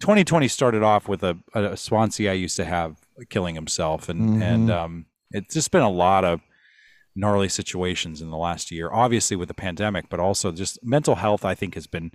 2020 0.00 0.48
started 0.48 0.82
off 0.82 1.08
with 1.08 1.22
a, 1.22 1.36
a 1.54 1.60
sponsee 1.76 2.28
I 2.30 2.32
used 2.34 2.56
to 2.56 2.64
have 2.64 2.96
killing 3.28 3.54
himself, 3.54 4.08
and 4.08 4.42
and 4.42 4.68
Mhm. 4.68 4.72
um, 4.74 5.06
it's 5.30 5.52
just 5.54 5.70
been 5.70 5.82
a 5.82 5.90
lot 5.90 6.24
of 6.24 6.40
gnarly 7.14 7.48
situations 7.48 8.20
in 8.22 8.30
the 8.30 8.36
last 8.36 8.70
year. 8.70 8.90
Obviously 8.92 9.36
with 9.36 9.48
the 9.48 9.54
pandemic, 9.54 10.08
but 10.08 10.18
also 10.20 10.50
just 10.52 10.78
mental 10.82 11.16
health. 11.16 11.44
I 11.44 11.54
think 11.54 11.74
has 11.74 11.86
been 11.86 12.10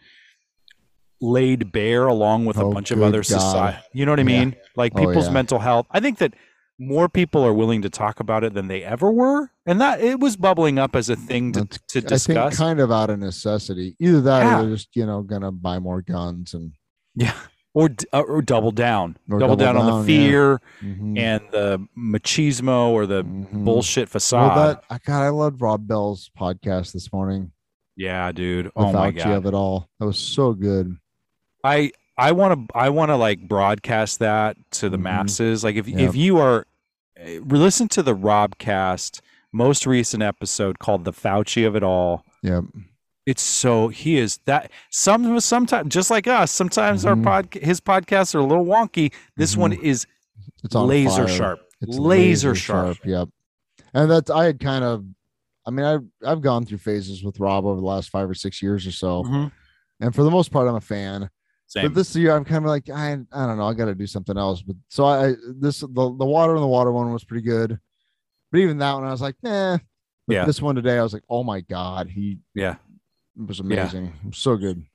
laid 1.20 1.72
bare 1.72 2.06
along 2.08 2.46
with 2.46 2.58
a 2.58 2.64
Oh, 2.64 2.72
bunch 2.72 2.92
of 2.92 3.02
other 3.02 3.24
society. 3.24 3.78
You 3.94 4.06
know 4.06 4.12
what 4.12 4.20
I 4.20 4.24
Yeah. 4.24 4.40
mean? 4.46 4.56
Like 4.76 4.94
Oh, 4.96 5.00
people's 5.00 5.28
yeah. 5.28 5.34
mental 5.34 5.60
health. 5.60 5.88
I 5.92 6.00
think 6.00 6.20
that 6.20 6.34
more 6.80 7.10
people 7.10 7.44
are 7.44 7.54
willing 7.54 7.82
to 7.82 7.90
talk 7.90 8.20
about 8.20 8.44
it 8.44 8.54
than 8.54 8.68
they 8.68 8.84
ever 8.84 9.12
were, 9.12 9.50
and 9.66 9.82
that 9.82 10.00
it 10.00 10.20
was 10.20 10.36
bubbling 10.38 10.78
up 10.78 10.96
as 10.96 11.10
a 11.10 11.16
thing 11.16 11.52
to, 11.54 11.62
That's- 11.62 11.80
to 11.90 11.98
I 11.98 12.02
think 12.02 12.10
discuss. 12.10 12.58
kind 12.58 12.80
of 12.80 12.92
out 12.92 13.10
of 13.10 13.18
necessity. 13.18 13.96
Either 14.00 14.22
that 14.22 14.44
Yeah. 14.44 14.60
or 14.60 14.62
they're 14.68 14.76
just, 14.76 14.96
you 14.96 15.06
know, 15.08 15.24
gonna 15.24 15.52
buy 15.52 15.80
more 15.80 16.04
guns 16.04 16.54
and 16.54 16.74
yeah, 17.16 17.34
or 17.78 17.90
uh, 18.14 18.22
or 18.22 18.42
double 18.42 18.72
down, 18.72 19.18
Or 19.30 19.40
double, 19.40 19.56
double 19.56 19.74
down, 19.74 19.78
on 19.78 19.88
down, 19.88 20.06
the 20.06 20.12
yeah. 20.14 20.20
fear 20.30 20.62
Mhm. 20.82 21.18
and 21.20 21.42
the 21.52 21.88
machismo 21.98 22.90
or 22.90 23.06
the 23.06 23.24
Mhm. 23.24 23.64
bullshit 23.66 24.08
Well, 24.08 24.12
facade. 24.14 24.58
that 24.58 24.84
I 24.90 24.98
God, 25.06 25.22
I 25.24 25.30
loved 25.30 25.62
Rob 25.62 25.88
Bell's 25.88 26.32
podcast 26.40 26.94
this 26.94 27.12
morning. 27.14 27.52
yeah, 27.96 28.32
dude. 28.32 28.68
The 28.68 28.72
Oh 28.76 28.92
my 28.92 29.12
Fauci 29.12 29.18
god. 29.18 29.28
of 29.38 29.46
it 29.46 29.54
all. 29.54 29.90
That 30.00 30.06
was 30.06 30.18
so 30.18 30.54
good. 30.54 30.96
I 31.64 31.92
I 32.18 32.32
want 32.32 32.70
to 32.70 32.76
I 32.78 32.90
want 32.90 33.10
to 33.10 33.16
like 33.16 33.48
broadcast 33.48 34.20
that 34.20 34.58
to 34.72 34.90
the 34.90 34.98
Mhm. 34.98 35.02
masses. 35.04 35.64
Like 35.64 35.76
if 35.76 35.88
Yeah. 35.88 36.00
if 36.00 36.16
you 36.16 36.38
are 36.40 36.66
eh, 37.16 37.40
listen 37.46 37.88
to 37.90 38.02
the 38.04 38.16
Robcast 38.16 39.22
most 39.54 39.86
recent 39.86 40.24
episode 40.24 40.80
called 40.80 41.04
"The 41.06 41.14
Fauci 41.14 41.66
of 41.68 41.76
It 41.76 41.84
All." 41.84 42.24
Yep. 42.44 42.64
It's 43.28 43.42
so 43.44 43.90
he 43.90 44.18
is 44.18 44.40
that 44.46 44.72
some 44.90 45.40
sometimes 45.42 45.94
just 45.94 46.10
like 46.10 46.28
us. 46.28 46.50
Sometimes 46.50 47.06
our 47.06 47.14
Mhm. 47.16 47.24
pod 47.26 47.54
his 47.62 47.82
podcasts 47.82 48.34
are 48.34 48.40
a 48.40 48.46
little 48.46 48.66
wonky. 48.66 49.14
This 49.36 49.58
one 49.58 49.74
Mhm. 49.74 49.84
is 49.84 50.08
It's 50.64 50.74
laser 50.74 51.28
fire. 51.28 51.36
sharp. 51.36 51.60
It's 51.82 51.98
laser 52.00 52.56
sharp. 52.56 52.98
Yep. 53.06 53.30
and 53.94 54.10
that's 54.12 54.30
I 54.30 54.46
had 54.46 54.60
kind 54.60 54.84
of, 54.84 55.06
I 55.66 55.72
mean, 55.72 55.86
I've 55.86 56.06
I've 56.26 56.42
gone 56.42 56.66
through 56.66 56.78
phases 56.80 57.24
with 57.24 57.40
Rob 57.40 57.66
over 57.66 57.80
the 57.80 57.86
last 57.86 58.10
five 58.10 58.30
or 58.30 58.34
six 58.34 58.62
years 58.62 58.88
or 58.88 58.92
so, 58.92 59.24
Mhm. 59.24 59.52
and 60.00 60.16
for 60.16 60.24
the 60.24 60.32
most 60.32 60.52
part, 60.52 60.68
I'm 60.68 60.76
a 60.76 60.82
fan. 60.82 61.30
Same. 61.68 61.84
But 61.88 61.96
this 61.96 62.16
year, 62.16 62.34
I'm 62.34 62.46
kind 62.46 62.64
of 62.64 62.70
like 62.70 62.90
I 62.90 63.12
I 63.12 63.46
don't 63.46 63.58
know, 63.58 63.68
I 63.68 63.74
got 63.74 63.86
to 63.86 63.96
do 63.96 64.08
something 64.08 64.38
else. 64.38 64.62
But 64.62 64.78
so 64.88 65.06
I 65.06 65.36
this 65.60 65.82
the 65.82 65.88
the 66.18 66.26
water 66.26 66.54
and 66.54 66.64
the 66.64 66.68
water 66.68 66.92
one 66.94 67.12
was 67.12 67.26
pretty 67.26 67.44
good, 67.46 67.78
but 68.54 68.60
even 68.60 68.78
that 68.78 68.94
one, 68.94 69.04
I 69.04 69.12
was 69.12 69.22
like, 69.22 69.36
nah. 69.44 69.80
But 70.28 70.34
Yeah. 70.34 70.46
This 70.46 70.62
one 70.62 70.76
today, 70.76 70.98
I 71.00 71.04
was 71.04 71.14
like, 71.14 71.24
oh 71.30 71.44
my 71.44 71.62
god, 71.62 72.10
he 72.10 72.40
yeah. 72.56 72.76
Was 73.38 73.60
Yeah. 73.60 73.66
amazing, 73.84 74.14
so 74.34 74.56
good. 74.58 74.86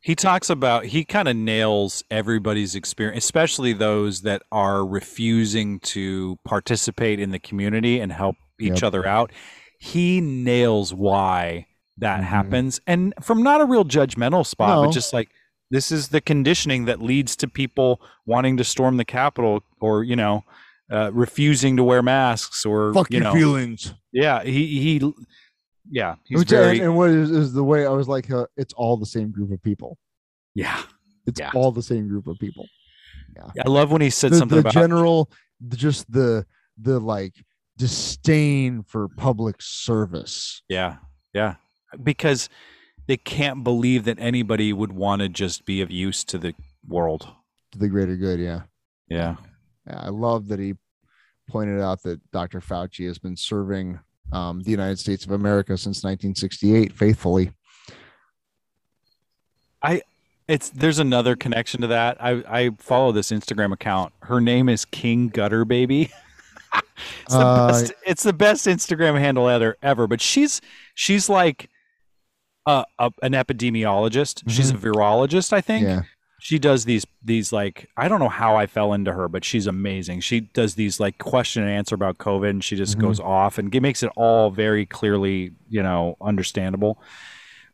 He 0.00 0.14
talks 0.14 0.50
about 0.50 0.86
he 0.86 1.04
kind 1.04 1.26
of 1.26 1.34
nails 1.36 2.04
everybody's 2.10 2.74
experience, 2.74 3.24
especially 3.24 3.72
those 3.72 4.22
that 4.22 4.42
are 4.52 4.86
refusing 4.86 5.80
to 5.80 6.38
participate 6.44 7.18
in 7.18 7.30
the 7.30 7.38
community 7.40 7.98
and 7.98 8.12
help 8.12 8.36
each 8.60 8.74
Yep. 8.74 8.82
other 8.84 9.06
out. 9.06 9.32
He 9.80 10.20
nails 10.20 10.94
why 10.94 11.66
that 11.98 12.20
Mhm. 12.20 12.24
happens, 12.24 12.80
and 12.86 13.14
from 13.22 13.42
not 13.42 13.60
a 13.60 13.64
real 13.64 13.84
judgmental 13.84 14.46
spot, 14.46 14.76
No. 14.80 14.86
but 14.86 14.92
just 14.92 15.12
like 15.12 15.28
this 15.70 15.90
is 15.90 16.08
the 16.08 16.20
conditioning 16.20 16.84
that 16.84 17.02
leads 17.02 17.34
to 17.36 17.48
people 17.48 18.00
wanting 18.26 18.56
to 18.58 18.64
storm 18.64 18.98
the 18.98 19.04
Capitol 19.04 19.62
or 19.80 20.04
you 20.04 20.14
know 20.14 20.44
uh, 20.88 21.10
refusing 21.12 21.76
to 21.76 21.82
wear 21.82 22.00
masks 22.00 22.64
or 22.64 22.94
Fuck 22.94 23.12
you 23.12 23.18
know 23.18 23.32
feelings. 23.32 23.92
yeah 24.12 24.44
he 24.44 24.66
he 24.80 25.12
yeah 25.90 26.14
he's 26.24 26.38
Which, 26.40 26.50
very 26.50 26.78
and, 26.78 26.86
and 26.86 26.96
what 26.96 27.10
is, 27.10 27.30
is 27.30 27.52
the 27.52 27.64
way 27.64 27.86
I 27.86 27.90
was 27.90 28.08
like, 28.08 28.30
uh, 28.30 28.46
it's 28.56 28.74
all 28.74 28.96
the 28.96 29.06
same 29.06 29.30
group 29.30 29.50
of 29.52 29.62
people. 29.62 29.98
yeah 30.54 30.82
It's 31.26 31.40
Yeah. 31.40 31.50
all 31.54 31.72
the 31.72 31.82
same 31.82 32.08
group 32.08 32.26
of 32.26 32.38
people. 32.38 32.66
Yeah. 33.36 33.64
I 33.66 33.68
love 33.68 33.90
when 33.92 34.00
he 34.00 34.10
said 34.10 34.32
the, 34.32 34.38
something 34.38 34.56
the 34.56 34.60
about 34.60 34.72
general 34.72 35.30
just 35.68 36.10
the 36.10 36.46
the 36.80 36.98
like 37.00 37.34
disdain 37.78 38.82
for 38.82 39.08
public 39.08 39.56
service 39.60 40.62
Yeah, 40.68 40.96
yeah. 41.34 41.54
Because 42.02 42.48
they 43.06 43.16
can't 43.16 43.62
believe 43.62 44.04
that 44.04 44.18
anybody 44.18 44.72
would 44.72 44.92
want 44.92 45.22
to 45.22 45.28
just 45.28 45.64
be 45.64 45.80
of 45.80 45.90
use 45.90 46.24
to 46.24 46.38
the 46.38 46.54
world. 46.86 47.28
to 47.72 47.78
the 47.78 47.88
greater 47.88 48.16
good 48.16 48.40
yeah. 48.40 48.62
Yeah. 49.08 49.36
yeah 49.86 50.00
i 50.00 50.08
love 50.08 50.48
that 50.48 50.58
he 50.58 50.74
pointed 51.48 51.80
out 51.80 52.02
that 52.02 52.18
dr 52.32 52.60
fauci 52.60 53.06
has 53.06 53.18
been 53.18 53.36
serving 53.36 54.00
um, 54.32 54.62
the 54.62 54.70
united 54.70 54.98
states 54.98 55.24
of 55.24 55.30
america 55.32 55.76
since 55.76 56.02
1968 56.04 56.92
faithfully 56.92 57.50
I 59.82 60.02
It's 60.48 60.70
there's 60.70 60.98
another 60.98 61.36
connection 61.36 61.80
to 61.82 61.86
that. 61.88 62.16
I 62.20 62.42
I 62.48 62.70
follow 62.78 63.12
this 63.12 63.30
Instagram 63.30 63.72
account. 63.72 64.12
Her 64.22 64.40
name 64.40 64.68
is 64.68 64.84
King 64.84 65.28
Gutter 65.28 65.64
Baby. 65.64 66.10
it's 67.22 67.34
the 67.34 67.38
Uh, 67.38 67.68
best 67.68 67.92
it's 68.04 68.22
the 68.22 68.32
best 68.32 68.66
Instagram 68.66 69.18
handle 69.18 69.48
ever 69.48 69.76
ever, 69.82 70.06
but 70.06 70.20
she's 70.20 70.60
she's 70.94 71.28
like 71.28 71.68
a, 72.64 72.84
a 72.98 73.10
an 73.22 73.32
epidemiologist. 73.32 74.42
She's 74.48 74.70
a 74.70 74.74
virologist, 74.74 75.52
I 75.52 75.60
think. 75.60 75.84
yeah 75.84 76.02
she 76.46 76.60
does 76.60 76.84
these 76.84 77.04
these 77.24 77.52
like 77.52 77.88
I 77.96 78.06
don't 78.06 78.20
know 78.20 78.28
how 78.28 78.54
I 78.54 78.68
fell 78.68 78.92
into 78.92 79.12
her, 79.12 79.26
but 79.28 79.44
she's 79.44 79.66
amazing. 79.66 80.20
She 80.20 80.38
does 80.42 80.76
these 80.76 81.00
like 81.00 81.18
question 81.18 81.64
and 81.64 81.72
answer 81.72 81.96
about 81.96 82.18
COVID, 82.18 82.48
and 82.50 82.62
she 82.62 82.76
just 82.76 82.96
Mhm. 82.96 83.00
goes 83.00 83.18
off 83.18 83.58
and 83.58 83.74
makes 83.82 84.04
it 84.04 84.12
all 84.14 84.52
very 84.52 84.86
clearly, 84.86 85.50
you 85.68 85.82
know, 85.82 86.16
understandable. 86.20 87.02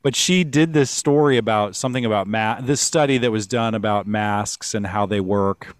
But 0.02 0.16
she 0.16 0.42
did 0.42 0.72
this 0.72 0.90
story 0.90 1.36
about 1.36 1.76
something 1.76 2.06
about 2.06 2.26
ma- 2.26 2.62
this 2.62 2.80
study 2.80 3.18
that 3.18 3.30
was 3.30 3.46
done 3.46 3.74
about 3.74 4.06
masks 4.06 4.74
and 4.74 4.86
how 4.86 5.04
they 5.04 5.20
work. 5.20 5.76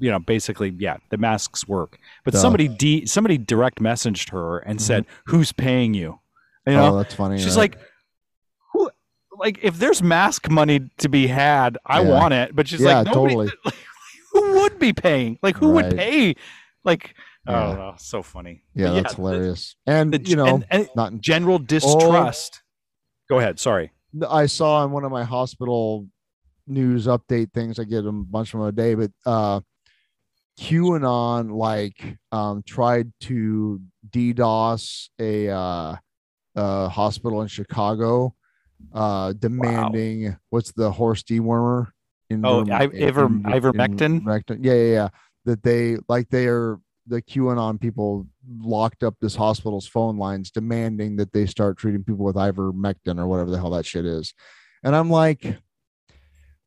You 0.00 0.10
know, 0.10 0.18
basically, 0.18 0.70
yeah, 0.78 0.96
the 1.10 1.18
masks 1.18 1.68
work. 1.68 1.98
But 2.24 2.32
Duh. 2.32 2.40
somebody 2.40 2.66
de- 2.66 3.04
somebody 3.04 3.36
direct 3.36 3.78
messaged 3.78 4.30
her 4.30 4.56
and 4.60 4.80
said, 4.80 5.04
"Who's 5.26 5.52
paying 5.52 5.92
you?" 5.92 6.18
You 6.66 6.72
know, 6.72 6.94
oh 6.94 6.96
that's 6.96 7.14
funny 7.14 7.36
She's 7.38 7.56
uh, 7.58 7.60
like? 7.60 7.76
Like, 9.42 9.58
if 9.62 9.76
there's 9.78 10.02
mask 10.02 10.48
money 10.48 10.88
to 10.98 11.08
be 11.08 11.26
had, 11.26 11.76
I 11.84 12.00
Yeah. 12.02 12.08
want 12.08 12.32
it. 12.34 12.54
But 12.56 12.68
she's 12.68 12.80
Yeah, 12.80 13.00
like, 13.00 13.06
nobody, 13.08 13.34
totally. 13.34 13.52
like, 13.64 13.74
who 14.32 14.52
would 14.60 14.78
be 14.78 14.92
paying? 14.92 15.38
Like, 15.42 15.56
who 15.56 15.70
would 15.70 15.96
pay? 15.96 16.36
Like, 16.84 17.14
Yeah. 17.46 17.66
oh, 17.66 17.74
no, 17.74 17.94
so 17.98 18.22
funny. 18.22 18.62
yeah 18.74 18.86
But 18.88 18.94
that's 19.02 19.14
the- 19.16 19.22
hilarious 19.22 19.76
and 19.86 20.14
the- 20.14 20.22
you 20.30 20.36
know 20.36 20.46
and- 20.46 20.66
and 20.70 20.88
not 20.94 21.10
in 21.12 21.20
general 21.20 21.58
distrust. 21.58 22.62
Go 23.28 23.40
ahead. 23.40 23.58
Sorry. 23.58 23.90
I 24.28 24.46
saw 24.46 24.84
in 24.84 24.92
one 24.92 25.04
of 25.04 25.10
my 25.10 25.24
hospital 25.24 26.06
news 26.68 27.06
update 27.08 27.52
things. 27.52 27.78
I 27.80 27.84
get 27.84 28.04
a 28.06 28.12
bunch 28.12 28.54
of 28.54 28.60
them 28.60 28.68
a 28.68 28.72
day, 28.72 28.94
but 28.94 29.10
uh 29.26 29.60
QAnon 30.60 31.50
like 31.56 32.18
um 32.30 32.62
tried 32.66 33.12
to 33.22 33.80
DDoS 34.08 35.08
a 35.18 35.48
uh 35.48 35.96
uh 36.54 36.88
hospital 36.88 37.42
in 37.42 37.48
Chicago 37.48 38.34
uh 38.92 39.32
demanding 39.34 40.36
what's 40.50 40.72
the 40.72 40.90
horse 40.90 41.22
dewormer 41.22 41.88
in 42.30 42.44
Oh, 42.44 42.64
I- 42.70 42.84
Iver- 42.84 43.28
ivermectin? 43.28 44.22
ivermectin 44.22 44.58
yeah 44.64 44.72
yeah 44.74 44.92
yeah 44.92 45.08
that 45.44 45.62
they 45.62 45.96
like 46.08 46.28
they 46.30 46.46
are 46.46 46.78
the 47.06 47.20
QAnon 47.20 47.80
people 47.80 48.26
locked 48.60 49.02
up 49.02 49.16
this 49.20 49.34
hospital's 49.34 49.88
phone 49.88 50.16
lines 50.16 50.50
demanding 50.52 51.16
that 51.16 51.32
they 51.32 51.46
start 51.46 51.76
treating 51.76 52.04
people 52.04 52.24
with 52.24 52.36
ivermectin 52.36 53.18
or 53.18 53.26
whatever 53.26 53.50
the 53.50 53.58
hell 53.58 53.70
that 53.70 53.84
shit 53.84 54.04
is. 54.06 54.32
And 54.84 54.94
I'm 54.94 55.10
like, 55.10 55.58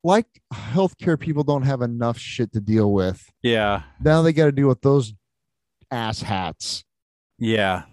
like 0.03 0.27
healthcare 0.53 1.17
people 1.19 1.43
don't 1.43 1.63
have 1.63 1.81
enough 1.81 2.17
shit 2.17 2.51
to 2.53 2.59
deal 2.59 2.91
with. 2.91 3.25
Yeah. 3.41 3.83
Now 4.03 4.21
they 4.21 4.33
got 4.33 4.45
to 4.45 4.51
deal 4.51 4.67
with 4.67 4.81
those 4.81 5.13
ass 5.89 6.21
hats 6.21 6.83
Yeah. 7.39 7.83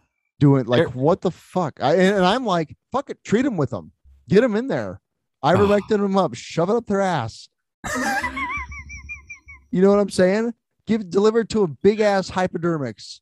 doing 0.40 0.66
like, 0.66 0.78
They're- 0.78 0.88
what 1.00 1.20
the 1.20 1.30
fuck? 1.30 1.74
I, 1.80 1.92
and, 1.94 2.16
and 2.16 2.24
I'm 2.26 2.44
like, 2.44 2.76
fuck 2.90 3.08
it, 3.08 3.22
treat 3.24 3.42
them 3.42 3.56
with 3.56 3.70
them, 3.70 3.92
get 4.32 4.40
them 4.40 4.56
in 4.56 4.66
there, 4.66 5.00
ivermectin 5.44 5.98
them 5.98 6.16
up, 6.16 6.34
shove 6.34 6.70
it 6.70 6.76
up 6.76 6.86
their 6.86 7.02
ass. 7.02 7.48
you 9.70 9.82
know 9.82 9.90
what 9.90 9.98
I'm 9.98 10.08
saying? 10.08 10.54
Give 10.86 11.08
deliver 11.08 11.44
to 11.44 11.62
a 11.62 11.68
big 11.68 12.00
ass 12.00 12.30
hypodermics 12.30 13.20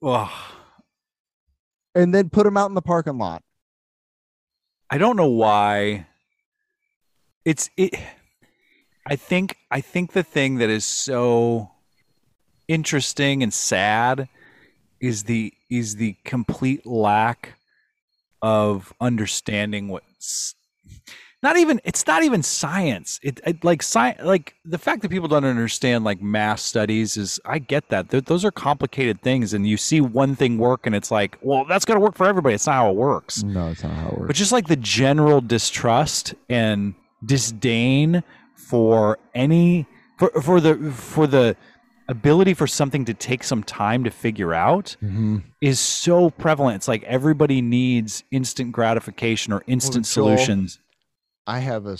Well, 0.00 0.30
and 1.94 2.14
then 2.14 2.28
put 2.28 2.44
them 2.44 2.56
out 2.56 2.68
in 2.68 2.74
the 2.74 2.82
parking 2.82 3.18
lot. 3.18 3.42
I 4.90 4.98
don't 4.98 5.16
know 5.16 5.30
why. 5.30 6.06
It's 7.44 7.70
it. 7.76 7.94
I 9.06 9.16
think 9.16 9.56
I 9.70 9.80
think 9.80 10.12
the 10.12 10.22
thing 10.22 10.56
that 10.58 10.68
is 10.68 10.84
so 10.84 11.70
interesting 12.68 13.42
and 13.42 13.52
sad 13.52 14.28
is 15.00 15.24
the 15.24 15.52
is 15.70 15.96
the 15.96 16.16
complete 16.24 16.86
lack 16.86 17.55
of 18.42 18.92
understanding 19.00 19.88
what's 19.88 20.54
not 21.42 21.56
even 21.58 21.80
it's 21.84 22.06
not 22.06 22.22
even 22.22 22.42
science. 22.42 23.20
It, 23.22 23.40
it 23.46 23.62
like 23.62 23.82
science 23.82 24.20
like 24.22 24.54
the 24.64 24.78
fact 24.78 25.02
that 25.02 25.10
people 25.10 25.28
don't 25.28 25.44
understand 25.44 26.02
like 26.04 26.20
mass 26.20 26.62
studies 26.62 27.16
is 27.16 27.38
i 27.44 27.58
get 27.58 27.88
that. 27.90 28.10
Th- 28.10 28.24
those 28.24 28.44
are 28.44 28.50
complicated 28.50 29.20
things 29.22 29.52
and 29.52 29.66
you 29.66 29.76
see 29.76 30.00
one 30.00 30.34
thing 30.34 30.58
work 30.58 30.86
and 30.86 30.94
it's 30.94 31.10
like 31.10 31.38
well 31.42 31.64
that's 31.68 31.84
going 31.84 31.96
to 31.96 32.04
work 32.04 32.16
for 32.16 32.26
everybody. 32.26 32.54
It's 32.54 32.66
not 32.66 32.74
how 32.74 32.90
it 32.90 32.96
works. 32.96 33.42
No, 33.42 33.68
it's 33.68 33.82
not 33.82 33.92
how 33.92 34.08
it 34.08 34.18
works. 34.18 34.26
but 34.28 34.36
just 34.36 34.52
like 34.52 34.66
the 34.66 34.76
general 34.76 35.40
distrust 35.40 36.34
and 36.48 36.94
disdain 37.24 38.22
for 38.54 39.18
any 39.34 39.86
for 40.18 40.30
for 40.42 40.60
the 40.60 40.74
for 40.92 41.26
the 41.26 41.56
ability 42.08 42.54
for 42.54 42.66
something 42.66 43.04
to 43.04 43.14
take 43.14 43.42
some 43.42 43.62
time 43.62 44.04
to 44.04 44.10
figure 44.10 44.54
out 44.54 44.96
Mhm. 45.02 45.42
is 45.60 45.80
so 45.80 46.30
prevalent. 46.30 46.76
It's 46.76 46.88
like 46.88 47.02
everybody 47.04 47.60
needs 47.60 48.22
instant 48.30 48.72
gratification 48.72 49.52
or 49.52 49.62
instant 49.66 50.04
Joel, 50.06 50.36
solutions. 50.36 50.78
I 51.46 51.58
have 51.60 51.86
a 51.86 51.96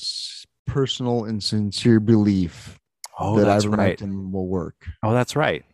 personal 0.66 1.24
and 1.24 1.42
sincere 1.42 1.98
belief 2.00 2.78
Oh, 3.18 3.36
that 3.38 3.44
that's 3.46 3.66
right. 3.66 3.98
ivermectin 3.98 4.30
will 4.30 4.46
work. 4.46 4.86
Oh, 5.02 5.12
that's 5.12 5.34
right. 5.36 5.64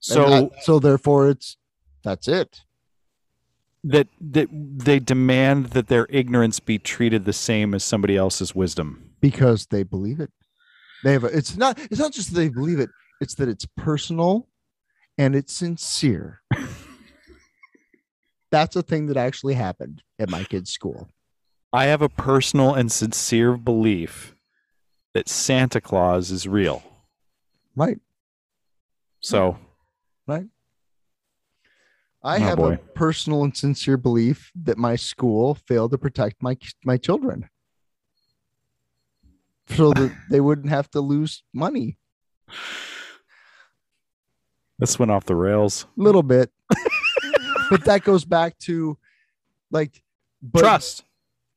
So 0.00 0.28
that- 0.30 0.50
so 0.64 0.78
therefore, 0.78 1.28
it's 1.30 1.56
that's 2.02 2.28
it. 2.28 2.60
that 3.82 4.08
that 4.20 4.48
they 4.50 4.98
demand 4.98 5.66
that 5.70 5.88
their 5.88 6.06
ignorance 6.10 6.58
be 6.60 6.78
treated 6.78 7.24
the 7.24 7.32
same 7.32 7.74
as 7.74 7.82
somebody 7.84 8.16
else's 8.16 8.54
wisdom. 8.54 9.10
because 9.20 9.66
they 9.68 9.82
believe 9.82 10.20
it. 10.20 10.30
They 11.02 11.12
have 11.14 11.24
a, 11.24 11.28
it's 11.28 11.56
not 11.56 11.78
it's 11.90 11.98
not 11.98 12.12
just 12.12 12.28
that 12.30 12.36
they 12.36 12.50
believe 12.50 12.78
it, 12.78 12.90
it's 13.20 13.34
that 13.36 13.48
it's 13.48 13.66
personal 13.76 14.48
and 15.18 15.34
it's 15.34 15.52
sincere. 15.52 16.40
That's 18.50 18.76
a 18.76 18.82
thing 18.82 19.06
that 19.06 19.16
actually 19.16 19.54
happened 19.54 20.02
at 20.18 20.30
my 20.30 20.44
kid's 20.44 20.70
school. 20.70 21.08
I 21.72 21.86
have 21.86 22.02
a 22.02 22.08
personal 22.08 22.74
and 22.74 22.90
sincere 22.90 23.56
belief 23.56 24.36
that 25.12 25.28
Santa 25.28 25.80
Claus 25.80 26.30
is 26.30 26.46
real. 26.46 26.82
Right. 27.74 27.98
So 29.20 29.58
right. 30.26 30.46
I 32.22 32.36
Oh, 32.36 32.40
have 32.40 32.58
boy. 32.58 32.74
a 32.74 32.78
personal 32.94 33.44
and 33.44 33.56
sincere 33.56 33.96
belief 33.96 34.50
that 34.54 34.78
my 34.78 34.96
school 34.96 35.54
failed 35.54 35.90
to 35.90 35.98
protect 35.98 36.42
my 36.42 36.56
my 36.84 36.96
children. 36.96 37.48
So 39.68 39.92
that 39.94 40.14
they 40.30 40.40
wouldn't 40.40 40.68
have 40.68 40.90
to 40.92 41.00
lose 41.00 41.42
money. 41.52 41.98
This 44.84 44.98
went 44.98 45.10
off 45.10 45.24
the 45.24 45.34
rails. 45.34 45.86
A 45.98 46.02
little 46.02 46.22
bit. 46.22 46.50
but 47.70 47.86
that 47.86 48.04
goes 48.04 48.22
back 48.26 48.58
to 48.58 48.98
like 49.70 50.02
but, 50.42 50.60
Trust. 50.60 51.04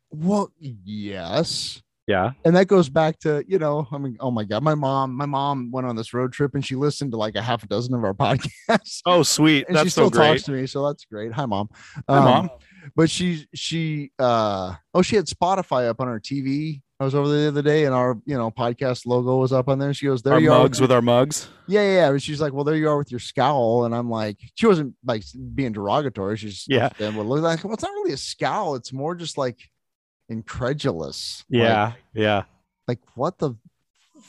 Well, 0.10 0.50
yes. 0.62 1.84
Yeah. 2.08 2.32
And 2.46 2.56
that 2.56 2.68
goes 2.70 2.88
back 2.88 3.20
to, 3.20 3.44
you 3.46 3.60
know, 3.60 3.86
I 3.92 3.98
mean, 3.98 4.16
oh 4.22 4.32
my 4.32 4.46
God, 4.46 4.64
my 4.64 4.76
mom, 4.76 5.14
my 5.14 5.26
mom 5.26 5.72
went 5.72 5.86
on 5.88 5.98
this 5.98 6.14
road 6.14 6.32
trip 6.32 6.56
and 6.56 6.66
she 6.66 6.76
listened 6.78 7.12
to 7.12 7.18
like 7.18 7.36
a 7.36 7.42
half 7.42 7.64
a 7.64 7.68
dozen 7.68 7.94
of 7.96 8.04
our 8.06 8.14
podcasts. 8.14 9.02
Oh, 9.06 9.24
sweet. 9.24 9.66
and 9.68 9.76
That's 9.76 9.88
she 9.88 9.90
still 9.90 10.06
so 10.06 10.12
great. 10.12 10.28
talks 10.30 10.44
to 10.44 10.52
me. 10.54 10.66
So 10.66 10.88
that's 10.88 11.04
great. 11.04 11.34
Hi, 11.34 11.46
mom. 11.46 11.68
Hi, 12.08 12.18
Um, 12.20 12.24
Mom. 12.24 12.50
But 12.96 13.10
she, 13.10 13.46
she, 13.54 14.14
uh, 14.18 14.76
oh, 14.94 15.02
she 15.02 15.18
had 15.18 15.26
Spotify 15.26 15.90
up 15.90 16.00
on 16.00 16.08
her 16.08 16.22
TV. 16.22 16.82
I 17.00 17.04
was 17.06 17.14
over 17.14 17.28
there 17.30 17.42
the 17.44 17.48
other 17.50 17.62
day 17.62 17.86
and 17.86 17.94
our, 17.94 18.18
you 18.26 18.36
know, 18.36 18.50
podcast 18.50 19.06
logo 19.06 19.38
was 19.38 19.54
up 19.54 19.70
on 19.70 19.78
there. 19.78 19.94
She 19.94 20.08
goes, 20.08 20.24
there 20.24 20.34
Our 20.34 20.40
you 20.40 20.52
are. 20.52 20.60
mugs 20.64 20.82
with 20.82 20.92
our 20.92 21.02
mugs. 21.02 21.48
Yeah, 21.68 21.82
yeah, 21.84 22.12
yeah. 22.12 22.18
She's 22.18 22.42
like, 22.42 22.54
well, 22.54 22.64
there 22.64 22.76
you 22.76 22.90
are 22.90 22.98
with 22.98 23.12
your 23.12 23.20
scowl. 23.20 23.86
And 23.86 23.94
I'm 23.94 24.10
like, 24.10 24.40
she 24.56 24.66
wasn't 24.66 24.96
like 25.06 25.24
being 25.54 25.74
derogatory. 25.74 26.38
She's 26.38 26.66
Yeah. 26.68 26.90
And 27.00 27.16
what 27.16 27.28
look 27.28 27.42
like, 27.44 27.64
well, 27.64 27.74
it's 27.76 27.84
not 27.84 27.92
really 27.92 28.14
a 28.14 28.18
scowl. 28.18 28.74
It's 28.74 28.92
more 28.92 29.14
just 29.14 29.38
like 29.38 29.60
incredulous. 30.30 31.44
Like- 31.52 31.62
Yeah. 31.62 31.94
yeah. 32.14 32.44
Like, 32.88 33.00
what 33.16 33.38
the 33.38 33.54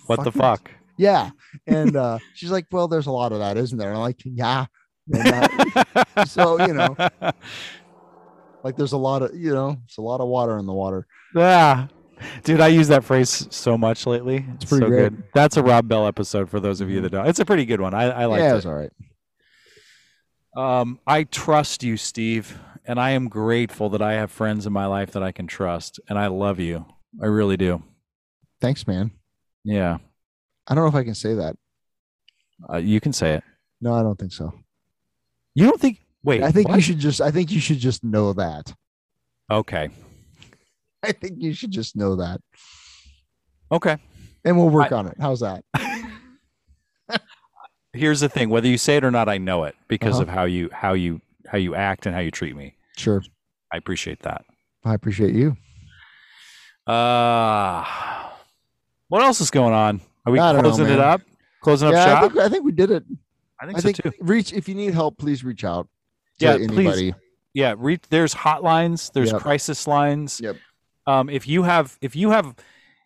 What 0.07 0.23
the 0.25 0.31
is- 0.31 0.37
fuck? 0.37 0.71
Yeah. 0.99 1.31
And 1.67 1.97
uh 1.97 2.19
she's 2.35 2.51
like, 2.51 2.67
well, 2.71 2.87
there's 2.89 3.07
a 3.07 3.13
lot 3.13 3.33
of 3.33 3.39
that, 3.39 3.57
isn't 3.57 3.79
there? 3.79 3.89
And 3.89 3.97
I'm 3.97 4.03
like, 4.03 4.21
yeah. 4.25 4.67
Uh, 5.15 6.25
so, 6.27 6.61
you 6.67 6.75
know, 6.75 6.95
like 8.63 8.77
there's 8.77 8.93
a 8.93 8.99
lot 8.99 9.23
of, 9.23 9.35
you 9.35 9.55
know, 9.55 9.77
it's 9.87 9.97
a 9.97 10.03
lot 10.03 10.21
of 10.21 10.29
water 10.29 10.59
in 10.59 10.67
the 10.67 10.73
water. 10.75 11.07
Yeah. 11.35 11.87
Dude, 12.45 12.61
I 12.61 12.69
use 12.69 12.89
that 12.89 13.05
phrase 13.05 13.47
so 13.51 13.79
much 13.79 14.07
lately. 14.07 14.45
It's, 14.55 14.65
pretty 14.65 14.87
so 14.87 14.91
good. 14.91 15.23
That's 15.35 15.57
a 15.57 15.63
Rob 15.63 15.89
Bell 15.89 16.07
episode 16.07 16.49
for 16.49 16.61
those 16.61 16.81
of 16.81 16.91
you 16.91 17.01
that 17.03 17.11
don't. 17.11 17.27
It's 17.27 17.41
a 17.41 17.45
pretty 17.45 17.65
good 17.65 17.81
one. 17.81 17.95
I, 17.95 18.05
I 18.05 18.25
like 18.27 18.41
yeah, 18.41 18.55
it. 18.55 18.57
it's 18.59 18.67
all 18.67 18.75
right. 18.75 18.93
Um, 20.57 20.99
I 21.07 21.25
trust 21.25 21.83
you, 21.83 21.97
Steve, 21.97 22.59
and 22.85 22.99
I 22.99 23.11
am 23.11 23.29
grateful 23.29 23.91
that 23.91 24.03
I 24.03 24.15
have 24.15 24.31
friends 24.31 24.67
in 24.67 24.73
my 24.73 24.87
life 24.87 25.13
that 25.13 25.23
I 25.23 25.31
can 25.31 25.47
trust, 25.47 26.01
and 26.09 26.19
I 26.19 26.27
love 26.29 26.59
you. 26.59 26.87
I 27.23 27.27
really 27.27 27.57
do. 27.57 27.83
Thanks, 28.61 28.87
man. 28.87 29.13
Yeah, 29.65 29.99
I 30.67 30.75
don't 30.75 30.85
know 30.85 30.89
if 30.89 30.95
I 30.95 31.05
can 31.05 31.15
say 31.15 31.35
that. 31.35 31.57
uh, 32.69 32.79
you 32.79 33.01
can 33.01 33.13
say 33.13 33.35
it. 33.35 33.45
No, 33.81 33.95
I 33.95 34.03
don't 34.03 34.19
think 34.19 34.33
so. 34.33 34.53
You 35.55 35.67
don't 35.67 35.81
think? 35.81 36.01
Wait, 36.25 36.43
I 36.43 36.51
think 36.51 36.69
what? 36.69 36.77
you 36.77 36.83
should 36.83 36.99
just 36.99 37.21
I 37.21 37.31
think 37.31 37.51
you 37.53 37.61
should 37.61 37.79
just 37.79 38.03
know 38.03 38.33
that. 38.33 38.75
Okay, 39.51 39.91
I 41.03 41.13
think 41.13 41.35
you 41.39 41.53
should 41.53 41.71
just 41.71 41.97
know 41.97 42.17
that. 42.17 42.41
okay. 43.73 43.97
And 44.45 44.57
we'll 44.57 44.69
work 44.71 44.93
I- 44.93 44.97
on 44.97 45.07
it. 45.07 45.17
How's 45.21 45.41
that? 45.41 45.65
Here's 47.93 48.21
the 48.21 48.29
thing: 48.29 48.51
whether 48.51 48.69
you 48.69 48.79
say 48.79 48.97
it 48.97 49.05
or 49.05 49.11
not, 49.11 49.29
I 49.29 49.39
know 49.39 49.65
it 49.65 49.75
because 49.89 50.15
Uh-huh. 50.17 50.23
of 50.25 50.29
how 50.29 50.45
you 50.45 50.69
how 50.73 50.93
you 50.93 51.21
how 51.47 51.59
you 51.59 51.75
act 51.75 52.07
and 52.07 52.15
how 52.15 52.21
you 52.21 52.31
treat 52.31 52.55
me. 52.57 52.75
Sure. 52.97 53.23
I 53.73 53.77
appreciate 53.77 54.21
that. 54.23 54.45
I 54.85 54.95
appreciate 54.95 55.35
you. 55.35 55.57
Uh 56.87 57.85
what 59.09 59.23
else 59.23 59.41
is 59.41 59.51
going 59.51 59.75
on? 59.75 60.01
Are 60.27 60.33
we 60.33 60.39
I 60.39 60.53
don't 60.53 60.63
know, 60.63 60.69
closing 60.71 60.87
it 60.89 60.99
up? 61.01 61.23
Closing 61.63 61.89
up 61.89 61.95
Yeah, 61.95 62.03
I 62.05 62.07
shop? 62.07 62.33
think, 62.33 62.45
I 62.45 62.49
think 62.49 62.65
we 62.65 62.73
did 62.73 62.91
it. 62.91 63.05
I 63.61 63.67
think, 63.67 63.79
I 63.79 63.81
so 63.81 63.87
think 63.93 63.97
too. 64.03 64.13
reach 64.21 64.53
if 64.53 64.69
you 64.69 64.75
need 64.75 64.95
help, 64.95 65.19
please 65.19 65.43
reach 65.45 65.65
out 65.65 65.89
to 66.41 66.45
Yeah, 66.59 66.67
please. 66.69 67.15
Yeah, 67.55 67.75
re- 67.77 67.99
there's 68.11 68.35
hotlines, 68.35 69.11
there's 69.13 69.33
Yep. 69.33 69.41
crisis 69.41 69.87
lines. 69.87 70.41
Yep. 70.41 70.57
Um, 71.09 71.31
if 71.31 71.49
you 71.49 71.63
have, 71.63 71.97
if 72.03 72.15
you 72.15 72.31
have, 72.31 72.55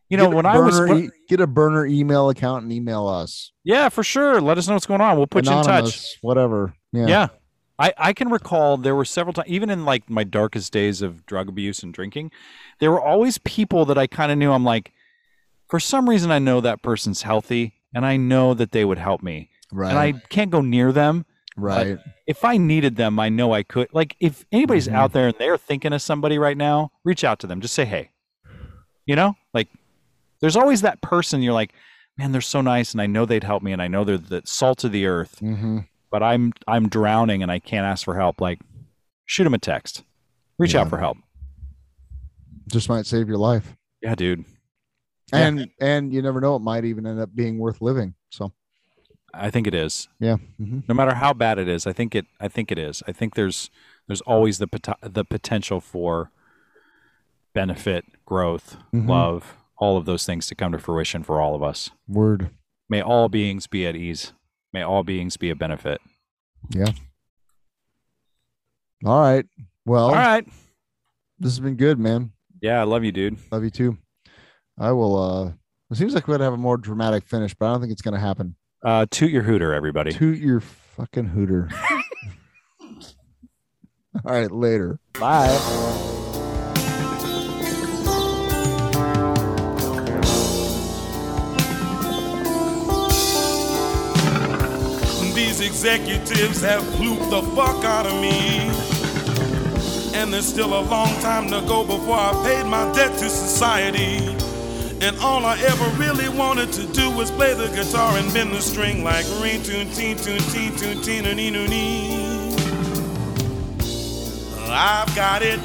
you 0.09 0.17
know, 0.17 0.29
when 0.29 0.45
I 0.45 0.59
was, 0.59 0.79
when- 0.81 1.11
get 1.29 1.41
a 1.41 1.47
burner 1.47 1.87
email 1.87 2.29
account 2.31 2.65
and 2.65 2.73
email 2.73 3.07
us. 3.07 3.53
yeah, 3.65 3.89
for 3.89 4.03
sure. 4.03 4.41
Let 4.41 4.59
us 4.59 4.67
know 4.69 4.75
what's 4.75 4.87
going 4.87 5.01
on. 5.01 5.17
We'll 5.17 5.27
put 5.27 5.47
you 5.47 5.53
in 5.53 5.63
touch. 5.65 6.19
Whatever. 6.21 6.75
Yeah. 6.93 7.07
Yeah. 7.07 7.29
I, 7.79 7.93
I 7.97 8.13
can 8.13 8.29
recall 8.29 8.77
there 8.77 8.95
were 8.95 9.05
several 9.05 9.33
times, 9.33 9.49
even 9.49 9.71
in 9.71 9.85
like 9.85 10.09
my 10.11 10.25
darkest 10.25 10.73
days 10.73 11.01
of 11.01 11.25
drug 11.27 11.49
abuse 11.49 11.83
and 11.83 11.93
drinking, 11.95 12.31
there 12.81 12.91
were 12.91 13.01
always 13.01 13.39
people 13.39 13.85
that 13.87 13.97
I 13.99 14.07
kind 14.07 14.31
of 14.31 14.39
knew. 14.39 14.53
I'm 14.53 14.65
like, 14.65 14.93
for 15.69 15.81
some 15.81 16.09
reason, 16.09 16.31
I 16.31 16.39
know 16.39 16.61
that 16.61 16.83
person's 16.83 17.23
healthy 17.23 17.75
and 17.95 18.05
I 18.05 18.17
know 18.19 18.53
that 18.55 18.73
they 18.73 18.85
would 18.85 18.99
help 18.99 19.23
me. 19.23 19.49
Right. 19.73 19.89
And 19.91 19.99
I 19.99 20.13
can't 20.29 20.51
go 20.51 20.61
near 20.61 20.93
them. 20.93 21.25
Right. 21.57 21.99
If 22.27 22.45
I 22.45 22.57
needed 22.57 22.97
them, 22.97 23.19
I 23.19 23.29
know 23.29 23.53
I 23.53 23.63
could. 23.63 23.89
Like, 23.93 24.17
if 24.21 24.45
anybody's 24.53 24.89
Mhm. 24.89 24.95
out 24.95 25.13
there 25.13 25.29
and 25.29 25.37
they're 25.39 25.59
thinking 25.59 25.93
of 25.93 26.01
somebody 26.03 26.39
right 26.39 26.57
now, 26.57 26.91
reach 27.05 27.25
out 27.25 27.39
to 27.41 27.47
them. 27.47 27.61
Just 27.61 27.75
say, 27.75 27.85
hey. 27.85 28.11
You 29.07 29.17
know, 29.17 29.35
like, 29.53 29.69
there's 30.41 30.57
always 30.57 30.81
that 30.83 31.01
person 31.01 31.43
you're 31.43 31.53
like, 31.53 31.73
man, 32.17 32.33
they're 32.33 32.41
so 32.41 32.61
nice 32.61 32.93
and 32.93 33.01
I 33.03 33.07
know 33.07 33.25
they'd 33.27 33.45
help 33.45 33.63
me 33.63 33.73
and 33.73 33.83
I 33.83 33.89
know 33.89 34.05
they're 34.05 34.19
the 34.19 34.43
salt 34.45 34.85
of 34.85 34.93
the 34.93 35.07
earth. 35.07 35.39
hmm 35.39 35.81
but 36.11 36.23
I'm 36.23 36.53
I'm 36.69 36.91
drowning 36.91 37.43
and 37.43 37.51
I 37.51 37.59
can't 37.59 37.87
ask 37.87 38.05
for 38.05 38.15
help. 38.17 38.39
Like, 38.41 38.61
shoot 39.25 39.45
them 39.45 39.55
a 39.55 39.59
text, 39.59 40.03
reach 40.59 40.75
Yeah. 40.75 40.83
out 40.83 40.91
for 40.91 40.99
help. 40.99 41.17
Just 42.71 42.89
might 42.91 43.07
save 43.07 43.29
your 43.29 43.39
life. 43.39 43.75
Yeah, 44.03 44.15
dude. 44.15 44.45
Yeah. 45.33 45.47
And 45.47 45.71
and 45.81 46.13
you 46.13 46.21
never 46.23 46.41
know, 46.41 46.55
it 46.57 46.61
might 46.61 46.85
even 46.85 47.07
end 47.07 47.19
up 47.19 47.35
being 47.35 47.59
worth 47.59 47.81
living. 47.81 48.15
So 48.31 48.53
I 49.35 49.51
think 49.51 49.67
it 49.67 49.75
is. 49.75 50.09
yeah. 50.21 50.37
hmm 50.59 50.81
No 50.89 50.95
matter 50.95 51.15
how 51.15 51.33
bad 51.33 51.59
it 51.59 51.69
is, 51.69 51.87
I 51.87 51.93
think 51.93 52.15
it. 52.15 52.27
I 52.41 52.49
think 52.49 52.71
it 52.73 52.79
is. 52.79 53.03
I 53.09 53.13
think 53.13 53.35
there's 53.35 53.71
there's 54.07 54.21
always 54.23 54.59
the 54.59 54.67
pot- 54.67 54.99
the 55.03 55.25
potential 55.25 55.81
for 55.81 56.31
benefit, 57.55 58.05
growth, 58.27 58.77
Mhm. 58.95 59.09
love, 59.09 59.57
all 59.77 59.97
of 59.97 60.05
those 60.05 60.25
things 60.27 60.47
to 60.49 60.55
come 60.55 60.73
to 60.73 60.79
fruition 60.79 61.23
for 61.23 61.41
all 61.41 61.55
of 61.55 61.63
us. 61.63 61.91
Word. 62.09 62.51
May 62.89 63.01
all 63.01 63.29
beings 63.29 63.67
be 63.67 63.87
at 63.87 63.97
ease. 63.97 64.33
May 64.73 64.83
all 64.83 65.03
beings 65.03 65.37
be 65.37 65.51
a 65.51 65.55
benefit. 65.57 66.01
Yeah. 66.71 66.93
All 69.05 69.21
right. 69.21 69.47
Well, 69.85 70.07
all 70.07 70.15
right. 70.15 70.47
this 71.39 71.53
has 71.53 71.61
been 71.61 71.77
good, 71.77 71.99
man. 71.99 72.33
Yeah, 72.61 72.81
I 72.81 72.85
love 72.85 73.03
you, 73.05 73.11
dude. 73.13 73.39
Love 73.51 73.65
you 73.65 73.71
too. 73.71 73.99
I 74.79 74.93
will 74.93 75.17
uh 75.17 75.53
it 75.91 75.97
seems 75.97 76.15
like 76.15 76.27
we'd 76.29 76.41
have 76.41 76.53
a 76.55 76.57
more 76.57 76.77
dramatic 76.79 77.27
finish, 77.27 77.55
but 77.55 77.67
I 77.67 77.73
don't 77.73 77.81
think 77.81 77.93
it's 77.93 78.03
gonna 78.03 78.21
happen. 78.21 78.57
Uh, 78.85 79.07
toot 79.11 79.31
your 79.31 79.43
hooter, 79.43 79.73
everybody. 79.73 80.13
Toot 80.13 80.39
your 80.39 80.61
fucking 80.61 81.27
hooter. 81.27 81.69
All 84.25 84.33
right, 84.33 84.51
later. 84.51 84.99
Bye. 85.19 85.49
These 95.35 95.61
executives 95.61 96.61
have 96.63 96.83
plooped 96.95 97.31
the 97.31 97.43
fuck 97.55 97.85
out 97.85 98.07
of 98.07 98.15
me. 98.21 98.69
And 100.15 100.33
there's 100.33 100.47
still 100.47 100.79
a 100.79 100.83
long 100.83 101.09
time 101.21 101.49
to 101.51 101.61
go 101.67 101.85
before 101.85 102.17
I 102.17 102.33
paid 102.45 102.67
my 102.67 102.93
debt 102.95 103.17
to 103.19 103.31
society. 103.31 104.37
And 105.03 105.19
all 105.19 105.45
I 105.45 105.59
ever 105.59 105.89
really 105.99 106.29
wanted 106.29 106.71
to 106.75 106.87
do 106.93 107.11
was 107.11 107.29
play 107.33 107.55
the 107.55 107.67
guitar 107.75 108.17
and 108.17 108.33
bend 108.33 108.53
the 108.53 108.61
string 108.61 109.03
like 109.03 109.27
ring 109.43 109.61
tune 109.61 109.91
teen 109.91 110.17
tune 110.17 110.39
teen 110.39 110.77
tune 110.77 111.03
teen 111.03 111.25
nee 111.25 111.51
nee 111.51 111.67
nee. 111.67 112.55
I've 114.69 115.13
got 115.17 115.43
it. 115.43 115.59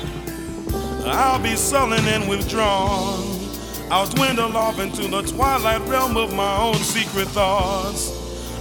I'll 1.06 1.40
be 1.40 1.56
sullen 1.56 2.04
and 2.06 2.28
withdrawn. 2.28 3.40
I'll 3.92 4.08
dwindle 4.08 4.58
off 4.58 4.80
into 4.80 5.08
the 5.08 5.22
twilight 5.22 5.82
realm 5.88 6.18
of 6.18 6.34
my 6.34 6.58
own 6.58 6.78
secret 6.78 7.28
thoughts. 7.28 8.12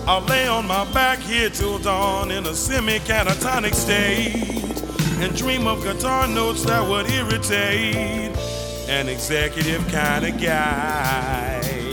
I'll 0.07 0.21
lay 0.27 0.47
on 0.47 0.67
my 0.67 0.85
back 0.93 1.21
here 1.21 1.49
till 1.49 1.79
dawn 1.79 2.31
in 2.31 2.45
a 2.45 2.53
semi-catatonic 2.53 3.75
state 3.75 4.83
and 5.25 5.35
dream 5.35 5.67
of 5.67 5.83
guitar 5.83 6.29
notes 6.29 6.65
that 6.65 6.87
would 6.87 7.11
irritate 7.11 8.37
an 8.89 9.09
executive 9.09 9.87
kind 9.89 10.27
of 10.27 10.41
guy. 10.41 11.86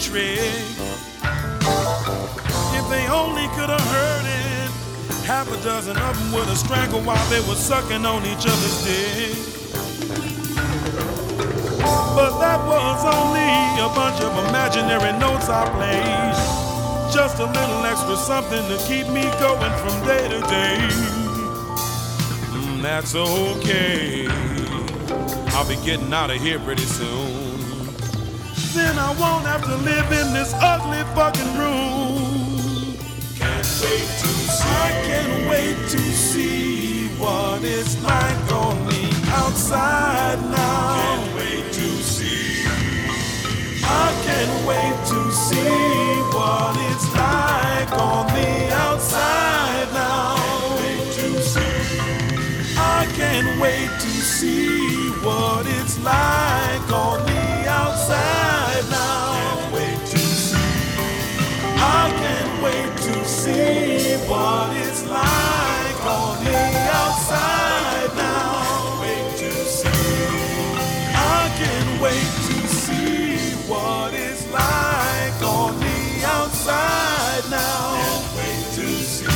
Trick. 0.00 0.38
If 2.74 2.88
they 2.90 3.06
only 3.08 3.46
could 3.56 3.70
have 3.70 3.80
heard 3.80 4.24
it, 4.24 4.70
half 5.24 5.50
a 5.50 5.56
dozen 5.62 5.96
of 5.96 6.18
them 6.18 6.32
would 6.32 6.46
have 6.46 6.58
strangled 6.58 7.06
while 7.06 7.30
they 7.30 7.40
were 7.48 7.54
sucking 7.54 8.04
on 8.04 8.24
each 8.26 8.46
other's 8.46 8.84
dick. 8.84 9.36
But 12.14 12.38
that 12.40 12.60
was 12.66 13.04
only 13.04 13.50
a 13.80 13.88
bunch 13.94 14.20
of 14.22 14.32
imaginary 14.48 15.12
notes 15.18 15.48
I 15.48 15.68
played. 15.76 16.54
just 17.12 17.38
a 17.38 17.46
little 17.46 17.84
extra 17.86 18.16
something 18.16 18.62
to 18.68 18.76
keep 18.86 19.06
me 19.08 19.22
going 19.38 19.72
from 19.78 20.06
day 20.06 20.28
to 20.28 20.40
day. 20.48 20.88
Mm, 22.50 22.82
that's 22.82 23.14
okay. 23.14 24.26
I'll 25.54 25.68
be 25.68 25.76
getting 25.84 26.12
out 26.12 26.30
of 26.30 26.40
here 26.40 26.58
pretty 26.58 26.84
soon. 26.84 27.33
Then 28.74 28.98
I 28.98 29.14
won't 29.20 29.46
have 29.46 29.62
to 29.62 29.76
live 29.76 30.10
in 30.10 30.32
this 30.32 30.52
ugly 30.56 31.04
fucking 31.14 31.56
room. 31.56 32.98
Can't 33.38 33.64
wait 33.80 34.02
to 34.18 34.26
see. 34.26 34.66
I 34.66 34.90
can't 35.06 35.48
wait 35.48 35.76
to 35.90 35.98
see 36.00 37.06
what 37.16 37.62
it's 37.62 38.02
like 38.02 38.52
on 38.52 38.84
the 38.86 39.30
outside 39.30 40.42
now. 40.50 40.96
Can't 40.96 41.36
wait 41.36 41.72
to 41.72 41.88
see. 42.02 42.66
I 43.84 44.10
can't 44.26 44.66
wait 44.66 44.96
to 45.06 45.20
see 45.30 46.18
what 46.34 46.74
it's 46.90 47.06
like 47.14 47.92
on 47.92 48.26
the 48.34 48.74
outside 48.74 49.86
now. 49.94 50.34
Can't 50.34 50.80
wait 50.80 51.12
to 51.14 51.42
see. 51.42 52.76
I 52.76 53.06
can't 53.14 53.60
wait 53.60 53.88
to 54.00 54.10
see 54.10 55.10
what 55.22 55.64
it's 55.64 55.96
like 56.00 56.90
on 56.90 57.24
the 57.24 57.68
outside 57.70 58.43
see 63.44 64.16
what 64.26 64.74
it's 64.74 65.04
like 65.04 66.00
on 66.06 66.42
the 66.44 66.62
outside 67.02 68.10
now. 68.16 69.00
Wait 69.02 69.36
to 69.36 69.50
see. 69.76 69.88
I 71.12 71.52
can't 71.60 72.00
wait 72.00 72.30
to 72.48 72.56
see 72.68 73.36
what 73.68 74.14
it's 74.14 74.50
like 74.50 75.42
on 75.42 75.78
the 75.78 76.00
outside 76.24 77.44
now. 77.50 78.24
Wait 78.38 78.64
to 78.78 78.86
see. 79.12 79.26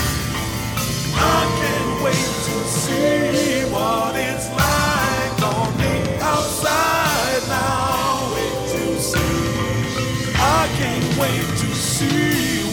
I 1.12 1.40
can't 1.60 1.94
wait 2.06 2.30
to 2.48 2.56
see 2.80 3.64
what 3.74 4.16
it's 4.16 4.48
like 4.62 5.38
on 5.54 5.70
the 5.82 5.96
outside 6.24 7.42
now. 7.48 8.32
Wait 8.34 8.58
to 8.72 8.84
see. 9.10 10.32
I 10.34 10.62
can't 10.78 11.08
wait 11.20 11.46
to 11.60 11.68
see 11.74 12.27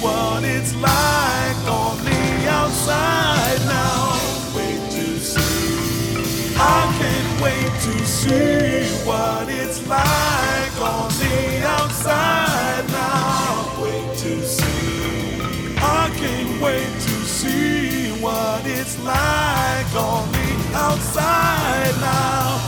what 0.05 0.43
it's 0.43 0.75
like 0.75 1.61
on 1.67 1.97
the 2.05 2.23
outside 2.47 3.61
now. 3.65 4.13
Wait 4.55 4.81
to 4.97 5.05
see. 5.19 6.53
I 6.57 6.81
can't 6.99 7.31
wait 7.41 7.71
to 7.87 7.93
see 8.05 8.85
what 9.07 9.49
it's 9.49 9.79
like 9.87 10.75
on 10.93 11.09
the 11.21 11.37
outside 11.77 12.85
now. 12.89 13.81
Wait 13.81 14.09
to 14.23 14.33
see. 14.45 15.75
I 15.77 16.03
can't 16.21 16.61
wait 16.61 16.93
to 17.07 17.15
see 17.37 18.11
what 18.21 18.61
it's 18.65 18.97
like 18.99 19.91
on 19.95 20.23
the 20.37 20.51
outside 20.85 21.95
now. 21.99 22.61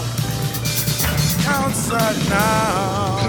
Outside 1.50 2.20
now. 2.30 3.27